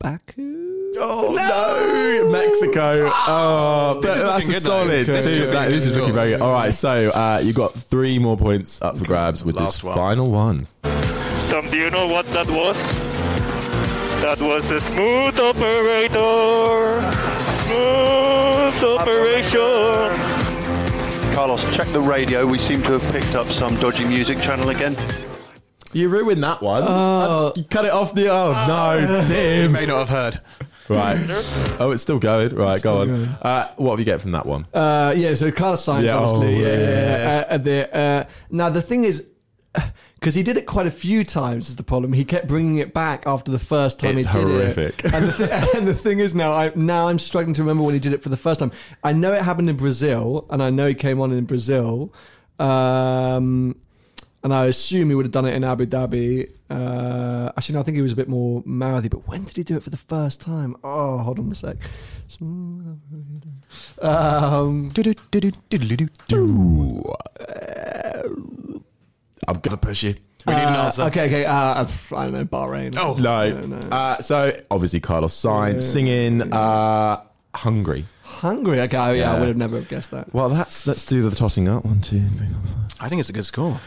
Baku. 0.00 0.60
Oh 0.96 1.34
no, 1.36 2.30
Mexico. 2.32 3.10
Oh, 3.12 4.00
but 4.02 4.14
that's 4.22 4.44
a 4.48 4.52
good, 4.52 4.62
though. 4.62 4.68
solid. 4.68 5.06
This 5.06 5.26
is 5.26 5.38
looking 5.38 5.54
That- 5.54 5.68
this 5.70 5.86
is 5.86 5.96
looking 5.96 6.14
very 6.14 6.30
good. 6.30 6.40
All 6.40 6.52
right, 6.52 6.74
so 6.74 7.10
uh, 7.10 7.40
you 7.44 7.52
got 7.52 7.74
three 7.74 8.18
more 8.18 8.36
points 8.36 8.82
up 8.82 8.96
for 8.98 9.04
grabs 9.04 9.44
with 9.44 9.54
Last 9.56 9.74
this 9.74 9.84
one. 9.84 9.94
final 9.94 10.30
one. 10.30 10.66
Tom, 11.50 11.70
do 11.70 11.76
you 11.78 11.90
know 11.90 12.06
what 12.06 12.26
that 12.26 12.48
was? 12.48 12.78
That 14.22 14.40
was 14.40 14.68
the 14.70 14.80
smooth 14.80 15.38
operator. 15.38 17.00
Smooth 17.64 18.98
operation. 19.00 20.10
Carlos, 21.34 21.62
check 21.76 21.86
the 21.88 22.00
radio. 22.00 22.46
We 22.46 22.58
seem 22.58 22.82
to 22.82 22.98
have 22.98 23.12
picked 23.12 23.34
up 23.34 23.46
some 23.46 23.76
dodgy 23.78 24.04
music 24.06 24.38
channel 24.38 24.68
again. 24.70 24.96
You 25.92 26.08
ruined 26.08 26.42
that 26.42 26.60
one. 26.62 26.82
you 27.56 27.64
cut 27.64 27.84
it 27.84 27.92
off 27.92 28.14
the. 28.14 28.28
Oh 28.28 28.52
no, 28.66 29.22
Tim. 29.26 29.62
You 29.62 29.68
may 29.68 29.86
not 29.86 30.08
have 30.08 30.08
heard. 30.08 30.40
Right. 30.88 31.16
Oh, 31.80 31.92
it's 31.92 32.02
still 32.02 32.18
going. 32.18 32.54
Right, 32.54 32.82
go 32.82 33.00
on. 33.02 33.08
going. 33.08 33.28
Uh, 33.40 33.68
what 33.76 33.92
have 33.92 33.98
you 34.00 34.04
get 34.04 34.20
from 34.20 34.32
that 34.32 34.44
one? 34.44 34.66
Uh, 34.74 35.14
yeah, 35.16 35.32
so 35.34 35.50
Carlos 35.50 35.84
Sainz, 35.84 36.04
Yeah, 36.04 36.16
obviously. 36.16 36.56
oh, 36.56 36.58
yeah, 36.58 36.66
yeah, 36.74 36.78
yes. 36.78 37.46
yeah. 37.48 37.54
Uh, 37.54 37.58
the, 37.58 37.96
uh, 37.96 38.24
now, 38.50 38.68
the 38.68 38.82
thing 38.82 39.04
is, 39.04 39.26
because 40.24 40.34
he 40.34 40.42
did 40.42 40.56
it 40.56 40.64
quite 40.64 40.86
a 40.86 40.90
few 40.90 41.22
times, 41.22 41.68
is 41.68 41.76
the 41.76 41.82
problem. 41.82 42.14
He 42.14 42.24
kept 42.24 42.48
bringing 42.48 42.78
it 42.78 42.94
back 42.94 43.26
after 43.26 43.52
the 43.52 43.58
first 43.58 44.00
time 44.00 44.16
It's 44.16 44.26
he 44.26 44.38
did 44.38 44.48
horrific. 44.48 45.04
it. 45.04 45.12
And 45.12 45.26
the, 45.28 45.32
th- 45.36 45.50
and 45.76 45.86
the 45.86 45.92
thing 45.94 46.18
is, 46.18 46.34
now, 46.34 46.50
I, 46.50 46.72
now 46.74 47.08
I'm 47.08 47.18
struggling 47.18 47.52
to 47.52 47.62
remember 47.62 47.82
when 47.82 47.92
he 47.92 48.00
did 48.00 48.14
it 48.14 48.22
for 48.22 48.30
the 48.30 48.36
first 48.38 48.58
time. 48.58 48.72
I 49.02 49.12
know 49.12 49.34
it 49.34 49.42
happened 49.42 49.68
in 49.68 49.76
Brazil, 49.76 50.46
and 50.48 50.62
I 50.62 50.70
know 50.70 50.86
he 50.86 50.94
came 50.94 51.20
on 51.20 51.30
in 51.30 51.44
Brazil. 51.44 52.10
Um, 52.58 53.76
and 54.42 54.54
I 54.54 54.64
assume 54.66 55.10
he 55.10 55.14
would 55.14 55.26
have 55.26 55.32
done 55.32 55.44
it 55.44 55.54
in 55.54 55.62
Abu 55.62 55.84
Dhabi. 55.84 56.50
Uh, 56.70 57.52
actually, 57.56 57.74
no, 57.74 57.80
I 57.80 57.82
think 57.82 57.96
he 57.96 58.02
was 58.02 58.12
a 58.12 58.16
bit 58.16 58.28
more 58.28 58.62
mouthy. 58.64 59.08
But 59.08 59.28
when 59.28 59.44
did 59.44 59.56
he 59.58 59.62
do 59.62 59.76
it 59.76 59.82
for 59.82 59.90
the 59.90 59.98
first 59.98 60.40
time? 60.40 60.74
Oh, 60.82 61.18
hold 61.18 61.38
on 61.38 61.50
a 61.50 61.54
sec. 61.54 61.76
Um, 64.00 64.88
I'm 69.48 69.58
gonna 69.60 69.76
push 69.76 70.02
you. 70.02 70.14
We 70.46 70.52
need 70.54 70.60
an 70.60 70.74
uh, 70.74 70.84
answer. 70.84 71.02
Okay, 71.04 71.24
okay. 71.26 71.44
Uh, 71.46 71.86
I 72.16 72.24
don't 72.24 72.32
know, 72.32 72.44
Bahrain. 72.44 72.94
Oh. 72.98 73.14
No. 73.14 73.48
No, 73.50 73.76
no. 73.78 73.88
Uh, 73.88 74.20
so 74.20 74.52
obviously 74.70 75.00
Carlos 75.00 75.34
Sainz 75.34 75.82
singing 75.82 76.52
uh, 76.52 77.22
"Hungry." 77.54 78.04
Hungary. 78.22 78.80
Okay, 78.80 78.96
oh, 78.96 79.12
yeah, 79.12 79.30
I 79.30 79.34
Yeah. 79.34 79.38
would 79.38 79.48
have 79.48 79.56
never 79.56 79.80
guessed 79.80 80.10
that. 80.10 80.32
Well, 80.34 80.48
that's 80.50 80.86
let's 80.86 81.04
do 81.06 81.28
the 81.28 81.34
tossing 81.34 81.68
up. 81.68 81.84
One, 81.84 82.00
two, 82.00 82.20
three, 82.20 82.46
four, 82.48 82.62
five. 82.66 82.96
I 83.00 83.08
think 83.08 83.20
it's 83.20 83.28
a 83.28 83.32
good 83.32 83.44
score. 83.46 83.80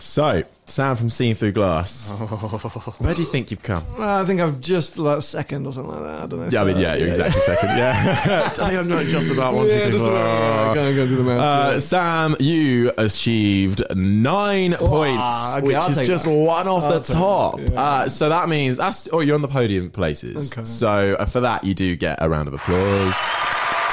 So, 0.00 0.44
Sam 0.66 0.94
from 0.94 1.10
Seeing 1.10 1.34
Through 1.34 1.52
Glass. 1.52 2.10
Where 2.98 3.14
do 3.14 3.20
you 3.22 3.26
think 3.28 3.50
you've 3.50 3.64
come? 3.64 3.84
I 3.98 4.24
think 4.24 4.40
I've 4.40 4.60
just 4.60 4.96
like 4.96 5.22
second 5.22 5.66
or 5.66 5.72
something 5.72 5.92
like 5.92 6.02
that. 6.04 6.22
I 6.22 6.26
don't 6.26 6.38
know. 6.40 6.48
Yeah, 6.52 6.62
I 6.62 6.64
mean, 6.66 6.76
yeah, 6.76 6.94
you're 6.94 7.08
exactly 7.08 7.40
second. 7.40 7.70
Yeah. 7.76 8.22
I 8.46 8.48
think 8.50 8.74
I'm 8.78 8.86
not 8.88 9.06
just 9.06 9.32
about 9.32 9.54
one, 9.54 9.66
two, 9.68 9.74
Yeah, 9.74 9.82
three, 9.84 9.92
just 9.92 10.04
four. 10.04 10.14
about- 10.14 10.74
go, 10.76 10.94
go 10.94 11.06
do 11.08 11.16
the 11.16 11.22
maths. 11.24 11.40
Uh, 11.42 11.70
yeah. 11.72 11.78
Sam, 11.80 12.36
you 12.38 12.92
achieved 12.96 13.82
nine 13.96 14.74
points, 14.74 15.56
okay, 15.56 15.66
which 15.66 15.74
I'll 15.74 15.90
is 15.90 15.96
take 15.96 16.06
just 16.06 16.26
that. 16.26 16.30
one 16.32 16.68
off 16.68 16.88
the 17.06 17.12
top. 17.14 17.58
yeah. 17.58 17.80
uh, 17.80 18.08
so 18.08 18.28
that 18.28 18.48
means 18.48 18.76
that's 18.76 19.08
oh, 19.12 19.18
you're 19.18 19.34
on 19.34 19.42
the 19.42 19.48
podium 19.48 19.90
places. 19.90 20.52
Okay. 20.52 20.64
So 20.64 21.16
uh, 21.18 21.26
for 21.26 21.40
that, 21.40 21.64
you 21.64 21.74
do 21.74 21.96
get 21.96 22.18
a 22.22 22.28
round 22.28 22.46
of 22.46 22.54
applause. 22.54 23.16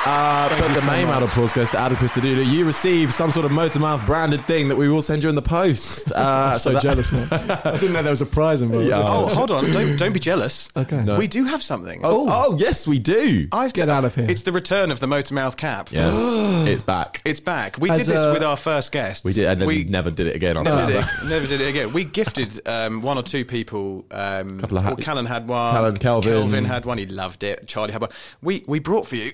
Uh, 0.05 0.49
but 0.49 0.67
the 0.75 0.81
so 0.81 0.87
main 0.87 1.07
round 1.07 1.23
of 1.23 1.29
much. 1.29 1.29
applause 1.31 1.53
goes 1.53 1.71
to 1.71 1.79
Adam 1.79 1.97
Christodoulou. 1.97 2.45
You 2.45 2.63
receive 2.65 3.11
some 3.11 3.31
sort 3.31 3.45
of 3.45 3.51
Motormouth 3.51 4.05
branded 4.05 4.45
thing 4.45 4.67
that 4.67 4.75
we 4.75 4.87
will 4.87 5.01
send 5.01 5.23
you 5.23 5.29
in 5.29 5.35
the 5.35 5.41
post. 5.41 6.11
Uh, 6.25 6.51
I'm 6.53 6.59
so 6.59 6.71
that- 6.73 6.81
jealous 6.81 7.11
now. 7.11 7.27
I 7.31 7.71
didn't 7.77 7.93
know 7.93 8.01
there 8.01 8.11
was 8.11 8.21
a 8.21 8.25
prize 8.25 8.61
involved. 8.61 8.87
Yeah. 8.87 8.99
Oh, 9.03 9.27
hold 9.27 9.51
on! 9.51 9.69
Don't 9.71 9.97
don't 9.97 10.13
be 10.13 10.19
jealous. 10.19 10.69
Okay. 10.75 11.03
No. 11.03 11.17
We 11.17 11.27
do 11.27 11.43
have 11.45 11.61
something. 11.61 12.01
Oh, 12.03 12.27
oh, 12.29 12.57
yes, 12.57 12.87
we 12.87 12.99
do. 12.99 13.47
I've 13.51 13.73
Get 13.73 13.89
out 13.89 14.05
of 14.05 14.15
here. 14.15 14.29
It's 14.29 14.43
the 14.43 14.51
return 14.51 14.91
of 14.91 14.99
the 14.99 15.07
Motormouth 15.07 15.57
cap. 15.57 15.91
Yes, 15.91 16.13
it's 16.67 16.83
back. 16.83 17.21
It's 17.25 17.39
back. 17.39 17.77
We 17.79 17.89
As 17.89 17.97
did 17.99 18.07
this 18.07 18.21
a- 18.21 18.31
with 18.33 18.43
our 18.43 18.55
first 18.57 18.91
guest. 18.91 19.25
We 19.25 19.33
did, 19.33 19.45
and 19.45 19.59
then 19.61 19.67
we 19.67 19.83
never 19.83 20.09
did 20.11 20.27
it 20.27 20.35
again. 20.35 20.55
after 20.57 20.69
Never 20.69 20.91
did 20.91 21.03
it. 21.03 21.05
Never 21.29 21.47
did 21.47 21.61
it 21.61 21.67
again. 21.67 21.93
We 21.93 22.03
gifted 22.05 22.65
um, 22.67 23.01
one 23.01 23.17
or 23.17 23.23
two 23.23 23.43
people. 23.45 24.05
Um, 24.11 24.59
Couple 24.59 24.77
of 24.77 24.83
ha- 24.83 24.89
well, 24.91 24.97
Callan 24.97 25.25
had 25.25 25.47
one. 25.47 25.73
Callan, 25.73 25.97
Kelvin. 25.97 26.31
Kelvin 26.33 26.65
had 26.65 26.85
one. 26.85 26.97
He 26.97 27.05
loved 27.07 27.43
it. 27.43 27.67
Charlie 27.67 27.91
had 27.91 28.01
one. 28.01 28.11
We 28.41 28.63
we 28.67 28.79
brought 28.79 29.05
for 29.07 29.15
you 29.15 29.31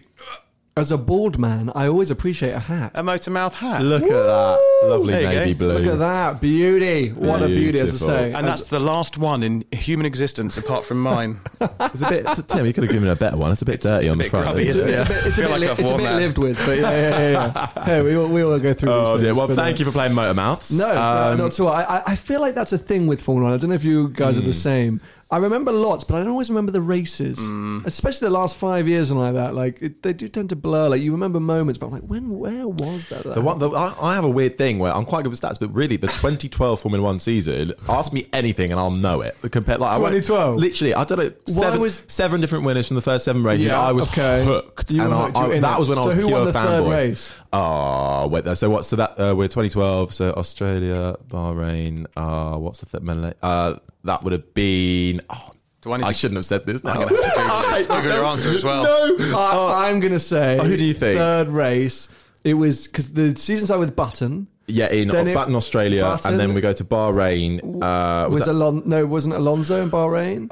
As 0.78 0.90
a 0.90 0.98
bald 0.98 1.38
man, 1.38 1.70
I 1.76 1.88
always 1.88 2.12
appreciate 2.12 2.52
a 2.54 2.60
hat. 2.60 2.94
a 2.96 3.04
motor 3.04 3.30
mouth 3.30 3.56
hat. 3.56 3.82
Look 3.84 4.04
at 4.04 4.08
that 4.10 4.58
lovely 4.86 5.12
There 5.12 5.22
you 5.24 5.28
navy 5.40 5.54
go. 5.54 5.58
blue. 5.58 5.78
Look 5.80 5.94
at 5.94 6.00
that 6.00 6.40
beauty! 6.40 7.10
What 7.10 7.42
a 7.42 7.48
beauty, 7.48 7.78
as 7.80 7.90
I 7.90 7.92
Beautiful. 7.92 8.08
say. 8.08 8.34
and 8.34 8.48
that's 8.48 8.64
the 8.64 8.80
last 8.80 9.18
one 9.18 9.44
in 9.44 9.66
human 9.74 10.06
existence 10.06 10.58
apart 10.58 10.86
from 10.86 11.02
mine. 11.02 11.42
It's 11.82 12.02
a 12.04 12.08
bit. 12.10 12.26
Tim, 12.48 12.66
you 12.66 12.72
could 12.72 12.84
have 12.86 12.92
given 12.94 13.10
it 13.10 13.12
a 13.12 13.16
better 13.18 13.36
one. 13.36 13.52
It's 13.52 13.62
a 13.62 13.66
bit 13.66 13.82
dirty 13.82 14.06
it's 14.06 14.14
on 14.14 14.16
a 14.16 14.18
the 14.20 14.24
bit 14.24 14.30
front. 14.30 14.46
grubby, 14.46 14.68
isn't 14.68 14.88
isn't 14.90 14.94
it? 14.94 14.94
it? 14.94 15.02
it's 15.02 15.10
a 15.10 15.14
bit, 15.14 15.26
it's 15.26 15.28
a 15.28 15.32
Feel 15.42 15.44
bit, 15.48 15.52
like 15.52 15.60
li- 15.60 15.68
I've 15.68 15.80
it's 15.80 15.90
a 15.90 15.92
worn 15.92 15.98
bit 16.04 16.10
that. 16.10 16.16
lived 16.16 16.38
with, 16.38 16.66
but 16.66 16.78
yeah, 16.78 16.92
yeah, 16.92 17.20
yeah. 17.32 17.32
yeah. 17.76 17.84
hey, 17.84 18.02
we 18.02 18.16
all, 18.16 18.28
we 18.30 18.42
all 18.44 18.58
go 18.60 18.74
through. 18.74 18.92
Oh 18.94 19.02
these 19.18 19.24
dear. 19.24 19.28
things, 19.28 19.38
Well, 19.38 19.48
but, 19.50 19.56
thank 19.58 19.76
uh, 19.76 19.80
you 19.80 19.86
for 19.86 19.92
playing 19.92 20.14
Motor 20.14 20.34
Mouths. 20.36 20.72
No, 20.72 20.88
no, 20.88 20.94
Um, 21.02 21.38
not 21.38 21.48
at 21.48 21.60
all. 21.60 21.68
I, 21.68 21.84
I- 21.84 22.04
I 22.08 22.16
feel 22.16 22.40
like 22.40 22.56
that's 22.56 22.72
a 22.72 22.78
thing 22.78 23.08
with 23.08 23.22
Formula 23.22 23.50
One. 23.50 23.54
I 23.54 23.62
don't 23.62 23.70
know 23.72 23.76
if 23.76 23.84
you 23.84 24.08
guys 24.08 24.36
Hmm. 24.38 24.44
are 24.44 24.46
the 24.46 24.54
same. 24.54 25.02
I 25.32 25.38
remember 25.38 25.72
lots, 25.72 26.04
but 26.04 26.16
I 26.16 26.20
don't 26.20 26.28
always 26.32 26.50
remember 26.50 26.74
the 26.74 26.82
races, 26.82 27.40
Hmm. 27.40 27.80
especially 27.86 28.26
the 28.28 28.34
last 28.34 28.56
five 28.58 28.88
years 28.88 29.12
and 29.12 29.20
like 29.20 29.34
that. 29.36 29.56
Like 29.56 29.82
it, 29.82 30.04
they 30.04 30.12
do 30.12 30.28
tend 30.28 30.50
to 30.50 30.56
blur. 30.58 30.90
Like 30.90 31.02
you 31.02 31.14
remember 31.14 31.40
moments, 31.40 31.78
but 31.78 31.86
I'm 31.86 31.92
like, 31.94 32.02
when, 32.04 32.38
where 32.38 32.68
was 32.68 33.08
that? 33.10 33.24
The 33.24 33.40
one, 33.40 33.60
the, 33.60 33.70
I, 33.70 33.96
I 34.02 34.16
have 34.16 34.26
a 34.26 34.30
weird 34.30 34.58
thing 34.58 34.78
where 34.78 34.94
I'm 34.94 35.06
quite 35.06 35.24
good 35.24 35.30
with 35.30 35.40
stats, 35.40 35.58
but 35.60 35.74
really, 35.74 35.96
the 35.96 36.08
2012 36.22 36.82
Formula 36.82 37.02
One 37.04 37.20
season, 37.20 37.72
ask 37.88 38.12
me 38.12 38.28
anything 38.34 38.72
and 38.72 38.80
I'll 38.80 38.92
know 38.92 39.22
it. 39.22 39.38
Compared, 39.52 39.80
like 39.80 39.94
I 39.94 39.98
won't- 39.98 40.12
2012? 40.16 40.58
literally, 40.58 40.94
I 40.96 41.04
don't 41.06 41.18
know, 41.20 41.32
seven, 41.48 41.80
was- 41.80 42.04
seven 42.10 42.42
different 42.42 42.66
winners 42.66 42.88
from 42.88 42.96
the 42.96 43.02
first 43.02 43.24
seven 43.24 43.42
races. 43.44 43.68
Yeah, 43.68 43.80
I 43.80 43.94
was 43.94 44.08
okay. 44.10 44.44
hooked, 44.44 44.92
You 44.92 45.02
and 45.04 45.14
I- 45.14 45.32
I- 45.34 45.60
that 45.60 45.80
was 45.80 45.88
when 45.88 45.98
I 45.98 46.06
was 46.06 46.14
who 46.16 46.28
pure 46.28 46.32
won 46.40 46.46
the 46.48 46.54
third 46.54 46.84
fanboy. 46.84 46.92
race? 46.92 47.32
Oh, 47.54 48.28
wait, 48.28 48.46
so 48.58 48.70
what? 48.70 48.86
So 48.86 48.96
that 48.96 49.20
uh, 49.20 49.36
we're 49.36 49.48
2012. 49.48 50.14
So 50.14 50.32
Australia, 50.32 51.16
Bahrain. 51.28 52.06
Uh, 52.16 52.58
what's 52.58 52.80
the 52.80 52.86
third? 52.86 53.04
Malay- 53.04 53.34
Uh, 53.42 53.76
that 54.06 54.24
would 54.24 54.32
have 54.34 54.54
been. 54.54 55.22
Oh, 55.30 55.52
Do 55.82 55.92
I 55.92 56.08
I 56.08 56.12
shouldn't 56.14 56.38
have 56.38 56.46
said 56.46 56.66
this. 56.66 56.84
Now. 56.84 56.94
I'm 56.94 57.08
gonna 57.10 57.24
have 57.24 57.88
to 57.88 57.94
Google 57.94 58.04
your 58.16 58.26
answer 58.26 58.50
as 58.50 58.64
well. 58.64 58.84
No, 58.84 59.38
I, 59.38 59.90
I'm 59.90 60.00
going 60.00 60.14
to 60.14 60.20
say. 60.20 60.58
Oh, 60.60 60.64
who 60.64 60.78
do 60.78 60.84
you 60.86 60.94
think? 60.94 61.18
Third 61.18 61.50
race. 61.50 62.08
It 62.44 62.54
was 62.56 62.88
because 62.88 63.12
the 63.12 63.36
season 63.36 63.68
started 63.68 63.82
with 63.82 63.96
Button. 63.96 64.48
Yeah, 64.68 64.90
in 64.90 65.10
Then 65.10 65.28
it- 65.28 65.34
Button, 65.34 65.56
Australia, 65.56 66.04
Button- 66.04 66.32
and 66.32 66.40
then 66.40 66.54
we 66.54 66.62
go 66.62 66.72
to 66.72 66.84
Bahrain. 66.86 67.60
Uh, 67.64 68.30
was 68.30 68.40
was 68.40 68.46
that- 68.46 68.52
Alon- 68.52 68.84
no, 68.86 69.06
wasn't 69.06 69.36
Alonso 69.36 69.82
in 69.84 69.92
Bahrain? 69.92 70.50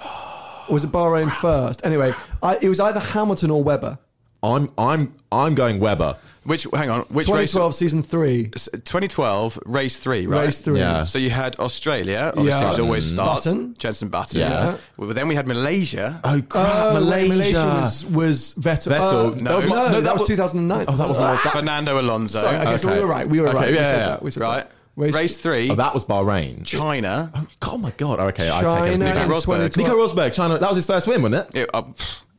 Or 0.68 0.74
was 0.74 0.84
it 0.84 0.92
Bahrain 0.92 1.32
first? 1.42 1.86
Anyway, 1.86 2.14
I, 2.44 2.58
it 2.62 2.68
was 2.68 2.80
either 2.82 3.00
Hamilton 3.00 3.52
or 3.52 3.64
Webber. 3.64 3.98
I'm 4.44 4.70
I'm 4.78 5.16
I'm 5.32 5.56
going 5.56 5.80
Webber. 5.80 6.18
Which 6.50 6.66
hang 6.74 6.90
on, 6.90 7.02
which 7.10 7.28
race? 7.28 7.52
2012 7.52 7.76
season 7.76 8.02
three. 8.04 8.50
2012 8.50 9.60
race 9.66 9.98
three, 10.00 10.26
right? 10.26 10.46
Race 10.46 10.58
three. 10.60 10.80
Yeah. 10.80 11.04
So 11.04 11.20
you 11.20 11.30
had 11.30 11.56
Australia, 11.60 12.34
obviously 12.36 12.60
Yeah. 12.60 12.66
it 12.66 12.70
was 12.70 12.80
always 12.80 13.06
starts. 13.10 13.46
Button. 13.46 13.76
Jensen 13.78 14.10
Button. 14.10 14.40
Yeah. 14.40 14.78
Well, 14.98 15.10
then 15.14 15.28
we 15.28 15.36
had 15.36 15.48
Malaysia. 15.48 16.20
Oh 16.24 16.42
crap, 16.42 16.66
Oh, 16.96 17.10
wait, 17.10 17.30
Malaysia. 17.30 17.58
was, 17.58 18.06
was 18.08 18.54
Vettel. 18.56 18.92
Vettel. 18.94 19.32
Uh, 19.38 19.44
That 19.44 19.56
was 19.56 19.66
no, 19.66 19.70
no, 19.70 19.76
no, 19.76 19.90
that, 19.94 20.04
that 20.06 20.14
was 20.14 20.22
was- 20.22 20.30
2009. 20.30 20.86
Oh, 20.88 20.96
that 20.98 21.08
wasn't 21.08 21.28
Ah, 21.28 21.32
like 21.34 21.44
that. 21.44 21.54
Fernando 21.54 22.02
Alonso. 22.02 22.42
Sorry, 22.42 22.58
okay, 22.58 22.78
so 22.78 22.94
we 22.94 23.00
were 23.00 23.06
right. 23.08 23.28
We 23.30 23.42
were 23.42 23.50
Okay, 23.50 23.56
right. 23.58 23.70
We 23.70 23.76
yeah, 23.76 23.84
said 23.84 23.98
yeah. 24.00 24.06
that. 24.08 24.24
We 24.24 24.32
said 24.32 24.42
right. 24.42 24.58
that. 24.64 24.72
Race, 24.96 25.14
Race 25.16 25.38
three. 25.40 25.70
Oh, 25.70 25.76
that 25.76 25.94
was 25.94 26.04
Bahrain. 26.06 26.66
China. 26.66 27.32
Oh 27.62 27.78
my 27.78 27.92
god. 27.92 28.20
Okay, 28.20 28.50
I 28.50 28.62
take 28.64 28.90
it. 28.90 28.94
in 28.96 29.00
Nico, 29.02 29.28
Rosberg. 29.28 29.78
Nico 29.78 29.96
Rosberg, 29.96 30.34
China. 30.34 30.58
That 30.58 30.68
was 30.68 30.76
his 30.78 30.86
first 30.88 31.08
win, 31.08 31.22
wasn't 31.22 31.54
it? 31.56 31.62
It- 31.62 31.70
uh, 31.74 31.84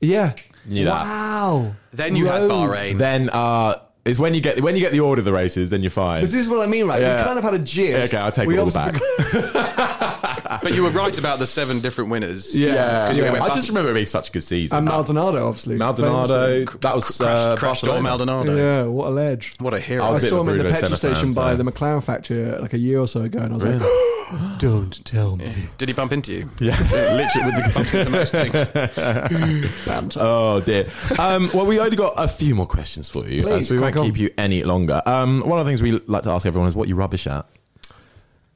Yeah. 0.00 0.32
Knew 0.66 0.84
that. 0.84 1.04
Wow. 1.04 1.74
then 1.92 2.16
you 2.16 2.26
had 2.26 2.42
Bahrain. 2.42 2.98
Then 2.98 3.30
uh, 3.30 3.76
is 4.05 4.18
when 4.18 4.34
you 4.34 4.40
get 4.40 4.61
when 4.62 4.74
you 4.74 4.80
get 4.80 4.92
the 4.92 5.01
order 5.01 5.20
of 5.20 5.24
the 5.24 5.32
races, 5.32 5.70
then 5.70 5.82
you're 5.82 5.90
fine. 5.90 6.22
This 6.22 6.34
is 6.34 6.48
what 6.48 6.61
I 6.61 6.66
mean, 6.70 6.86
right? 6.86 7.01
Yeah. 7.01 7.18
We 7.18 7.24
kind 7.24 7.38
of 7.38 7.44
had 7.44 7.55
a 7.55 7.59
jig. 7.59 7.90
Yeah, 7.90 7.98
okay, 8.05 8.16
I'll 8.16 8.32
take 8.32 8.48
we 8.48 8.57
it 8.57 8.59
all 8.59 8.70
back. 8.70 8.94
but 10.62 10.74
you 10.74 10.82
were 10.82 10.90
right 10.90 11.16
about 11.18 11.38
the 11.38 11.46
seven 11.46 11.80
different 11.80 12.11
winners. 12.11 12.59
Yeah. 12.59 13.07
'Cause 13.09 13.18
you 13.18 13.24
Yeah. 13.24 13.42
I 13.42 13.48
just 13.55 13.68
remember 13.68 13.90
it 13.90 13.94
being 13.94 14.07
such 14.07 14.30
a 14.30 14.32
good 14.32 14.42
season. 14.42 14.78
And 14.78 14.86
Maldonado, 14.86 15.46
obviously. 15.48 15.76
Maldonado. 15.76 16.64
That 16.64 16.94
was 16.94 17.20
uh, 17.20 17.57
Crash 17.57 17.82
Door 17.82 18.01
Barcelona. 18.01 18.03
Maldonado. 18.03 18.57
Yeah, 18.57 18.84
what 18.84 19.09
a 19.09 19.11
ledge. 19.11 19.55
What 19.59 19.74
a 19.74 19.80
hero. 19.80 20.05
I 20.05 20.09
I, 20.09 20.11
was 20.11 20.24
a 20.24 20.28
saw 20.28 20.40
him 20.40 20.48
in 20.51 20.59
the 20.59 20.64
petrol 20.64 20.80
Senna 20.80 20.96
station 20.96 21.32
fan, 21.32 21.34
by 21.34 21.53
so- 21.53 21.57
the 21.62 21.70
McLaren 21.70 22.03
factory 22.03 22.51
uh, 22.51 22.61
like 22.61 22.72
a 22.72 22.78
year 22.78 22.98
or 23.01 23.07
so 23.07 23.22
ago, 23.22 23.38
and 23.40 23.51
I 23.53 23.55
was 23.55 23.64
like, 23.64 23.82
"Don't 24.59 25.05
tell 25.05 25.36
me." 25.36 25.53
Did 25.78 25.88
he 25.88 25.92
bump 25.92 26.12
into 26.12 26.32
you? 26.32 26.51
Yeah, 26.59 26.78
literally 26.80 27.46
with 27.46 27.66
the 27.66 27.72
Bumps 27.74 27.94
into 27.94 28.11
most 28.11 28.32
things. 28.32 30.16
Oh 30.16 30.61
dear. 30.61 30.86
Um, 31.18 31.51
well, 31.55 31.66
we 31.66 31.78
only 31.78 31.96
got 31.96 32.14
a 32.16 32.28
few 32.28 32.55
more 32.55 32.66
questions 32.66 33.09
for 33.11 33.26
you, 33.26 33.42
Please, 33.42 33.68
so 33.68 33.74
we 33.74 33.80
won't 33.91 33.95
crack 33.95 34.05
on. 34.07 34.11
keep 34.12 34.18
you 34.20 34.30
any 34.38 34.62
longer. 34.64 35.03
Um, 35.07 35.41
one 35.41 35.59
of 35.59 35.64
the 35.64 35.70
things 35.70 35.82
we 35.82 35.93
like 35.93 36.22
to 36.24 36.30
ask 36.30 36.47
everyone 36.47 36.68
is 36.68 36.74
what 36.74 36.88
you 36.88 36.95
rubbish 36.97 37.26
at. 37.26 37.47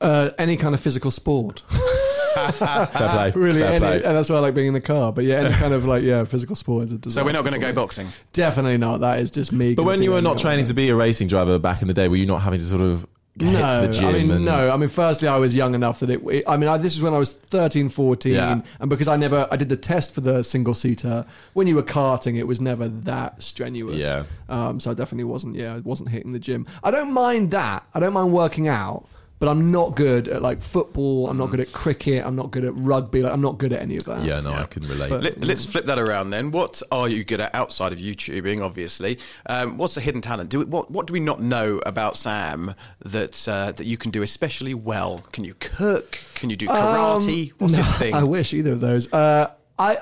Uh, 0.01 0.30
any 0.39 0.57
kind 0.57 0.74
of 0.74 0.80
physical 0.80 1.11
sport, 1.11 1.62
Fair 2.35 2.87
play. 2.89 3.32
really. 3.35 3.61
Fair 3.61 3.68
Any, 3.70 3.78
play. 3.78 3.95
and 4.05 4.16
that's 4.16 4.28
why 4.28 4.37
I 4.37 4.41
like 4.41 4.55
being 4.55 4.66
in 4.68 4.74
the 4.74 4.80
car. 4.80 5.12
But 5.12 5.24
yeah, 5.24 5.37
any 5.37 5.55
kind 5.55 5.72
of 5.72 5.87
like 5.87 6.03
yeah, 6.03 6.24
physical 6.24 6.57
sport 6.57 6.85
is 6.85 6.93
a 6.93 7.11
So 7.11 7.24
we're 7.24 7.32
not 7.32 7.43
going 7.43 7.55
to 7.55 7.61
go 7.61 7.72
boxing. 7.72 8.09
Definitely 8.32 8.76
not. 8.76 9.01
That 9.01 9.20
is 9.20 9.30
just 9.30 9.53
me. 9.53 9.74
But 9.74 9.85
when 9.85 10.03
you 10.03 10.11
were 10.11 10.20
not 10.20 10.39
training 10.39 10.66
to 10.66 10.74
be 10.74 10.91
a 10.91 10.97
racing 10.97 11.28
driver 11.28 11.59
back 11.59 11.80
in 11.80 11.89
the 11.89 11.95
day, 11.95 12.09
were 12.09 12.16
you 12.16 12.26
not 12.26 12.43
having 12.43 12.59
to 12.61 12.66
sort 12.66 12.82
of 12.82 13.03
get 13.03 13.09
No, 13.37 13.80
to 13.82 13.87
the 13.89 13.93
gym? 13.93 14.09
I 14.09 14.12
mean, 14.12 14.30
and, 14.30 14.45
no. 14.45 14.70
I 14.70 14.76
mean, 14.76 14.89
firstly, 14.89 15.26
I 15.26 15.37
was 15.39 15.57
young 15.57 15.74
enough 15.74 15.99
that 16.01 16.11
it. 16.11 16.22
it- 16.28 16.45
I 16.47 16.57
mean, 16.57 16.68
I, 16.68 16.76
this 16.78 16.95
is 16.95 17.03
when 17.03 17.12
I 17.14 17.18
was 17.18 17.32
13, 17.32 17.89
14, 17.89 18.32
Yeah. 18.32 18.61
and 18.78 18.89
because 18.89 19.09
I 19.09 19.16
never, 19.16 19.49
I 19.51 19.57
did 19.57 19.68
the 19.68 19.76
test 19.76 20.14
for 20.14 20.20
the 20.20 20.45
single 20.45 20.72
seater. 20.74 21.26
When 21.53 21.66
you 21.66 21.74
were 21.74 21.82
karting, 21.82 22.37
it 22.39 22.47
was 22.47 22.61
never 22.61 22.87
that 22.89 23.43
strenuous. 23.43 23.97
Yeah. 23.97 24.22
Um, 24.49 24.78
so 24.78 24.93
I 24.93 24.95
definitely 24.95 25.24
wasn't. 25.24 25.57
Yeah, 25.57 25.74
I 25.74 25.78
wasn't 25.80 26.11
hitting 26.11 26.32
the 26.32 26.39
gym. 26.39 26.66
I 26.85 26.91
don't 26.93 27.12
mind 27.12 27.51
that. 27.51 27.85
I 27.93 27.99
don't 28.01 28.12
mind 28.12 28.32
working 28.32 28.68
out. 28.68 29.09
But 29.41 29.49
I'm 29.49 29.70
not 29.70 29.97
good 29.97 30.28
at 30.28 30.43
like 30.43 30.62
football. 30.62 31.28
I'm 31.28 31.37
not 31.37 31.51
good 31.51 31.61
at 31.61 31.72
cricket. 31.72 32.24
I'm 32.24 32.37
not 32.37 32.51
good 32.51 32.64
at 32.64 32.72
rugby. 32.76 33.22
Like 33.22 33.32
I'm 33.32 33.41
not 33.41 33.59
good 33.59 33.72
at 33.72 33.82
any 33.82 33.97
of 33.97 34.05
that. 34.05 34.24
Yeah, 34.24 34.41
no, 34.41 34.53
I 34.53 34.64
can 34.64 34.85
relate. 34.85 35.11
But- 35.11 35.22
Let, 35.41 35.59
us 35.59 35.66
flip 35.66 35.87
that 35.87 35.99
around 35.99 36.30
then. 36.30 36.51
What 36.51 36.80
are 36.91 37.09
you 37.09 37.24
good 37.24 37.41
at 37.41 37.55
outside 37.55 37.93
of 37.93 37.99
YouTubing? 37.99 38.64
Obviously, 38.64 39.18
um, 39.47 39.76
what's 39.76 39.97
a 39.97 40.01
hidden 40.01 40.20
talent? 40.20 40.51
Do 40.51 40.61
we, 40.61 40.64
what 40.64 40.91
What 40.91 41.07
do 41.07 41.12
we 41.12 41.20
not 41.20 41.41
know 41.43 41.80
about 41.85 42.16
Sam 42.16 42.74
that 43.05 43.47
uh, 43.49 43.72
that 43.72 43.85
you 43.85 43.97
can 43.97 44.11
do 44.11 44.22
especially 44.22 44.72
well? 44.74 45.24
Can 45.32 45.45
you 45.45 45.55
cook? 45.55 46.20
Can 46.35 46.49
you 46.49 46.57
do 46.57 46.66
karate? 46.66 47.51
Um, 47.51 47.57
what's 47.59 47.72
no, 47.74 47.80
your 47.80 47.93
thing? 47.95 48.14
I 48.14 48.22
wish 48.22 48.55
either 48.55 48.72
of 48.72 48.80
those. 48.80 49.12
Uh, 49.12 49.51
I 49.77 49.97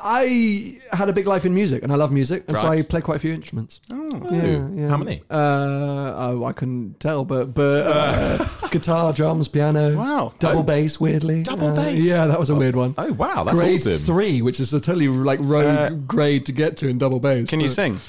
I 0.92 0.96
had 0.96 1.08
a 1.08 1.12
big 1.14 1.26
life 1.26 1.46
in 1.46 1.54
music, 1.54 1.82
and 1.82 1.90
I 1.92 1.96
love 1.96 2.12
music, 2.12 2.44
and 2.48 2.56
so 2.58 2.64
Right. 2.68 2.80
I 2.80 2.82
play 2.82 3.00
quite 3.00 3.16
a 3.16 3.18
few 3.18 3.32
instruments. 3.32 3.80
Oh. 3.90 4.10
yeah, 4.30 4.68
yeah. 4.74 4.88
How 4.90 4.98
many? 4.98 5.22
Uh, 5.30 6.14
oh, 6.28 6.44
I 6.44 6.52
couldn't 6.52 7.00
tell, 7.00 7.24
but 7.24 7.54
but 7.54 7.86
uh, 7.86 8.48
guitar, 8.70 9.14
drums, 9.14 9.48
piano. 9.48 9.96
Wow. 9.96 10.34
double 10.38 10.60
Oh. 10.60 10.62
bass. 10.62 11.00
Weirdly, 11.00 11.42
Double 11.42 11.68
Uh, 11.68 11.74
bass? 11.74 12.02
Yeah, 12.04 12.26
that 12.26 12.38
was 12.38 12.50
a 12.50 12.54
weird 12.54 12.76
one. 12.76 12.94
Oh 12.98 13.12
wow, 13.12 13.44
that's 13.44 13.58
grade 13.58 13.78
awesome. 13.78 13.98
three, 13.98 14.42
which 14.42 14.60
is 14.60 14.72
a 14.74 14.80
totally 14.80 15.08
like 15.08 15.40
rogue 15.42 15.64
Uh, 15.66 15.88
grade 16.06 16.44
to 16.46 16.52
get 16.52 16.76
to 16.78 16.88
in 16.88 16.98
double 16.98 17.18
bass. 17.20 17.48
Can 17.48 17.60
you 17.60 17.68
but- 17.68 17.74
sing? 17.74 18.00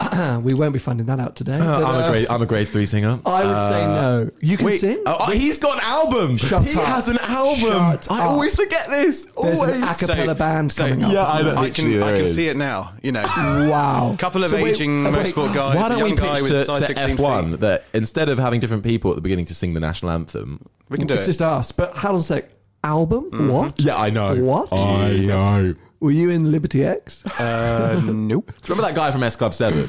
we 0.42 0.54
won't 0.54 0.72
be 0.72 0.78
finding 0.78 1.06
that 1.06 1.20
out 1.20 1.36
today. 1.36 1.58
Uh, 1.58 1.80
but, 1.80 1.84
I'm 1.84 1.94
a 1.94 1.98
uh, 2.04 2.10
grade. 2.10 2.26
I'm 2.30 2.42
a 2.42 2.46
grade 2.46 2.68
three 2.68 2.86
singer. 2.86 3.20
I 3.24 3.46
would 3.46 3.68
say 3.70 3.84
Uh, 3.84 3.86
no. 3.94 4.30
You 4.40 4.56
can 4.56 4.66
Wait, 4.66 4.80
sing. 4.80 5.02
oh, 5.06 5.30
he's 5.30 5.58
got 5.58 5.74
an 5.78 5.84
album. 5.84 6.36
Shut 6.36 6.64
he 6.64 6.78
up. 6.78 6.84
has 6.86 7.08
an 7.08 7.18
album. 7.22 7.58
Shut 7.60 8.10
I 8.10 8.18
up. 8.24 8.30
always 8.32 8.54
forget 8.56 8.88
this. 8.90 9.24
There's 9.40 9.58
always. 9.60 9.76
an 9.76 9.82
a 9.82 9.94
cappella 9.94 10.34
band 10.34 10.72
so- 10.72 10.84
coming 10.88 11.04
up. 11.04 11.12
yeah, 11.12 11.22
I. 11.22 11.62
I 11.64 11.70
can 11.70 12.02
I 12.02 12.16
can 12.16 12.26
see 12.26 12.48
it 12.48 12.56
now. 12.56 12.92
You 13.02 13.12
know, 13.12 13.22
Wow. 13.22 14.12
A 14.14 14.16
couple 14.16 14.42
of 14.44 14.50
So 14.50 14.56
aging 14.56 15.04
wait, 15.04 15.12
motorsport 15.14 15.54
guys. 15.54 15.76
Why 15.76 15.88
don't 15.88 15.98
young 15.98 16.10
we 16.10 16.16
guy 16.16 16.34
pitch 16.34 16.42
with 16.42 16.50
to, 16.50 16.64
size 16.64 16.86
to 16.88 16.94
F1 16.94 17.50
feet. 17.52 17.60
that 17.60 17.84
instead 17.92 18.28
of 18.28 18.38
having 18.38 18.60
different 18.60 18.82
people 18.84 19.10
at 19.10 19.14
the 19.16 19.22
beginning 19.22 19.44
to 19.46 19.54
sing 19.54 19.74
the 19.74 19.80
national 19.80 20.10
anthem? 20.12 20.64
We 20.88 20.98
can 20.98 21.06
do 21.06 21.14
It's 21.14 21.24
it. 21.24 21.28
just 21.28 21.42
us. 21.42 21.72
But 21.72 21.94
hold 21.96 22.14
on 22.16 22.20
a 22.20 22.24
sec. 22.24 22.50
Album? 22.82 23.30
Mm-hmm. 23.30 23.48
What? 23.48 23.80
Yeah, 23.80 23.96
I 23.96 24.10
know. 24.10 24.34
What? 24.36 24.68
I 24.70 25.16
know. 25.16 25.74
Were 26.00 26.10
you 26.10 26.30
in 26.30 26.50
Liberty 26.50 26.84
X? 26.84 27.24
Uh, 27.40 28.00
nope. 28.04 28.52
Remember 28.68 28.82
that 28.88 28.94
guy 28.94 29.10
from 29.10 29.22
S 29.22 29.36
Club 29.36 29.54
Seven? 29.54 29.80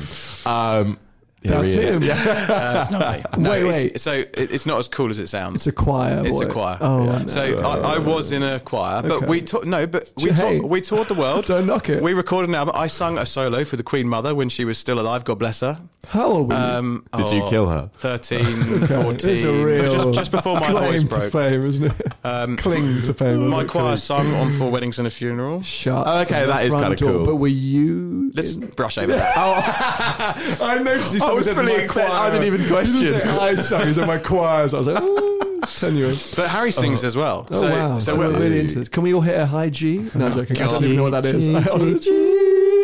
Um, 0.45 0.97
That's 1.43 1.72
he 1.74 1.80
is. 1.80 1.97
him. 1.97 2.03
Uh, 2.03 2.80
it's 2.82 2.91
not 2.91 3.18
me. 3.38 3.43
No, 3.43 3.49
Wait, 3.51 3.60
it's- 3.64 3.84
wait. 3.84 3.99
So 3.99 4.14
it- 4.14 4.30
it's 4.36 4.66
not 4.66 4.80
as 4.80 4.88
cool 4.88 5.10
as 5.10 5.20
it 5.20 5.28
sounds. 5.28 5.56
It's 5.58 5.68
a 5.68 5.72
choir. 5.72 6.22
It's 6.26 6.39
a 6.41 6.45
boy. 6.45 6.51
choir. 6.53 6.78
Oh, 6.82 7.10
I 7.10 7.20
know. 7.20 7.28
So 7.28 7.60
I, 7.60 7.95
I 7.95 7.97
was 7.99 8.32
in 8.32 8.43
a 8.43 8.60
choir, 8.60 9.01
but 9.01 9.12
Okay. 9.12 9.26
we 9.28 9.41
ta- 9.41 9.60
no, 9.66 9.86
but 9.86 10.12
we 10.18 10.32
Hey. 10.32 10.60
ta- 10.60 10.66
we 10.66 10.82
toured 10.82 11.08
the 11.08 11.14
world. 11.16 11.45
Don't 11.47 11.66
knock 11.68 11.89
it. 11.89 12.01
We 12.01 12.14
recorded 12.14 12.49
an 12.49 12.56
album. 12.56 12.76
I 12.78 12.88
sung 12.88 13.18
a 13.18 13.26
solo 13.26 13.64
for 13.66 13.76
the 13.76 13.84
Queen 13.84 14.08
Mother 14.08 14.34
when 14.34 14.49
she 14.49 14.64
was 14.66 14.78
still 14.78 14.99
alive. 14.99 15.24
God 15.26 15.38
bless 15.39 15.60
her. 15.60 15.82
How 16.10 16.26
old 16.28 16.49
were 16.49 16.56
you? 16.56 16.62
Um, 16.62 17.06
Did 17.18 17.32
you 17.32 17.43
oh, 17.43 17.49
kill 17.49 17.68
her? 17.70 17.89
13, 17.95 18.45
14. 18.88 19.30
It's 19.30 19.43
a 19.43 19.51
real 19.51 19.91
just, 19.91 20.14
just 20.14 20.32
before 20.32 20.60
my 20.60 20.72
claim 20.72 20.91
voice 20.91 21.01
to 21.03 21.08
broke. 21.08 21.32
fame, 21.32 21.66
isn't 21.66 21.84
it? 21.86 22.14
Um, 22.24 22.58
Cling 22.58 23.01
to 23.03 23.14
fame. 23.14 23.47
my 23.47 23.64
choir 23.66 23.97
sung 23.97 24.34
on 24.36 24.51
Four 24.53 24.72
Weddings 24.72 24.97
and 24.99 25.08
a 25.08 25.12
Funeral. 25.12 25.62
Shut. 25.62 26.03
Oh, 26.08 26.22
okay, 26.22 26.41
the 26.41 26.47
that 26.47 26.64
is 26.66 26.70
front 26.70 26.84
kinda 26.84 26.95
door. 26.97 27.12
cool. 27.12 27.26
But 27.26 27.36
were 27.38 27.47
you? 27.47 28.32
Let's 28.34 28.56
in- 28.56 28.68
brush 28.68 28.97
over 28.97 29.14
that. 29.14 29.36
I 30.62 30.78
noticed. 30.80 31.14
he 31.14 31.22
I 31.22 31.32
was 31.32 31.45
said 31.45 31.56
fully 31.56 31.74
my 31.78 31.84
expect- 31.84 32.10
I 32.12 32.30
didn't 32.30 32.47
even 32.47 32.62
He 32.62 32.68
didn't 32.68 32.76
question. 32.76 33.06
say 33.06 33.22
I 33.24 33.56
sang. 33.56 33.88
He 33.88 33.93
said 33.93 34.08
my 34.08 34.18
choir. 34.18 34.68
So 34.68 34.78
I 34.78 34.80
was 34.80 34.88
like, 34.88 34.97
oh, 35.01 35.60
tenuous. 35.68 36.34
But 36.36 36.49
Harry 36.49 36.72
sings 36.72 37.03
as 37.03 37.16
well. 37.16 37.47
Oh 37.51 37.62
so, 37.62 37.70
wow! 37.70 37.99
So, 37.99 38.14
So, 38.14 38.20
we're 38.20 38.28
we're- 38.30 38.39
really 38.39 38.60
into 38.62 38.80
this. 38.80 38.89
Can 38.89 39.03
we 39.03 39.14
all 39.14 39.22
hit 39.22 39.39
a 39.39 39.45
high 39.45 39.70
G? 39.70 40.10
No, 40.16 40.28
I'm 40.28 40.34
joking. 40.34 40.58
I 40.62 40.66
don't 40.66 40.84
even 40.84 40.95
know 40.97 41.03
what 41.03 41.22
that 41.22 41.26
is. 41.26 41.45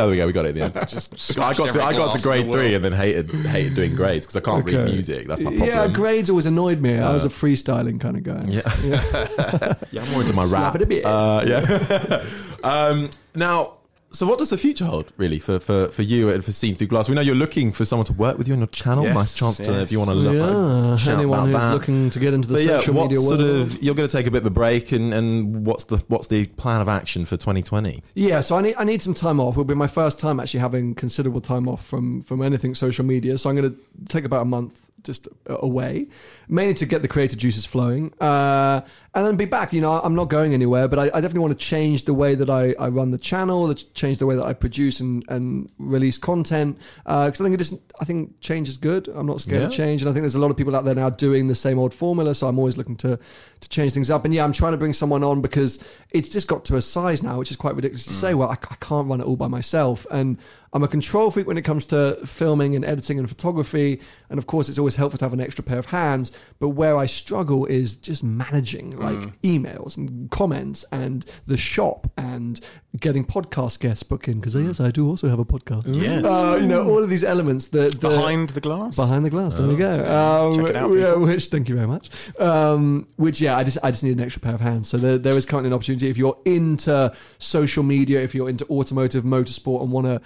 Oh, 0.00 0.06
there 0.06 0.10
we 0.10 0.16
go. 0.16 0.26
We 0.26 0.32
got 0.32 0.46
it 0.46 0.48
at 0.50 0.54
the 0.54 0.62
end. 0.62 0.74
Just 0.88 1.38
I 1.38 1.52
got 1.52 1.70
to 1.72 1.82
I 1.82 1.92
got 1.92 2.16
to 2.16 2.22
grade 2.22 2.50
three 2.50 2.74
and 2.74 2.84
then 2.84 2.92
hated 2.92 3.30
hated 3.30 3.74
doing 3.74 3.94
grades 3.94 4.26
because 4.26 4.36
I 4.36 4.40
can't 4.40 4.64
read 4.64 4.86
music. 4.86 5.26
That's 5.26 5.40
my 5.40 5.50
problem. 5.50 5.68
Yeah, 5.68 5.88
grades 5.88 6.30
always 6.30 6.46
annoyed 6.46 6.80
me. 6.80 6.98
I 6.98 7.12
was 7.12 7.24
a 7.24 7.28
freestyling 7.28 8.00
kind 8.00 8.16
of 8.16 8.22
guy. 8.22 8.44
Yeah. 8.46 9.74
yeah, 9.90 10.02
I'm 10.02 10.10
more 10.10 10.22
into 10.22 10.32
my 10.32 10.46
Slap 10.46 10.74
rap. 10.74 10.76
it 10.76 10.82
a 10.82 10.86
bit. 10.86 11.04
Uh, 11.04 11.44
yeah. 11.46 12.24
um, 12.64 13.10
now, 13.34 13.74
so 14.12 14.26
what 14.26 14.38
does 14.38 14.50
the 14.50 14.58
future 14.58 14.84
hold, 14.84 15.12
really, 15.16 15.38
for, 15.38 15.60
for, 15.60 15.86
for 15.88 16.02
you 16.02 16.30
and 16.30 16.44
for 16.44 16.50
Seen 16.52 16.74
Through 16.74 16.88
Glass? 16.88 17.08
We 17.08 17.14
know 17.14 17.20
you're 17.20 17.34
looking 17.34 17.70
for 17.70 17.84
someone 17.84 18.06
to 18.06 18.12
work 18.12 18.38
with 18.38 18.48
you 18.48 18.54
on 18.54 18.60
your 18.60 18.66
channel. 18.68 19.04
Yes, 19.04 19.14
nice 19.14 19.34
chance 19.34 19.56
to, 19.58 19.80
if 19.82 19.92
you 19.92 19.98
want 19.98 20.10
to 20.10 20.16
look. 20.16 20.34
Yeah, 20.34 20.96
shout 20.96 21.18
anyone 21.18 21.38
about 21.38 21.46
who's 21.48 21.54
that. 21.60 21.72
looking 21.72 22.10
to 22.10 22.18
get 22.18 22.34
into 22.34 22.48
the 22.48 22.54
But 22.54 22.62
yeah, 22.64 22.78
social 22.78 22.94
what 22.94 23.02
media 23.04 23.18
sort 23.20 23.38
world. 23.38 23.60
of 23.60 23.82
you're 23.82 23.94
going 23.94 24.08
to 24.08 24.16
take 24.16 24.26
a 24.26 24.30
bit 24.30 24.38
of 24.38 24.46
a 24.46 24.50
break, 24.50 24.90
and, 24.92 25.14
and 25.14 25.64
what's 25.64 25.84
the 25.84 25.98
what's 26.08 26.26
the 26.26 26.46
plan 26.46 26.80
of 26.80 26.88
action 26.88 27.24
for 27.24 27.36
2020? 27.36 28.02
Yeah, 28.14 28.40
so 28.40 28.56
I 28.56 28.62
need 28.62 28.74
I 28.76 28.84
need 28.84 29.00
some 29.00 29.14
time 29.14 29.38
off. 29.38 29.54
It'll 29.54 29.64
be 29.64 29.74
my 29.74 29.86
first 29.86 30.18
time 30.18 30.40
actually 30.40 30.60
having 30.60 30.94
considerable 30.94 31.40
time 31.40 31.68
off 31.68 31.84
from 31.84 32.20
from 32.22 32.42
anything 32.42 32.74
social 32.74 33.04
media. 33.04 33.38
So 33.38 33.48
I'm 33.48 33.56
going 33.56 33.70
to 33.72 33.78
take 34.08 34.24
about 34.24 34.42
a 34.42 34.46
month 34.46 34.86
just 35.02 35.28
away, 35.46 36.08
mainly 36.48 36.74
to 36.74 36.86
get 36.86 37.02
the 37.02 37.08
creative 37.08 37.38
juices 37.38 37.64
flowing, 37.64 38.12
uh, 38.20 38.80
and 39.14 39.26
then 39.26 39.36
be 39.36 39.44
back. 39.44 39.72
You 39.72 39.80
know, 39.80 40.00
I'm 40.02 40.14
not 40.14 40.28
going 40.28 40.54
anywhere, 40.54 40.88
but 40.88 40.98
I, 40.98 41.04
I 41.04 41.20
definitely 41.20 41.40
want 41.40 41.58
to 41.58 41.64
change 41.64 42.04
the 42.04 42.14
way 42.14 42.34
that 42.34 42.48
I, 42.48 42.74
I 42.78 42.88
run 42.88 43.10
the 43.10 43.18
channel, 43.18 43.66
the, 43.66 43.74
change 43.74 44.18
the 44.18 44.26
way 44.26 44.36
that 44.36 44.44
I 44.44 44.52
produce 44.52 45.00
and, 45.00 45.24
and 45.28 45.70
release 45.78 46.18
content. 46.18 46.78
Because 47.04 47.40
I 47.40 47.44
think 47.44 47.54
it 47.54 47.58
just 47.58 47.74
I 48.00 48.04
think 48.04 48.40
change 48.40 48.68
is 48.68 48.76
good. 48.76 49.08
I'm 49.08 49.26
not 49.26 49.40
scared 49.40 49.62
of 49.64 49.72
change, 49.72 50.02
and 50.02 50.08
I 50.08 50.12
think 50.12 50.22
there's 50.22 50.34
a 50.34 50.40
lot 50.40 50.50
of 50.50 50.56
people 50.56 50.76
out 50.76 50.84
there 50.84 50.94
now 50.94 51.10
doing 51.10 51.48
the 51.48 51.54
same 51.54 51.78
old 51.78 51.94
formula. 51.94 52.34
So 52.34 52.46
I'm 52.46 52.58
always 52.58 52.76
looking 52.76 52.96
to 52.96 53.18
to 53.60 53.68
change 53.68 53.92
things 53.92 54.10
up. 54.10 54.24
And 54.24 54.32
yeah, 54.32 54.44
I'm 54.44 54.52
trying 54.52 54.72
to 54.72 54.78
bring 54.78 54.92
someone 54.92 55.22
on 55.22 55.40
because 55.40 55.78
it's 56.12 56.28
just 56.28 56.48
got 56.48 56.64
to 56.66 56.76
a 56.76 56.82
size 56.82 57.22
now, 57.22 57.38
which 57.38 57.50
is 57.50 57.56
quite 57.56 57.74
ridiculous 57.74 58.04
to 58.06 58.12
say. 58.12 58.34
Well, 58.34 58.48
I, 58.48 58.54
I 58.54 58.76
can't 58.80 59.08
run 59.08 59.20
it 59.20 59.24
all 59.24 59.36
by 59.36 59.48
myself, 59.48 60.06
and 60.10 60.38
I'm 60.72 60.82
a 60.82 60.88
control 60.88 61.30
freak 61.30 61.46
when 61.46 61.56
it 61.56 61.62
comes 61.62 61.84
to 61.86 62.18
filming 62.26 62.76
and 62.76 62.84
editing 62.84 63.18
and 63.18 63.28
photography. 63.28 64.00
And 64.28 64.38
of 64.38 64.46
course, 64.46 64.68
it's 64.68 64.78
always 64.78 64.94
helpful 64.96 65.18
to 65.18 65.24
have 65.24 65.32
an 65.32 65.40
extra 65.40 65.64
pair 65.64 65.78
of 65.78 65.86
hands. 65.86 66.30
But 66.58 66.70
where 66.70 66.96
I 66.96 67.06
struggle 67.06 67.66
is 67.66 67.94
just 67.94 68.22
managing 68.22 68.96
like 68.98 69.40
emails 69.42 69.96
and 69.96 70.30
comments 70.30 70.84
and 70.92 71.24
the 71.46 71.56
shop 71.56 72.10
and 72.16 72.60
getting 72.98 73.24
podcast 73.24 73.78
guests 73.80 74.02
booked 74.02 74.26
in 74.28 74.40
because 74.40 74.54
yes, 74.54 74.80
I 74.80 74.90
do 74.90 75.06
also 75.08 75.28
have 75.28 75.38
a 75.38 75.44
podcast. 75.44 75.82
Yes. 75.86 76.24
uh, 76.24 76.58
you 76.60 76.66
know 76.66 76.88
all 76.88 77.02
of 77.02 77.08
these 77.10 77.24
elements 77.24 77.68
that 77.68 78.00
that- 78.00 78.08
Behind 78.10 78.48
the 78.50 78.60
glass? 78.60 78.96
Behind 78.96 79.24
the 79.24 79.30
glass. 79.30 79.54
There 79.54 79.66
we 79.66 79.76
go. 79.76 80.04
Um, 80.04 80.54
Check 80.56 80.70
it 80.70 80.76
out, 80.76 80.92
yeah, 80.92 81.14
which 81.14 81.46
thank 81.46 81.68
you 81.68 81.74
very 81.76 81.86
much. 81.86 82.10
Um, 82.40 83.06
which 83.16 83.40
yeah, 83.40 83.56
I 83.56 83.64
just 83.64 83.78
I 83.82 83.90
just 83.90 84.02
need 84.04 84.12
an 84.18 84.20
extra 84.20 84.40
pair 84.40 84.54
of 84.54 84.60
hands. 84.60 84.88
So 84.88 84.98
there, 84.98 85.18
there 85.18 85.36
is 85.36 85.46
currently 85.46 85.68
an 85.68 85.74
opportunity 85.74 85.99
if 86.08 86.16
you're 86.16 86.38
into 86.44 87.12
social 87.38 87.82
media, 87.82 88.22
if 88.22 88.34
you're 88.34 88.48
into 88.48 88.64
automotive, 88.66 89.24
motorsport, 89.24 89.82
and 89.82 89.92
want 89.92 90.06
to 90.06 90.20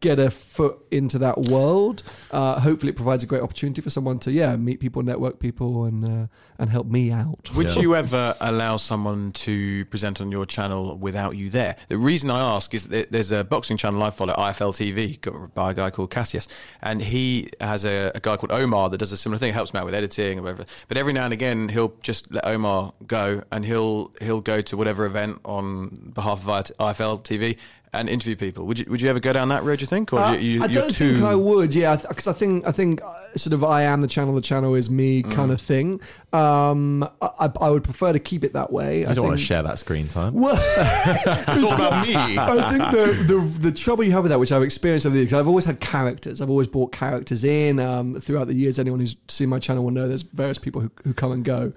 get 0.00 0.18
a 0.18 0.30
foot 0.30 0.78
into 0.90 1.18
that 1.18 1.38
world. 1.38 2.02
Uh, 2.30 2.58
hopefully, 2.58 2.90
it 2.90 2.96
provides 2.96 3.22
a 3.22 3.26
great 3.26 3.42
opportunity 3.42 3.80
for 3.82 3.90
someone 3.90 4.18
to 4.20 4.32
yeah 4.32 4.56
meet 4.56 4.80
people, 4.80 5.02
network 5.02 5.38
people, 5.38 5.84
and 5.84 6.04
uh, 6.04 6.26
and 6.58 6.70
help 6.70 6.86
me 6.86 7.12
out. 7.12 7.50
Would 7.54 7.76
you 7.76 7.94
ever 7.94 8.34
allow 8.40 8.76
someone 8.76 9.32
to 9.32 9.84
present 9.86 10.20
on 10.20 10.32
your 10.32 10.46
channel 10.46 10.96
without 10.96 11.36
you 11.36 11.50
there? 11.50 11.76
The 11.88 11.98
reason 11.98 12.30
I 12.30 12.40
ask 12.40 12.74
is 12.74 12.88
that 12.88 13.12
there's 13.12 13.30
a 13.30 13.44
boxing 13.44 13.76
channel 13.76 14.02
I 14.02 14.10
follow, 14.10 14.34
IFL 14.34 14.74
TV, 14.74 15.54
by 15.54 15.72
a 15.72 15.74
guy 15.74 15.90
called 15.90 16.10
Cassius, 16.10 16.48
and 16.82 17.02
he 17.02 17.50
has 17.60 17.84
a, 17.84 18.12
a 18.14 18.20
guy 18.20 18.36
called 18.36 18.52
Omar 18.52 18.90
that 18.90 18.98
does 18.98 19.12
a 19.12 19.16
similar 19.16 19.38
thing, 19.38 19.52
helps 19.52 19.72
him 19.72 19.78
out 19.78 19.84
with 19.84 19.94
editing 19.94 20.38
and 20.38 20.42
whatever. 20.42 20.64
But 20.88 20.96
every 20.96 21.12
now 21.12 21.24
and 21.24 21.32
again, 21.32 21.68
he'll 21.68 21.94
just 22.02 22.32
let 22.32 22.46
Omar 22.46 22.94
go, 23.06 23.42
and 23.52 23.64
he'll 23.64 24.12
he'll 24.20 24.40
go 24.40 24.60
to 24.62 24.76
whatever 24.76 25.04
event 25.04 25.40
on 25.44 26.12
behalf 26.14 26.46
of 26.46 26.66
IFL 26.78 27.22
TV 27.22 27.58
and 27.92 28.08
interview 28.08 28.36
people. 28.36 28.66
Would 28.66 28.78
you 28.78 28.86
would 28.88 29.02
you 29.02 29.08
ever 29.10 29.18
go 29.20 29.32
down 29.32 29.48
that 29.48 29.64
road? 29.64 29.78
Do 29.80 29.82
you 29.82 29.86
think, 29.88 30.12
or 30.12 30.20
Uh, 30.20 30.32
you, 30.34 30.38
you, 30.38 30.62
I 30.62 30.66
you're 30.66 30.82
don't 30.82 30.94
too... 30.94 31.14
think 31.14 31.24
I 31.24 31.34
would. 31.34 31.74
Yeah, 31.74 31.96
because 31.96 32.28
I 32.28 32.32
think 32.32 32.66
I 32.66 32.72
think 32.72 33.02
uh, 33.02 33.14
sort 33.36 33.52
of 33.52 33.64
I 33.64 33.82
am 33.82 34.00
the 34.00 34.06
channel, 34.06 34.34
the 34.34 34.40
channel 34.40 34.74
is 34.76 34.88
me 34.88 35.22
Mm. 35.24 35.32
kind 35.32 35.50
of 35.50 35.60
thing. 35.60 36.00
Um, 36.32 37.02
I, 37.20 37.50
I 37.60 37.70
would 37.70 37.82
prefer 37.84 38.12
to 38.12 38.18
keep 38.18 38.44
it 38.44 38.52
that 38.52 38.72
way. 38.72 39.00
You 39.00 39.08
I 39.08 39.14
don't 39.14 39.26
want 39.26 39.38
to 39.38 39.44
share 39.44 39.62
that 39.64 39.78
screen 39.80 40.06
time. 40.08 40.34
Well, 40.34 40.54
It's 40.56 41.62
all 41.64 41.74
about 41.74 42.06
me. 42.06 42.14
I 42.16 42.70
think 42.70 43.26
the, 43.28 43.34
the 43.34 43.58
the 43.70 43.72
trouble 43.72 44.04
you 44.04 44.12
have 44.12 44.22
with 44.22 44.30
that, 44.30 44.38
which 44.38 44.52
I've 44.52 44.62
experienced 44.62 45.04
over 45.06 45.14
the 45.14 45.20
years, 45.22 45.30
'cause 45.32 45.40
I've 45.40 45.48
always 45.48 45.64
had 45.64 45.80
characters. 45.80 46.40
I've 46.40 46.50
always 46.50 46.68
brought 46.68 46.92
characters 46.92 47.42
in 47.44 47.80
um, 47.80 48.20
throughout 48.20 48.46
the 48.46 48.54
years. 48.54 48.78
Anyone 48.78 49.00
who's 49.00 49.16
seen 49.28 49.48
my 49.48 49.58
channel 49.58 49.82
will 49.84 49.90
know 49.90 50.06
there's 50.06 50.22
various 50.22 50.58
people 50.58 50.80
who, 50.80 50.90
who 51.04 51.12
come 51.12 51.32
and 51.32 51.44
go. 51.44 51.72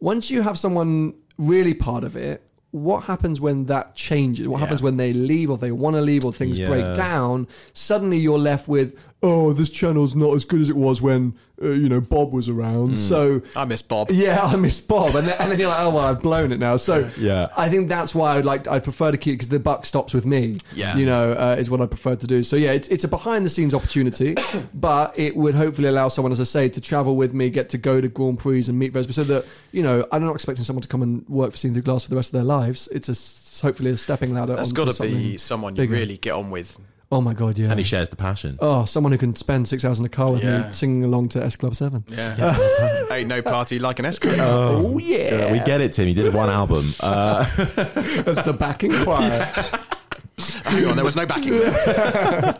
Once 0.00 0.30
you 0.30 0.42
have 0.42 0.56
someone 0.56 1.14
really 1.38 1.74
part 1.74 2.04
of 2.04 2.14
it, 2.16 2.47
what 2.70 3.04
happens 3.04 3.40
when 3.40 3.64
that 3.66 3.94
changes? 3.94 4.46
What 4.46 4.60
happens 4.60 4.82
when 4.82 4.98
they 4.98 5.12
leave 5.12 5.48
or 5.50 5.56
they 5.56 5.72
want 5.72 5.96
to 5.96 6.02
leave 6.02 6.24
or 6.24 6.32
things 6.32 6.58
Yeah. 6.58 6.66
break 6.68 6.94
down? 6.94 7.48
Suddenly 7.72 8.18
you're 8.18 8.38
left 8.38 8.68
with, 8.68 8.94
oh, 9.22 9.52
this 9.52 9.68
channel's 9.70 10.14
not 10.14 10.34
as 10.34 10.44
good 10.44 10.60
as 10.60 10.70
it 10.70 10.76
was 10.76 11.02
when 11.02 11.34
uh, 11.60 11.70
you 11.70 11.88
know 11.88 12.00
Bob 12.00 12.32
was 12.32 12.48
around. 12.48 12.96
So 12.98 13.42
I 13.56 13.64
miss 13.64 13.82
Bob. 13.82 14.10
yeah, 14.12 14.44
I 14.44 14.54
miss 14.54 14.80
Bob, 14.80 15.16
and 15.16 15.26
then, 15.26 15.36
and 15.40 15.50
then 15.50 15.58
you're 15.58 15.68
like, 15.68 15.80
oh 15.80 15.90
well, 15.90 16.04
I've 16.04 16.22
blown 16.22 16.52
it 16.52 16.60
now. 16.60 16.76
So 16.76 17.10
Yeah. 17.18 17.48
I 17.56 17.68
think 17.68 17.88
that's 17.88 18.14
why 18.14 18.36
I'd 18.36 18.44
like 18.44 18.68
I'd 18.68 18.84
prefer 18.84 19.10
to 19.10 19.16
keep 19.16 19.34
because 19.34 19.48
the 19.48 19.58
buck 19.58 19.84
stops 19.84 20.14
with 20.14 20.24
me. 20.24 20.58
Yeah. 20.72 20.96
you 20.96 21.04
know, 21.04 21.32
uh, 21.32 21.56
is 21.58 21.68
what 21.68 21.80
I 21.80 21.86
prefer 21.86 22.14
to 22.14 22.26
do. 22.28 22.42
So 22.44 22.54
yeah, 22.54 22.72
it's 22.72 22.86
it's 22.88 23.02
a 23.02 23.08
behind 23.08 23.44
the 23.44 23.50
scenes 23.50 23.74
opportunity, 23.74 24.36
but 24.74 25.18
it 25.18 25.34
would 25.36 25.56
hopefully 25.56 25.88
allow 25.88 26.08
someone, 26.08 26.30
as 26.30 26.40
I 26.40 26.44
say, 26.44 26.68
to 26.68 26.80
travel 26.80 27.16
with 27.16 27.34
me, 27.34 27.50
get 27.50 27.70
to 27.70 27.78
go 27.78 28.00
to 28.00 28.08
Grand 28.08 28.38
Prix 28.38 28.66
and 28.68 28.78
meet 28.78 28.92
various, 28.92 29.14
so 29.16 29.24
that 29.24 29.44
you 29.72 29.82
know, 29.82 30.06
I'm 30.12 30.22
not 30.24 30.34
expecting 30.34 30.64
someone 30.64 30.82
to 30.82 30.88
come 30.88 31.02
and 31.02 31.28
work 31.28 31.50
for 31.50 31.56
Seen 31.56 31.72
Through 31.72 31.82
Glass 31.82 32.04
for 32.04 32.10
the 32.10 32.16
rest 32.16 32.28
of 32.28 32.34
their 32.34 32.44
lives. 32.44 32.88
It's 32.92 33.08
a 33.08 33.66
hopefully 33.66 33.90
a 33.90 33.96
stepping 33.96 34.32
ladder. 34.32 34.54
That's 34.54 34.70
got 34.70 34.92
to 34.94 35.02
be 35.02 35.36
someone 35.38 35.74
you 35.74 35.82
bigger. 35.82 35.94
really 35.94 36.16
get 36.18 36.34
on 36.34 36.50
with. 36.50 36.78
Oh 37.10 37.22
my 37.22 37.32
god, 37.32 37.56
yeah. 37.56 37.70
And 37.70 37.78
he 37.78 37.84
shares 37.84 38.10
the 38.10 38.16
passion. 38.16 38.58
Oh, 38.60 38.84
someone 38.84 39.12
who 39.12 39.18
can 39.18 39.34
spend 39.34 39.66
six 39.66 39.82
hours 39.82 39.98
in 39.98 40.04
a 40.04 40.10
car 40.10 40.30
with 40.32 40.44
Yeah. 40.44 40.66
me 40.66 40.72
singing 40.72 41.04
along 41.04 41.30
to 41.30 41.42
S 41.42 41.56
Club 41.56 41.74
Seven. 41.74 42.04
Yeah. 42.08 43.06
Ain't 43.10 43.28
no 43.28 43.40
party 43.40 43.78
like 43.78 43.98
an 43.98 44.04
escort. 44.04 44.34
Oh, 44.38 44.98
yeah, 44.98 45.50
We 45.50 45.60
get 45.60 45.80
it, 45.80 45.94
Tim. 45.94 46.06
You 46.08 46.14
did 46.14 46.34
one 46.34 46.50
album. 46.50 46.84
Uh, 47.00 47.44
That's 47.56 48.42
the 48.42 48.52
backing 48.58 48.92
choir. 48.92 49.30
Hang 50.64 50.84
on, 50.86 50.96
there 50.96 51.04
was 51.04 51.16
no 51.16 51.24
backing. 51.26 51.58
there. 51.58 52.54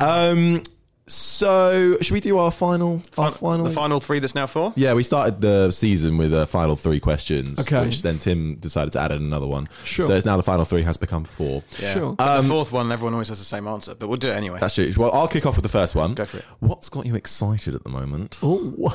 um, 0.00 0.62
so, 1.08 1.98
should 2.00 2.12
we 2.14 2.20
do 2.20 2.38
our 2.38 2.50
final? 2.52 3.02
Our 3.18 3.32
final. 3.32 3.66
The 3.66 3.72
final 3.72 3.98
three 3.98 4.20
that's 4.20 4.34
now 4.36 4.46
four? 4.46 4.72
Yeah, 4.76 4.94
we 4.94 5.02
started 5.02 5.40
the 5.40 5.70
season 5.72 6.16
with 6.16 6.32
a 6.32 6.46
final 6.46 6.76
three 6.76 7.00
questions, 7.00 7.58
Okay. 7.58 7.84
which 7.86 8.02
then 8.02 8.18
Tim 8.18 8.54
decided 8.56 8.92
to 8.92 9.00
add 9.00 9.10
in 9.10 9.18
another 9.22 9.46
one. 9.48 9.68
Sure. 9.84 10.06
So 10.06 10.14
it's 10.14 10.24
now 10.24 10.36
the 10.36 10.44
final 10.44 10.64
three 10.64 10.82
has 10.82 10.96
become 10.96 11.24
four. 11.24 11.64
Yeah. 11.80 11.92
Sure. 11.94 12.12
But 12.12 12.28
Um, 12.28 12.44
the 12.46 12.52
fourth 12.52 12.70
one, 12.72 12.92
everyone 12.92 13.14
always 13.14 13.28
has 13.28 13.38
the 13.40 13.44
same 13.44 13.66
answer, 13.66 13.94
but 13.96 14.08
we'll 14.08 14.16
do 14.18 14.28
it 14.28 14.36
anyway. 14.36 14.58
That's 14.60 14.76
true. 14.76 14.92
Well, 14.96 15.12
I'll 15.12 15.28
kick 15.28 15.44
off 15.44 15.56
with 15.56 15.64
the 15.64 15.68
first 15.68 15.94
one. 15.96 16.14
Go 16.14 16.24
for 16.24 16.38
it. 16.38 16.44
What's 16.60 16.88
got 16.88 17.04
you 17.04 17.16
excited 17.16 17.74
at 17.74 17.82
the 17.82 17.90
moment? 17.90 18.38
Oh, 18.42 18.92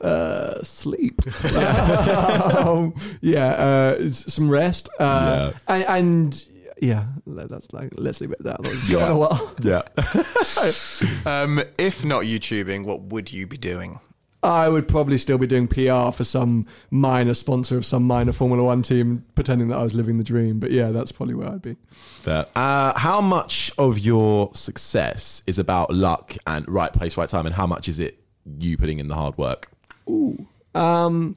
uh, 0.00 0.62
sleep. 0.64 1.22
um, 1.44 2.92
yeah, 3.20 3.48
uh, 3.52 3.96
it's 3.98 4.32
some 4.32 4.50
rest. 4.50 4.88
Uh, 4.98 5.52
and, 5.68 5.84
and 5.84 6.44
yeah, 6.80 7.06
let- 7.24 7.48
that's 7.48 7.72
like 7.72 7.92
let's 7.96 8.20
leave 8.20 8.32
it 8.32 8.40
at 8.40 8.44
that. 8.62 8.72
It's 8.72 8.88
gone 8.88 9.10
a 9.10 9.16
while. 9.18 9.54
Yeah. 9.62 9.82
Um, 11.26 11.60
if 11.78 12.04
not 12.04 12.22
YouTubing, 12.24 12.84
what 12.84 13.02
would 13.02 13.32
you 13.32 13.46
be 13.46 13.56
doing? 13.56 14.00
I 14.42 14.68
would 14.68 14.86
probably 14.86 15.18
still 15.18 15.38
be 15.38 15.46
doing 15.48 15.66
PR 15.66 16.12
for 16.12 16.22
some 16.22 16.66
minor 16.90 17.34
sponsor 17.34 17.76
of 17.76 17.84
some 17.84 18.04
minor 18.04 18.30
Formula 18.32 18.62
One 18.62 18.82
team, 18.82 19.24
pretending 19.34 19.68
that 19.68 19.78
I 19.78 19.82
was 19.82 19.94
living 19.94 20.18
the 20.18 20.24
dream. 20.24 20.60
But 20.60 20.70
yeah, 20.70 20.90
that's 20.90 21.10
probably 21.10 21.34
where 21.34 21.48
I'd 21.48 21.62
be. 21.62 21.76
Fair. 22.22 22.46
Uh, 22.54 22.96
how 22.98 23.20
much 23.20 23.72
of 23.76 23.98
your 23.98 24.50
success 24.54 25.42
is 25.46 25.58
about 25.58 25.92
luck 25.92 26.36
and 26.46 26.68
right 26.68 26.92
place, 26.92 27.16
right 27.16 27.28
time, 27.28 27.46
and 27.46 27.54
how 27.56 27.66
much 27.66 27.88
is 27.88 27.98
it 27.98 28.20
you 28.60 28.76
putting 28.76 29.00
in 29.00 29.08
the 29.08 29.16
hard 29.16 29.36
work? 29.36 29.70
Ooh. 30.08 30.46
Um, 30.76 31.36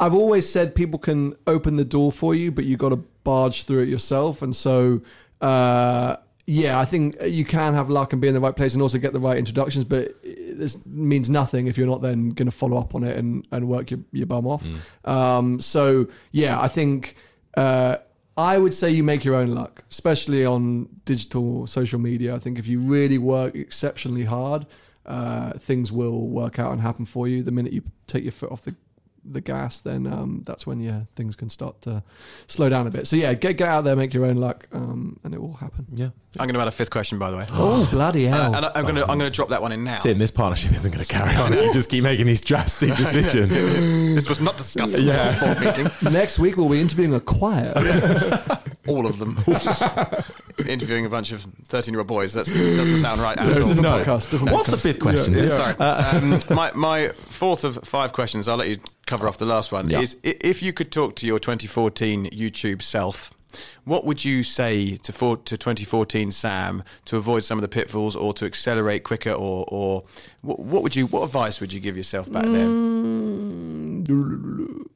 I've 0.00 0.14
always 0.14 0.50
said 0.50 0.74
people 0.74 0.98
can 0.98 1.36
open 1.46 1.76
the 1.76 1.84
door 1.84 2.10
for 2.10 2.34
you, 2.34 2.50
but 2.50 2.64
you 2.64 2.76
got 2.76 2.88
to 2.88 3.04
barge 3.24 3.64
through 3.64 3.82
it 3.82 3.88
yourself. 3.88 4.42
And 4.42 4.54
so, 4.54 5.02
uh, 5.40 6.16
yeah, 6.46 6.80
I 6.80 6.84
think 6.84 7.16
you 7.22 7.44
can 7.44 7.74
have 7.74 7.90
luck 7.90 8.12
and 8.12 8.20
be 8.20 8.28
in 8.28 8.34
the 8.34 8.40
right 8.40 8.56
place 8.56 8.74
and 8.74 8.82
also 8.82 8.98
get 8.98 9.12
the 9.12 9.20
right 9.20 9.36
introductions, 9.36 9.84
but 9.84 10.14
this 10.22 10.84
means 10.84 11.28
nothing 11.28 11.68
if 11.68 11.78
you're 11.78 11.86
not 11.86 12.02
then 12.02 12.30
going 12.30 12.48
to 12.50 12.56
follow 12.56 12.76
up 12.78 12.94
on 12.94 13.04
it 13.04 13.16
and, 13.16 13.46
and 13.52 13.68
work 13.68 13.90
your, 13.90 14.00
your 14.10 14.26
bum 14.26 14.46
off. 14.46 14.66
Um, 15.04 15.60
so, 15.60 16.08
yeah, 16.32 16.60
I 16.60 16.68
think 16.68 17.14
uh, 17.56 17.98
I 18.36 18.58
would 18.58 18.74
say 18.74 18.90
you 18.90 19.04
make 19.04 19.24
your 19.24 19.34
own 19.34 19.54
luck, 19.54 19.84
especially 19.90 20.44
on 20.44 20.88
digital 21.04 21.66
social 21.66 21.98
media. 21.98 22.34
I 22.34 22.38
think 22.38 22.58
if 22.58 22.66
you 22.66 22.80
really 22.80 23.18
work 23.18 23.54
exceptionally 23.54 24.24
hard, 24.24 24.66
uh, 25.06 25.52
things 25.58 25.92
will 25.92 26.28
work 26.28 26.58
out 26.58 26.72
and 26.72 26.80
happen 26.80 27.04
for 27.04 27.28
you. 27.28 27.42
The 27.42 27.50
minute 27.50 27.72
you 27.72 27.82
take 28.06 28.22
your 28.22 28.32
foot 28.32 28.50
off 28.50 28.62
the 28.62 28.74
the 29.24 29.40
gas, 29.40 29.78
then 29.78 30.06
um, 30.06 30.42
that's 30.46 30.66
when 30.66 30.80
yeah 30.80 31.02
things 31.16 31.36
can 31.36 31.50
start 31.50 31.80
to 31.82 32.02
slow 32.46 32.68
down 32.68 32.86
a 32.86 32.90
bit. 32.90 33.06
So 33.06 33.16
yeah, 33.16 33.34
get 33.34 33.56
get 33.56 33.68
out 33.68 33.84
there, 33.84 33.96
make 33.96 34.14
your 34.14 34.24
own 34.26 34.36
luck, 34.36 34.66
um, 34.72 35.18
and 35.24 35.34
it 35.34 35.40
will 35.40 35.54
happen. 35.54 35.86
Yeah. 35.94 36.10
I'm 36.38 36.46
going 36.46 36.54
to 36.54 36.60
add 36.60 36.68
a 36.68 36.70
fifth 36.70 36.90
question, 36.90 37.18
by 37.18 37.30
the 37.32 37.36
way. 37.36 37.46
Oh 37.52 37.88
bloody 37.90 38.24
hell! 38.26 38.54
Uh, 38.54 38.56
and 38.58 38.66
I- 38.66 38.72
I'm 38.76 38.82
going 38.84 38.94
to 38.94 39.02
I'm 39.02 39.18
going 39.18 39.30
to 39.30 39.34
drop 39.34 39.48
that 39.50 39.60
one 39.62 39.72
in 39.72 39.82
now. 39.84 39.96
Tim, 39.96 40.18
this 40.18 40.30
partnership 40.30 40.72
isn't 40.72 40.90
going 40.92 41.04
to 41.04 41.12
carry 41.12 41.34
on 41.36 41.52
you 41.52 41.72
just 41.72 41.90
keep 41.90 42.04
making 42.04 42.26
these 42.26 42.40
drastic 42.40 42.94
decisions. 42.96 43.50
This 43.50 44.28
was 44.28 44.40
not 44.40 44.56
discussed 44.56 44.94
in 44.94 45.04
Yeah. 45.06 45.30
the 45.30 45.46
board 45.46 45.60
meeting. 45.90 45.90
Next 46.12 46.38
week 46.38 46.56
we'll 46.56 46.68
be 46.68 46.80
interviewing 46.80 47.14
a 47.14 47.20
choir. 47.20 47.72
All 48.86 49.06
of 49.06 49.18
them. 49.18 49.38
Interviewing 50.66 51.06
a 51.06 51.08
bunch 51.08 51.32
of 51.32 51.42
13 51.66 51.92
year 51.94 52.00
old 52.00 52.08
boys. 52.08 52.32
That 52.32 52.46
doesn't 52.46 52.98
sound 52.98 53.20
right 53.20 53.38
at 53.38 53.58
all. 53.60 53.74
No. 53.74 54.02
podcast. 54.04 54.30
Different 54.30 54.52
What's 54.52 54.68
the 54.70 54.76
fifth 54.76 55.00
question? 55.00 55.32
Yeah, 55.34 55.48
Tim? 55.48 55.50
yeah. 55.50 55.56
Sorry. 55.56 56.32
um, 56.34 56.40
my, 56.56 56.72
my 56.72 57.08
fourth 57.08 57.64
of 57.64 57.76
five 57.84 58.12
questions, 58.12 58.46
I'll 58.48 58.56
let 58.56 58.68
you 58.68 58.76
cover 59.10 59.26
off 59.28 59.38
the 59.38 59.46
last 59.46 59.72
one, 59.72 59.90
Yeah. 59.90 60.00
is 60.00 60.16
if 60.22 60.62
you 60.62 60.72
could 60.72 60.90
talk 60.92 61.16
to 61.16 61.26
your 61.26 61.38
2014 61.38 62.26
YouTube 62.30 62.80
self, 62.80 63.34
what 63.84 64.06
would 64.06 64.24
you 64.24 64.44
say 64.44 64.96
to, 64.98 65.10
for, 65.12 65.36
to 65.36 65.56
2014 65.56 66.30
Sam 66.30 66.82
to 67.06 67.16
avoid 67.16 67.42
some 67.42 67.58
of 67.58 67.62
the 67.62 67.68
pitfalls 67.68 68.14
or 68.14 68.32
to 68.34 68.44
accelerate 68.46 69.02
quicker 69.02 69.32
or, 69.32 69.64
or 69.68 70.04
what, 70.42 70.60
what 70.60 70.82
would 70.84 70.94
you 70.94 71.06
what 71.06 71.24
advice 71.24 71.60
would 71.60 71.72
you 71.72 71.80
give 71.80 71.96
yourself 71.96 72.30
back 72.30 72.44
then? 72.44 74.04
Mm, 74.06 74.86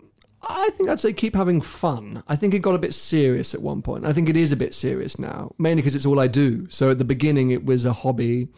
I 0.42 0.70
think 0.74 0.88
I'd 0.88 1.00
say 1.00 1.12
keep 1.12 1.34
having 1.34 1.60
fun. 1.60 2.22
I 2.28 2.36
think 2.36 2.54
it 2.54 2.60
got 2.60 2.74
a 2.74 2.78
bit 2.78 2.94
serious 2.94 3.54
at 3.54 3.62
one 3.62 3.82
point. 3.82 4.04
I 4.06 4.12
think 4.12 4.28
it 4.28 4.36
is 4.36 4.52
a 4.52 4.56
bit 4.56 4.74
serious 4.74 5.18
now, 5.18 5.52
mainly 5.58 5.82
because 5.82 5.96
it's 5.96 6.06
all 6.06 6.20
I 6.20 6.28
do. 6.28 6.68
So 6.70 6.90
at 6.90 6.98
the 6.98 7.04
beginning, 7.04 7.50
it 7.50 7.64
was 7.64 7.84
a 7.84 7.92
hobby, 7.92 8.48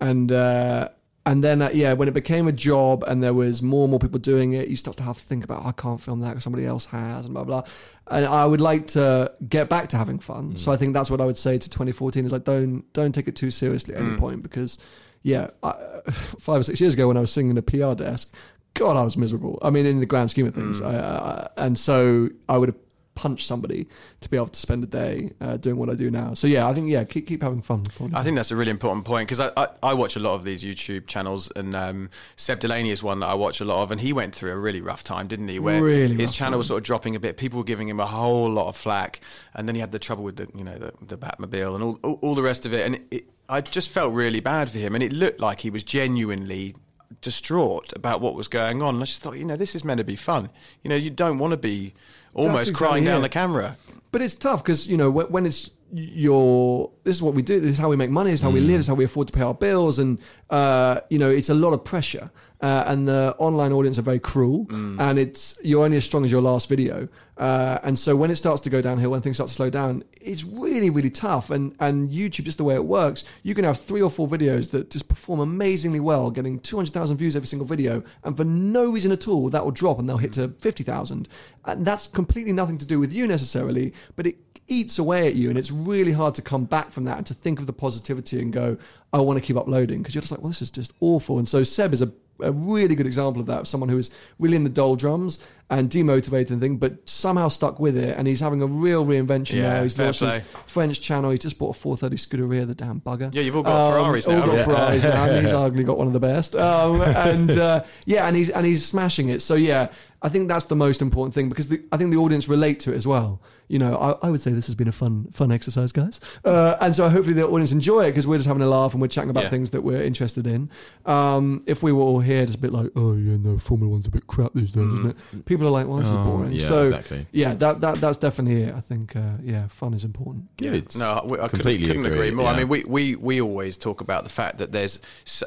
and 0.00 0.30
uh, 0.32 0.88
and 1.24 1.44
then 1.44 1.62
uh, 1.62 1.70
yeah, 1.72 1.92
when 1.92 2.08
it 2.08 2.14
became 2.14 2.48
a 2.48 2.52
job 2.52 3.04
and 3.04 3.22
there 3.22 3.34
was 3.34 3.62
more 3.62 3.84
and 3.84 3.90
more 3.90 4.00
people 4.00 4.18
doing 4.18 4.54
it, 4.54 4.68
you 4.68 4.76
start 4.76 4.96
to 4.96 5.02
have 5.04 5.18
to 5.18 5.24
think 5.24 5.44
about 5.44 5.62
"Oh, 5.64 5.68
I 5.68 5.72
can't 5.72 6.00
film 6.00 6.20
that 6.20 6.30
because 6.30 6.44
somebody 6.44 6.66
else 6.66 6.86
has 6.86 7.26
and 7.26 7.34
blah 7.34 7.44
blah. 7.44 7.62
And 8.08 8.26
I 8.26 8.44
would 8.44 8.60
like 8.60 8.88
to 8.88 9.32
get 9.48 9.68
back 9.68 9.88
to 9.90 9.96
having 9.96 10.18
fun. 10.18 10.54
Mm. 10.54 10.58
So 10.58 10.72
I 10.72 10.76
think 10.76 10.94
that's 10.94 11.10
what 11.10 11.20
I 11.20 11.24
would 11.24 11.36
say 11.36 11.58
to 11.58 11.70
2014 11.70 12.26
is 12.26 12.32
like 12.32 12.44
don't 12.44 12.90
don't 12.92 13.12
take 13.12 13.28
it 13.28 13.36
too 13.36 13.52
seriously 13.52 13.94
at 13.94 14.00
any 14.00 14.10
mm. 14.10 14.18
point 14.18 14.42
because 14.42 14.78
yeah, 15.22 15.48
I, 15.62 15.72
five 16.10 16.60
or 16.60 16.62
six 16.64 16.80
years 16.80 16.94
ago 16.94 17.06
when 17.06 17.16
I 17.16 17.20
was 17.20 17.30
singing 17.30 17.52
in 17.52 17.58
a 17.58 17.62
PR 17.62 17.94
desk, 17.94 18.34
God, 18.74 18.96
I 18.96 19.02
was 19.02 19.16
miserable. 19.16 19.60
I 19.62 19.70
mean, 19.70 19.86
in 19.86 20.00
the 20.00 20.06
grand 20.06 20.30
scheme 20.30 20.46
of 20.46 20.54
things, 20.54 20.80
mm. 20.80 20.86
I, 20.86 20.98
I, 20.98 21.48
and 21.56 21.78
so 21.78 22.30
I 22.48 22.58
would 22.58 22.70
have 22.70 22.78
punched 23.14 23.46
somebody 23.46 23.86
to 24.20 24.28
be 24.30 24.36
able 24.36 24.48
to 24.48 24.58
spend 24.60 24.82
a 24.82 24.86
day 24.86 25.32
uh, 25.40 25.56
doing 25.56 25.76
what 25.76 25.90
I 25.90 25.94
do 25.94 26.10
now. 26.10 26.34
So 26.34 26.46
yeah, 26.46 26.66
I 26.66 26.74
think 26.74 26.88
yeah, 26.88 27.04
keep 27.04 27.26
keep 27.26 27.42
having 27.42 27.62
fun. 27.62 27.82
I 28.14 28.22
think 28.22 28.36
that's 28.36 28.50
a 28.50 28.56
really 28.56 28.70
important 28.70 29.04
point 29.04 29.28
because 29.28 29.40
I, 29.40 29.50
I, 29.56 29.68
I 29.82 29.94
watch 29.94 30.16
a 30.16 30.20
lot 30.20 30.34
of 30.34 30.44
these 30.44 30.64
YouTube 30.64 31.06
channels 31.06 31.50
and 31.54 31.76
um, 31.76 32.10
Seb 32.36 32.60
Delanney 32.60 32.90
is 32.90 33.02
one 33.02 33.20
that 33.20 33.26
I 33.26 33.34
watch 33.34 33.60
a 33.60 33.64
lot 33.64 33.82
of 33.82 33.90
and 33.90 34.00
he 34.00 34.12
went 34.12 34.34
through 34.34 34.52
a 34.52 34.56
really 34.56 34.80
rough 34.80 35.04
time, 35.04 35.28
didn't 35.28 35.48
he? 35.48 35.58
Where 35.58 35.82
Really 35.82 36.16
his 36.16 36.32
channel 36.32 36.52
time. 36.52 36.58
was 36.58 36.66
sort 36.68 36.78
of 36.78 36.84
dropping 36.84 37.16
a 37.16 37.20
bit. 37.20 37.36
People 37.36 37.58
were 37.58 37.64
giving 37.64 37.88
him 37.88 38.00
a 38.00 38.06
whole 38.06 38.50
lot 38.50 38.68
of 38.68 38.76
flack 38.76 39.20
and 39.54 39.68
then 39.68 39.74
he 39.74 39.80
had 39.80 39.92
the 39.92 39.98
trouble 39.98 40.24
with 40.24 40.36
the 40.36 40.48
you 40.54 40.64
know 40.64 40.78
the, 40.78 40.92
the 41.02 41.18
Batmobile 41.18 41.74
and 41.74 41.84
all, 41.84 41.98
all, 42.02 42.18
all 42.22 42.34
the 42.34 42.42
rest 42.42 42.66
of 42.66 42.72
it. 42.72 42.86
And 42.86 43.00
it, 43.10 43.24
I 43.48 43.60
just 43.60 43.90
felt 43.90 44.14
really 44.14 44.40
bad 44.40 44.70
for 44.70 44.78
him 44.78 44.94
and 44.94 45.04
it 45.04 45.12
looked 45.12 45.40
like 45.40 45.60
he 45.60 45.70
was 45.70 45.84
genuinely 45.84 46.74
distraught 47.20 47.92
about 47.94 48.20
what 48.20 48.34
was 48.34 48.48
going 48.48 48.82
on. 48.82 48.94
And 48.94 49.02
I 49.02 49.06
just 49.06 49.22
thought, 49.22 49.36
you 49.36 49.44
know, 49.44 49.56
this 49.56 49.74
is 49.74 49.84
meant 49.84 49.98
to 49.98 50.04
be 50.04 50.16
fun. 50.16 50.50
You 50.82 50.88
know, 50.90 50.96
you 50.96 51.10
don't 51.10 51.38
want 51.38 51.52
to 51.52 51.56
be 51.56 51.94
almost 52.34 52.68
exactly 52.68 52.86
crying 52.86 53.04
down 53.04 53.20
it. 53.20 53.22
the 53.22 53.28
camera. 53.28 53.76
But 54.10 54.22
it's 54.22 54.34
tough 54.34 54.62
because 54.62 54.86
you 54.86 54.96
know 54.96 55.10
when, 55.10 55.26
when 55.26 55.46
it's 55.46 55.70
your 55.92 56.90
this 57.04 57.16
is 57.16 57.22
what 57.22 57.34
we 57.34 57.42
do. 57.42 57.60
This 57.60 57.72
is 57.72 57.78
how 57.78 57.88
we 57.88 57.96
make 57.96 58.10
money. 58.10 58.30
This 58.30 58.40
is 58.40 58.44
how 58.44 58.50
we 58.50 58.60
live. 58.60 58.78
This 58.78 58.86
is 58.86 58.88
how 58.88 58.94
we 58.94 59.04
afford 59.04 59.26
to 59.28 59.32
pay 59.32 59.42
our 59.42 59.54
bills. 59.54 59.98
And 59.98 60.18
uh, 60.50 61.00
you 61.10 61.18
know 61.18 61.30
it's 61.30 61.48
a 61.50 61.54
lot 61.54 61.72
of 61.72 61.84
pressure. 61.84 62.30
Uh, 62.62 62.84
and 62.86 63.08
the 63.08 63.34
online 63.38 63.72
audience 63.72 63.98
are 63.98 64.02
very 64.02 64.20
cruel. 64.20 64.66
And 65.00 65.18
it's 65.18 65.58
you're 65.64 65.84
only 65.84 65.96
as 65.96 66.04
strong 66.04 66.24
as 66.24 66.30
your 66.30 66.40
last 66.40 66.68
video. 66.68 67.08
Uh, 67.36 67.78
and 67.82 67.98
so 67.98 68.14
when 68.14 68.30
it 68.30 68.36
starts 68.36 68.60
to 68.62 68.70
go 68.70 68.80
downhill, 68.80 69.10
when 69.10 69.20
things 69.20 69.36
start 69.36 69.48
to 69.48 69.54
slow 69.54 69.68
down, 69.68 70.04
it's 70.20 70.44
really 70.44 70.88
really 70.88 71.10
tough. 71.10 71.50
And 71.50 71.74
and 71.80 72.08
YouTube 72.08 72.44
just 72.44 72.58
the 72.58 72.64
way 72.64 72.76
it 72.76 72.84
works, 72.84 73.24
you 73.42 73.54
can 73.54 73.64
have 73.64 73.78
three 73.78 74.00
or 74.00 74.10
four 74.10 74.28
videos 74.28 74.70
that 74.70 74.90
just 74.90 75.08
perform 75.08 75.40
amazingly 75.40 75.98
well, 75.98 76.30
getting 76.30 76.60
two 76.60 76.76
hundred 76.76 76.92
thousand 76.92 77.16
views 77.16 77.34
every 77.34 77.48
single 77.48 77.66
video, 77.66 78.04
and 78.22 78.36
for 78.36 78.44
no 78.44 78.92
reason 78.92 79.10
at 79.10 79.26
all 79.26 79.48
that 79.50 79.64
will 79.64 79.72
drop 79.72 79.98
and 79.98 80.08
they'll 80.08 80.18
hit 80.18 80.32
to 80.34 80.48
fifty 80.60 80.84
thousand. 80.84 81.28
And 81.64 81.84
that's 81.84 82.06
completely 82.06 82.52
nothing 82.52 82.78
to 82.78 82.86
do 82.86 83.00
with 83.00 83.12
you 83.12 83.26
necessarily, 83.26 83.92
but 84.14 84.26
it 84.26 84.36
eats 84.68 84.98
away 84.98 85.26
at 85.26 85.34
you 85.34 85.48
and 85.48 85.58
it's 85.58 85.70
really 85.70 86.12
hard 86.12 86.34
to 86.34 86.42
come 86.42 86.64
back 86.64 86.90
from 86.90 87.04
that 87.04 87.18
and 87.18 87.26
to 87.26 87.34
think 87.34 87.58
of 87.58 87.66
the 87.66 87.72
positivity 87.72 88.40
and 88.40 88.52
go 88.52 88.78
i 89.12 89.18
want 89.18 89.38
to 89.38 89.44
keep 89.44 89.56
uploading 89.56 89.98
because 89.98 90.14
you're 90.14 90.22
just 90.22 90.30
like 90.30 90.40
well 90.40 90.48
this 90.48 90.62
is 90.62 90.70
just 90.70 90.92
awful 91.00 91.36
and 91.36 91.48
so 91.48 91.62
seb 91.62 91.92
is 91.92 92.00
a, 92.00 92.12
a 92.42 92.52
really 92.52 92.94
good 92.94 93.06
example 93.06 93.40
of 93.40 93.46
that 93.46 93.60
of 93.60 93.68
someone 93.68 93.88
who 93.88 93.98
is 93.98 94.10
really 94.38 94.56
in 94.56 94.64
the 94.64 94.70
doldrums 94.70 95.38
and 95.72 95.90
demotivated 95.90 96.50
and 96.50 96.60
thing 96.60 96.76
but 96.76 97.08
somehow 97.08 97.48
stuck 97.48 97.80
with 97.80 97.96
it 97.96 98.16
and 98.16 98.28
he's 98.28 98.40
having 98.40 98.60
a 98.62 98.66
real 98.66 99.04
reinvention 99.04 99.54
Yeah, 99.54 99.74
now 99.74 99.82
he's 99.82 99.98
launched 99.98 100.20
his 100.20 100.38
french 100.66 101.00
channel 101.00 101.30
He 101.30 101.38
just 101.38 101.58
bought 101.58 101.74
a 101.76 101.78
430 101.80 102.16
Scuderia 102.16 102.66
the 102.66 102.74
damn 102.74 103.00
bugger 103.00 103.24
Um, 103.26 103.30
Yeah, 103.32 103.42
you've 103.42 103.56
all 103.56 103.62
got 103.62 103.90
Ferraris 103.90 104.26
now. 104.28 104.40
all 104.42 104.46
got 104.46 104.56
Yeah. 104.58 104.64
Ferraris 104.64 105.02
now 105.02 105.40
he's 105.40 105.52
arguably 105.62 105.86
got 105.86 105.98
one 105.98 106.06
of 106.06 106.12
the 106.12 106.20
best 106.20 106.54
um, 106.54 107.00
and 107.00 107.50
uh, 107.52 107.84
yeah 108.06 108.26
and 108.28 108.36
he's 108.36 108.50
and 108.50 108.66
he's 108.66 108.84
smashing 108.84 109.28
it 109.30 109.40
so 109.42 109.54
yeah 109.54 109.88
I 110.24 110.28
think 110.28 110.46
that's 110.46 110.66
the 110.66 110.76
most 110.76 111.02
important 111.02 111.34
thing 111.34 111.48
because 111.48 111.66
the, 111.66 111.82
I 111.90 111.96
think 111.96 112.12
the 112.12 112.16
audience 112.18 112.46
relate 112.48 112.78
to 112.80 112.92
it 112.92 112.96
as 112.96 113.08
well. 113.08 113.40
You 113.66 113.80
know, 113.80 113.96
I, 113.96 114.28
I 114.28 114.30
would 114.30 114.40
say 114.40 114.52
this 114.52 114.66
has 114.66 114.76
been 114.76 114.86
a 114.86 114.92
fun, 114.92 115.26
fun 115.32 115.50
exercise, 115.50 115.90
guys. 115.90 116.20
Uh, 116.44 116.76
and 116.80 116.94
so 116.94 117.08
hopefully 117.08 117.34
the 117.34 117.44
audience 117.44 117.72
enjoy 117.72 118.02
it 118.04 118.10
because 118.12 118.24
we're 118.24 118.36
just 118.36 118.46
having 118.46 118.62
a 118.62 118.68
laugh 118.68 118.92
and 118.92 119.02
we're 119.02 119.08
chatting 119.08 119.30
about 119.30 119.42
Yeah. 119.44 119.50
things 119.50 119.70
that 119.70 119.82
we're 119.82 120.00
interested 120.00 120.46
in. 120.46 120.70
Um, 121.06 121.64
if 121.66 121.82
we 121.82 121.90
were 121.90 122.02
all 122.02 122.20
here 122.20 122.46
just 122.46 122.58
a 122.58 122.60
bit 122.60 122.72
like, 122.72 122.92
oh 122.94 123.14
yeah, 123.14 123.36
no, 123.36 123.58
Formula 123.58 123.90
One's 123.90 124.06
a 124.06 124.10
bit 124.10 124.28
crap 124.28 124.52
these 124.54 124.70
days, 124.70 124.84
isn't 124.84 125.10
it? 125.32 125.44
People 125.44 125.61
are 125.66 125.70
like, 125.70 125.86
well, 125.86 125.98
this 125.98 126.06
is 126.06 126.16
Oh, 126.16 126.24
boring. 126.24 126.52
yeah, 126.52 126.66
so 126.66 126.82
exactly. 126.82 127.26
yeah, 127.32 127.54
that, 127.54 127.80
that 127.80 127.94
that's 127.96 128.18
definitely 128.18 128.62
it. 128.64 128.74
I 128.74 128.80
think 128.80 129.14
uh, 129.16 129.20
yeah, 129.42 129.66
fun 129.68 129.94
is 129.94 130.04
important. 130.04 130.56
Good. 130.56 130.94
No, 130.96 131.06
I, 131.06 131.44
I 131.44 131.48
completely 131.48 131.86
couldn't, 131.86 132.02
couldn't 132.02 132.18
agree, 132.18 132.30
more. 132.30 132.46
I 132.46 132.56
mean, 132.58 132.68
we, 132.68 132.84
we, 132.84 133.16
we 133.16 133.40
always 133.40 133.76
talk 133.78 134.00
about 134.00 134.24
the 134.24 134.30
fact 134.30 134.58
that 134.58 134.72
there's, 134.72 135.00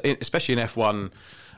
especially 0.04 0.54
in 0.54 0.60
F1, 0.60 1.10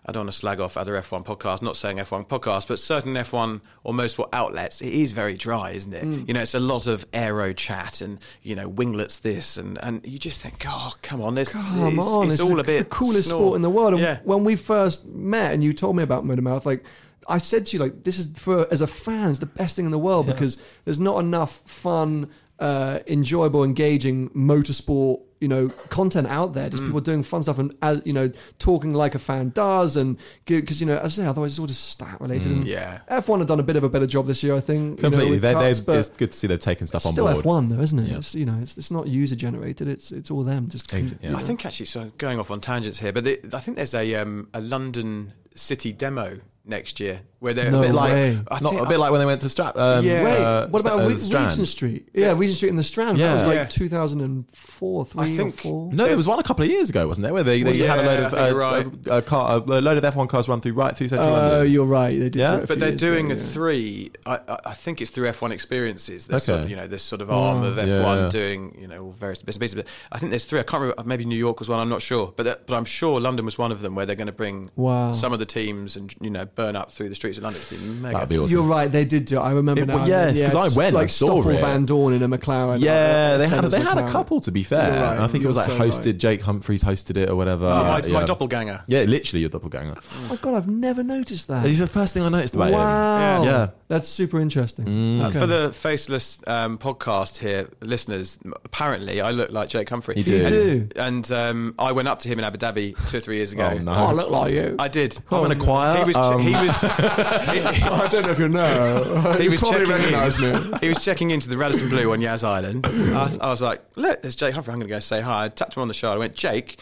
I 0.07 0.13
don't 0.13 0.23
want 0.23 0.33
to 0.33 0.39
slag 0.39 0.59
off 0.59 0.79
other 0.79 0.95
F1 0.95 1.27
podcasts, 1.27 1.61
not 1.61 1.77
saying 1.77 1.99
F1 1.99 2.29
podcasts, 2.29 2.67
but 2.67 2.79
certain 2.79 3.13
F1 3.15 3.61
or 3.85 3.93
motorsport 3.93 4.31
outlets, 4.33 4.81
it 4.81 4.91
is 4.93 5.13
very 5.13 5.37
dry, 5.37 5.73
isn't 5.73 5.93
it? 5.93 6.03
Mm. 6.05 6.27
You 6.27 6.33
know, 6.33 6.41
it's 6.41 6.55
a 6.55 6.61
lot 6.61 6.87
of 6.87 7.05
aero 7.13 7.53
chat 7.53 8.01
and, 8.01 8.19
you 8.43 8.57
know, 8.57 8.69
winglets 8.69 9.19
this, 9.19 9.59
and, 9.59 9.77
and 9.83 10.07
you 10.07 10.19
just 10.19 10.41
think, 10.41 10.65
oh, 10.67 10.95
come 11.03 11.21
on, 11.21 11.35
there's, 11.35 11.51
Come 11.51 11.89
it's, 11.89 11.99
on, 11.99 12.25
it's, 12.25 12.35
it's, 12.35 12.43
all 12.43 12.55
the, 12.55 12.61
a 12.61 12.65
bit 12.65 12.71
it's 12.81 12.85
the 12.85 12.89
coolest 12.91 13.29
snore. 13.29 13.41
sport 13.41 13.57
in 13.57 13.63
the 13.63 13.69
world. 13.71 13.93
And 13.95 14.03
Yeah. 14.03 14.21
when 14.25 14.45
we 14.45 14.57
first 14.57 15.05
met 15.07 15.53
and 15.53 15.63
you 15.63 15.75
told 15.75 15.95
me 15.95 16.03
about 16.03 16.25
Motormouth, 16.25 16.65
like 16.65 16.85
I 17.29 17.39
said 17.39 17.66
to 17.66 17.76
you, 17.76 17.83
like 17.83 18.05
this 18.05 18.18
is 18.18 18.31
for 18.39 18.66
as 18.72 18.81
a 18.81 18.87
fan, 18.87 19.31
it's 19.31 19.39
the 19.41 19.47
best 19.47 19.76
thing 19.76 19.85
in 19.85 19.91
the 19.93 19.99
world 19.99 20.26
because 20.26 20.61
there's 20.85 20.99
not 20.99 21.18
enough 21.20 21.61
fun, 21.66 22.31
uh, 22.59 23.01
enjoyable, 23.07 23.62
engaging 23.64 24.31
motorsport. 24.31 25.20
You 25.41 25.47
know, 25.47 25.68
content 25.89 26.26
out 26.26 26.55
there, 26.55 26.66
Mm. 26.66 26.70
just 26.72 26.83
people 26.83 26.99
doing 26.99 27.22
fun 27.22 27.45
stuff 27.45 27.61
and 27.61 27.72
uh, 27.81 27.99
you 28.05 28.12
know 28.12 28.33
talking 28.59 28.93
like 28.93 29.14
a 29.14 29.20
fan 29.20 29.51
does, 29.51 29.97
and 29.97 30.16
because 30.47 30.81
you 30.81 30.87
know, 30.89 30.99
as 30.99 31.16
I 31.16 31.22
say, 31.22 31.26
otherwise 31.29 31.53
it's 31.53 31.61
all 31.61 31.68
just 31.68 31.91
stat 31.91 32.20
related. 32.20 32.51
and 32.51 32.64
Mm. 32.64 32.66
Yeah. 32.66 32.99
F1 33.09 33.39
have 33.39 33.47
done 33.47 33.61
a 33.61 33.62
bit 33.62 33.76
of 33.76 33.85
a 33.85 33.89
better 33.89 34.09
job 34.09 34.26
this 34.26 34.43
year, 34.43 34.57
I 34.57 34.61
think. 34.61 34.99
you 34.99 35.03
know, 35.05 35.11
Completely. 35.11 35.39
they, 35.39 35.53
cuts, 35.53 35.79
they, 35.79 35.97
it's 35.97 36.09
good 36.09 36.33
to 36.33 36.37
see 36.37 36.49
they've 36.49 36.59
taken 36.59 36.89
stuff 36.89 37.07
on 37.07 37.12
still 37.12 37.26
board. 37.33 37.45
F1 37.45 37.68
though, 37.70 37.81
isn't 37.81 37.99
it? 38.01 38.09
Yeah. 38.11 38.16
It's 38.16 38.35
you 38.35 38.47
know, 38.47 38.59
it's, 38.61 38.76
it's 38.76 38.91
not 38.91 39.07
user 39.07 39.37
generated. 39.37 39.87
It's 39.87 40.11
it's 40.11 40.29
all 40.29 40.43
them. 40.43 40.66
Just 40.70 40.93
Ex- 40.93 41.14
yeah. 41.20 41.37
I 41.37 41.43
think 41.43 41.64
actually, 41.64 41.87
so 41.87 42.11
going 42.18 42.41
off 42.41 42.51
on 42.51 42.61
tangents 42.61 42.99
here, 42.99 43.12
but 43.12 43.22
the, 43.22 43.39
I 43.53 43.61
think 43.61 43.76
there's 43.76 43.95
a 43.95 44.16
um, 44.16 44.49
a 44.53 44.61
London 44.61 45.35
City 45.55 45.93
demo 45.93 46.41
next 46.69 47.01
year 47.01 47.23
where 47.41 47.55
they're 47.55 47.70
No 47.70 47.78
a 47.78 47.86
bit 47.86 47.95
like 47.95 48.12
way. 48.12 48.41
I 48.51 48.61
Not 48.61 48.74
a 48.84 48.89
bit 48.89 48.99
like 48.99 49.11
when 49.12 49.20
they 49.20 49.26
went 49.26 49.41
to 49.43 49.49
Strap. 49.49 49.76
Um, 49.76 50.05
Yeah. 50.05 50.24
Wait, 50.24 50.41
uh, 50.41 50.66
what 50.68 50.80
about 50.80 50.99
Sta- 51.18 51.39
uh, 51.39 51.41
Re- 51.43 51.47
Regent 51.49 51.68
Street? 51.68 52.09
Yeah, 52.12 52.32
Regent 52.36 52.57
Street 52.57 52.70
in 52.70 52.76
the 52.76 52.82
Strand. 52.82 53.18
That 53.18 53.22
Yeah. 53.22 53.34
was 53.34 53.45
like 53.45 53.55
Yeah. 53.55 53.64
2004, 53.66 55.05
three 55.05 55.22
I 55.22 55.36
think- 55.36 55.55
or 55.55 55.59
four. 55.59 55.93
No, 55.93 56.07
there 56.07 56.16
was 56.16 56.26
one 56.26 56.39
a 56.39 56.43
couple 56.43 56.64
of 56.64 56.70
years 56.70 56.91
ago, 56.91 57.07
wasn't 57.07 57.22
there? 57.24 57.32
Where 57.34 57.43
they, 57.45 57.62
they 57.62 57.72
Yeah, 57.74 57.95
had 57.95 58.05
a 58.05 58.09
load 58.09 58.20
of 58.24 58.34
uh, 58.34 58.57
right. 58.57 58.86
a, 59.07 59.16
a 59.18 59.22
car, 59.22 59.57
a 59.66 59.80
load 59.80 59.97
of 60.03 60.05
F1 60.14 60.28
cars 60.28 60.49
run 60.49 60.61
through 60.61 60.72
right 60.72 60.97
through 60.97 61.09
central 61.09 61.30
London. 61.30 61.51
Oh, 61.61 61.62
you're 61.62 61.84
right. 61.86 62.11
They 62.11 62.28
did. 62.30 62.36
Yeah? 62.36 62.51
do 62.51 62.57
it 62.59 62.64
a 62.64 62.66
But 62.66 62.78
they're 62.80 62.93
doing 62.97 63.26
ago, 63.30 63.34
a 63.41 63.43
yeah. 63.43 63.51
three. 63.53 64.11
I, 64.26 64.41
I- 64.49 64.59
I 64.66 64.74
think 64.74 65.01
it's 65.01 65.11
through 65.11 65.28
F1 65.28 65.51
Experiences. 65.53 66.26
There's 66.26 66.45
sort 66.45 66.59
of, 66.59 66.64
Okay. 66.64 66.70
you 66.72 66.76
know 66.76 66.86
this 66.86 67.03
sort 67.03 67.22
of 67.22 67.30
arm 67.30 67.62
of 67.62 67.76
F1 67.76 67.86
Yeah, 67.86 68.14
yeah. 68.24 68.28
doing 68.30 68.76
you 68.80 68.86
know 68.89 69.14
various 69.18 69.43
bits 69.43 69.57
and 69.57 69.61
pieces. 69.62 69.74
But 69.76 69.86
I 70.12 70.18
think 70.18 70.30
there's 70.30 70.45
three. 70.45 70.59
I 70.61 70.64
can't 70.64 70.80
remember. 70.82 71.03
Maybe 71.05 71.24
New 71.24 71.36
York 71.39 71.61
was 71.61 71.68
one. 71.68 71.78
I'm 71.78 71.89
not 71.89 72.03
sure. 72.03 72.32
But 72.36 72.66
but 72.66 72.74
I'm 72.76 72.84
sure 72.84 73.20
London 73.20 73.45
was 73.45 73.57
one 73.59 73.70
of 73.72 73.80
them 73.80 73.95
where 73.95 74.07
they're 74.07 74.16
going 74.16 74.26
to 74.26 74.32
bring 74.32 74.70
some 75.14 75.32
of 75.32 75.39
the 75.39 75.47
teams 75.47 75.97
and 75.97 76.14
you 76.20 76.30
know 76.30 76.47
burn 76.47 76.74
up 76.76 76.91
through 76.93 77.09
the 77.09 77.14
streets. 77.14 77.28
Streets 77.33 77.39
of 77.39 77.45
London. 77.45 77.62
It'd 77.62 77.79
be 77.81 78.03
mega. 78.03 78.14
That'd 78.14 78.29
be 78.29 78.39
awesome. 78.39 78.53
You're 78.55 78.62
right. 78.64 78.91
They 78.91 79.05
did 79.05 79.24
do 79.24 79.37
it. 79.39 79.41
I 79.41 79.53
remember 79.53 79.83
It- 79.83 79.87
now. 79.89 80.05
yes, 80.07 80.41
'cause 80.43 80.55
I 80.55 80.66
it's 80.66 80.76
went, 80.76 80.97
I 80.97 81.01
Like 81.01 81.11
saw 81.11 81.26
Stoffel 81.43 81.51
it. 81.53 81.61
Vandoorne 81.62 82.16
in 82.16 82.22
a 82.22 82.29
McLaren. 82.29 82.81
Yeah, 82.81 83.31
like, 83.33 83.39
they 83.39 83.49
had 83.49 83.49
Senna's 83.51 83.72
they 83.72 83.81
had 83.81 83.99
a 83.99 84.09
couple 84.11 84.41
to 84.41 84.51
be 84.53 84.62
fair. 84.62 84.91
Right, 84.91 85.20
I 85.20 85.26
think 85.29 85.45
it 85.45 85.47
was 85.47 85.57
like 85.57 85.66
so 85.66 85.79
hosted. 85.79 86.07
right. 86.07 86.18
Jake 86.18 86.43
Humphreys 86.43 86.83
hosted 86.83 87.16
it 87.16 87.29
or 87.29 87.37
whatever. 87.37 87.66
Oh, 87.66 87.85
my, 87.85 88.01
yeah. 88.03 88.12
my 88.12 88.24
doppelganger. 88.24 88.83
Yeah, 88.87 89.03
literally 89.03 89.41
your 89.41 89.51
doppelganger. 89.51 89.95
Oh 89.99 90.26
my 90.31 90.37
god, 90.37 90.55
I've 90.55 90.68
never 90.68 91.03
noticed 91.03 91.49
that. 91.49 91.64
He's 91.64 91.79
the 91.79 91.87
first 91.87 92.14
thing 92.14 92.22
I 92.22 92.29
noticed 92.29 92.55
about 92.55 92.68
him. 92.68 92.74
wow. 92.74 93.43
Yeah. 93.45 93.51
Mm. 93.51 93.72
That's 93.89 94.09
super 94.09 94.41
interesting. 94.41 95.20
Uh, 95.22 95.29
Okay. 95.29 95.39
For 95.41 95.47
the 95.47 95.72
faceless 95.72 96.39
um, 96.47 96.79
podcast 96.79 97.39
here, 97.39 97.68
listeners, 97.83 98.39
apparently 98.64 99.20
I 99.20 99.31
look 99.31 99.51
like 99.51 99.68
Jake 99.68 99.89
Humphrey. 99.89 100.14
You 100.16 100.24
do. 100.24 100.33
You 100.37 100.49
do. 100.49 100.89
And 100.97 101.31
um, 101.33 101.74
I 101.79 101.93
went 101.93 102.09
up 102.09 102.18
to 102.20 102.29
him 102.29 102.39
in 102.39 102.45
Abu 102.45 102.59
Dhabi 102.59 102.95
two 103.11 103.16
or 103.18 103.20
three 103.20 103.37
years 103.37 103.53
ago. 103.55 103.70
Oh 103.74 103.79
no. 103.79 103.93
Oh, 103.93 104.07
I 104.07 104.12
look 104.12 104.31
like 104.31 104.53
you. 104.55 104.76
I 104.79 104.89
did. 104.89 105.18
I'm 105.31 105.45
in 105.51 105.53
a 105.53 105.57
choir. 105.62 105.99
He 105.99 106.05
was. 106.05 106.16
um, 106.16 106.39
he 106.41 106.53
was. 106.53 106.85
I 107.19 108.09
don't 108.11 108.25
know 108.25 108.31
if 108.31 108.39
you 108.39 108.49
know. 108.49 109.35
he 109.39 109.45
you 109.45 109.51
was 109.51 109.61
probably 109.61 109.85
recognise 109.85 110.39
me. 110.39 110.79
he 110.81 110.89
was 110.89 111.03
checking 111.05 111.31
into 111.31 111.49
the 111.49 111.57
Radisson 111.57 111.89
Blu 111.89 112.12
on 112.12 112.21
Yas 112.21 112.45
Island. 112.45 112.87
I, 112.87 113.37
I 113.41 113.51
was 113.51 113.61
like, 113.61 113.83
"Look, 113.97 114.23
there's 114.23 114.37
Jake 114.37 114.55
Humphrey. 114.55 114.73
I'm 114.73 114.79
going 114.79 114.89
to 114.89 114.95
go 114.95 115.01
say 115.01 115.21
hi." 115.21 115.45
I 115.45 115.49
tapped 115.49 115.77
him 115.77 115.83
on 115.83 115.89
the 115.89 115.95
shoulder. 115.95 116.16
I 116.16 116.19
went, 116.19 116.35
"Jake, 116.35 116.79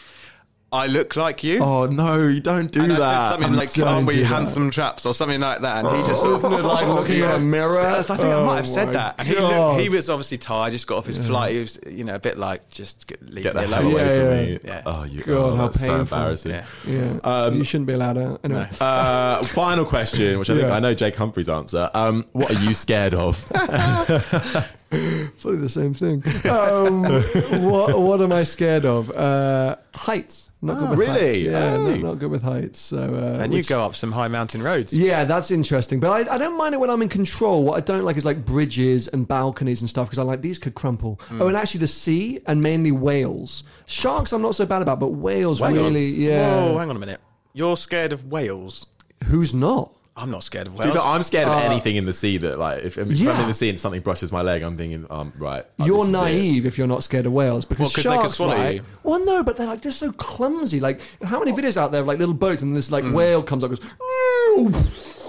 I 0.71 0.87
look 0.87 1.15
like 1.15 1.43
you." 1.43 1.59
Oh 1.61 1.85
no, 1.85 2.27
you 2.27 2.41
don't 2.41 2.71
do 2.71 2.81
and 2.83 2.93
I 2.93 2.97
that. 2.99 3.29
said 3.29 3.29
something 3.39 3.53
like, 3.57 3.73
Don't 3.73 3.87
"Aren't 3.87 4.07
we 4.07 4.15
do 4.15 4.19
that. 4.21 4.25
handsome 4.27 4.69
traps?" 4.69 5.05
or 5.05 5.13
something 5.13 5.39
like 5.39 5.61
that. 5.61 5.85
And 5.85 5.97
he 5.97 6.03
just 6.07 6.21
sort 6.21 6.35
of, 6.43 6.51
Isn't 6.51 6.63
like 6.65 6.87
looking 6.87 7.19
in 7.23 7.29
a 7.31 7.39
mirror? 7.39 7.79
I, 7.79 7.97
was 7.97 8.09
like, 8.09 8.19
I 8.19 8.23
think 8.23 8.33
I 8.35 8.45
might 8.45 8.55
have 8.57 8.65
Oh 8.65 8.67
said 8.69 8.93
that. 8.93 9.15
And 9.17 9.27
he, 9.27 9.35
looked, 9.35 9.79
he 9.81 9.89
was 9.89 10.09
obviously 10.09 10.37
tired. 10.37 10.71
Just 10.71 10.85
got 10.87 10.97
off 10.97 11.05
his 11.05 11.25
flight. 11.25 11.53
He 11.53 11.59
was, 11.59 11.79
you 11.87 12.03
know, 12.03 12.15
a 12.15 12.19
bit 12.19 12.37
like, 12.37 12.69
just 12.69 13.07
get, 13.07 13.21
leave 13.21 13.43
Get 13.43 13.55
me 13.55 13.61
the 13.61 13.67
alone. 13.67 13.81
hell 13.83 13.91
away 13.91 14.05
Yeah, 14.05 14.15
from 14.15 14.25
yeah. 14.25 14.45
me. 14.45 14.59
Yeah. 14.65 14.81
Oh, 14.85 15.03
you, 15.05 15.23
God, 15.23 15.33
oh, 15.35 15.55
how 15.55 15.63
that's 15.67 15.79
so 15.79 15.87
painful. 15.97 16.17
embarrassing. 16.17 16.51
Yeah. 16.51 16.65
Yeah, 16.85 17.19
Um, 17.23 17.57
you 17.57 17.63
shouldn't 17.63 17.87
be 17.87 17.93
allowed 17.93 18.17
out. 18.17 18.39
Anyway, 18.43 18.67
Uh, 18.81 19.43
final 19.45 19.85
question, 19.85 20.37
which 20.39 20.49
I 20.49 20.55
think 20.55 20.67
Yeah. 20.67 20.75
I 20.75 20.79
know 20.79 20.93
Jake 20.93 21.15
Humphrey's 21.15 21.49
answer. 21.49 21.89
Um, 21.93 22.25
what 22.33 22.51
are 22.51 22.59
you 22.59 22.73
scared 22.73 23.13
of? 23.13 23.45
probably 25.39 25.57
the 25.59 25.69
same 25.69 25.93
thing. 25.93 26.23
Um, 26.49 27.03
what, 27.69 27.99
what 27.99 28.21
am 28.21 28.31
I 28.31 28.43
scared 28.43 28.85
of? 28.85 29.11
Uh, 29.11 29.75
heights. 29.95 30.45
Not 30.59 30.79
good 30.79 30.89
with 30.89 30.99
really? 30.99 31.19
heights. 31.19 31.41
Yeah, 31.41 31.73
Oh. 31.75 31.87
not, 31.91 31.99
not 31.99 32.19
good 32.19 32.31
with 32.31 32.41
heights. 32.41 32.79
So, 32.79 32.97
uh, 32.97 33.43
And 33.43 33.53
you 33.53 33.61
go 33.63 33.79
up 33.81 33.95
some 33.95 34.11
high 34.11 34.27
mountain 34.27 34.63
roads. 34.63 34.91
Yeah, 34.91 35.23
that's 35.23 35.51
interesting. 35.51 35.99
But 35.99 36.27
I, 36.27 36.33
I 36.33 36.37
don't 36.39 36.57
mind 36.57 36.73
it 36.73 36.79
when 36.79 36.89
I'm 36.89 37.01
in 37.03 37.09
control. 37.09 37.63
What 37.63 37.77
I 37.77 37.81
don't 37.81 38.03
like 38.03 38.17
is 38.17 38.25
like 38.25 38.43
bridges 38.43 39.07
and 39.07 39.27
balconies 39.27 39.81
and 39.81 39.89
stuff 39.89 40.07
because 40.07 40.17
I 40.17 40.23
like 40.23 40.41
these 40.41 40.57
could 40.57 40.73
crumple. 40.73 41.19
Hmm. 41.27 41.41
Oh, 41.43 41.47
and 41.47 41.55
actually 41.55 41.81
the 41.81 41.87
sea 41.87 42.39
and 42.47 42.61
mainly 42.61 42.91
whales. 42.91 43.63
Sharks 43.85 44.33
I'm 44.33 44.41
not 44.41 44.55
so 44.55 44.65
bad 44.65 44.81
about, 44.81 44.99
but 44.99 45.09
whales, 45.09 45.61
Whales? 45.61 45.77
really, 45.77 46.07
yeah. 46.07 46.55
Whoa, 46.55 46.77
hang 46.79 46.89
on 46.89 46.95
a 46.95 46.99
minute. 46.99 47.21
You're 47.53 47.77
scared 47.77 48.11
of 48.11 48.25
whales. 48.25 48.87
Who's 49.25 49.53
not? 49.53 49.93
I'm 50.19 50.31
not 50.31 50.43
scared 50.43 50.65
of 50.67 50.73
whales. 50.73 50.93
fair, 50.93 51.01
I'm 51.03 51.21
scared 51.21 51.47
of 51.47 51.53
Uh, 51.53 51.59
anything 51.59 51.95
in 51.95 52.05
the 52.05 52.13
sea 52.13 52.37
that, 52.39 52.57
like, 52.57 52.83
if, 52.83 52.97
if 52.97 53.05
I'm 53.05 53.11
Yeah. 53.11 53.39
in 53.41 53.47
the 53.47 53.53
sea 53.53 53.69
and 53.69 53.79
something 53.79 54.01
brushes 54.01 54.31
my 54.31 54.41
leg, 54.41 54.63
I'm 54.63 54.75
thinking, 54.75 55.05
um, 55.11 55.31
right. 55.37 55.63
uh, 55.79 55.85
You're 55.85 55.99
this 55.99 56.07
is 56.07 56.13
it. 56.13 56.17
naive 56.17 56.65
if 56.65 56.77
you're 56.77 56.87
not 56.87 57.03
scared 57.03 57.27
of 57.27 57.33
whales 57.33 57.65
because 57.65 57.79
Well, 57.81 57.89
'cause 57.91 58.03
they 58.03 58.09
can 58.09 58.19
sharks, 58.21 58.33
swallow 58.33 58.55
right? 58.55 58.75
you. 58.77 58.81
Well, 59.03 59.23
no, 59.23 59.43
but 59.43 59.57
they're 59.57 59.67
like 59.67 59.81
they're 59.81 59.91
so 59.91 60.11
clumsy. 60.11 60.79
Like, 60.79 61.01
how 61.23 61.37
many 61.39 61.51
videos 61.51 61.77
out 61.77 61.91
there 61.91 62.01
of 62.01 62.07
like 62.07 62.17
little 62.17 62.33
boats 62.33 62.63
and 62.63 62.75
this 62.75 62.89
like 62.91 63.03
Mm. 63.03 63.13
whale 63.13 63.43
comes 63.43 63.63
up, 63.63 63.69
goes, 63.69 63.79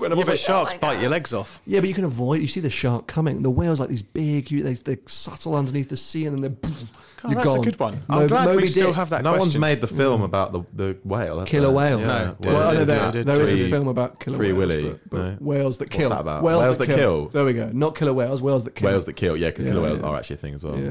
and 0.07 0.11
yeah, 0.16 0.20
everyone's 0.20 0.27
but 0.27 0.33
like, 0.33 0.39
sharks 0.41 0.73
"Oh 0.75 0.79
bite 0.79 0.95
God." 0.95 1.01
your 1.03 1.11
legs 1.11 1.33
off. 1.35 1.61
Yeah, 1.66 1.81
but 1.81 1.89
you 1.89 1.95
can 1.95 2.05
avoid. 2.05 2.41
You 2.41 2.49
see 2.49 2.61
the 2.61 2.70
shark 2.70 3.07
coming. 3.07 3.43
The 3.43 3.51
whales 3.51 3.81
like 3.81 3.89
these 3.89 4.03
big. 4.03 4.51
You, 4.51 4.62
they, 4.62 4.75
they're 4.75 4.99
subtle 5.07 5.55
underneath 5.57 5.89
the 5.89 5.97
sea, 5.97 6.27
and 6.27 6.37
then 6.39 6.43
they're. 6.62 6.73
God, 7.20 7.33
you're 7.33 7.43
that's 7.43 7.55
a 7.57 7.59
good 7.59 7.81
one. 7.81 7.95
I'm 8.09 8.19
Moby- 8.20 8.29
glad 8.29 8.45
Moby 8.45 8.62
we 8.62 8.69
still 8.69 8.87
Dick. 8.89 8.95
have 8.95 9.11
that 9.11 9.25
No 9.25 9.33
one's 9.37 9.59
made 9.59 9.81
the 9.81 9.89
film 9.89 10.20
mm. 10.20 10.25
about 10.27 10.53
the, 10.53 10.62
the 10.73 10.97
whale. 11.03 11.43
Killer 11.47 11.66
they? 11.66 11.73
whale. 11.75 11.99
Yeah. 12.01 12.07
No. 12.07 12.27
What 12.39 12.47
Well, 12.47 12.70
is 12.70 12.79
I 12.79 12.85
there, 12.85 13.11
did 13.12 13.27
there 13.27 13.43
is 13.43 13.53
a 13.53 13.69
film 13.69 13.89
about 13.89 14.20
killer 14.20 14.37
Free 14.37 14.53
whales, 14.53 14.75
Willy. 14.77 14.89
but, 14.91 15.11
but 15.11 15.16
No. 15.19 15.37
whales 15.41 15.79
that 15.79 15.87
What's 15.87 15.97
kill. 15.97 16.11
that 16.11 16.20
about? 16.20 16.43
Whales, 16.45 16.62
Whales 16.62 16.79
that, 16.79 16.87
that 16.87 16.95
kill. 16.97 17.23
kill. 17.23 17.29
There 17.31 17.45
we 17.45 17.55
go. 17.55 17.70
Not 17.73 17.97
killer 17.97 18.12
whales. 18.12 18.41
Whales 18.41 18.62
that 18.62 18.77
kill. 18.77 18.89
Whales 18.89 19.05
that 19.07 19.15
kill. 19.15 19.37
Yeah, 19.37 19.49
because 19.49 19.65
Yeah, 19.65 19.70
killer 19.73 19.83
whales 19.83 20.01
yeah. 20.01 20.07
are 20.07 20.16
actually 20.16 20.35
a 20.35 20.39
thing 20.39 20.55
as 20.55 20.62
well. 20.62 20.79
Yeah. 20.79 20.91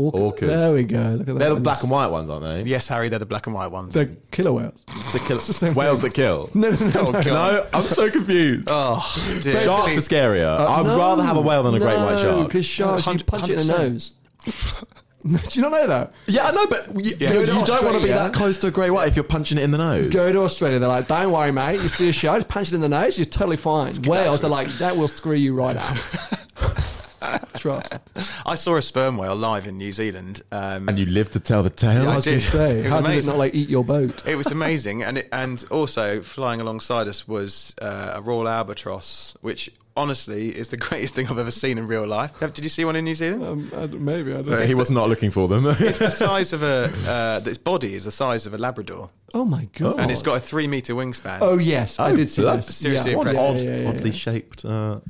Orcas. 0.00 0.12
Orcas. 0.38 0.46
There 0.46 0.74
we 0.74 0.82
go. 0.84 0.98
Look 1.00 1.20
at 1.20 1.26
that. 1.26 1.38
They're 1.38 1.54
the 1.54 1.60
black 1.60 1.82
and 1.82 1.90
white 1.90 2.08
ones, 2.08 2.30
aren't 2.30 2.44
they? 2.44 2.62
Yes, 2.70 2.88
Harry, 2.88 3.08
they're 3.08 3.18
the 3.18 3.26
black 3.26 3.46
and 3.46 3.54
white 3.54 3.70
ones. 3.70 3.94
They're 3.94 4.10
killer 4.30 4.52
whales. 4.52 4.84
The 5.12 5.18
kill- 5.20 5.38
the 5.38 5.72
whales 5.74 6.00
thing. 6.00 6.10
that 6.10 6.14
kill. 6.14 6.50
No, 6.54 6.70
no, 6.70 6.76
no. 6.88 7.00
Oh, 7.06 7.10
No, 7.20 7.66
I'm 7.72 7.82
so 7.84 8.10
confused. 8.10 8.64
Oh, 8.70 9.38
dear. 9.42 9.60
Sharks 9.60 9.96
are 9.96 10.00
scarier. 10.00 10.58
Uh, 10.58 10.66
I'd 10.68 10.86
No, 10.86 10.96
rather 10.98 11.22
have 11.22 11.36
a 11.36 11.40
whale 11.40 11.62
than 11.62 11.74
a 11.74 11.78
great 11.78 11.96
white 11.98 12.18
shark. 12.18 12.46
because 12.48 12.66
sharks, 12.66 13.06
you 13.06 13.10
100 13.10 13.26
punch 13.26 13.48
it 13.48 13.58
in 13.58 13.66
the 13.66 13.78
nose. 13.78 14.12
Do 15.22 15.38
you 15.52 15.60
not 15.60 15.72
know 15.72 15.86
that? 15.86 16.12
Yeah, 16.26 16.46
I 16.46 16.52
know, 16.52 16.66
but 16.66 16.88
you, 17.04 17.14
Go 17.14 17.40
you 17.40 17.46
to 17.46 17.52
don't 17.66 17.84
want 17.84 17.94
to 17.96 18.00
be 18.02 18.08
that 18.08 18.32
close 18.32 18.56
to 18.56 18.68
a 18.68 18.70
great 18.70 18.88
white 18.88 19.06
if 19.06 19.16
you're 19.16 19.22
punching 19.22 19.58
it 19.58 19.64
in 19.64 19.70
the 19.70 19.76
nose. 19.76 20.10
Go 20.10 20.32
to 20.32 20.40
Australia, 20.40 20.78
they're 20.78 20.88
like, 20.88 21.08
don't 21.08 21.30
worry, 21.30 21.52
mate. 21.52 21.82
You 21.82 21.90
see 21.90 22.08
a 22.08 22.12
shark, 22.12 22.38
just 22.38 22.48
punch 22.48 22.68
it 22.68 22.74
in 22.74 22.80
the 22.80 22.88
nose, 22.88 23.18
you're 23.18 23.26
totally 23.26 23.58
fine. 23.58 23.92
Whales, 24.04 24.40
they're 24.40 24.48
like, 24.48 24.68
that 24.78 24.96
will 24.96 25.08
screw 25.08 25.34
you 25.34 25.52
right 25.54 25.76
out. 25.76 25.98
Trust. 27.56 27.94
I 28.46 28.54
saw 28.54 28.76
a 28.76 28.82
sperm 28.82 29.16
whale 29.18 29.36
live 29.36 29.66
in 29.66 29.76
New 29.76 29.92
Zealand. 29.92 30.42
Um, 30.52 30.88
and 30.88 30.98
you 30.98 31.06
live 31.06 31.30
to 31.30 31.40
tell 31.40 31.62
the 31.62 31.70
tale. 31.70 32.08
I 32.08 32.12
I 32.12 32.16
was 32.16 32.24
going 32.24 32.38
did. 32.38 32.44
to 32.44 32.50
say, 32.50 32.78
It 32.80 32.82
was 32.84 32.86
how 32.92 32.96
did 33.00 33.04
it 33.06 33.08
amazing. 33.12 33.28
not 33.30 33.38
like 33.38 33.54
eat 33.54 33.68
your 33.68 33.84
boat? 33.84 34.26
it 34.26 34.36
was 34.36 34.46
amazing, 34.48 35.02
and 35.02 35.18
it, 35.18 35.28
and 35.32 35.64
also 35.70 36.20
flying 36.22 36.60
alongside 36.60 37.08
us 37.08 37.26
was 37.28 37.74
uh, 37.82 38.12
a 38.14 38.20
royal 38.22 38.48
albatross, 38.48 39.36
which 39.40 39.70
honestly 39.96 40.56
is 40.56 40.68
the 40.68 40.76
greatest 40.88 41.14
thing 41.14 41.26
I've 41.28 41.38
ever 41.38 41.50
seen 41.50 41.76
in 41.76 41.86
real 41.86 42.06
life. 42.06 42.38
Did 42.38 42.60
you 42.62 42.70
see 42.70 42.84
one 42.84 42.96
in 42.96 43.04
New 43.04 43.14
Zealand? 43.14 43.44
Um, 43.44 43.72
I 43.76 43.86
maybe, 43.86 44.32
I 44.32 44.36
don't 44.42 44.52
Uh, 44.52 44.56
know. 44.60 44.66
he 44.66 44.74
was 44.74 44.90
not 44.90 45.08
looking 45.08 45.30
for 45.30 45.48
them. 45.48 45.66
It's 45.66 45.98
the 45.98 46.10
size 46.26 46.52
of 46.52 46.62
a. 46.62 46.90
Uh, 47.06 47.40
its 47.44 47.58
body 47.58 47.94
is 47.94 48.04
the 48.04 48.10
size 48.10 48.46
of 48.46 48.54
a 48.54 48.58
Labrador, 48.58 49.10
Oh 49.34 49.44
my 49.44 49.68
God. 49.76 49.98
and 50.00 50.10
it's 50.10 50.22
got 50.22 50.36
a 50.36 50.40
three 50.40 50.66
meter 50.68 50.94
wingspan. 50.94 51.38
Oh, 51.42 51.58
yes, 51.58 51.98
I 51.98 52.10
Oh, 52.12 52.16
did 52.16 52.30
see 52.30 52.42
that. 52.42 52.56
this. 52.56 52.74
Seriously 52.74 53.10
yeah. 53.12 53.16
impressive. 53.18 53.42
Yeah, 53.44 53.50
Odd, 53.50 53.56
yeah, 53.56 53.62
yeah, 53.76 53.82
yeah. 53.82 53.88
oddly 53.88 54.12
shaped. 54.12 54.64
Uh, 54.64 55.00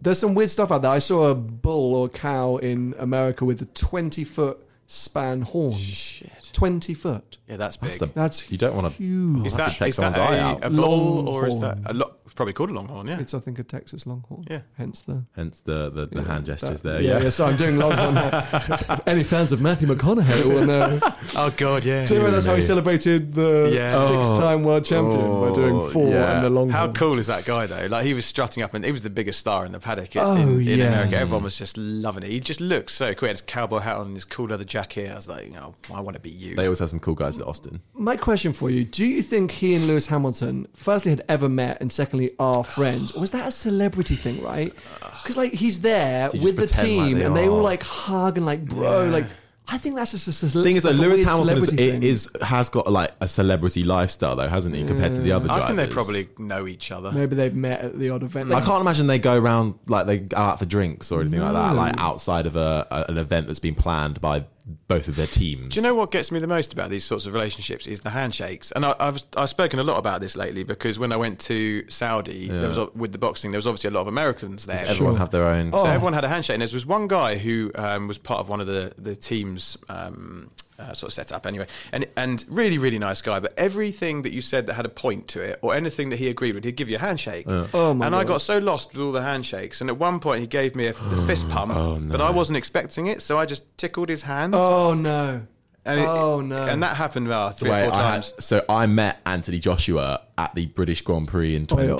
There's 0.00 0.18
some 0.18 0.34
weird 0.34 0.50
stuff 0.50 0.70
out 0.70 0.82
there. 0.82 0.90
I 0.90 0.98
saw 0.98 1.30
a 1.30 1.34
bull 1.34 1.94
or 1.94 2.08
cow 2.08 2.56
in 2.56 2.94
America 2.98 3.44
with 3.44 3.60
a 3.62 3.66
20 3.66 4.24
foot 4.24 4.58
span 4.86 5.42
horns. 5.42 5.80
Shit. 5.80 6.50
20 6.52 6.94
foot. 6.94 7.38
Yeah, 7.48 7.56
that's 7.56 7.76
big. 7.76 7.90
that's 7.90 7.98
the, 7.98 8.06
That's 8.06 8.50
you 8.50 8.58
don't 8.58 8.74
want 8.74 8.86
to. 8.92 8.96
huge. 8.96 9.46
is 9.46 9.54
have 9.54 9.58
that 9.58 9.72
to 9.72 9.78
take 9.78 9.88
is 9.90 9.96
that 9.96 10.14
someone's 10.14 10.32
eye 10.32 10.58
a, 10.62 10.66
a 10.68 10.70
bull 10.70 11.28
or 11.28 11.46
is 11.46 11.58
that 11.60 11.78
a 11.86 11.94
lot? 11.94 12.18
It's 12.36 12.38
probably 12.38 12.52
called 12.52 12.68
a 12.68 12.74
longhorn. 12.74 13.06
Yeah. 13.06 13.18
It's, 13.18 13.32
I 13.32 13.38
think, 13.40 13.58
a 13.58 13.62
Texas 13.64 14.06
longhorn. 14.06 14.44
Yeah. 14.50 14.60
Hence 14.76 15.00
the. 15.00 15.24
Hence 15.34 15.60
the 15.60 15.88
the, 15.88 16.04
the 16.04 16.22
hand 16.22 16.44
gestures 16.44 16.82
that- 16.82 16.92
there. 16.92 17.00
Yeah, 17.00 17.16
Yeah. 17.16 17.22
yeah, 17.24 17.30
so 17.30 17.46
I'm 17.46 17.56
doing 17.56 17.78
longhorn. 17.78 18.14
now. 18.14 19.00
Any 19.06 19.24
fans 19.24 19.52
of 19.52 19.62
Matthew 19.62 19.88
McConaughey 19.88 20.44
will 20.44 20.66
know. 20.66 21.00
oh 21.34 21.50
God, 21.56 21.82
yeah. 21.86 22.04
Do 22.04 22.12
you 22.12 22.20
remember 22.20 22.36
that's 22.36 22.44
how 22.44 22.54
he 22.54 22.60
celebrated 22.60 23.32
the 23.34 23.70
Yeah. 23.72 23.88
six 23.88 24.38
time 24.38 24.64
world 24.64 24.84
champion 24.84 25.18
by 25.22 25.48
oh, 25.48 25.54
doing 25.54 25.90
four 25.90 26.10
yeah. 26.10 26.36
and 26.36 26.44
the 26.44 26.50
longhorn? 26.50 26.68
How 26.74 26.92
cool 26.92 27.18
is 27.18 27.26
that 27.28 27.46
guy 27.46 27.64
though? 27.64 27.86
Like 27.86 28.04
he 28.04 28.12
was 28.12 28.26
strutting 28.26 28.62
up, 28.62 28.74
and 28.74 28.84
he 28.84 28.92
was 28.92 29.00
the 29.00 29.08
biggest 29.08 29.40
star 29.40 29.64
in 29.64 29.72
the 29.72 29.80
paddock 29.80 30.14
in, 30.14 30.22
Oh, 30.22 30.36
in, 30.36 30.60
in 30.68 30.78
yeah. 30.80 30.88
America. 30.88 31.16
Everyone 31.16 31.44
was 31.44 31.56
just 31.56 31.78
loving 31.78 32.22
it. 32.22 32.28
He 32.28 32.40
just 32.40 32.60
looked 32.60 32.90
so 32.90 33.14
cool. 33.14 33.28
He 33.28 33.30
had 33.30 33.36
his 33.36 33.40
cowboy 33.40 33.78
hat 33.78 33.96
on, 33.96 34.12
his 34.12 34.26
cool 34.26 34.48
leather 34.48 34.64
jacket. 34.64 35.10
I 35.10 35.14
was 35.16 35.26
like, 35.26 35.50
oh, 35.56 35.74
I 35.94 36.00
want 36.00 36.16
to 36.16 36.20
be 36.20 36.28
you. 36.30 36.54
They 36.54 36.64
always 36.64 36.80
have 36.80 36.90
some 36.90 37.00
cool 37.00 37.14
guys 37.14 37.38
at 37.38 37.46
Austin. 37.46 37.80
My 37.94 38.18
question 38.18 38.52
for 38.52 38.68
you: 38.68 38.84
Do 38.84 39.06
you 39.06 39.22
think 39.22 39.52
he 39.52 39.74
and 39.74 39.86
Lewis 39.86 40.08
Hamilton, 40.08 40.66
firstly, 40.74 41.12
had 41.12 41.24
ever 41.30 41.48
met, 41.48 41.78
and 41.80 41.90
secondly, 41.90 42.25
are 42.38 42.64
friends? 42.64 43.12
Or 43.12 43.20
was 43.20 43.30
that 43.32 43.46
a 43.46 43.50
celebrity 43.50 44.16
thing, 44.16 44.42
right? 44.42 44.72
Because 45.22 45.36
like 45.38 45.52
he's 45.54 45.80
there 45.80 46.28
They 46.28 46.38
just 46.38 46.44
with 46.44 46.56
the 46.56 46.66
pretend 46.66 46.96
like 46.96 47.06
team, 47.08 47.18
they 47.18 47.24
and 47.24 47.36
they 47.36 47.48
all 47.48 47.58
are. 47.58 47.62
like 47.62 47.82
hug 47.82 48.36
and 48.36 48.46
like 48.46 48.64
bro, 48.64 49.04
Yeah. 49.04 49.10
like. 49.10 49.26
I 49.68 49.78
think 49.78 49.96
that's 49.96 50.12
just 50.12 50.28
a, 50.28 50.46
a, 50.46 50.62
thing 50.62 50.76
is 50.76 50.84
though, 50.84 50.90
like 50.90 50.98
a 50.98 51.02
Lewis 51.02 51.16
weird 51.18 51.28
Hamilton 51.28 51.56
is, 51.56 51.64
celebrity 51.64 51.90
thing. 51.90 52.02
is 52.04 52.30
has 52.40 52.68
got 52.68 52.92
like 52.92 53.10
a 53.20 53.26
celebrity 53.26 53.82
lifestyle 53.82 54.36
though, 54.36 54.46
hasn't 54.46 54.76
he? 54.76 54.84
Compared 54.84 55.16
to 55.16 55.20
the 55.20 55.30
mm. 55.30 55.34
other 55.36 55.50
I 55.50 55.58
drivers. 55.58 55.66
think 55.66 55.88
they 55.88 55.92
probably 55.92 56.28
know 56.38 56.68
each 56.68 56.92
other. 56.92 57.10
Maybe 57.10 57.34
they've 57.34 57.52
met 57.52 57.80
at 57.80 57.98
the 57.98 58.10
odd 58.10 58.22
event. 58.22 58.52
I 58.52 58.60
can't 58.60 58.80
imagine 58.80 59.08
they 59.08 59.18
go 59.18 59.36
around 59.36 59.76
like 59.88 60.06
they 60.06 60.18
go 60.18 60.36
out 60.36 60.60
for 60.60 60.66
drinks 60.66 61.10
or 61.10 61.20
anything 61.20 61.40
like 61.40 61.54
that, 61.54 61.74
like 61.74 61.94
outside 61.98 62.46
of 62.46 62.54
a, 62.54 62.86
a 62.92 63.06
an 63.08 63.18
event 63.18 63.48
that's 63.48 63.58
been 63.58 63.74
planned 63.74 64.20
by 64.20 64.44
both 64.66 65.06
of 65.06 65.14
their 65.14 65.28
teams. 65.28 65.74
Do 65.74 65.80
you 65.80 65.86
know 65.86 65.94
what 65.94 66.10
gets 66.10 66.32
me 66.32 66.40
the 66.40 66.46
most 66.46 66.72
about 66.72 66.90
these 66.90 67.04
sorts 67.04 67.24
of 67.26 67.32
relationships 67.32 67.86
is 67.86 68.00
the 68.00 68.10
handshakes, 68.10 68.72
and 68.72 68.84
I, 68.84 68.96
I've 68.98 69.22
I've 69.36 69.48
spoken 69.48 69.78
a 69.78 69.84
lot 69.84 69.98
about 69.98 70.20
this 70.20 70.36
lately 70.36 70.64
because 70.64 70.98
when 70.98 71.12
I 71.12 71.16
went 71.16 71.38
to 71.42 71.88
Saudi, 71.88 72.48
there 72.48 72.68
was 72.68 72.78
with 72.94 73.12
the 73.12 73.18
boxing, 73.18 73.52
there 73.52 73.58
was 73.58 73.66
obviously 73.66 73.88
a 73.88 73.92
lot 73.92 74.00
of 74.02 74.08
Americans 74.08 74.66
there. 74.66 74.84
Everyone 74.86 75.16
have 75.16 75.30
their 75.30 75.46
own. 75.46 75.70
Oh. 75.72 75.84
So 75.84 75.90
everyone 75.90 76.14
had 76.14 76.24
a 76.24 76.28
handshake, 76.28 76.54
and 76.54 76.62
there 76.62 76.68
was 76.72 76.86
one 76.86 77.06
guy 77.06 77.36
who 77.36 77.70
um, 77.76 78.08
was 78.08 78.18
part 78.18 78.40
of 78.40 78.48
one 78.48 78.60
of 78.60 78.66
the 78.66 78.92
the 78.98 79.14
teams. 79.14 79.78
Um, 79.88 80.50
uh, 80.78 80.92
sort 80.92 81.10
of 81.10 81.14
set 81.14 81.32
up 81.32 81.46
anyway, 81.46 81.66
and 81.92 82.06
and 82.16 82.44
really 82.48 82.78
really 82.78 82.98
nice 82.98 83.22
guy. 83.22 83.40
But 83.40 83.54
everything 83.56 84.22
that 84.22 84.32
you 84.32 84.40
said 84.40 84.66
that 84.66 84.74
had 84.74 84.84
a 84.86 84.90
point 84.90 85.28
to 85.28 85.40
it, 85.42 85.58
or 85.62 85.74
anything 85.74 86.10
that 86.10 86.16
he 86.18 86.28
agreed 86.28 86.54
with, 86.54 86.64
he'd 86.64 86.76
give 86.76 86.88
you 86.90 86.96
a 86.96 87.00
handshake. 87.00 87.46
Oh, 87.48 87.94
my 87.94 88.06
and 88.06 88.14
I 88.14 88.24
got 88.24 88.40
so 88.40 88.58
lost 88.58 88.92
with 88.92 89.02
all 89.02 89.12
the 89.12 89.22
handshakes, 89.22 89.80
and 89.80 89.88
at 89.88 89.96
one 89.98 90.20
point 90.20 90.40
he 90.40 90.46
gave 90.46 90.74
me 90.74 90.86
a, 90.86 90.92
the 90.92 91.16
fist 91.26 91.48
pump, 91.54 91.72
Oh, 91.74 91.98
but 92.00 92.20
I 92.20 92.30
wasn't 92.30 92.56
expecting 92.58 93.06
it, 93.06 93.22
so 93.22 93.38
I 93.38 93.46
just 93.46 93.64
tickled 93.78 94.08
his 94.08 94.22
hand. 94.22 94.54
Oh 94.54 94.92
no! 94.94 95.42
And 95.84 96.00
it- 96.00 96.06
oh 96.06 96.40
no! 96.40 96.64
And 96.66 96.82
that 96.82 96.96
happened 96.96 97.26
about 97.26 97.58
three 97.58 97.70
or 97.70 97.84
four 97.84 97.92
I 97.94 98.02
had- 98.02 98.22
times. 98.22 98.32
so 98.40 98.64
I 98.68 98.86
met 98.86 99.20
Anthony 99.24 99.58
Joshua 99.58 100.20
at 100.36 100.54
the 100.54 100.66
British 100.66 101.00
Grand 101.02 101.28
Prix 101.28 101.54
in 101.56 101.66
Oi, 101.72 101.92
oi. 101.92 101.96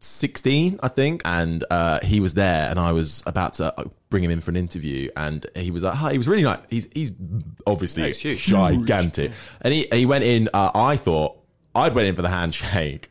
2016, 0.00 0.78
I 0.82 0.88
think, 0.88 1.22
and 1.24 1.64
uh, 1.70 2.00
he 2.02 2.20
was 2.20 2.34
there, 2.34 2.68
and 2.70 2.78
I 2.78 2.92
was 2.92 3.22
about 3.26 3.54
to 3.54 3.74
uh, 3.78 3.84
bring 4.14 4.22
him 4.22 4.30
in 4.30 4.40
for 4.40 4.52
an 4.52 4.56
interview, 4.56 5.10
and 5.16 5.44
he 5.56 5.72
was 5.72 5.82
like, 5.82 5.94
"Hi." 5.94 6.12
He 6.12 6.18
was 6.18 6.28
really 6.28 6.44
nice. 6.44 6.60
He's 6.70 6.88
he's 6.94 7.10
obviously 7.66 8.02
Yeah, 8.02 8.06
he's 8.08 8.20
huge. 8.20 8.44
gigantic, 8.46 9.32
and 9.60 9.74
he 9.74 9.88
he 9.92 10.06
went 10.06 10.22
in. 10.22 10.48
Uh, 10.54 10.70
I 10.72 10.94
thought 10.96 11.36
I'd 11.74 11.94
went 11.94 12.06
in 12.08 12.14
for 12.14 12.22
the 12.22 12.28
handshake. 12.28 13.10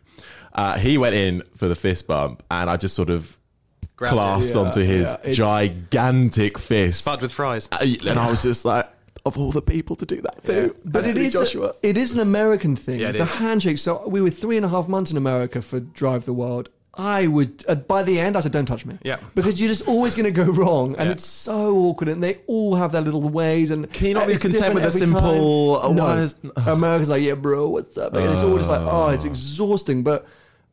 Uh, 0.53 0.77
he 0.77 0.97
went 0.97 1.13
in 1.15 1.41
for 1.57 1.67
the 1.67 1.75
fist 1.75 2.07
bump, 2.07 2.41
and 2.49 2.69
I 2.69 2.77
just 2.77 2.95
sort 2.95 3.09
of 3.09 3.37
Grabbed 3.97 4.13
clasped 4.13 4.55
Yeah, 4.55 4.61
onto 4.61 4.81
his 4.81 5.13
yeah, 5.25 5.31
gigantic 5.33 6.57
fist. 6.57 7.01
Spud 7.01 7.21
with 7.21 7.31
fries. 7.33 7.67
Uh, 7.71 7.79
and 8.07 8.17
I 8.19 8.29
was 8.29 8.43
just 8.43 8.63
like, 8.63 8.87
of 9.25 9.37
all 9.37 9.51
the 9.51 9.61
people 9.63 9.95
to 9.97 10.05
do 10.05 10.21
that 10.21 10.43
to, 10.45 10.75
But 10.85 11.03
it 11.05 11.07
Anthony 11.07 11.25
is, 11.25 11.33
Joshua. 11.33 11.73
a, 11.83 11.87
it 11.89 11.97
is 11.97 12.13
an 12.13 12.19
American 12.19 12.75
thing. 12.75 12.99
Yeah, 12.99 13.11
the 13.11 13.23
is. 13.23 13.35
handshake. 13.35 13.77
So 13.79 14.07
we 14.07 14.21
were 14.21 14.29
three 14.29 14.55
and 14.57 14.65
a 14.65 14.69
half 14.69 14.87
months 14.87 15.11
in 15.11 15.17
America 15.17 15.61
for 15.61 15.79
Drive 15.79 16.25
the 16.25 16.33
World. 16.33 16.69
I 16.95 17.25
would, 17.25 17.65
uh, 17.67 17.73
by 17.75 18.03
the 18.03 18.19
end, 18.19 18.37
I 18.37 18.41
said, 18.41 18.51
don't 18.51 18.67
touch 18.67 18.85
me. 18.85 18.99
Yeah. 19.03 19.17
Because 19.33 19.59
you're 19.59 19.67
just 19.69 19.87
always 19.87 20.13
going 20.13 20.31
to 20.31 20.31
go 20.31 20.43
wrong. 20.51 20.95
And 20.97 21.07
Yeah. 21.07 21.13
it's 21.13 21.25
so 21.25 21.75
awkward. 21.77 22.07
And 22.09 22.21
they 22.21 22.37
all 22.45 22.75
have 22.75 22.91
their 22.91 23.01
little 23.01 23.21
ways. 23.27 23.71
And 23.71 23.91
Can 23.91 24.09
you 24.09 24.13
not 24.13 24.27
be 24.27 24.37
content 24.37 24.75
with 24.75 24.83
a 24.85 24.91
simple, 24.91 25.79
time. 25.79 25.91
uh, 25.91 25.93
No. 25.93 26.03
why 26.03 26.19
is- 26.19 26.35
America's 26.67 27.09
like, 27.09 27.23
yeah, 27.23 27.33
bro, 27.33 27.67
what's 27.69 27.97
up? 27.97 28.13
And 28.15 28.31
it's 28.31 28.43
all 28.43 28.57
just 28.57 28.69
like, 28.69 28.81
oh, 28.81 29.07
it's 29.09 29.25
exhausting. 29.25 30.03
But 30.03 30.27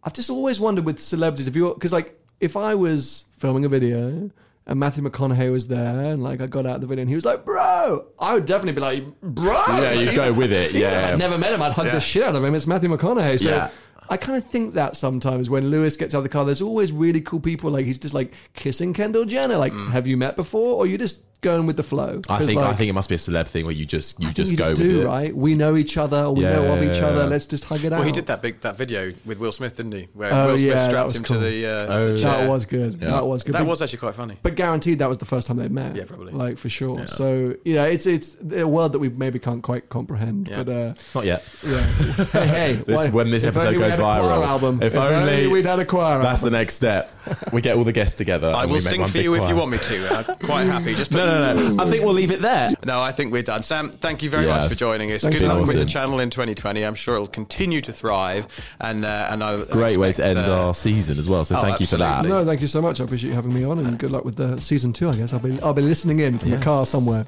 I've 0.05 0.13
just 0.13 0.29
always 0.29 0.61
wondered 0.61 0.85
with 0.85 1.01
celebrities, 1.01 1.47
if 1.49 1.57
you're, 1.57 1.73
because 1.73 1.93
like, 1.93 2.19
if 2.39 2.55
I 2.57 2.75
was 2.75 3.25
filming 3.39 3.65
a 3.65 3.69
video 3.71 4.31
and 4.67 4.79
Matthew 4.79 5.03
McConaughey 5.03 5.51
was 5.51 5.69
there 5.69 6.01
and 6.05 6.23
like 6.23 6.43
I 6.43 6.47
got 6.47 6.67
out 6.67 6.81
the 6.83 6.87
video 6.87 7.01
and 7.03 7.09
he 7.09 7.15
was 7.15 7.25
like, 7.25 7.47
bro, 7.47 8.05
I 8.19 8.35
would 8.35 8.45
definitely 8.45 8.73
be 8.75 8.81
like, 8.83 9.21
bro. 9.23 9.55
Yeah, 9.69 9.93
you'd 9.93 10.15
go 10.15 10.33
with 10.35 10.53
it, 10.53 10.73
yeah. 10.75 11.13
I'd 11.13 11.19
never 11.19 11.39
met 11.39 11.53
him, 11.53 11.63
I'd 11.63 11.73
hug 11.73 11.87
the 11.91 12.01
shit 12.01 12.23
out 12.23 12.37
of 12.37 12.45
him. 12.45 12.55
It's 12.55 12.67
Matthew 12.67 12.91
McConaughey. 12.95 13.41
So 13.41 13.49
Yeah. 13.49 13.71
I 14.11 14.17
kind 14.17 14.37
of 14.37 14.45
think 14.45 14.75
that 14.75 14.97
sometimes 14.97 15.49
when 15.49 15.71
Lewis 15.71 15.97
gets 15.97 16.15
out 16.17 16.19
of 16.19 16.25
the 16.25 16.29
car, 16.29 16.45
there's 16.45 16.61
always 16.61 16.91
really 16.91 17.21
cool 17.21 17.39
people. 17.39 17.71
Like 17.71 17.87
he's 17.87 17.99
just 17.99 18.13
like 18.13 18.35
kissing 18.55 18.93
Kendall 18.93 19.25
Jenner. 19.25 19.57
Like, 19.57 19.73
mm. 19.73 19.91
have 19.93 20.09
you 20.09 20.17
met 20.17 20.35
before? 20.35 20.75
Or 20.75 20.87
you 20.87 20.99
just 20.99 21.23
going 21.41 21.67
with 21.67 21.77
the 21.77 21.83
flow? 21.83 22.21
I 22.29 22.39
'Cause, 22.39 22.47
think 22.47 22.61
like, 22.61 22.71
I 22.71 22.75
think 22.75 22.91
it 22.91 22.93
must 22.93 23.09
be 23.09 23.15
a 23.15 23.19
celeb 23.19 23.47
thing 23.49 23.65
where 23.65 23.75
you 23.75 23.87
just 23.87 24.21
you 24.21 24.29
I 24.29 24.33
think 24.33 24.37
just 24.37 24.51
you 24.53 24.57
go 24.59 24.69
just 24.71 24.83
with 24.83 24.91
do, 24.91 25.03
it. 25.03 25.07
right? 25.07 25.35
We 25.37 25.55
know 25.55 25.77
each 25.77 25.97
other, 25.97 26.31
we 26.31 26.43
Yeah, 26.45 26.51
know 26.55 26.73
of 26.75 26.83
each 26.83 27.01
other. 27.03 27.23
yeah. 27.23 27.27
Let's 27.29 27.47
just 27.47 27.65
hug 27.65 27.85
it 27.85 27.93
out. 27.93 27.99
Well, 28.01 28.07
he 28.07 28.13
did 28.13 28.27
that 28.27 28.43
big 28.43 28.61
that 28.63 28.77
video 28.77 29.13
with 29.25 29.39
Will 29.39 29.53
Smith, 29.53 29.77
didn't 29.77 29.93
he? 29.93 30.09
Where 30.15 30.33
Oh, 30.33 30.47
Will 30.49 30.59
Smith 30.59 30.69
yeah, 30.69 30.75
that 30.75 30.91
strapped 30.91 31.05
was 31.07 31.17
him 31.17 31.23
cool. 31.25 31.37
to 31.39 31.43
the, 31.45 31.67
uh, 31.67 31.71
Oh, 31.95 32.13
the 32.13 32.19
chair. 32.19 32.33
That 32.33 32.49
was 32.51 32.67
good. 32.67 32.99
Yeah. 33.01 33.11
That 33.13 33.27
was 33.27 33.43
good. 33.43 33.55
That 33.55 33.61
But- 33.61 33.67
was 33.69 33.83
actually 33.83 33.99
quite 33.99 34.15
funny. 34.15 34.37
But 34.43 34.55
guaranteed 34.55 34.99
that 34.99 35.09
was 35.09 35.19
the 35.19 35.25
first 35.25 35.47
time 35.47 35.57
they 35.57 35.69
met. 35.69 35.97
Yeah, 35.97 36.05
probably. 36.05 36.33
Like 36.33 36.59
for 36.59 36.69
sure. 36.69 37.07
So 37.07 37.55
you 37.65 37.75
know, 37.75 37.85
it's 37.85 38.07
it's 38.07 38.37
a 38.55 38.67
world 38.67 38.93
that 38.93 38.99
we 38.99 39.09
maybe 39.09 39.39
can't 39.39 39.63
quite 39.63 39.89
comprehend. 39.89 40.49
Yeah. 40.49 40.63
But 40.63 40.69
uh, 40.73 40.95
Not 41.15 41.25
yet. 41.25 41.45
yeah, 41.67 41.79
hey, 42.33 42.47
hey 42.47 42.73
This, 42.87 43.05
why- 43.05 43.11
when 43.11 43.31
this 43.31 43.45
episode 43.45 43.79
goes 43.79 43.91
had 43.93 44.01
a 44.01 44.03
choir 44.03 44.21
viral, 44.23 44.47
album. 44.47 44.81
if, 44.83 44.95
only, 44.95 45.47
we'd 45.47 45.67
had 45.67 45.79
a 45.79 45.85
choir. 45.85 46.21
that's 46.23 46.43
the 46.43 46.51
next 46.51 46.75
step. 46.75 47.11
We 47.53 47.61
get 47.61 47.77
all 47.77 47.85
the 47.85 47.93
guests 47.93 48.15
together. 48.17 48.49
I 48.55 48.63
and 48.63 48.71
will 48.71 48.79
we 48.79 48.85
make 48.85 48.91
sing 48.93 49.01
one 49.01 49.09
for 49.09 49.15
big 49.15 49.25
you 49.25 49.35
if 49.35 49.49
you 49.49 49.57
want 49.57 49.71
me 49.71 49.79
to. 49.79 50.29
I'm 50.29 50.37
quite 50.39 50.65
happy. 50.65 50.95
Just 50.95 51.11
put 51.13 51.30
No, 51.31 51.55
no, 51.55 51.75
no. 51.75 51.83
I 51.83 51.87
think 51.87 52.05
we'll 52.05 52.15
leave 52.15 52.31
it 52.31 52.41
there. 52.41 52.69
No, 52.85 53.01
I 53.01 53.13
think 53.13 53.33
we're 53.33 53.43
done. 53.43 53.63
Sam, 53.63 53.91
thank 53.91 54.23
you 54.23 54.31
very 54.31 54.47
Yeah. 54.47 54.59
much 54.59 54.69
for 54.69 54.75
joining 54.75 55.13
us. 55.13 55.23
Thanks 55.23 55.39
Good 55.39 55.49
for 55.49 55.55
luck 55.55 55.67
with 55.67 55.77
the 55.77 55.85
channel 55.85 56.19
in 56.21 56.31
2020. 56.31 56.83
I'm 56.85 56.95
sure 56.95 57.15
it'll 57.15 57.27
continue 57.27 57.81
to 57.83 57.93
thrive. 57.93 58.47
And 58.81 59.05
uh, 59.05 59.29
and 59.31 59.43
I 59.45 59.57
Great 59.65 59.97
way 59.97 60.13
to 60.13 60.25
end 60.27 60.39
uh, 60.39 60.67
our 60.67 60.75
season 60.75 61.19
as 61.19 61.29
well. 61.29 61.45
So 61.45 61.57
Oh, 61.57 61.63
thank 61.63 61.81
you 61.81 61.87
for 61.87 61.97
that. 61.99 62.25
No, 62.25 62.45
thank 62.45 62.61
you 62.61 62.67
so 62.67 62.81
much. 62.83 63.01
I 63.01 63.05
appreciate 63.05 63.31
you 63.31 63.35
having 63.37 63.55
me 63.55 63.65
on, 63.65 63.79
and 63.79 63.99
good 63.99 64.11
luck 64.11 64.25
with 64.25 64.37
the 64.37 64.59
season 64.59 64.93
two. 64.93 65.09
I 65.09 65.17
guess 65.17 65.33
I'll 65.33 65.39
be 65.41 65.61
I'll 65.61 65.75
be 65.75 65.83
listening 65.83 66.21
in 66.21 66.39
from 66.39 66.51
the 66.51 66.59
car 66.59 66.85
somewhere. 66.87 67.25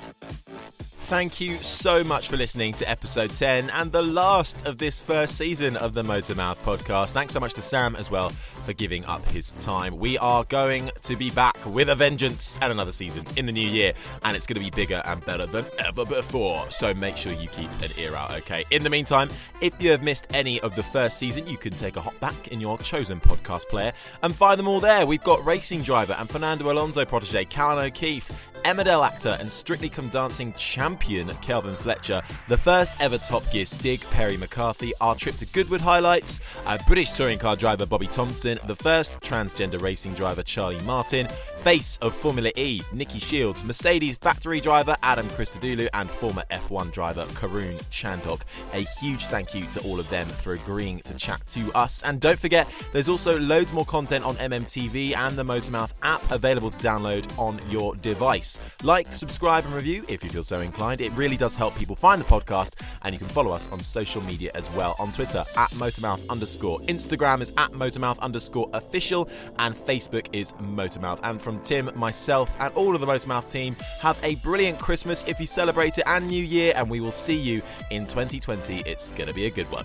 Thank 1.13 1.43
you 1.43 1.59
so 1.59 2.03
much 2.03 2.29
for 2.29 2.39
listening 2.39 2.73
to 2.73 2.89
episode 2.89 3.29
10 3.29 3.69
and 3.69 3.93
the 3.93 4.01
last 4.01 4.67
of 4.67 4.79
this 4.79 4.99
first 4.99 5.37
season 5.37 5.77
of 5.77 5.93
the 5.93 6.03
Motor 6.03 6.35
Mouth 6.35 6.65
podcast. 6.65 7.11
Thanks 7.11 7.35
so 7.35 7.39
much 7.39 7.53
to 7.53 7.61
Sam 7.61 7.95
as 7.97 8.11
well 8.11 8.31
for 8.31 8.73
giving 8.73 9.05
up 9.05 9.23
his 9.27 9.53
time. 9.53 9.99
We 9.99 10.17
are 10.17 10.45
going 10.45 10.91
to 11.03 11.15
be 11.15 11.29
back 11.29 11.59
with 11.67 11.91
a 11.91 11.95
vengeance 11.95 12.59
and 12.63 12.73
another 12.73 12.93
season 12.93 13.27
in 13.37 13.45
the 13.45 13.53
new 13.53 13.69
year, 13.69 13.93
and 14.25 14.35
it's 14.35 14.47
going 14.47 14.55
to 14.55 14.65
be 14.65 14.71
bigger 14.71 15.03
and 15.05 15.23
better 15.27 15.45
than 15.45 15.67
ever 15.81 16.07
before. 16.07 16.71
So 16.71 16.95
make 16.95 17.19
sure 17.19 17.35
you 17.35 17.49
keep 17.49 17.71
an 17.83 17.91
ear 17.99 18.17
out, 18.17 18.33
okay? 18.39 18.65
In 18.71 18.83
the 18.83 18.89
meantime, 18.89 19.29
if 19.61 19.75
you 19.83 19.91
have 19.91 20.03
missed 20.03 20.29
any 20.33 20.63
of 20.63 20.75
the 20.77 20.83
first 20.83 21.19
season, 21.19 21.47
you 21.47 21.59
can 21.59 21.75
take 21.75 21.97
a 21.97 22.01
hop 22.01 22.19
back 22.21 22.49
in 22.49 22.59
your 22.59 22.79
chosen 22.79 23.21
podcast 23.21 23.69
player 23.69 23.93
and 24.23 24.35
find 24.35 24.59
them 24.59 24.67
all 24.67 24.81
there. 24.81 25.05
We've 25.05 25.23
got 25.23 25.45
Racing 25.45 25.83
Driver 25.83 26.17
and 26.19 26.31
Fernando 26.31 26.73
Alonso 26.73 27.05
protege 27.05 27.45
Callan 27.45 27.85
O'Keeffe. 27.85 28.33
Emmerdale 28.65 29.07
actor 29.07 29.37
and 29.41 29.51
Strictly 29.51 29.89
Come 29.89 30.09
Dancing 30.09 30.53
champion 30.55 31.29
Kelvin 31.43 31.75
Fletcher, 31.75 32.23
the 32.49 32.57
first 32.57 32.95
ever 33.01 33.19
Top 33.19 33.43
Gear 33.51 33.67
Stig 33.67 34.01
Perry 34.11 34.37
McCarthy, 34.37 34.93
our 35.01 35.15
trip 35.15 35.37
to 35.37 35.47
Goodwood 35.47 35.81
highlights, 35.81 36.41
uh, 36.67 36.79
British 36.87 37.11
touring 37.13 37.39
car 37.39 37.57
driver 37.57 37.87
Bobby 37.87 38.07
Thompson, 38.07 38.59
the 38.67 38.77
first 38.77 39.21
transgender 39.21 39.81
racing 39.81 40.15
driver 40.15 40.43
Charlie 40.43 40.81
Martin, 40.85 41.29
face 41.63 41.97
of 42.03 42.13
Formula 42.13 42.51
E 42.57 42.83
Nikki 42.93 43.21
Shields, 43.21 43.63
Mercedes 43.63 44.19
factory 44.19 44.61
driver 44.61 44.97
Adam 45.05 45.29
Christodoulou, 45.29 45.89
and 45.95 46.11
former 46.11 46.43
F1 46.51 46.93
driver 46.93 47.25
Karun 47.27 47.75
Chandhok. 47.85 48.41
A 48.73 48.81
huge 49.01 49.27
thank 49.27 49.55
you 49.55 49.65
to 49.67 49.81
all 49.83 50.01
of 50.01 50.11
them 50.11 50.27
for 50.27 50.55
agreeing 50.55 50.99
to 51.01 51.15
chat 51.15 51.41
to 51.47 51.71
us. 51.73 52.03
And 52.03 52.21
don't 52.21 52.39
forget, 52.39 52.69
there's 52.93 53.09
also 53.09 53.39
loads 53.39 53.73
more 53.73 53.85
content 53.85 54.25
on 54.25 54.35
MMTV 54.37 55.17
and 55.17 55.37
the 55.37 55.45
Motormouth 55.45 55.93
app 56.03 56.29
available 56.33 56.71
to 56.71 56.79
download 56.79 57.27
on 57.39 57.61
your 57.71 57.95
device. 57.97 58.59
Like, 58.83 59.15
subscribe, 59.15 59.65
and 59.65 59.75
review 59.75 60.05
if 60.09 60.25
you 60.25 60.31
feel 60.31 60.45
so 60.45 60.61
inclined. 60.61 61.01
It 61.01 61.13
really 61.13 61.37
does 61.37 61.55
help 61.55 61.77
people 61.77 61.95
find 61.95 62.21
the 62.21 62.27
podcast, 62.27 62.81
and 63.03 63.15
you 63.15 63.21
can 63.21 63.29
follow 63.29 63.53
us 63.53 63.69
on 63.71 63.79
social 63.79 64.23
media 64.23 64.51
as 64.57 64.69
well. 64.71 64.97
On 64.99 65.13
Twitter 65.13 65.45
at 65.57 65.71
Motormouth 65.73 66.29
underscore, 66.29 66.81
Instagram 66.81 67.41
is 67.41 67.53
at 67.57 67.71
Motormouth 67.71 68.19
underscore 68.19 68.69
official, 68.73 69.29
and 69.61 69.77
Facebook 69.77 70.27
is 70.33 70.51
Motormouth. 70.55 71.21
And 71.23 71.41
from 71.41 71.52
Tim, 71.61 71.91
myself, 71.95 72.57
and 72.61 72.73
all 72.75 72.95
of 72.95 73.01
the 73.01 73.07
Motormouth 73.07 73.51
team, 73.51 73.77
have 74.01 74.19
a 74.23 74.37
brilliant 74.37 74.79
Christmas 74.79 75.25
if 75.27 75.41
you 75.41 75.47
celebrate 75.47 75.99
it 75.99 76.05
and 76.07 76.29
New 76.29 76.43
Year, 76.43 76.73
and 76.77 76.89
we 76.89 77.01
will 77.01 77.13
see 77.13 77.37
you 77.37 77.63
in 77.91 78.07
2020. 78.07 78.81
It's 78.87 79.09
going 79.11 79.29
to 79.29 79.35
be 79.35 79.47
a 79.47 79.51
good 79.51 79.71
one. 79.71 79.85